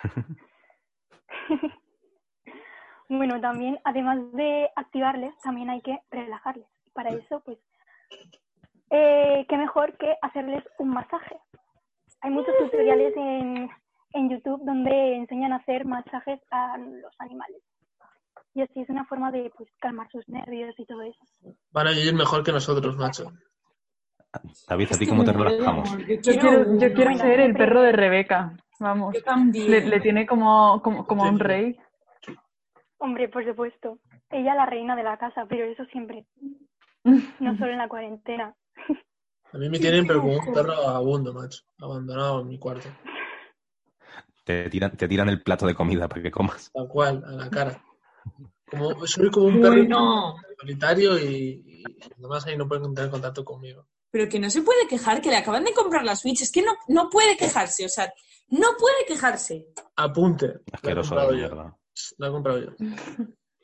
Bueno, 3.09 3.41
también, 3.41 3.77
además 3.83 4.19
de 4.33 4.69
activarles, 4.75 5.33
también 5.43 5.69
hay 5.69 5.81
que 5.81 5.99
relajarles. 6.11 6.65
Para 6.93 7.09
eso, 7.11 7.41
pues, 7.45 7.57
eh, 8.89 9.45
qué 9.47 9.57
mejor 9.57 9.97
que 9.97 10.15
hacerles 10.21 10.63
un 10.79 10.89
masaje. 10.89 11.37
Hay 12.21 12.31
muchos 12.31 12.55
tutoriales 12.57 13.13
en, 13.15 13.69
en 14.13 14.29
YouTube 14.29 14.61
donde 14.65 15.15
enseñan 15.15 15.53
a 15.53 15.57
hacer 15.57 15.85
masajes 15.85 16.39
a 16.51 16.77
los 16.77 17.13
animales. 17.19 17.61
Y 18.53 18.61
así 18.61 18.81
es 18.81 18.89
una 18.89 19.05
forma 19.05 19.31
de 19.31 19.51
pues, 19.57 19.69
calmar 19.79 20.09
sus 20.11 20.27
nervios 20.27 20.77
y 20.77 20.85
todo 20.85 21.01
eso. 21.03 21.23
Van 21.71 21.87
a 21.87 21.91
vivir 21.91 22.13
mejor 22.13 22.43
que 22.43 22.51
nosotros, 22.51 22.97
macho. 22.97 23.31
David, 24.67 24.87
¿a 24.93 24.97
ti 24.97 25.07
cómo 25.07 25.23
te 25.23 25.33
relajamos? 25.33 25.89
Yo 26.07 26.33
quiero, 26.39 26.77
yo 26.77 26.93
quiero 26.93 27.17
ser 27.17 27.39
el 27.41 27.53
perro 27.53 27.81
de 27.81 27.91
Rebeca. 27.91 28.55
Vamos. 28.79 29.13
Yo 29.13 29.23
también. 29.23 29.69
Le, 29.69 29.87
le 29.87 29.99
tiene 29.99 30.25
como, 30.25 30.81
como, 30.81 31.05
como 31.05 31.25
a 31.25 31.29
un 31.29 31.39
rey. 31.39 31.77
Hombre, 32.97 33.29
por 33.29 33.45
supuesto, 33.45 33.99
ella 34.29 34.55
la 34.55 34.65
reina 34.65 34.95
de 34.95 35.03
la 35.03 35.17
casa, 35.17 35.45
pero 35.47 35.65
eso 35.65 35.85
siempre, 35.85 36.25
no 37.03 37.57
solo 37.57 37.71
en 37.71 37.77
la 37.77 37.87
cuarentena. 37.89 38.55
A 39.53 39.57
mí 39.57 39.69
me 39.69 39.79
tienen, 39.79 40.07
pero 40.07 40.21
como 40.21 40.37
un 40.37 40.53
perro 40.53 40.75
vagabundo, 40.77 41.33
macho. 41.33 41.61
Abandonado 41.79 42.41
en 42.41 42.47
mi 42.47 42.57
cuarto. 42.59 42.87
Te 44.43 44.69
tiran, 44.69 44.95
te 44.97 45.07
tiran 45.07 45.29
el 45.29 45.41
plato 45.43 45.65
de 45.67 45.75
comida 45.75 46.07
para 46.07 46.21
que 46.21 46.31
comas. 46.31 46.71
Tal 46.73 46.87
cual, 46.87 47.23
a 47.25 47.31
la 47.31 47.49
cara. 47.49 47.83
Como, 48.69 49.05
soy 49.05 49.29
como 49.29 49.47
un 49.47 49.61
perro 49.61 49.75
Bueno, 49.75 50.35
solitario 50.59 51.19
y, 51.19 51.63
y 51.65 51.83
además 52.17 52.45
ahí 52.47 52.57
no 52.57 52.67
pueden 52.67 52.93
tener 52.93 53.11
contacto 53.11 53.43
conmigo. 53.43 53.85
pero 54.09 54.29
que 54.29 54.39
no 54.39 54.49
se 54.49 54.61
puede 54.61 54.87
quejar, 54.87 55.21
que 55.21 55.29
le 55.29 55.37
acaban 55.37 55.63
de 55.65 55.73
comprar 55.73 56.03
la 56.05 56.15
Switch. 56.15 56.41
Es 56.41 56.51
que 56.51 56.61
no, 56.61 56.71
no 56.87 57.09
puede 57.09 57.35
quejarse, 57.37 57.85
o 57.85 57.89
sea, 57.89 58.11
no 58.49 58.67
puede 58.79 59.05
quejarse. 59.07 59.67
Apunte. 59.97 60.47
La 60.47 60.53
he 60.53 60.75
Asqueroso 60.75 61.09
comprado 61.09 61.31
de 61.31 61.37
yo. 61.41 61.47
mierda. 61.49 61.77
La 62.17 62.27
he 62.27 62.31
comprado 62.31 62.59
yo. 62.59 62.71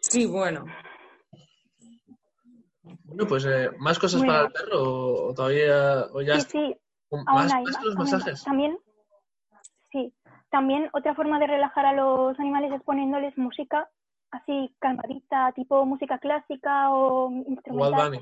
Sí, 0.01 0.25
bueno. 0.25 0.65
Bueno, 3.07 3.25
pues 3.27 3.45
eh, 3.45 3.69
¿más 3.79 3.97
cosas 3.97 4.19
Bueno. 4.21 4.33
para 4.33 4.45
el 4.47 4.51
perro 4.53 4.83
o, 4.83 5.29
o 5.29 5.33
todavía 5.33 6.05
o 6.13 6.21
ya 6.21 6.39
Sí, 6.41 6.49
sí, 6.49 6.75
¿Más, 7.25 7.53
hay 7.53 7.63
más 7.63 7.83
los 7.83 7.95
masajes? 7.95 8.43
También, 8.43 8.77
sí, 9.91 10.13
también 10.49 10.89
otra 10.93 11.15
forma 11.15 11.39
de 11.39 11.47
relajar 11.47 11.85
a 11.85 11.93
los 11.93 12.37
animales 12.39 12.71
es 12.73 12.83
poniéndoles 12.83 13.37
música 13.37 13.89
así 14.31 14.75
calmadita, 14.79 15.53
tipo 15.53 15.85
música 15.85 16.19
clásica 16.19 16.91
o 16.91 17.31
instrumental. 17.47 18.21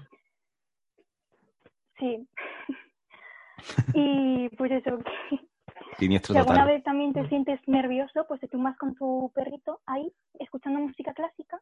Sí. 1.98 2.28
y 3.94 4.50
pues 4.50 4.72
eso, 4.72 5.00
que 5.00 5.40
Siniestro 5.98 6.34
si 6.34 6.40
alguna 6.40 6.60
total. 6.60 6.76
vez 6.76 6.84
también 6.84 7.14
te 7.14 7.28
sientes 7.30 7.60
nervioso, 7.68 8.26
pues 8.28 8.40
te 8.42 8.48
tumbas 8.48 8.78
con 8.78 8.94
tu 8.96 9.32
perrito 9.34 9.82
ahí, 9.86 10.12
escuchando 10.40 10.80
música 10.80 11.14
clásica 11.14 11.60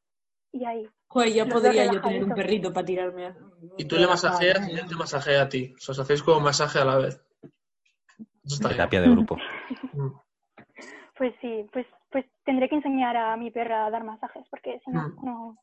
y 0.53 0.63
ahí. 0.65 0.87
Joder, 1.07 1.33
ya 1.33 1.45
podría 1.45 1.91
yo 1.91 2.01
tener 2.01 2.23
un 2.23 2.33
perrito 2.33 2.71
para 2.71 2.85
tirarme. 2.85 3.25
a- 3.27 3.35
Y 3.77 3.85
tú 3.85 3.97
le 3.97 4.07
masajeas 4.07 4.67
y 4.69 4.71
él 4.73 4.87
te 4.87 4.95
masajea 4.95 5.41
a 5.43 5.49
ti. 5.49 5.73
O 5.75 5.79
sea, 5.79 5.91
os 5.93 5.99
hacéis 5.99 6.23
como 6.23 6.39
masaje 6.39 6.79
a 6.79 6.85
la 6.85 6.95
vez. 6.97 7.21
Eso 8.45 8.55
está 8.55 8.67
bien. 8.69 8.77
Terapia 8.77 9.01
de 9.01 9.09
grupo. 9.09 9.37
Mm. 9.93 10.07
Pues 11.17 11.33
sí, 11.41 11.65
pues, 11.71 11.85
pues 12.11 12.25
tendré 12.45 12.67
que 12.69 12.75
enseñar 12.75 13.15
a 13.17 13.35
mi 13.37 13.51
perra 13.51 13.85
a 13.85 13.89
dar 13.91 14.03
masajes, 14.03 14.45
porque 14.49 14.79
si 14.85 14.91
no, 14.91 15.09
Mm. 15.09 15.25
no. 15.25 15.57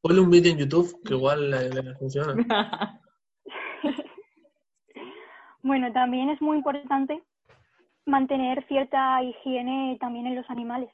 Ponle 0.00 0.20
un 0.20 0.30
vídeo 0.30 0.52
en 0.52 0.58
YouTube 0.58 1.00
que 1.04 1.14
igual 1.14 1.50
le, 1.50 1.68
le 1.70 1.94
funciona. 1.96 2.34
Bueno, 5.62 5.92
también 5.92 6.30
es 6.30 6.40
muy 6.40 6.58
importante 6.58 7.20
mantener 8.04 8.64
cierta 8.68 9.20
higiene 9.22 9.96
también 10.00 10.26
en 10.28 10.36
los 10.36 10.48
animales, 10.48 10.90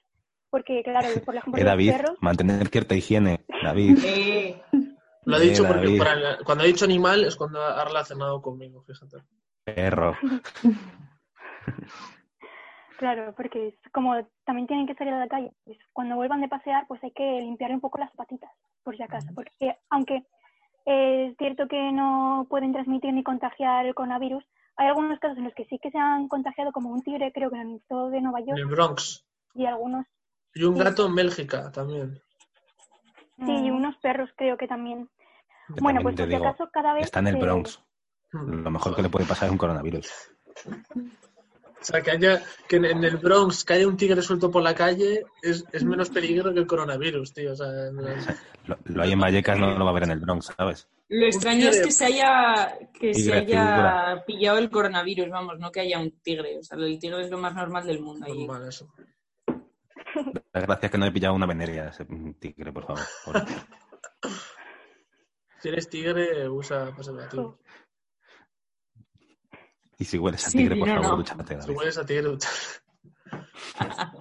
porque 0.52 0.82
claro, 0.84 1.08
por 1.24 1.34
ejemplo, 1.34 1.60
Eh, 1.60 1.64
los 1.64 1.72
David, 1.72 1.92
perros, 1.92 2.16
mantener 2.20 2.68
cierta 2.68 2.94
higiene. 2.94 3.40
David, 3.62 3.98
Eh, 4.04 4.62
Lo 5.24 5.36
ha 5.36 5.40
Eh, 5.40 5.42
dicho 5.42 5.64
porque 5.66 5.86
David. 5.86 5.98
para- 5.98 6.38
cuando 6.44 6.64
ha 6.64 6.66
dicho 6.66 6.84
animal 6.84 7.24
es 7.24 7.36
cuando 7.36 7.60
ha 7.62 7.84
relacionado 7.84 8.40
conmigo, 8.42 8.82
fíjate. 8.82 9.18
perro. 9.64 10.16
claro, 12.98 13.34
porque 13.36 13.68
es 13.68 13.74
como 13.92 14.14
también 14.44 14.66
tienen 14.66 14.86
que 14.86 14.94
salir 14.94 15.12
a 15.14 15.18
la 15.20 15.28
calle, 15.28 15.52
pues 15.64 15.78
cuando 15.92 16.16
vuelvan 16.16 16.40
de 16.40 16.48
pasear, 16.48 16.86
pues 16.88 17.02
hay 17.04 17.12
que 17.12 17.40
limpiarle 17.40 17.76
un 17.76 17.80
poco 17.80 17.98
las 17.98 18.10
patitas, 18.12 18.50
por 18.82 18.96
si 18.96 19.02
acaso, 19.02 19.28
porque 19.34 19.76
aunque 19.90 20.24
eh, 20.86 21.28
es 21.30 21.36
cierto 21.38 21.68
que 21.68 21.92
no 21.92 22.46
pueden 22.50 22.72
transmitir 22.72 23.12
ni 23.12 23.22
contagiar 23.22 23.86
el 23.86 23.94
coronavirus, 23.94 24.44
hay 24.76 24.88
algunos 24.88 25.18
casos 25.20 25.38
en 25.38 25.44
los 25.44 25.54
que 25.54 25.64
sí 25.66 25.78
que 25.78 25.90
se 25.90 25.98
han 25.98 26.28
contagiado, 26.28 26.72
como 26.72 26.90
un 26.90 27.02
tigre, 27.02 27.32
creo 27.32 27.50
que 27.50 27.56
en 27.56 27.70
el 27.70 27.76
estado 27.76 28.10
de 28.10 28.20
Nueva 28.20 28.40
En 28.40 28.46
York, 28.46 28.58
el 28.58 28.66
Bronx. 28.66 29.24
y 29.54 29.66
algunos, 29.66 30.06
Y 30.54 30.64
un 30.64 30.76
Sí. 30.76 30.82
gato 30.82 31.06
en 31.06 31.14
Bélgica 31.14 31.70
también. 31.72 32.20
sí, 33.44 33.50
y 33.64 33.70
unos 33.70 33.96
perros 33.96 34.30
creo 34.36 34.56
que 34.56 34.68
también. 34.68 35.08
Que 35.74 35.80
Bueno, 35.80 36.00
también 36.00 36.02
pues 36.02 36.16
te 36.16 36.22
por 36.22 36.28
si 36.30 36.36
digo, 36.36 36.48
acaso 36.48 36.70
cada 36.72 36.92
vez 36.94 37.04
está 37.04 37.20
en 37.20 37.26
el 37.28 37.36
Bronx. 37.36 37.80
Mm. 38.32 38.62
Lo 38.64 38.70
mejor 38.70 38.94
que 38.96 39.02
le 39.02 39.08
puede 39.08 39.26
pasar 39.26 39.46
es 39.46 39.52
un 39.52 39.58
coronavirus. 39.58 40.10
O 41.80 41.84
sea, 41.84 42.00
que 42.00 42.12
haya 42.12 42.40
que 42.68 42.76
en, 42.76 42.84
en 42.84 43.02
el 43.04 43.16
Bronx 43.16 43.64
que 43.64 43.72
haya 43.74 43.88
un 43.88 43.96
tigre 43.96 44.22
suelto 44.22 44.50
por 44.50 44.62
la 44.62 44.74
calle 44.74 45.24
es, 45.42 45.64
es 45.72 45.82
menos 45.84 46.10
peligro 46.10 46.52
que 46.54 46.60
el 46.60 46.66
coronavirus, 46.66 47.32
tío. 47.34 47.52
O 47.52 47.56
sea, 47.56 47.66
en 47.88 47.98
el- 47.98 48.14
Lo, 48.66 48.78
lo 48.84 49.02
hay 49.02 49.10
en 49.10 49.18
Vallecas, 49.18 49.58
no 49.58 49.76
lo 49.76 49.84
va 49.84 49.90
a 49.90 49.94
ver 49.94 50.04
en 50.04 50.12
el 50.12 50.20
Bronx, 50.20 50.52
¿sabes? 50.56 50.86
Lo 51.08 51.26
extraño 51.26 51.68
es 51.68 51.82
que 51.82 51.90
se 51.90 52.04
haya, 52.04 52.78
que 52.94 53.12
se 53.12 53.32
haya 53.34 54.22
pillado 54.24 54.58
el 54.58 54.70
coronavirus, 54.70 55.28
vamos, 55.30 55.58
no 55.58 55.72
que 55.72 55.80
haya 55.80 55.98
un 55.98 56.12
tigre. 56.22 56.58
O 56.58 56.62
sea, 56.62 56.78
el 56.78 56.96
tigre 57.00 57.22
es 57.22 57.30
lo 57.30 57.38
más 57.38 57.54
normal 57.56 57.84
del 57.84 58.00
mundo. 58.00 58.24
allí. 58.24 58.46
normal 58.46 58.68
eso. 58.68 58.88
La 60.52 60.60
gracia 60.60 60.86
es 60.86 60.92
que 60.92 60.98
no 60.98 61.06
he 61.06 61.10
pillado 61.12 61.34
una 61.34 61.46
veneria 61.46 61.88
ese 61.88 62.04
tigre, 62.38 62.72
por 62.72 62.84
favor. 62.86 63.02
Si 65.60 65.68
eres 65.68 65.88
tigre, 65.88 66.48
usa 66.48 66.92
preservativo. 66.92 67.60
Y 69.96 70.04
si 70.04 70.18
hueles 70.18 70.44
a 70.44 70.50
Sí, 70.50 70.58
tigre, 70.58 70.74
por 70.74 70.88
favor, 70.88 71.04
no. 71.04 71.16
dúchate, 71.18 71.62
Si 71.62 71.70
hueles 71.70 71.98
a 71.98 72.04
tigre, 72.04 72.22
ducha. 72.24 72.48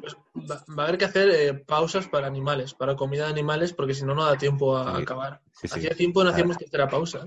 Pues 0.00 0.16
va, 0.50 0.64
va 0.78 0.82
a 0.84 0.86
haber 0.86 0.98
que 0.98 1.04
hacer 1.04 1.28
eh, 1.30 1.54
pausas 1.54 2.08
para 2.08 2.26
animales, 2.26 2.72
para 2.72 2.96
comida 2.96 3.24
de 3.26 3.30
animales, 3.32 3.72
porque 3.74 3.92
si 3.94 4.04
no, 4.06 4.14
no 4.14 4.24
da 4.24 4.36
tiempo 4.38 4.76
a 4.78 4.96
Sí. 4.96 5.02
acabar. 5.02 5.42
Sí, 5.52 5.68
sí. 5.68 5.78
Hacía 5.78 5.90
tiempo 5.94 6.24
no 6.24 6.30
hacíamos 6.30 6.56
tercera 6.56 6.88
pausa. 6.88 7.24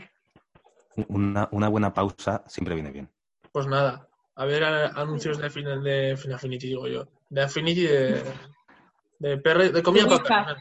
Una, 1.08 1.48
una 1.52 1.70
buena 1.70 1.94
pausa 1.94 2.44
siempre 2.48 2.74
viene 2.74 2.92
bien. 2.92 3.10
Pues 3.52 3.68
nada, 3.68 4.10
a 4.42 4.46
ver 4.46 4.64
a- 4.64 4.88
anuncios 4.88 5.38
de, 5.38 5.50
Fin- 5.50 5.84
de 5.84 6.16
Fin 6.18 6.34
Affinity, 6.34 6.68
digo 6.68 6.88
yo. 6.88 7.08
De 7.30 7.42
Affinity 7.42 7.84
de, 7.84 8.24
de, 9.20 9.38
perro, 9.38 9.70
de 9.70 9.84
comida 9.84 10.06
De 10.06 10.20
para. 10.20 10.58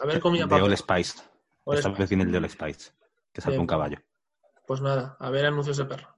A 0.00 0.06
ver 0.06 0.20
comida 0.20 0.44
De 0.44 0.48
para 0.48 0.64
All 0.64 0.70
perros. 0.70 0.80
Spice. 0.80 1.22
All 1.64 1.76
Esta 1.76 1.88
Spice. 1.88 2.02
vez 2.02 2.08
viene 2.10 2.24
el 2.24 2.32
de 2.32 2.38
All 2.38 2.48
Spice. 2.50 2.92
Que 3.32 3.40
salta 3.40 3.60
un 3.60 3.66
caballo. 3.66 3.98
Pues 4.66 4.80
nada, 4.80 5.16
a 5.20 5.30
ver 5.30 5.44
anuncios 5.46 5.76
de 5.76 5.84
perro. 5.84 6.08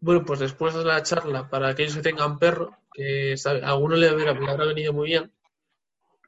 Bueno, 0.00 0.24
pues 0.24 0.38
después 0.40 0.72
de 0.74 0.84
la 0.84 1.02
charla, 1.02 1.48
para 1.50 1.68
aquellos 1.68 1.94
que 1.94 2.02
tengan 2.02 2.38
perro, 2.38 2.76
que 2.92 3.36
sabe- 3.36 3.62
a 3.62 3.68
alguno 3.68 3.96
le 3.96 4.08
habrá, 4.08 4.32
le 4.32 4.50
habrá 4.50 4.64
venido 4.64 4.92
muy 4.94 5.08
bien, 5.08 5.30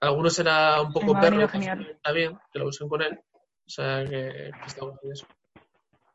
a 0.01 0.07
algunos 0.09 0.35
será 0.35 0.81
un 0.83 0.93
poco 0.93 1.19
perro, 1.19 1.41
está 1.43 2.13
bien, 2.13 2.39
que 2.53 2.59
lo 2.59 2.67
usen 2.69 2.89
con 2.89 3.01
él. 3.03 3.19
O 3.67 3.71
sea, 3.71 4.05
que, 4.05 4.51
que 4.61 4.67
está 4.67 4.85
guay 4.85 4.97
eso. 5.13 5.27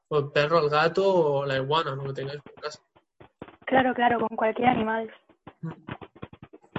O 0.09 0.19
el 0.19 0.31
perro, 0.31 0.59
el 0.59 0.69
gato 0.69 1.09
o 1.09 1.45
la 1.45 1.55
iguana, 1.57 1.95
no 1.95 2.05
lo 2.05 2.13
tengáis 2.13 2.41
por 2.41 2.53
casa. 2.61 2.79
Claro, 3.67 3.93
claro, 3.93 4.19
con 4.19 4.35
cualquier 4.37 4.69
animal. 4.69 5.11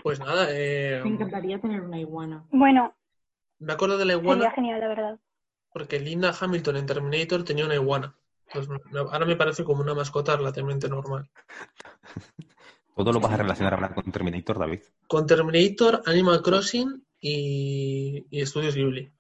Pues 0.03 0.19
nada, 0.21 0.47
eh, 0.51 1.01
Me 1.05 1.11
encantaría 1.11 1.61
tener 1.61 1.83
una 1.83 1.99
iguana. 2.01 2.45
Bueno, 2.51 2.95
me 3.59 3.73
acuerdo 3.75 3.99
de 3.99 4.05
la 4.07 4.15
sería 4.15 4.33
iguana 4.33 4.51
genial, 4.53 4.81
la 4.81 4.89
verdad. 4.89 5.19
porque 5.73 6.01
Linda 6.01 6.33
Hamilton 6.39 6.77
en 6.77 6.87
Terminator 6.87 7.45
tenía 7.45 7.67
una 7.67 7.75
iguana. 7.75 8.15
Entonces, 8.47 8.81
ahora 8.97 9.27
me 9.27 9.37
parece 9.37 9.65
como 9.65 9.83
una 9.83 9.95
mascota 9.95 10.37
relativamente 10.37 10.89
normal. 10.89 11.29
Todo 12.97 13.13
lo 13.13 13.21
vas 13.21 13.33
a 13.33 13.37
relacionar 13.37 13.75
ahora 13.75 13.95
con 13.95 14.11
Terminator, 14.11 14.59
David. 14.59 14.81
Con 15.07 15.27
Terminator, 15.27 16.03
Animal 16.07 16.41
Crossing 16.43 17.05
y, 17.21 18.27
y 18.31 18.41
Estudios 18.41 18.75
Ghibli. 18.75 19.13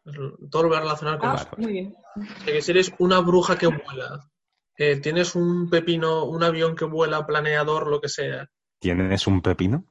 Todo 0.50 0.62
lo 0.62 0.68
voy 0.68 0.78
a 0.78 0.80
relacionar 0.80 1.18
con 1.18 1.28
Ah, 1.30 1.34
eso. 1.36 1.50
muy 1.58 1.72
bien. 1.72 1.94
O 2.16 2.24
sea, 2.44 2.52
que 2.54 2.62
si 2.62 2.70
eres 2.72 2.92
una 2.98 3.20
bruja 3.20 3.56
que 3.58 3.66
vuela, 3.66 4.20
eh, 4.78 4.96
tienes 5.00 5.34
un 5.34 5.68
pepino, 5.68 6.24
un 6.24 6.42
avión 6.42 6.74
que 6.76 6.84
vuela, 6.86 7.26
planeador, 7.26 7.88
lo 7.88 8.00
que 8.00 8.08
sea. 8.08 8.48
¿Tienes 8.78 9.26
un 9.26 9.42
pepino? 9.42 9.84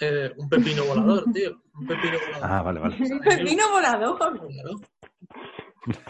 eh, 0.00 0.32
un 0.36 0.48
pepino 0.48 0.84
volador, 0.84 1.24
tío. 1.32 1.60
Un 1.74 1.86
pepino 1.86 2.18
volador. 2.26 2.40
Ah, 2.50 2.62
vale, 2.62 2.80
vale. 2.80 2.96
Pepino 3.24 3.70
volador. 3.70 4.18
Claro. 4.18 4.80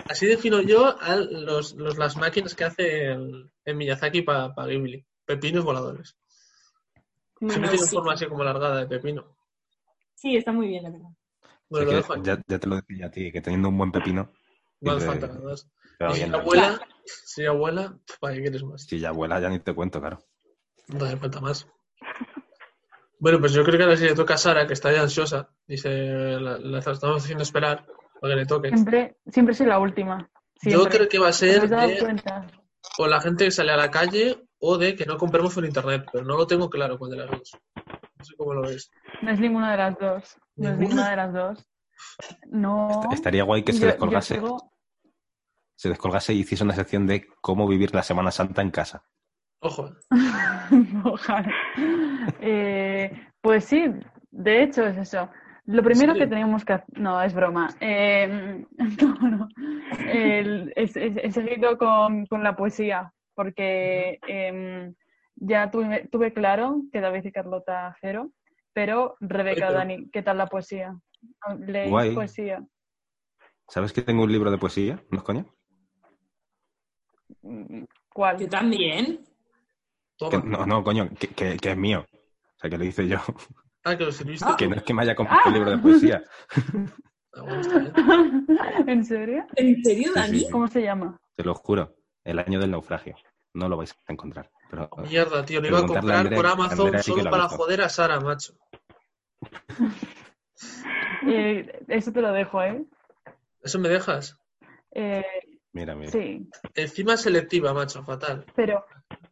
Así 0.08 0.26
defino 0.26 0.60
yo 0.62 0.96
a 1.00 1.16
los, 1.16 1.74
los- 1.74 1.98
las 1.98 2.16
máquinas 2.16 2.54
que 2.54 2.64
hace 2.64 3.06
el, 3.12 3.50
el 3.64 3.74
Miyazaki 3.76 4.22
para 4.22 4.54
Ghibli. 4.66 5.04
Pepinos 5.26 5.64
voladores. 5.64 6.16
Siempre 7.38 7.58
Bueno, 7.58 7.70
tiene 7.70 7.86
sí. 7.86 7.94
forma 7.96 8.12
así 8.12 8.26
como 8.26 8.42
alargada 8.42 8.80
de 8.80 8.86
pepino. 8.86 9.36
Sí, 10.14 10.36
está 10.36 10.52
muy 10.52 10.68
bien, 10.68 10.84
la 10.84 10.90
verdad. 10.90 11.08
Bueno, 11.68 11.86
Sí, 11.86 11.90
lo 11.92 11.96
dejo 11.96 12.12
aquí. 12.12 12.22
ya, 12.24 12.42
ya 12.46 12.58
te 12.58 12.66
lo 12.68 12.76
decía 12.76 13.06
a 13.06 13.10
ti, 13.10 13.32
que 13.32 13.40
teniendo 13.40 13.68
un 13.68 13.76
buen 13.78 13.90
pepino, 13.90 14.30
No 14.80 14.92
hace 14.92 15.00
dice- 15.00 15.06
falta 15.20 15.26
nada 15.34 15.40
más. 15.40 15.68
te 15.98 16.04
va 16.04 16.10
Y 16.12 16.14
si 16.14 16.26
la 16.28 16.38
abuela, 16.38 16.80
si 17.04 17.42
ya 17.42 17.50
abuela, 17.50 17.98
¿para 18.20 18.34
qué 18.34 18.42
quieres 18.42 18.62
más? 18.62 18.82
Si 18.82 18.98
ya 18.98 19.08
abuela, 19.10 19.40
ya 19.40 19.48
ni 19.48 19.60
te 19.60 19.74
cuento, 19.74 20.00
claro. 20.00 20.18
No 20.88 21.04
hace 21.04 21.16
falta 21.16 21.40
más. 21.40 21.66
Bueno, 23.18 23.40
pues 23.40 23.52
yo 23.52 23.64
creo 23.64 23.78
que 23.78 23.84
ahora 23.84 23.96
sí 23.96 24.04
le 24.04 24.14
toca 24.14 24.34
a 24.34 24.38
Sara, 24.38 24.66
que 24.66 24.72
está 24.74 24.92
ya 24.92 25.02
ansiosa. 25.02 25.48
Dice, 25.66 25.88
la, 26.40 26.58
la 26.58 26.78
estamos 26.78 27.22
haciendo 27.22 27.42
esperar 27.42 27.86
para 28.20 28.34
que 28.34 28.40
le 28.40 28.46
toque. 28.46 28.68
Siempre, 28.68 29.16
siempre 29.26 29.54
soy 29.54 29.66
la 29.66 29.78
última. 29.78 30.28
Yo 30.62 30.84
creo 30.86 31.08
que 31.08 31.18
va 31.18 31.26
a 31.26 31.30
¿Os 31.30 31.36
ser 31.36 31.68
de 31.68 31.98
cuenta? 31.98 32.46
o 32.98 33.06
la 33.06 33.20
gente 33.20 33.44
que 33.46 33.50
sale 33.50 33.72
a 33.72 33.76
la 33.76 33.90
calle 33.90 34.46
o 34.58 34.76
de 34.78 34.94
que 34.94 35.06
no 35.06 35.16
compremos 35.16 35.54
por 35.54 35.64
internet, 35.64 36.04
pero 36.12 36.24
no 36.24 36.36
lo 36.36 36.46
tengo 36.46 36.68
claro 36.68 36.98
cuál 36.98 37.12
de 37.12 37.16
las 37.18 37.30
dos. 37.30 37.50
No 38.18 38.24
sé 38.24 38.34
cómo 38.36 38.54
lo 38.54 38.62
ves. 38.62 38.90
No 39.22 39.30
es 39.30 39.40
ninguna 39.40 39.70
de 39.72 39.76
las 39.78 39.98
dos. 39.98 40.36
No 40.56 40.70
es 40.70 40.78
¿Ninguna? 40.78 40.78
ninguna 40.78 41.10
de 41.10 41.16
las 41.16 41.32
dos. 41.32 41.66
No. 42.50 43.00
Estaría 43.12 43.44
guay 43.44 43.62
que 43.62 43.72
se 43.72 43.78
Yo- 43.78 43.84
yo 43.86 43.90
descolgase, 43.92 44.34
sigo- 44.34 44.70
se 45.76 45.88
descolgase 45.88 46.32
y 46.34 46.40
hiciese 46.40 46.64
una 46.64 46.74
sección 46.74 47.06
de 47.06 47.26
cómo 47.40 47.66
vivir 47.68 47.94
la 47.94 48.02
Semana 48.02 48.30
Santa 48.30 48.62
en 48.62 48.70
casa. 48.70 49.04
Ojo, 49.60 49.90
Ojalá. 51.04 51.52
Eh, 52.40 53.10
pues 53.40 53.64
sí, 53.64 53.84
de 54.30 54.62
hecho 54.62 54.86
es 54.86 54.96
eso. 54.96 55.28
Lo 55.66 55.82
primero 55.82 56.12
que 56.14 56.26
tenemos 56.26 56.62
que 56.64 56.74
hacer... 56.74 56.98
No, 57.00 57.22
es 57.22 57.32
broma. 57.34 57.70
Eh, 57.80 58.64
no, 59.02 59.14
no. 59.30 59.48
El- 60.06 60.72
es- 60.76 60.96
es- 60.96 61.16
he 61.16 61.30
seguido 61.32 61.78
con, 61.78 62.26
con 62.26 62.42
la 62.42 62.54
poesía 62.56 63.12
porque 63.34 64.18
em, 64.28 64.94
ya 65.36 65.70
tuve, 65.70 66.06
tuve 66.12 66.32
claro 66.34 66.82
que 66.92 67.00
David 67.00 67.24
y 67.24 67.32
Carlota 67.32 67.96
cero, 68.00 68.30
pero 68.74 69.16
Rebeca, 69.20 69.52
Oye, 69.52 69.66
pero- 69.68 69.78
Dani, 69.78 70.10
¿qué 70.10 70.22
tal 70.22 70.36
la 70.38 70.46
poesía? 70.46 70.94
¿Leéis 71.58 71.90
Guay. 71.90 72.14
poesía? 72.14 72.62
¿Sabes 73.68 73.94
que 73.94 74.02
tengo 74.02 74.24
un 74.24 74.30
libro 74.32 74.50
de 74.50 74.58
poesía? 74.58 75.02
¿No 75.10 75.18
es 75.18 75.24
coña? 75.24 75.46
¿Cuál? 78.12 78.38
Yo 78.38 78.48
también. 78.48 79.24
Que- 80.18 80.38
no, 80.38 80.64
no, 80.66 80.82
coño, 80.84 81.08
que, 81.18 81.28
que- 81.28 81.56
que 81.56 81.70
es 81.72 81.76
mío. 81.76 82.06
O 82.12 82.58
sea, 82.58 82.70
que 82.70 82.78
lo 82.78 82.84
hice 82.84 83.06
yo. 83.08 83.18
Ah, 83.84 83.96
que 83.96 84.04
lo 84.04 84.10
escribiste. 84.10 84.46
Que 84.56 84.66
no 84.68 84.76
es 84.76 84.82
que 84.82 84.94
me 84.94 85.02
haya 85.02 85.14
comprado 85.14 85.42
un 85.48 85.54
libro 85.54 85.70
de 85.72 85.78
poesía. 85.78 86.22
Ah. 87.36 87.44
¿En 88.86 89.04
serio? 89.04 89.44
¿En 89.56 89.82
serio, 89.82 90.12
Sí, 90.14 90.20
Dani? 90.20 90.38
sí. 90.40 90.46
¿Cómo 90.50 90.68
se 90.68 90.82
llama? 90.82 91.20
Te 91.36 91.42
lo 91.44 91.54
juro. 91.54 91.94
El 92.22 92.38
año 92.38 92.58
del 92.60 92.70
naufragio. 92.70 93.16
No 93.52 93.68
lo 93.68 93.76
vais 93.76 93.94
a 94.06 94.12
encontrar. 94.12 94.50
Pero 94.70 94.88
Mierda, 95.08 95.44
tío, 95.44 95.60
lo 95.60 95.68
iba 95.68 95.78
a 95.80 95.86
comprar 95.86 96.16
Andrea, 96.20 96.36
por 96.36 96.46
Amazon 96.46 96.86
Andrea 96.86 97.02
sí 97.02 97.12
que 97.12 97.18
solo 97.18 97.30
para 97.30 97.42
visto. 97.44 97.56
joder 97.58 97.82
a 97.82 97.88
Sara, 97.88 98.20
macho. 98.20 98.54
Eh, 101.26 101.82
eso 101.88 102.12
te 102.12 102.20
lo 102.20 102.32
dejo, 102.32 102.62
¿eh? 102.62 102.84
¿Eso 103.62 103.78
me 103.78 103.88
dejas? 103.88 104.38
Eh, 104.92 105.24
mira, 105.74 105.94
mira. 105.94 106.10
sí, 106.10 106.48
Encima 106.74 107.16
selectiva, 107.18 107.74
macho, 107.74 108.02
fatal. 108.02 108.44
pero 108.56 108.84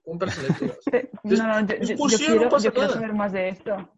Compra 0.05 0.31
selectivas. 0.31 0.79
no, 1.25 1.37
no, 1.63 1.67
yo, 1.67 1.77
yo- 1.77 1.85
yo 1.87 1.95
no 1.97 2.09
quiero, 2.19 2.49
pasa 2.51 2.65
yo 2.65 2.73
quiero 2.75 2.89
saber 2.91 3.15
más 3.15 3.33
de 3.33 3.49
esto. 3.49 3.89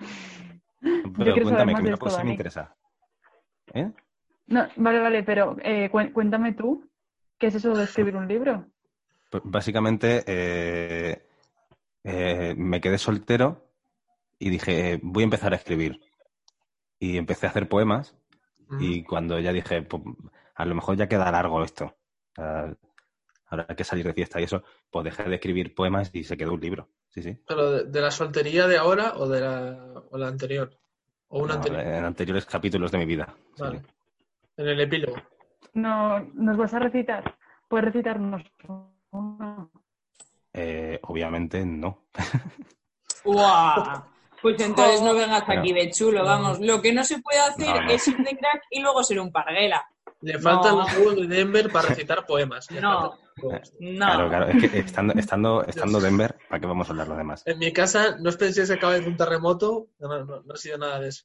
Pero 0.00 1.12
quiero 1.14 1.24
saber 1.24 1.42
cuéntame, 1.42 1.72
más 1.72 1.80
que 1.80 1.82
de 1.82 1.88
una 1.88 1.94
esto, 1.94 2.04
cosa 2.04 2.16
me 2.18 2.22
Dani. 2.22 2.30
interesa. 2.32 2.76
¿Eh? 3.74 3.90
No, 4.48 4.68
vale, 4.76 4.98
vale, 4.98 5.22
pero 5.22 5.56
eh, 5.62 5.88
cuéntame 5.90 6.52
tú, 6.54 6.88
¿qué 7.38 7.46
es 7.48 7.54
eso 7.54 7.74
de 7.76 7.84
escribir 7.84 8.16
un 8.16 8.26
libro? 8.26 8.66
Pues 9.30 9.42
básicamente 9.46 10.24
eh, 10.26 11.24
eh, 12.02 12.54
me 12.56 12.80
quedé 12.80 12.98
soltero 12.98 13.68
y 14.38 14.50
dije, 14.50 14.98
voy 15.02 15.22
a 15.22 15.24
empezar 15.24 15.52
a 15.52 15.56
escribir. 15.56 16.00
Y 16.98 17.16
empecé 17.16 17.46
a 17.46 17.50
hacer 17.50 17.68
poemas 17.68 18.16
Mm. 18.68 18.82
y 18.82 19.02
cuando 19.04 19.38
ya 19.40 19.52
dije, 19.52 19.82
"Pues, 19.82 20.02
a 20.60 20.64
lo 20.64 20.74
mejor 20.74 20.96
ya 20.96 21.08
queda 21.08 21.30
largo 21.30 21.62
esto. 21.64 21.96
Sea, 22.34 22.74
Ahora 23.46 23.66
hay 23.68 23.74
que 23.74 23.82
salir 23.82 24.06
de 24.06 24.14
fiesta 24.14 24.40
y 24.40 24.44
eso, 24.44 24.62
pues 24.90 25.04
dejé 25.04 25.24
de 25.24 25.34
escribir 25.34 25.74
poemas 25.74 26.10
y 26.12 26.22
se 26.22 26.36
quedó 26.36 26.52
un 26.52 26.60
libro. 26.60 26.88
Sí, 27.08 27.20
sí. 27.20 27.36
¿Pero 27.48 27.70
de, 27.72 27.84
de 27.84 28.00
la 28.00 28.12
soltería 28.12 28.68
de 28.68 28.78
ahora 28.78 29.14
o 29.16 29.26
de 29.28 29.40
la, 29.40 30.02
o 30.08 30.16
la 30.16 30.28
anterior? 30.28 30.70
¿O 31.26 31.40
una 31.42 31.54
No, 31.54 31.60
anterior? 31.60 31.80
en 31.82 32.04
anteriores 32.04 32.46
capítulos 32.46 32.92
de 32.92 32.98
mi 32.98 33.06
vida. 33.06 33.34
sí. 33.56 33.62
Vale. 33.62 33.82
En 34.56 34.68
el 34.68 34.80
epílogo. 34.80 35.16
No, 35.72 36.20
¿Nos 36.34 36.56
vas 36.56 36.74
a 36.74 36.78
recitar? 36.80 37.34
¿Puedes 37.66 37.86
recitarnos 37.86 38.42
uno? 39.10 39.70
Eh, 40.52 40.98
obviamente 41.02 41.64
no. 41.64 42.04
¡Guau! 43.24 44.02
Pues 44.42 44.60
entonces 44.60 45.02
no 45.02 45.14
vengas 45.14 45.42
aquí 45.46 45.72
de 45.72 45.90
chulo, 45.90 46.24
vamos. 46.24 46.60
Lo 46.60 46.80
que 46.80 46.92
no 46.92 47.04
se 47.04 47.20
puede 47.20 47.40
hacer 47.40 47.66
No, 47.74 47.82
no. 47.82 47.90
es 47.90 48.06
ir 48.08 48.16
de 48.16 48.36
crack 48.36 48.62
y 48.70 48.80
luego 48.80 49.02
ser 49.02 49.20
un 49.20 49.30
parguela. 49.30 49.84
Le 50.22 50.38
faltan 50.38 50.72
No. 50.76 50.82
los 50.82 50.90
juegos 50.92 51.16
de 51.16 51.26
Denver 51.26 51.70
para 51.72 51.88
recitar 51.88 52.26
poemas. 52.26 52.70
Le 52.70 52.80
No. 52.80 53.14
No. 53.42 53.60
Claro, 53.96 54.28
claro. 54.28 54.46
Es 54.48 54.70
que 54.70 54.78
estando, 54.80 55.14
estando, 55.14 55.64
estando 55.66 56.00
Denver, 56.00 56.36
¿para 56.48 56.60
qué 56.60 56.66
vamos 56.66 56.88
a 56.88 56.92
hablar 56.92 57.08
los 57.08 57.16
demás? 57.16 57.42
En 57.46 57.58
mi 57.58 57.72
casa, 57.72 58.16
no 58.20 58.28
os 58.28 58.36
penséis 58.36 58.68
que 58.68 58.74
acaba 58.74 58.92
de 58.92 58.98
hacer 58.98 59.10
un 59.10 59.16
terremoto. 59.16 59.88
No, 59.98 60.08
no, 60.24 60.42
no, 60.42 60.52
ha 60.52 60.56
sido 60.56 60.76
nada 60.78 61.00
de 61.00 61.08
eso. 61.08 61.24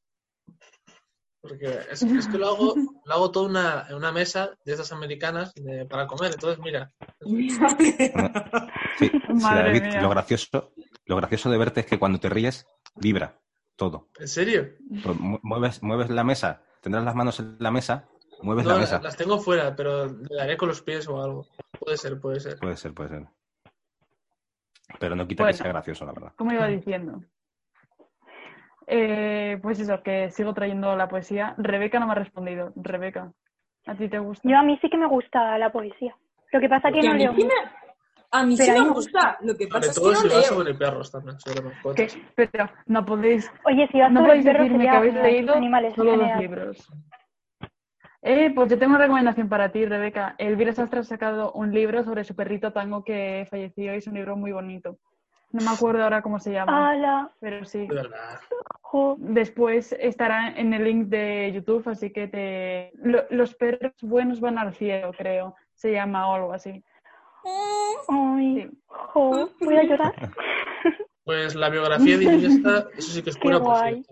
Porque 1.41 1.79
es, 1.91 2.01
es 2.01 2.27
que 2.27 2.37
lo 2.39 2.47
hago, 2.47 2.73
lo 3.05 3.13
hago 3.13 3.29
todo 3.31 3.43
una, 3.45 3.85
en 3.89 3.95
una 3.95 4.11
mesa 4.11 4.51
de 4.65 4.73
esas 4.73 4.91
americanas 4.91 5.53
de- 5.55 5.85
para 5.85 6.07
comer. 6.07 6.31
Entonces, 6.33 6.57
mira, 6.63 6.91
Sí, 7.21 9.11
David, 9.43 9.81
mía. 9.83 10.01
lo 10.01 10.09
gracioso, 10.09 10.71
lo 11.05 11.15
gracioso 11.17 11.51
de 11.51 11.57
verte 11.57 11.81
es 11.81 11.85
que 11.85 11.99
cuando 11.99 12.19
te 12.19 12.29
ríes, 12.29 12.65
vibra 12.95 13.39
todo. 13.75 14.09
¿en 14.19 14.27
serio? 14.27 14.69
Pues 15.03 15.19
mu- 15.19 15.39
mueves, 15.43 15.83
mueves 15.83 16.09
la 16.09 16.23
mesa, 16.23 16.63
tendrás 16.81 17.03
las 17.03 17.13
manos 17.15 17.39
en 17.39 17.57
la 17.59 17.69
mesa, 17.71 18.07
mueves 18.41 18.65
No, 18.65 18.73
la 18.73 18.79
mesa. 18.79 18.99
las 19.01 19.15
tengo 19.17 19.39
fuera, 19.39 19.75
pero 19.75 20.05
le 20.07 20.35
daré 20.35 20.57
con 20.57 20.67
los 20.69 20.81
pies 20.81 21.07
o 21.07 21.21
algo. 21.21 21.47
Puede 21.79 21.97
ser, 21.97 22.19
puede 22.19 22.39
ser. 22.39 22.57
Puede 22.59 22.77
ser, 22.77 22.93
puede 22.93 23.09
ser. 23.09 23.25
Pero 24.99 25.15
no 25.15 25.27
quita 25.27 25.43
Bueno. 25.43 25.53
que 25.57 25.63
sea 25.63 25.71
gracioso, 25.71 26.05
la 26.05 26.13
verdad. 26.13 26.31
Como 26.37 26.51
iba 26.53 26.67
diciendo. 26.67 27.21
Eh, 28.87 29.57
pues 29.61 29.79
eso, 29.79 30.01
que 30.03 30.29
sigo 30.31 30.53
trayendo 30.53 30.95
la 30.95 31.07
poesía. 31.07 31.55
Rebeca 31.57 31.99
no 31.99 32.05
me 32.05 32.11
ha 32.13 32.15
respondido. 32.15 32.71
Rebeca, 32.75 33.31
¿a 33.87 33.95
ti 33.95 34.07
te 34.07 34.19
gusta? 34.19 34.47
Yo 34.47 34.57
a 34.57 34.63
mí 34.63 34.77
sí 34.81 34.89
que 34.89 34.97
me 34.97 35.07
gusta 35.07 35.57
la 35.57 35.71
poesía. 35.71 36.15
Lo 36.51 36.59
que 36.59 36.69
pasa 36.69 36.91
que 36.91 37.01
Que 37.01 37.07
no 37.09 37.15
leo 37.15 37.33
sí 37.33 37.47
A 38.31 38.43
mí 38.43 38.55
sí 38.55 38.63
Pero 38.67 38.81
a 38.81 38.83
me 38.85 38.89
gusta. 38.91 39.37
Lo 39.41 39.55
que 39.57 39.67
pasa 39.67 39.91
Sobre 39.91 40.13
es 40.13 40.21
que 40.21 40.27
no 40.27 40.33
leo. 40.35 40.43
sobre 40.43 40.73
perros 40.75 41.11
también, 41.11 41.39
sobre 41.39 41.61
mascotas. 41.63 42.13
¿Qué? 42.13 42.21
Pero 42.35 42.69
no 42.85 43.05
podéis, 43.05 43.51
Oye, 43.65 43.87
si 43.91 43.99
vas 43.99 44.11
no 44.11 44.19
sobre 44.19 44.29
podéis 44.29 44.45
perros 44.45 44.63
decirme 44.63 44.83
que 44.83 44.89
habéis 44.89 45.13
leído 45.15 45.53
animales 45.55 45.95
solo 45.95 46.11
general. 46.11 46.39
libros. 46.39 46.89
Eh, 48.27 48.51
pues 48.55 48.69
yo 48.71 48.79
tengo 48.79 48.95
una 48.95 49.03
recomendación 49.03 49.47
para 49.49 49.71
ti, 49.71 49.85
Rebeca. 49.85 50.33
Elvira 50.39 50.73
Sastre 50.73 50.99
ha 51.01 51.03
sacado 51.03 51.51
un 51.51 51.71
libro 51.71 52.03
sobre 52.03 52.23
su 52.23 52.35
perrito 52.35 52.73
tango 52.73 53.03
que 53.03 53.45
falleció 53.51 53.93
y 53.93 53.97
es 53.97 54.07
un 54.07 54.15
libro 54.15 54.35
muy 54.35 54.51
bonito. 54.51 54.97
No 55.51 55.63
me 55.63 55.69
acuerdo 55.69 56.03
ahora 56.03 56.23
cómo 56.23 56.39
se 56.39 56.51
llama, 56.51 56.89
¡Hala! 56.89 57.31
pero 57.39 57.63
sí. 57.65 57.85
De 57.87 57.93
verdad. 57.93 58.39
Jo. 58.81 59.15
Después 59.19 59.95
estará 59.99 60.49
en 60.57 60.73
el 60.73 60.83
link 60.83 61.07
de 61.07 61.51
YouTube, 61.53 61.87
así 61.87 62.09
que 62.11 62.27
te... 62.27 62.91
Lo- 62.95 63.25
los 63.29 63.53
perros 63.53 63.93
buenos 64.01 64.39
van 64.41 64.57
al 64.57 64.73
cielo, 64.73 65.11
creo. 65.15 65.55
Se 65.75 65.91
llama 65.91 66.27
o 66.27 66.33
algo 66.35 66.53
así. 66.53 66.83
Ay, 67.45 67.93
Sí. 68.07 68.77
jo, 68.87 69.49
voy 69.61 69.77
a 69.77 69.83
llorar. 69.83 70.13
Pues 71.23 71.53
la 71.55 71.69
biografía 71.69 72.17
de 72.17 72.23
Iniesta, 72.23 72.87
eso 72.97 73.11
sí 73.11 73.21
que 73.21 73.29
es 73.29 73.35
Qué 73.41 73.41
pura 73.43 73.57
guay. 73.57 74.03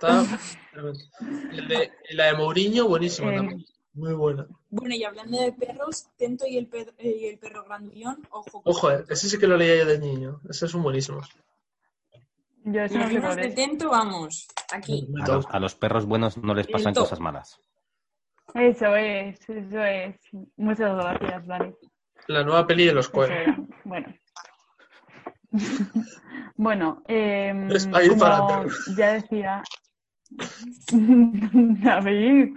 Está. 0.00 0.38
El 1.52 1.68
de- 1.68 1.92
la 2.12 2.26
de 2.26 2.34
Mourinho, 2.34 2.88
buenísima 2.88 3.32
Eh, 3.32 3.36
también. 3.36 3.64
Muy 3.92 4.14
buena. 4.14 4.46
Bueno, 4.70 4.94
y 4.94 5.02
hablando 5.04 5.40
de 5.40 5.52
perros, 5.52 6.06
Tento 6.16 6.46
y 6.46 6.56
el, 6.56 6.68
per- 6.68 6.94
y 6.98 7.26
el 7.26 7.38
perro 7.38 7.64
grandullón, 7.64 8.26
ojo. 8.30 8.62
Ojo, 8.64 8.90
eh, 8.92 9.04
ese 9.08 9.28
sí 9.28 9.38
que 9.38 9.46
lo 9.48 9.56
leía 9.56 9.78
yo 9.78 9.86
de 9.86 9.98
niño. 9.98 10.40
Esos 10.48 10.70
son 10.70 10.82
buenísimos. 10.82 11.28
Yo 12.64 12.82
eso 12.82 12.98
Los 12.98 13.12
no 13.12 13.32
sé 13.34 13.40
de 13.40 13.46
es. 13.48 13.54
Tento, 13.54 13.90
vamos, 13.90 14.46
aquí. 14.72 15.08
A 15.22 15.26
los, 15.26 15.44
toca. 15.44 15.56
a 15.56 15.60
los 15.60 15.74
perros 15.74 16.06
buenos 16.06 16.36
no 16.38 16.54
les 16.54 16.66
pasan 16.68 16.94
cosas 16.94 17.18
malas. 17.20 17.60
Eso 18.54 18.94
es, 18.96 19.40
eso 19.48 19.82
es. 19.82 20.16
Muchas 20.56 20.94
gracias, 20.96 21.46
Dani. 21.46 21.74
La 22.28 22.44
nueva 22.44 22.66
peli 22.66 22.86
de 22.86 22.92
los 22.92 23.10
era. 23.14 23.56
Bueno. 23.84 24.14
bueno, 26.56 27.02
eh, 27.08 27.68
como 28.08 28.66
ya 28.96 29.12
decía. 29.14 29.62
David. 30.92 32.56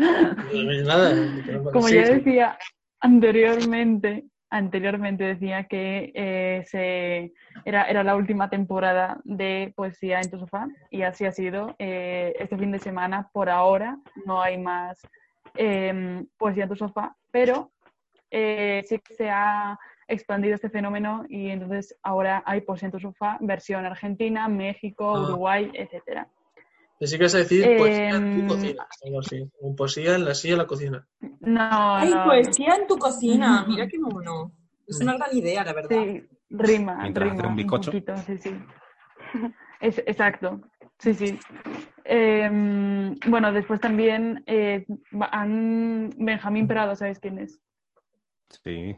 No 0.54 0.84
nada. 0.86 1.72
Como 1.72 1.90
ya 1.90 2.04
decía 2.08 2.58
anteriormente, 3.00 4.26
anteriormente 4.50 5.24
decía 5.24 5.64
que 5.66 6.12
eh, 6.16 6.64
se, 6.68 7.34
era, 7.66 7.84
era 7.86 8.04
la 8.04 8.16
última 8.16 8.50
temporada 8.50 9.20
de 9.24 9.74
Poesía 9.76 10.22
en 10.22 10.30
tu 10.30 10.40
sofá 10.40 10.68
y 10.92 11.02
así 11.02 11.26
ha 11.26 11.32
sido. 11.32 11.76
Eh, 11.80 12.34
este 12.40 12.58
fin 12.58 12.72
de 12.72 12.80
semana, 12.80 13.30
por 13.34 13.50
ahora, 13.50 13.98
no 14.26 14.42
hay 14.42 14.58
más 14.58 15.02
eh, 15.56 16.24
Poesía 16.38 16.64
en 16.64 16.70
tu 16.70 16.76
sofá, 16.76 17.16
pero 17.32 17.72
eh, 18.32 18.84
sí 18.88 19.00
que 19.00 19.14
se 19.16 19.30
ha 19.30 19.78
expandido 20.08 20.56
este 20.56 20.70
fenómeno 20.70 21.24
y 21.30 21.50
entonces 21.50 21.98
ahora 22.04 22.44
hay 22.46 22.62
Poesía 22.62 22.88
en 22.88 22.92
tu 22.92 23.00
sofá, 23.00 23.38
versión 23.42 23.86
Argentina, 23.86 24.48
México, 24.48 25.16
Ah. 25.16 25.22
Uruguay, 25.24 25.72
etcétera. 25.74 26.28
Pensé 27.04 27.20
que 27.20 27.26
a 27.26 27.28
decir 27.28 27.78
poesía 27.78 28.10
en 28.12 28.16
Em, 28.16 28.42
tu 28.42 28.48
cocina. 28.54 28.88
Algo 29.04 29.20
así. 29.20 29.52
Un 29.60 29.76
poesía 29.76 30.16
en 30.16 30.24
la 30.24 30.34
silla 30.34 30.54
de 30.54 30.58
la 30.60 30.68
cocina. 30.68 31.06
No, 31.42 31.96
Ay, 31.98 32.12
no. 32.12 32.24
poesía 32.24 32.76
en 32.76 32.88
tu 32.88 32.98
cocina. 32.98 33.66
Mira 33.68 33.88
qué 33.90 34.00
mono. 34.00 34.54
Es 34.88 35.02
una 35.02 35.18
gran 35.18 35.36
idea, 35.36 35.66
la 35.66 35.74
verdad. 35.74 35.90
Sí, 35.90 36.24
rima, 36.50 36.96
Mientras 37.02 37.28
hace 37.28 37.36
rima 37.42 37.50
un 37.50 37.56
bizcocho. 37.58 37.92
poquito, 37.92 38.16
sí, 38.18 38.38
sí. 38.38 38.52
Es, 39.82 39.98
exacto, 40.06 40.62
sí, 40.98 41.14
sí. 41.14 41.38
Em, 42.06 43.16
bueno, 43.28 43.52
después 43.52 43.82
también 43.82 44.42
eh, 44.48 44.86
Benjamín 45.12 46.68
Prado, 46.70 46.96
¿sabes 46.96 47.20
quién 47.20 47.38
es? 47.40 47.60
Sí, 48.64 48.96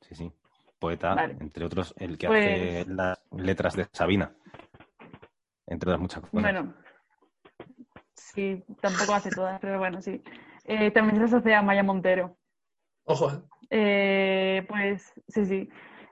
sí, 0.00 0.14
sí. 0.14 0.32
Poeta, 0.78 1.14
Vale. 1.14 1.36
entre 1.38 1.66
otros, 1.66 1.92
el 1.98 2.16
que 2.16 2.28
Pues- 2.28 2.46
hace 2.46 2.90
las 2.90 3.18
letras 3.36 3.76
de 3.76 3.88
Sabina. 3.92 4.34
Entre 5.66 5.90
otras 5.90 6.00
muchas 6.00 6.20
cosas. 6.22 6.32
Bueno, 6.32 6.74
sí, 8.14 8.64
tampoco 8.80 9.14
hace 9.14 9.30
todas, 9.30 9.60
pero 9.60 9.78
bueno, 9.78 10.00
sí. 10.02 10.22
Eh, 10.64 10.90
también 10.90 11.18
se 11.18 11.24
asocia 11.24 11.58
a 11.58 11.62
Maya 11.62 11.82
Montero. 11.82 12.36
Ojo, 13.04 13.30
eh. 13.70 14.64
Pues 14.68 15.12
sí, 15.28 15.44
sí. 15.44 15.68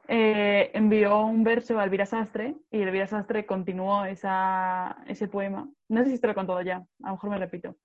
Eh, 0.09 0.73
envió 0.75 1.25
un 1.25 1.45
verso 1.45 1.79
a 1.79 1.85
Elvira 1.85 2.05
Sastre 2.05 2.57
y 2.71 2.81
Elvira 2.83 3.07
Sastre 3.07 3.47
continuó 3.47 4.05
esa, 4.05 4.97
ese 5.07 5.29
poema. 5.29 5.69
No 5.89 6.03
sé 6.03 6.11
si 6.11 6.19
te 6.19 6.27
lo 6.27 6.33
he 6.33 6.35
contado 6.35 6.61
ya, 6.63 6.79
a 6.79 7.07
lo 7.07 7.13
mejor 7.13 7.31
me 7.31 7.39
repito. 7.39 7.77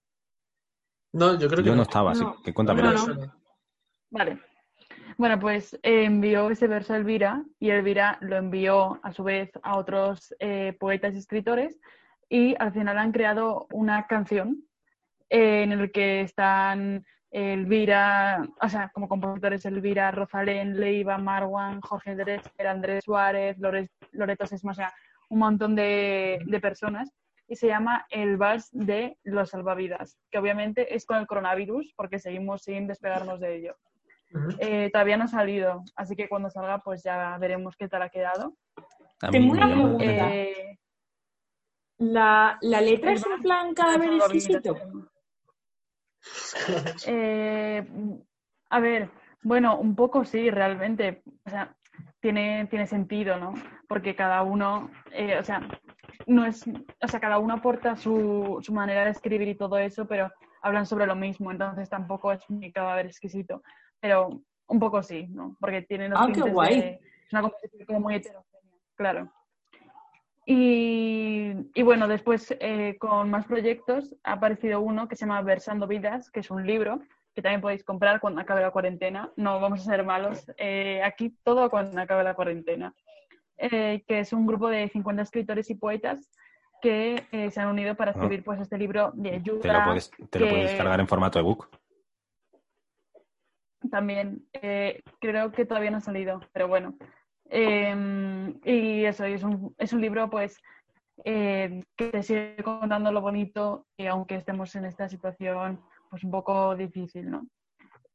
No, 1.14 1.38
yo 1.38 1.48
creo 1.48 1.64
que 1.64 1.70
Yo 1.70 1.76
no 1.76 1.84
estaba, 1.84 2.12
así 2.12 2.26
que 2.44 2.54
cuéntame. 2.54 2.82
No, 2.82 2.94
No, 2.94 3.08
no. 3.08 3.14
no. 3.14 3.34
Vale. 4.10 4.40
Bueno, 5.18 5.40
pues 5.40 5.76
eh, 5.84 6.06
envió 6.06 6.50
ese 6.50 6.68
verso 6.68 6.94
a 6.94 6.98
Elvira 6.98 7.44
y 7.60 7.70
Elvira 7.70 8.18
lo 8.22 8.36
envió 8.38 9.00
a 9.04 9.14
su 9.14 9.24
vez 9.24 9.52
a 9.64 9.78
otros 9.78 10.36
eh, 10.40 10.76
poetas 10.80 11.14
y 11.14 11.20
escritores 11.20 11.80
y 12.30 12.56
al 12.60 12.72
final 12.74 12.98
han 12.98 13.12
creado 13.12 13.68
una 13.72 14.08
canción 14.08 14.64
eh, 15.30 15.64
en 15.64 15.72
el 15.72 15.92
que 15.92 16.22
están 16.22 17.06
Elvira, 17.32 18.48
o 18.62 18.70
sea, 18.70 18.90
como 18.94 19.08
compositores 19.10 19.66
Elvira, 19.66 20.12
Rosalén, 20.12 20.80
Leiva, 20.80 21.18
Marwan, 21.18 21.82
Jorge 21.82 22.16
Drescher, 22.16 22.68
Andrés 22.68 23.04
Suárez, 23.04 23.58
Lores- 23.58 23.90
Loreto 24.12 24.46
Sesma, 24.46 24.72
o 24.72 24.76
sea, 24.76 24.94
un 25.30 25.40
montón 25.40 25.76
de, 25.76 26.40
de 26.46 26.60
personas 26.60 27.12
y 27.48 27.56
se 27.56 27.68
llama 27.68 28.06
El 28.10 28.38
Vals 28.38 28.70
de 28.72 29.18
los 29.24 29.50
Salvavidas, 29.50 30.18
que 30.32 30.38
obviamente 30.38 30.96
es 30.96 31.06
con 31.06 31.18
el 31.18 31.28
coronavirus 31.28 31.94
porque 31.96 32.20
seguimos 32.20 32.64
sin 32.64 32.88
despegarnos 32.88 33.40
de 33.40 33.56
ello. 33.56 33.76
Eh, 34.60 34.90
todavía 34.92 35.18
no 35.18 35.26
ha 35.26 35.28
salido, 35.28 35.84
así 35.96 36.16
que 36.16 36.28
cuando 36.28 36.50
salga 36.50 36.80
pues 36.80 37.04
ya 37.04 37.38
veremos 37.38 37.76
qué 37.78 37.88
tal 37.88 38.02
ha 38.02 38.10
quedado. 38.10 38.56
Tengo 39.32 39.52
una 39.54 39.68
la 39.68 39.74
pregunta. 39.76 40.04
Eh, 40.34 40.80
La, 41.98 42.58
la 42.62 42.82
letra 42.82 43.14
es 43.14 43.26
en 43.26 43.42
plan 43.42 43.74
cadáver 43.76 44.14
exquisito. 44.14 44.76
Eh, 47.08 47.86
a 48.70 48.80
ver, 48.80 49.10
bueno, 49.44 49.78
un 49.78 49.96
poco 49.96 50.26
sí, 50.26 50.50
realmente. 50.50 51.24
O 51.46 51.50
sea, 51.50 51.76
tiene, 52.20 52.68
tiene 52.68 52.88
sentido, 52.88 53.38
¿no? 53.38 53.54
Porque 53.88 54.16
cada 54.16 54.42
uno, 54.44 54.92
eh, 55.12 55.38
o 55.40 55.44
sea, 55.44 55.62
no 56.28 56.46
es, 56.46 56.66
o 57.02 57.08
sea, 57.08 57.20
cada 57.20 57.40
uno 57.40 57.54
aporta 57.56 57.96
su, 57.96 58.60
su 58.62 58.74
manera 58.74 59.06
de 59.06 59.12
escribir 59.12 59.48
y 59.48 59.56
todo 59.56 59.78
eso, 59.78 60.08
pero 60.08 60.32
hablan 60.62 60.86
sobre 60.86 61.06
lo 61.06 61.16
mismo, 61.16 61.52
entonces 61.52 61.90
tampoco 61.90 62.32
es 62.32 62.50
mi 62.50 62.72
cadáver 62.72 63.06
exquisito. 63.06 63.62
Pero 64.00 64.42
un 64.68 64.80
poco 64.80 65.04
sí, 65.04 65.28
¿no? 65.28 65.56
Porque 65.60 65.84
tiene 65.84 66.10
los 66.10 66.20
Ah, 66.20 66.28
qué 66.34 66.42
guay. 66.42 66.82
de- 66.82 67.00
es 67.26 67.34
una 67.34 67.44
composición 67.44 67.86
como 67.86 68.00
muy 68.02 68.16
heterogénea, 68.16 68.74
claro. 68.96 69.32
Y, 70.46 71.54
y 71.74 71.84
bueno, 71.84 72.08
después 72.08 72.56
eh, 72.60 72.98
con 73.00 73.30
más 73.32 73.46
proyectos 73.48 74.16
ha 74.24 74.34
aparecido 74.34 74.80
uno 74.82 75.08
que 75.08 75.16
se 75.16 75.22
llama 75.26 75.42
Versando 75.42 75.88
Vidas, 75.88 76.30
que 76.30 76.42
es 76.42 76.52
un 76.52 76.66
libro 76.68 77.00
que 77.34 77.42
también 77.42 77.62
podéis 77.62 77.84
comprar 77.84 78.20
cuando 78.22 78.40
acabe 78.42 78.62
la 78.62 78.72
cuarentena. 78.72 79.32
No 79.36 79.60
vamos 79.60 79.82
a 79.82 79.92
ser 79.92 80.06
malos. 80.06 80.46
eh, 80.58 81.02
aquí 81.04 81.36
todo 81.44 81.70
cuando 81.70 82.00
acabe 82.00 82.24
la 82.24 82.36
cuarentena. 82.36 82.94
Eh, 83.58 84.04
que 84.08 84.20
es 84.20 84.34
un 84.34 84.46
grupo 84.46 84.68
de 84.70 84.88
50 84.90 85.22
escritores 85.24 85.70
y 85.70 85.76
poetas 85.76 86.30
que 86.82 87.24
eh, 87.32 87.50
se 87.52 87.60
han 87.62 87.70
unido 87.70 87.96
para 87.96 88.12
escribir 88.12 88.44
pues 88.44 88.60
este 88.62 88.78
libro 88.78 89.12
de 89.16 89.32
ayuda. 89.36 89.62
Te 89.62 89.74
lo 89.74 89.84
puedes, 89.86 90.12
te 90.30 90.40
lo 90.40 90.50
puedes 90.50 90.72
que- 90.72 90.78
cargar 90.78 91.00
en 91.00 91.08
formato 91.08 91.40
ebook. 91.40 91.70
también. 93.90 94.46
eh, 94.54 95.02
creo 95.20 95.52
que 95.52 95.66
todavía 95.66 95.92
no 95.92 95.98
ha 95.98 96.02
salido, 96.02 96.42
pero 96.54 96.68
bueno. 96.68 96.96
Eh, 97.50 98.54
y 98.64 99.06
eso, 99.06 99.26
es 99.26 99.44
un, 99.44 99.76
es 99.78 99.94
un 99.94 100.02
libro 100.02 100.30
pues 100.30 100.60
eh, 101.24 101.84
que 101.96 102.10
te 102.10 102.24
sigue 102.24 102.58
contando 102.64 103.12
lo 103.12 103.22
bonito 103.22 103.86
y 103.98 104.08
aunque 104.08 104.36
estemos 104.36 104.76
en 104.76 104.86
esta 104.86 105.08
situación 105.08 105.80
pues 106.10 106.24
un 106.24 106.32
poco 106.32 106.76
difícil, 106.76 107.30
¿no? 107.30 107.48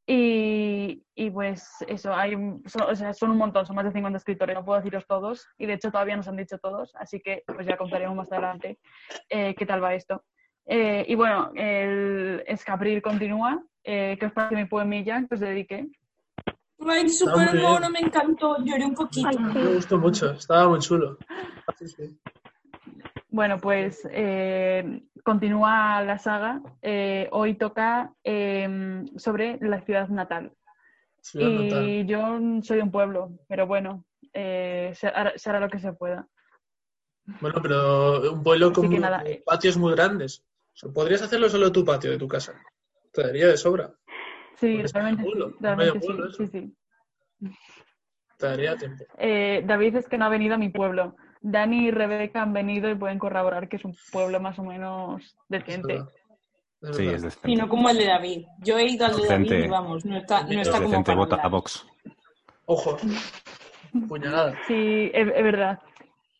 Y, 0.06 1.04
y, 1.14 1.30
pues 1.30 1.68
eso, 1.86 2.12
hay, 2.12 2.32
son, 2.66 2.82
o 2.82 2.96
sea, 2.96 3.14
son 3.14 3.30
un 3.30 3.36
montón, 3.36 3.64
son 3.64 3.76
más 3.76 3.84
de 3.84 3.92
50 3.92 4.16
escritores, 4.16 4.56
no 4.56 4.64
puedo 4.64 4.80
deciros 4.80 5.06
todos 5.06 5.46
y 5.56 5.66
de 5.66 5.74
hecho 5.74 5.92
todavía 5.92 6.16
nos 6.16 6.26
han 6.26 6.36
dicho 6.36 6.58
todos, 6.58 6.92
así 6.96 7.20
que 7.20 7.44
pues 7.46 7.64
ya 7.64 7.76
contaremos 7.76 8.16
más 8.16 8.32
adelante 8.32 8.78
eh, 9.28 9.54
qué 9.54 9.66
tal 9.66 9.84
va 9.84 9.94
esto. 9.94 10.24
Eh, 10.66 11.04
y 11.06 11.14
bueno, 11.14 11.52
el 11.54 12.42
Escabril 12.46 13.02
continúa, 13.02 13.62
eh, 13.84 14.16
que 14.18 14.26
os 14.26 14.32
parece 14.32 14.56
mi 14.56 14.64
poemilla 14.64 15.24
que 15.28 15.34
os 15.34 15.40
dediqué. 15.40 15.86
Mono, 16.80 17.90
me 17.90 18.00
encantó. 18.00 18.56
Lloré 18.64 18.84
un 18.84 18.94
poquito. 18.94 19.28
Ay, 19.28 19.38
Me 19.38 19.74
gustó 19.74 19.98
mucho, 19.98 20.30
estaba 20.32 20.68
muy 20.68 20.80
chulo. 20.80 21.18
Sí, 21.78 21.88
sí. 21.88 22.18
Bueno, 23.28 23.58
pues 23.60 24.00
eh, 24.10 25.02
continúa 25.22 26.02
la 26.02 26.18
saga. 26.18 26.60
Eh, 26.82 27.28
hoy 27.32 27.54
toca 27.54 28.12
eh, 28.24 29.04
sobre 29.16 29.58
la 29.60 29.80
ciudad 29.82 30.08
natal. 30.08 30.52
Ciudad 31.20 31.48
natal. 31.48 31.88
Y 31.88 32.06
yo 32.06 32.38
soy 32.62 32.78
de 32.78 32.82
un 32.82 32.90
pueblo, 32.90 33.30
pero 33.46 33.66
bueno, 33.66 34.04
eh, 34.32 34.92
se, 34.94 35.08
hará, 35.08 35.32
se 35.36 35.50
hará 35.50 35.60
lo 35.60 35.68
que 35.68 35.78
se 35.78 35.92
pueda. 35.92 36.26
Bueno, 37.40 37.60
pero 37.62 38.32
un 38.32 38.42
pueblo 38.42 38.72
con 38.72 38.90
nada, 38.98 39.22
eh. 39.24 39.42
patios 39.44 39.76
muy 39.76 39.92
grandes. 39.92 40.42
O 40.72 40.76
sea, 40.76 40.92
podrías 40.92 41.22
hacerlo 41.22 41.48
solo 41.48 41.66
en 41.66 41.72
tu 41.72 41.84
patio 41.84 42.10
de 42.10 42.18
tu 42.18 42.26
casa. 42.26 42.54
Te 43.12 43.22
daría 43.22 43.48
de 43.48 43.56
sobra. 43.56 43.92
Sí, 44.60 44.82
realmente 44.92 45.22
sí. 45.24 45.30
Realmente 45.60 46.00
sí, 46.00 46.08
sí, 46.36 46.46
sí. 46.48 46.74
Te 48.38 48.46
daría 48.46 48.76
tiempo. 48.76 49.04
Eh, 49.18 49.62
David 49.66 49.96
es 49.96 50.08
que 50.08 50.18
no 50.18 50.26
ha 50.26 50.28
venido 50.28 50.54
a 50.54 50.58
mi 50.58 50.68
pueblo. 50.68 51.16
Dani 51.40 51.86
y 51.86 51.90
Rebeca 51.90 52.42
han 52.42 52.52
venido 52.52 52.90
y 52.90 52.94
pueden 52.94 53.18
corroborar 53.18 53.68
que 53.68 53.76
es 53.76 53.84
un 53.84 53.96
pueblo 54.12 54.40
más 54.40 54.58
o 54.58 54.62
menos 54.64 55.22
Es 55.22 55.36
decente. 55.48 55.94
verdad. 55.94 56.08
Es 56.82 56.96
Sí, 56.96 57.06
es 57.08 57.22
decente. 57.22 57.50
Y 57.50 57.56
no 57.56 57.68
como 57.68 57.88
el 57.90 57.98
de 57.98 58.06
David. 58.06 58.46
Yo 58.58 58.78
he 58.78 58.84
ido 58.86 59.06
al 59.06 59.16
de 59.16 59.26
David 59.28 59.52
y 59.64 59.68
vamos, 59.68 60.04
no 60.04 60.16
está, 60.16 60.42
no 60.44 60.50
Es 60.50 60.56
está 60.68 60.70
Es 60.76 60.82
como 60.82 60.90
decente, 60.90 61.14
vota 61.14 61.36
a. 61.36 61.48
Vox. 61.48 61.86
Ojo. 62.66 62.96
Puñalada. 64.08 64.54
Sí, 64.66 65.10
es, 65.12 65.28
es 65.34 65.42
verdad. 65.44 65.80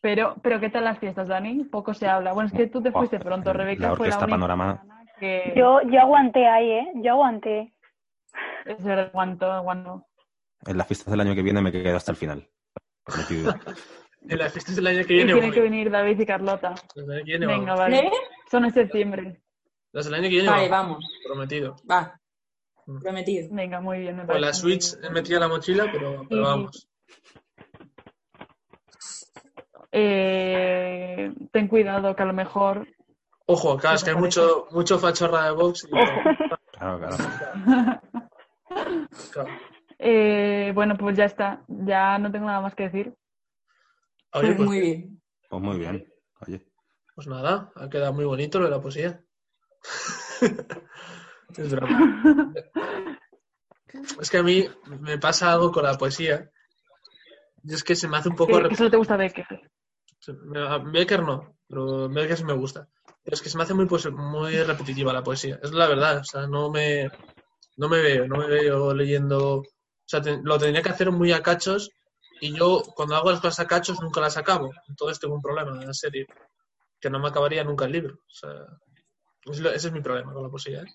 Pero, 0.01 0.35
pero 0.41 0.59
¿qué 0.59 0.69
tal 0.69 0.83
las 0.85 0.97
fiestas, 0.97 1.27
Dani? 1.27 1.63
Poco 1.65 1.93
se 1.93 2.07
habla. 2.07 2.33
Bueno, 2.33 2.47
es 2.47 2.53
que 2.53 2.67
tú 2.67 2.81
te 2.81 2.89
Oh, 2.89 2.93
fuiste 2.93 3.19
pronto, 3.19 3.51
la 3.53 3.59
Rebeca 3.59 3.95
fue 3.95 4.07
la 4.07 4.15
orquesta 4.15 4.25
única 4.25 4.33
Panorama. 4.35 4.83
que 5.19 5.53
Yo, 5.55 5.81
yo 5.83 6.01
aguanté 6.01 6.47
ahí, 6.47 6.71
¿eh? 6.71 6.91
Yo 6.95 7.11
aguanté. 7.13 7.71
Es 8.65 8.83
verdad. 8.83 9.11
En 10.65 10.77
las 10.77 10.87
fiestas 10.87 11.11
del 11.11 11.21
año 11.21 11.35
que 11.35 11.41
viene 11.41 11.61
me 11.61 11.71
quedo 11.71 11.97
hasta 11.97 12.11
el 12.11 12.17
final. 12.17 12.49
Prometido. 13.03 13.53
En 14.29 14.37
las 14.37 14.53
fiestas 14.53 14.75
del 14.75 14.85
año 14.85 15.03
que 15.03 15.13
Y 15.13 15.15
viene. 15.17 15.33
tienen 15.33 15.49
voy. 15.49 15.55
que 15.55 15.61
venir 15.61 15.89
David 15.89 16.19
y 16.19 16.25
Carlota. 16.27 16.75
Las 16.95 17.07
del 17.07 17.11
año 17.17 17.25
que 17.25 17.31
viene 17.31 17.47
Venga, 17.47 17.73
vamos. 17.73 17.79
vale. 17.79 17.97
¿Eh? 18.05 18.11
Son 18.51 18.65
en 18.65 18.71
septiembre. 18.71 19.41
Las 19.93 20.05
del 20.05 20.13
año 20.13 20.23
que 20.25 20.29
viene 20.29 20.49
Vale, 20.49 20.69
vamos. 20.69 20.97
vamos. 20.97 21.09
Prometido. 21.25 21.75
Va. 21.89 22.21
Mm. 22.85 22.99
Prometido. 22.99 23.47
Venga, 23.51 23.81
muy 23.81 23.97
bien. 23.97 24.17
me 24.17 24.21
Con 24.21 24.27
parece 24.27 24.45
la 24.45 24.53
Switch 24.53 24.93
en 25.01 25.39
la 25.39 25.47
mochila, 25.47 25.89
pero, 25.91 26.23
pero 26.29 26.41
Y- 26.41 26.43
vamos. 26.43 26.87
Eh, 29.91 31.33
ten 31.51 31.67
cuidado 31.67 32.15
que 32.15 32.21
a 32.21 32.25
lo 32.25 32.33
mejor 32.33 32.87
Ojo, 33.47 33.75
claro, 33.77 33.95
es 33.97 34.03
que 34.03 34.11
hay 34.11 34.15
mucho, 34.15 34.67
mucho 34.71 34.99
fachorra 34.99 35.45
de 35.45 35.51
Vox. 35.51 35.83
Y, 35.85 35.89
Claro, 36.77 36.99
claro. 36.99 38.01
claro. 39.31 39.49
Eh, 39.99 40.71
bueno, 40.73 40.97
pues 40.97 41.15
ya 41.17 41.25
está. 41.25 41.63
Ya 41.67 42.17
no 42.17 42.31
tengo 42.31 42.47
nada 42.47 42.61
más 42.61 42.73
que 42.75 42.83
decir. 42.83 43.13
Oye, 44.33 44.47
Pues 44.47 44.55
pues, 44.57 44.67
muy 44.69 44.79
bien. 44.79 45.21
Pues 45.49 45.61
muy 45.61 45.77
bien. 45.77 46.13
Oye. 46.47 46.65
pues 47.13 47.27
nada, 47.27 47.71
ha 47.75 47.89
quedado 47.89 48.13
muy 48.13 48.25
bonito 48.25 48.57
lo 48.59 48.65
de 48.65 48.71
la 48.71 48.81
poesía. 48.81 49.21
es 51.57 51.71
broma. 51.71 52.53
Es 54.19 54.29
que 54.29 54.37
a 54.37 54.43
mí 54.43 54.65
me 54.99 55.17
pasa 55.17 55.51
algo 55.51 55.71
con 55.71 55.83
la 55.83 55.97
poesía. 55.97 56.49
Y 57.63 57.73
es 57.73 57.83
que 57.83 57.95
se 57.95 58.07
me 58.07 58.17
hace 58.17 58.29
un 58.29 58.35
poco... 58.35 58.57
Que, 58.61 58.69
que 58.69 58.75
solo 58.75 58.89
te 58.89 58.97
gusta 58.97 59.17
Becker. 59.17 59.45
Becker 60.91 61.23
no, 61.23 61.55
pero 61.67 62.09
Becker 62.09 62.37
sí 62.37 62.43
me 62.43 62.53
gusta. 62.53 62.87
Pero 63.23 63.35
es 63.35 63.41
que 63.41 63.49
se 63.49 63.57
me 63.57 63.63
hace 63.63 63.73
muy, 63.73 63.85
poes- 63.85 64.11
muy 64.11 64.55
repetitiva 64.63 65.13
la 65.13 65.23
poesía. 65.23 65.59
Es 65.61 65.71
la 65.73 65.87
verdad. 65.87 66.19
O 66.19 66.23
sea, 66.23 66.47
no 66.47 66.71
me, 66.71 67.11
no 67.81 67.89
me 67.89 67.99
veo, 67.99 68.27
no 68.27 68.37
me 68.37 68.45
veo 68.45 68.93
leyendo. 68.93 69.55
O 69.57 69.65
sea, 70.05 70.21
te- 70.21 70.39
lo 70.43 70.59
tendría 70.59 70.83
que 70.83 70.89
hacer 70.89 71.09
muy 71.11 71.31
a 71.31 71.41
cachos 71.41 71.89
y 72.39 72.55
yo 72.55 72.83
cuando 72.95 73.15
hago 73.15 73.31
las 73.31 73.41
cosas 73.41 73.61
a 73.61 73.67
cachos 73.67 73.99
nunca 73.99 74.21
las 74.21 74.37
acabo. 74.37 74.69
Entonces 74.87 75.19
tengo 75.19 75.33
un 75.33 75.41
problema 75.41 75.71
en 75.71 75.87
la 75.87 75.93
serie. 75.93 76.27
Que 76.99 77.09
no 77.09 77.19
me 77.19 77.29
acabaría 77.29 77.63
nunca 77.63 77.85
el 77.85 77.91
libro. 77.93 78.13
O 78.13 79.53
sea, 79.53 79.71
ese 79.73 79.87
es 79.87 79.91
mi 79.91 80.01
problema 80.01 80.31
con 80.31 80.43
la 80.43 80.49
poesía. 80.49 80.83
¿eh? 80.83 80.85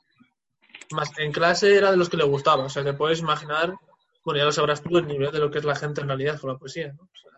Más, 0.93 1.11
en 1.19 1.33
clase 1.33 1.77
era 1.77 1.91
de 1.91 1.97
los 1.97 2.09
que 2.09 2.17
le 2.17 2.23
gustaba. 2.23 2.63
O 2.67 2.69
sea, 2.69 2.85
te 2.85 2.93
puedes 2.95 3.19
imaginar, 3.19 3.75
bueno, 4.25 4.39
ya 4.39 4.45
lo 4.45 4.53
sabrás 4.53 4.81
tú, 4.81 4.97
el 4.97 5.09
nivel 5.09 5.33
de 5.33 5.41
lo 5.41 5.51
que 5.51 5.59
es 5.59 5.65
la 5.65 5.75
gente 5.75 6.03
en 6.03 6.07
realidad 6.07 6.39
con 6.39 6.53
la 6.53 6.57
poesía. 6.57 6.93
¿no? 6.93 7.03
O 7.03 7.17
sea, 7.21 7.33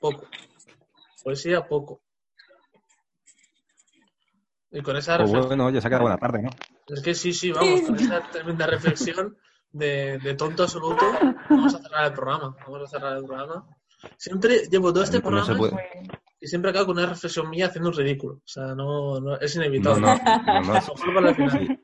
poco. 0.00 0.28
Poesía, 1.24 1.66
poco. 1.66 2.02
Y 4.70 4.82
con 4.82 4.96
esa 4.96 5.16
Pues 5.16 5.30
bueno, 5.46 5.66
oye, 5.66 5.80
se 5.80 5.86
ha 5.86 5.90
quedado 5.90 6.02
buena 6.02 6.18
tarde, 6.18 6.42
¿no? 6.42 6.50
Es 6.92 7.02
que 7.02 7.14
sí, 7.14 7.32
sí, 7.32 7.52
vamos, 7.52 7.82
con 7.82 7.96
esa 7.96 8.20
tremenda 8.30 8.66
reflexión 8.66 9.36
de, 9.70 10.18
de 10.18 10.34
tonto 10.34 10.64
absoluto, 10.64 11.04
vamos 11.48 11.74
a 11.74 11.78
cerrar 11.78 12.06
el 12.06 12.12
programa. 12.12 12.56
Vamos 12.66 12.82
a 12.82 12.86
cerrar 12.86 13.16
el 13.16 13.24
programa. 13.24 13.66
Siempre 14.16 14.68
llevo 14.70 14.92
todo 14.92 15.04
este 15.04 15.18
no 15.18 15.22
programa 15.22 15.80
y 16.42 16.48
siempre 16.48 16.70
acabo 16.70 16.86
con 16.86 16.98
una 16.98 17.06
reflexión 17.06 17.48
mía 17.48 17.66
haciendo 17.66 17.90
un 17.90 17.96
ridículo. 17.96 18.34
O 18.34 18.48
sea, 18.48 18.74
no, 18.74 19.20
no 19.20 19.36
es 19.36 19.54
inevitable. 19.54 20.00
no, 20.00 20.16
no, 20.60 21.20
no. 21.20 21.50
Sí. 21.50 21.78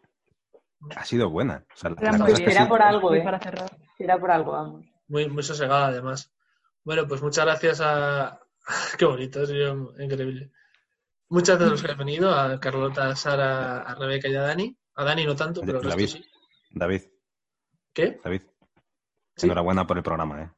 Ha 0.97 1.05
sido 1.05 1.31
buena. 1.31 1.65
O 1.73 1.77
sea, 1.77 1.91
la, 1.91 1.97
Era 2.01 2.19
la 2.19 2.29
es. 2.29 2.41
Era 2.41 2.69
por 2.69 2.83
algo, 2.83 3.15
¿eh? 3.15 3.23
para 3.23 3.39
cerrar. 3.39 3.71
Será 3.97 4.19
por 4.19 4.33
algo, 4.33 4.53
vamos. 4.53 4.87
Muy, 5.07 5.29
muy 5.29 5.45
sosegada, 5.45 5.87
además. 5.87 6.33
Bueno, 6.83 7.07
pues 7.07 7.23
muchas 7.23 7.45
gracias 7.45 7.81
a. 7.81 8.41
Qué 8.99 9.05
bonito, 9.05 9.47
sido 9.47 9.93
increíble. 10.01 10.51
Muchas 11.29 11.59
gracias 11.59 11.69
a 11.69 11.73
los 11.73 11.83
que 11.83 11.93
han 11.93 11.99
venido, 11.99 12.35
a 12.35 12.59
Carlota, 12.59 13.11
a 13.11 13.17
Sara, 13.17 13.83
a 13.83 13.95
Rebeca 13.95 14.29
y 14.29 14.35
a 14.35 14.43
Dani. 14.43 14.78
A 14.99 15.05
Dani 15.05 15.25
no 15.25 15.37
tanto, 15.37 15.61
pero 15.61 15.79
el 15.79 15.85
resto 15.85 15.91
David. 15.97 16.09
sí. 16.09 16.25
David, 16.71 17.03
¿Qué? 17.93 18.21
David. 18.23 18.43
Sí. 19.37 19.47
Enhorabuena 19.47 19.87
por 19.87 19.97
el 19.97 20.03
programa, 20.03 20.43
¿eh? 20.43 20.51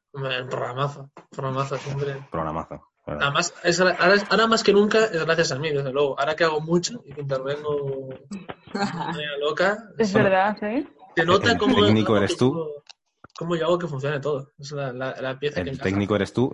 Programazo. 0.49 1.11
Programazo, 1.31 1.77
siempre. 1.77 2.27
Programazo. 2.31 2.83
¿verdad? 3.07 3.23
Además, 3.25 3.55
es- 3.65 3.81
ahora, 3.81 3.97
ahora 4.31 4.47
más 4.47 4.63
que 4.63 4.73
nunca 4.73 5.05
es 5.05 5.25
gracias 5.25 5.53
a 5.53 5.59
mí, 5.59 5.71
desde 5.71 5.93
luego. 5.93 6.19
Ahora 6.19 6.35
que 6.35 6.45
hago 6.45 6.61
mucho 6.61 7.03
y 7.05 7.13
que 7.13 7.21
intervengo 7.21 8.09
de 8.73 9.39
loca, 9.41 9.79
Es 9.99 10.13
verdad, 10.13 10.57
¿eh? 10.65 10.87
se 11.17 11.25
nota 11.25 11.53
El 11.53 11.59
cómo. 11.59 11.85
técnico 11.85 12.17
eres 12.17 12.37
tú. 12.37 12.69
Cómo 13.39 13.57
yo 13.57 13.67
hago 13.67 13.79
que 13.79 13.87
funcione 13.89 14.21
todo. 14.21 14.51
Es 14.59 14.73
la, 14.73 14.93
la, 14.93 15.15
la 15.21 15.39
pieza 15.39 15.63
que 15.63 15.71
El 15.71 15.81
técnico 15.81 16.15
eres 16.17 16.33
tú, 16.33 16.53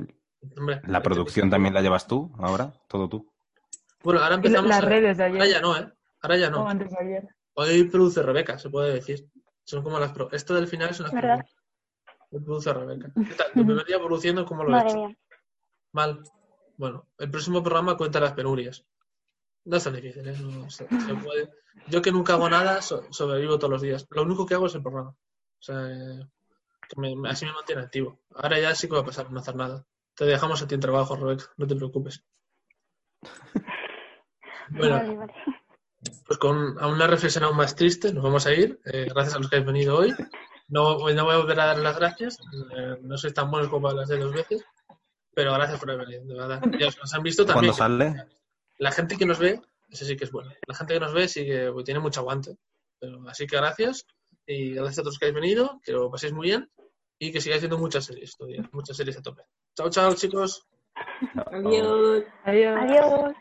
Hombre, 0.57 0.81
la 0.87 0.99
el 0.99 1.03
producción 1.03 1.51
también 1.51 1.75
la 1.75 1.81
llevas 1.83 2.07
tú, 2.07 2.33
ahora, 2.39 2.73
todo 2.89 3.09
tú. 3.09 3.33
Bueno, 4.05 4.21
ahora 4.23 4.37
empezamos. 4.37 4.69
las 4.69 4.83
a- 4.83 4.87
redes 4.87 5.17
de 5.19 5.25
Ahora 5.25 5.43
ayer. 5.45 5.55
ya 5.57 5.61
no, 5.61 5.77
¿eh? 5.77 5.93
Ahora 6.23 6.37
ya 6.37 6.49
O 6.49 6.51
no. 6.51 6.69
antes 6.69 6.91
de 6.91 6.97
ayer. 7.01 7.29
Hoy 7.59 7.85
produce 7.85 8.23
Rebeca, 8.23 8.59
se 8.59 8.71
puede 8.71 8.93
decir. 8.95 9.29
Son 9.65 9.83
como 9.83 9.99
las 9.99 10.13
pro- 10.13 10.31
Esto 10.31 10.55
del 10.55 10.69
final 10.69 10.91
es 10.91 11.01
una 11.01 11.11
¿Verdad? 11.11 11.45
Hoy 12.31 12.41
produce 12.41 12.73
Rebeca. 12.73 13.11
¿Qué 13.29 13.35
tal? 13.35 13.47
Tu 13.53 13.65
primer 13.65 13.87
día 13.87 13.99
produciendo, 13.99 14.45
¿cómo 14.45 14.65
lo 14.65 14.77
he 14.77 14.81
hecho? 14.87 14.97
mía. 14.99 15.17
Mal. 15.93 16.23
Bueno, 16.77 17.09
el 17.19 17.31
próximo 17.31 17.63
programa 17.63 17.97
cuenta 17.97 18.21
las 18.21 18.35
penurias. 18.35 18.85
No 19.65 19.77
es 19.79 19.85
tan 19.85 19.95
difícil, 19.95 20.29
¿eh? 20.29 20.37
No, 20.39 20.69
se, 20.71 20.87
se 20.89 21.15
puede. 21.15 21.51
Yo 21.89 22.03
que 22.03 22.13
nunca 22.13 22.35
hago 22.35 22.49
nada, 22.51 22.83
so- 22.83 23.11
sobrevivo 23.13 23.59
todos 23.59 23.71
los 23.73 23.83
días. 23.83 24.07
Lo 24.11 24.23
único 24.23 24.45
que 24.47 24.55
hago 24.55 24.67
es 24.67 24.75
el 24.75 24.83
programa. 24.83 25.11
O 25.11 25.63
sea, 25.63 25.89
eh, 25.91 26.21
que 26.89 27.01
me- 27.01 27.17
me- 27.17 27.31
así 27.31 27.47
me 27.47 27.53
mantiene 27.53 27.83
activo. 27.83 28.21
Ahora 28.35 28.61
ya 28.61 28.75
sí 28.75 28.87
que 28.87 28.95
va 28.95 29.01
a 29.01 29.05
pasar 29.05 29.31
no 29.33 29.41
hacer 29.41 29.57
nada. 29.57 29.85
Te 30.15 30.25
dejamos 30.27 30.61
a 30.63 30.69
ti 30.69 30.75
en 30.75 30.81
trabajo, 30.81 31.17
Rebeca, 31.17 31.45
no 31.57 31.67
te 31.67 31.75
preocupes. 31.75 32.23
Bueno, 34.69 34.97
Vale, 34.97 35.17
vale. 35.17 35.35
Pues 36.27 36.39
con 36.39 36.79
a 36.79 36.87
una 36.87 37.07
reflexión 37.07 37.45
aún 37.45 37.57
más 37.57 37.75
triste, 37.75 38.13
nos 38.13 38.25
vamos 38.25 38.47
a 38.47 38.53
ir. 38.53 38.81
Eh, 38.85 39.07
gracias 39.09 39.35
a 39.35 39.39
los 39.39 39.49
que 39.49 39.57
habéis 39.57 39.73
venido 39.73 39.97
hoy. 39.97 40.15
No, 40.69 40.99
no 40.99 41.25
voy 41.25 41.35
a 41.35 41.39
volver 41.39 41.61
a 41.61 41.67
dar 41.67 41.79
las 41.79 41.97
gracias. 41.99 42.39
eh, 42.77 42.99
no 43.03 43.17
sois 43.17 43.35
tan 43.35 43.51
buenos 43.51 43.69
como 43.69 43.91
las 43.93 44.09
de 44.09 44.19
dos 44.19 44.33
veces. 44.33 44.65
Pero 45.35 45.53
gracias 45.53 45.79
por 45.79 45.91
haber 45.91 46.07
venido, 46.07 46.25
de 46.25 46.35
verdad. 46.35 46.63
Y 46.73 46.83
a 46.83 46.87
los 46.87 46.95
que 46.95 47.01
nos 47.03 47.15
han 47.15 47.23
visto 47.23 47.45
también. 47.45 47.75
¿Cuándo 47.75 48.05
sale? 48.05 48.27
La 48.79 48.91
gente 48.91 49.17
que 49.17 49.27
nos 49.27 49.39
ve, 49.39 49.61
ese 49.91 50.05
sí 50.07 50.17
que 50.17 50.25
es 50.25 50.33
bueno. 50.33 50.51
La 50.67 50.75
gente 50.75 50.95
que 50.95 51.01
nos 51.01 51.13
ve 51.13 51.29
sí 51.29 51.45
que 51.45 51.71
pues, 51.73 51.85
tiene 51.85 52.01
mucho 52.01 52.21
aguante. 52.21 52.57
Pero, 52.99 53.21
así 53.29 53.47
que 53.47 53.57
gracias. 53.57 54.07
Y 54.47 54.75
gracias 54.75 55.01
a 55.01 55.03
todos 55.03 55.19
que 55.19 55.27
habéis 55.27 55.41
venido. 55.41 55.81
Que 55.85 55.93
lo 55.93 56.11
paséis 56.11 56.33
muy 56.33 56.49
bien. 56.49 56.71
Y 57.19 57.33
que 57.33 57.41
sigáis 57.41 57.63
viendo 57.63 57.79
muchas 57.79 58.07
series 58.07 58.37
todavía. 58.37 58.69
Muchas 58.73 58.97
series 58.97 59.19
a 59.19 59.23
tope. 59.23 59.43
Chao, 59.77 59.91
chao, 59.91 60.15
chicos. 60.15 60.67
Adiós. 61.53 62.25
Adiós. 62.45 62.79
Adiós. 62.81 63.35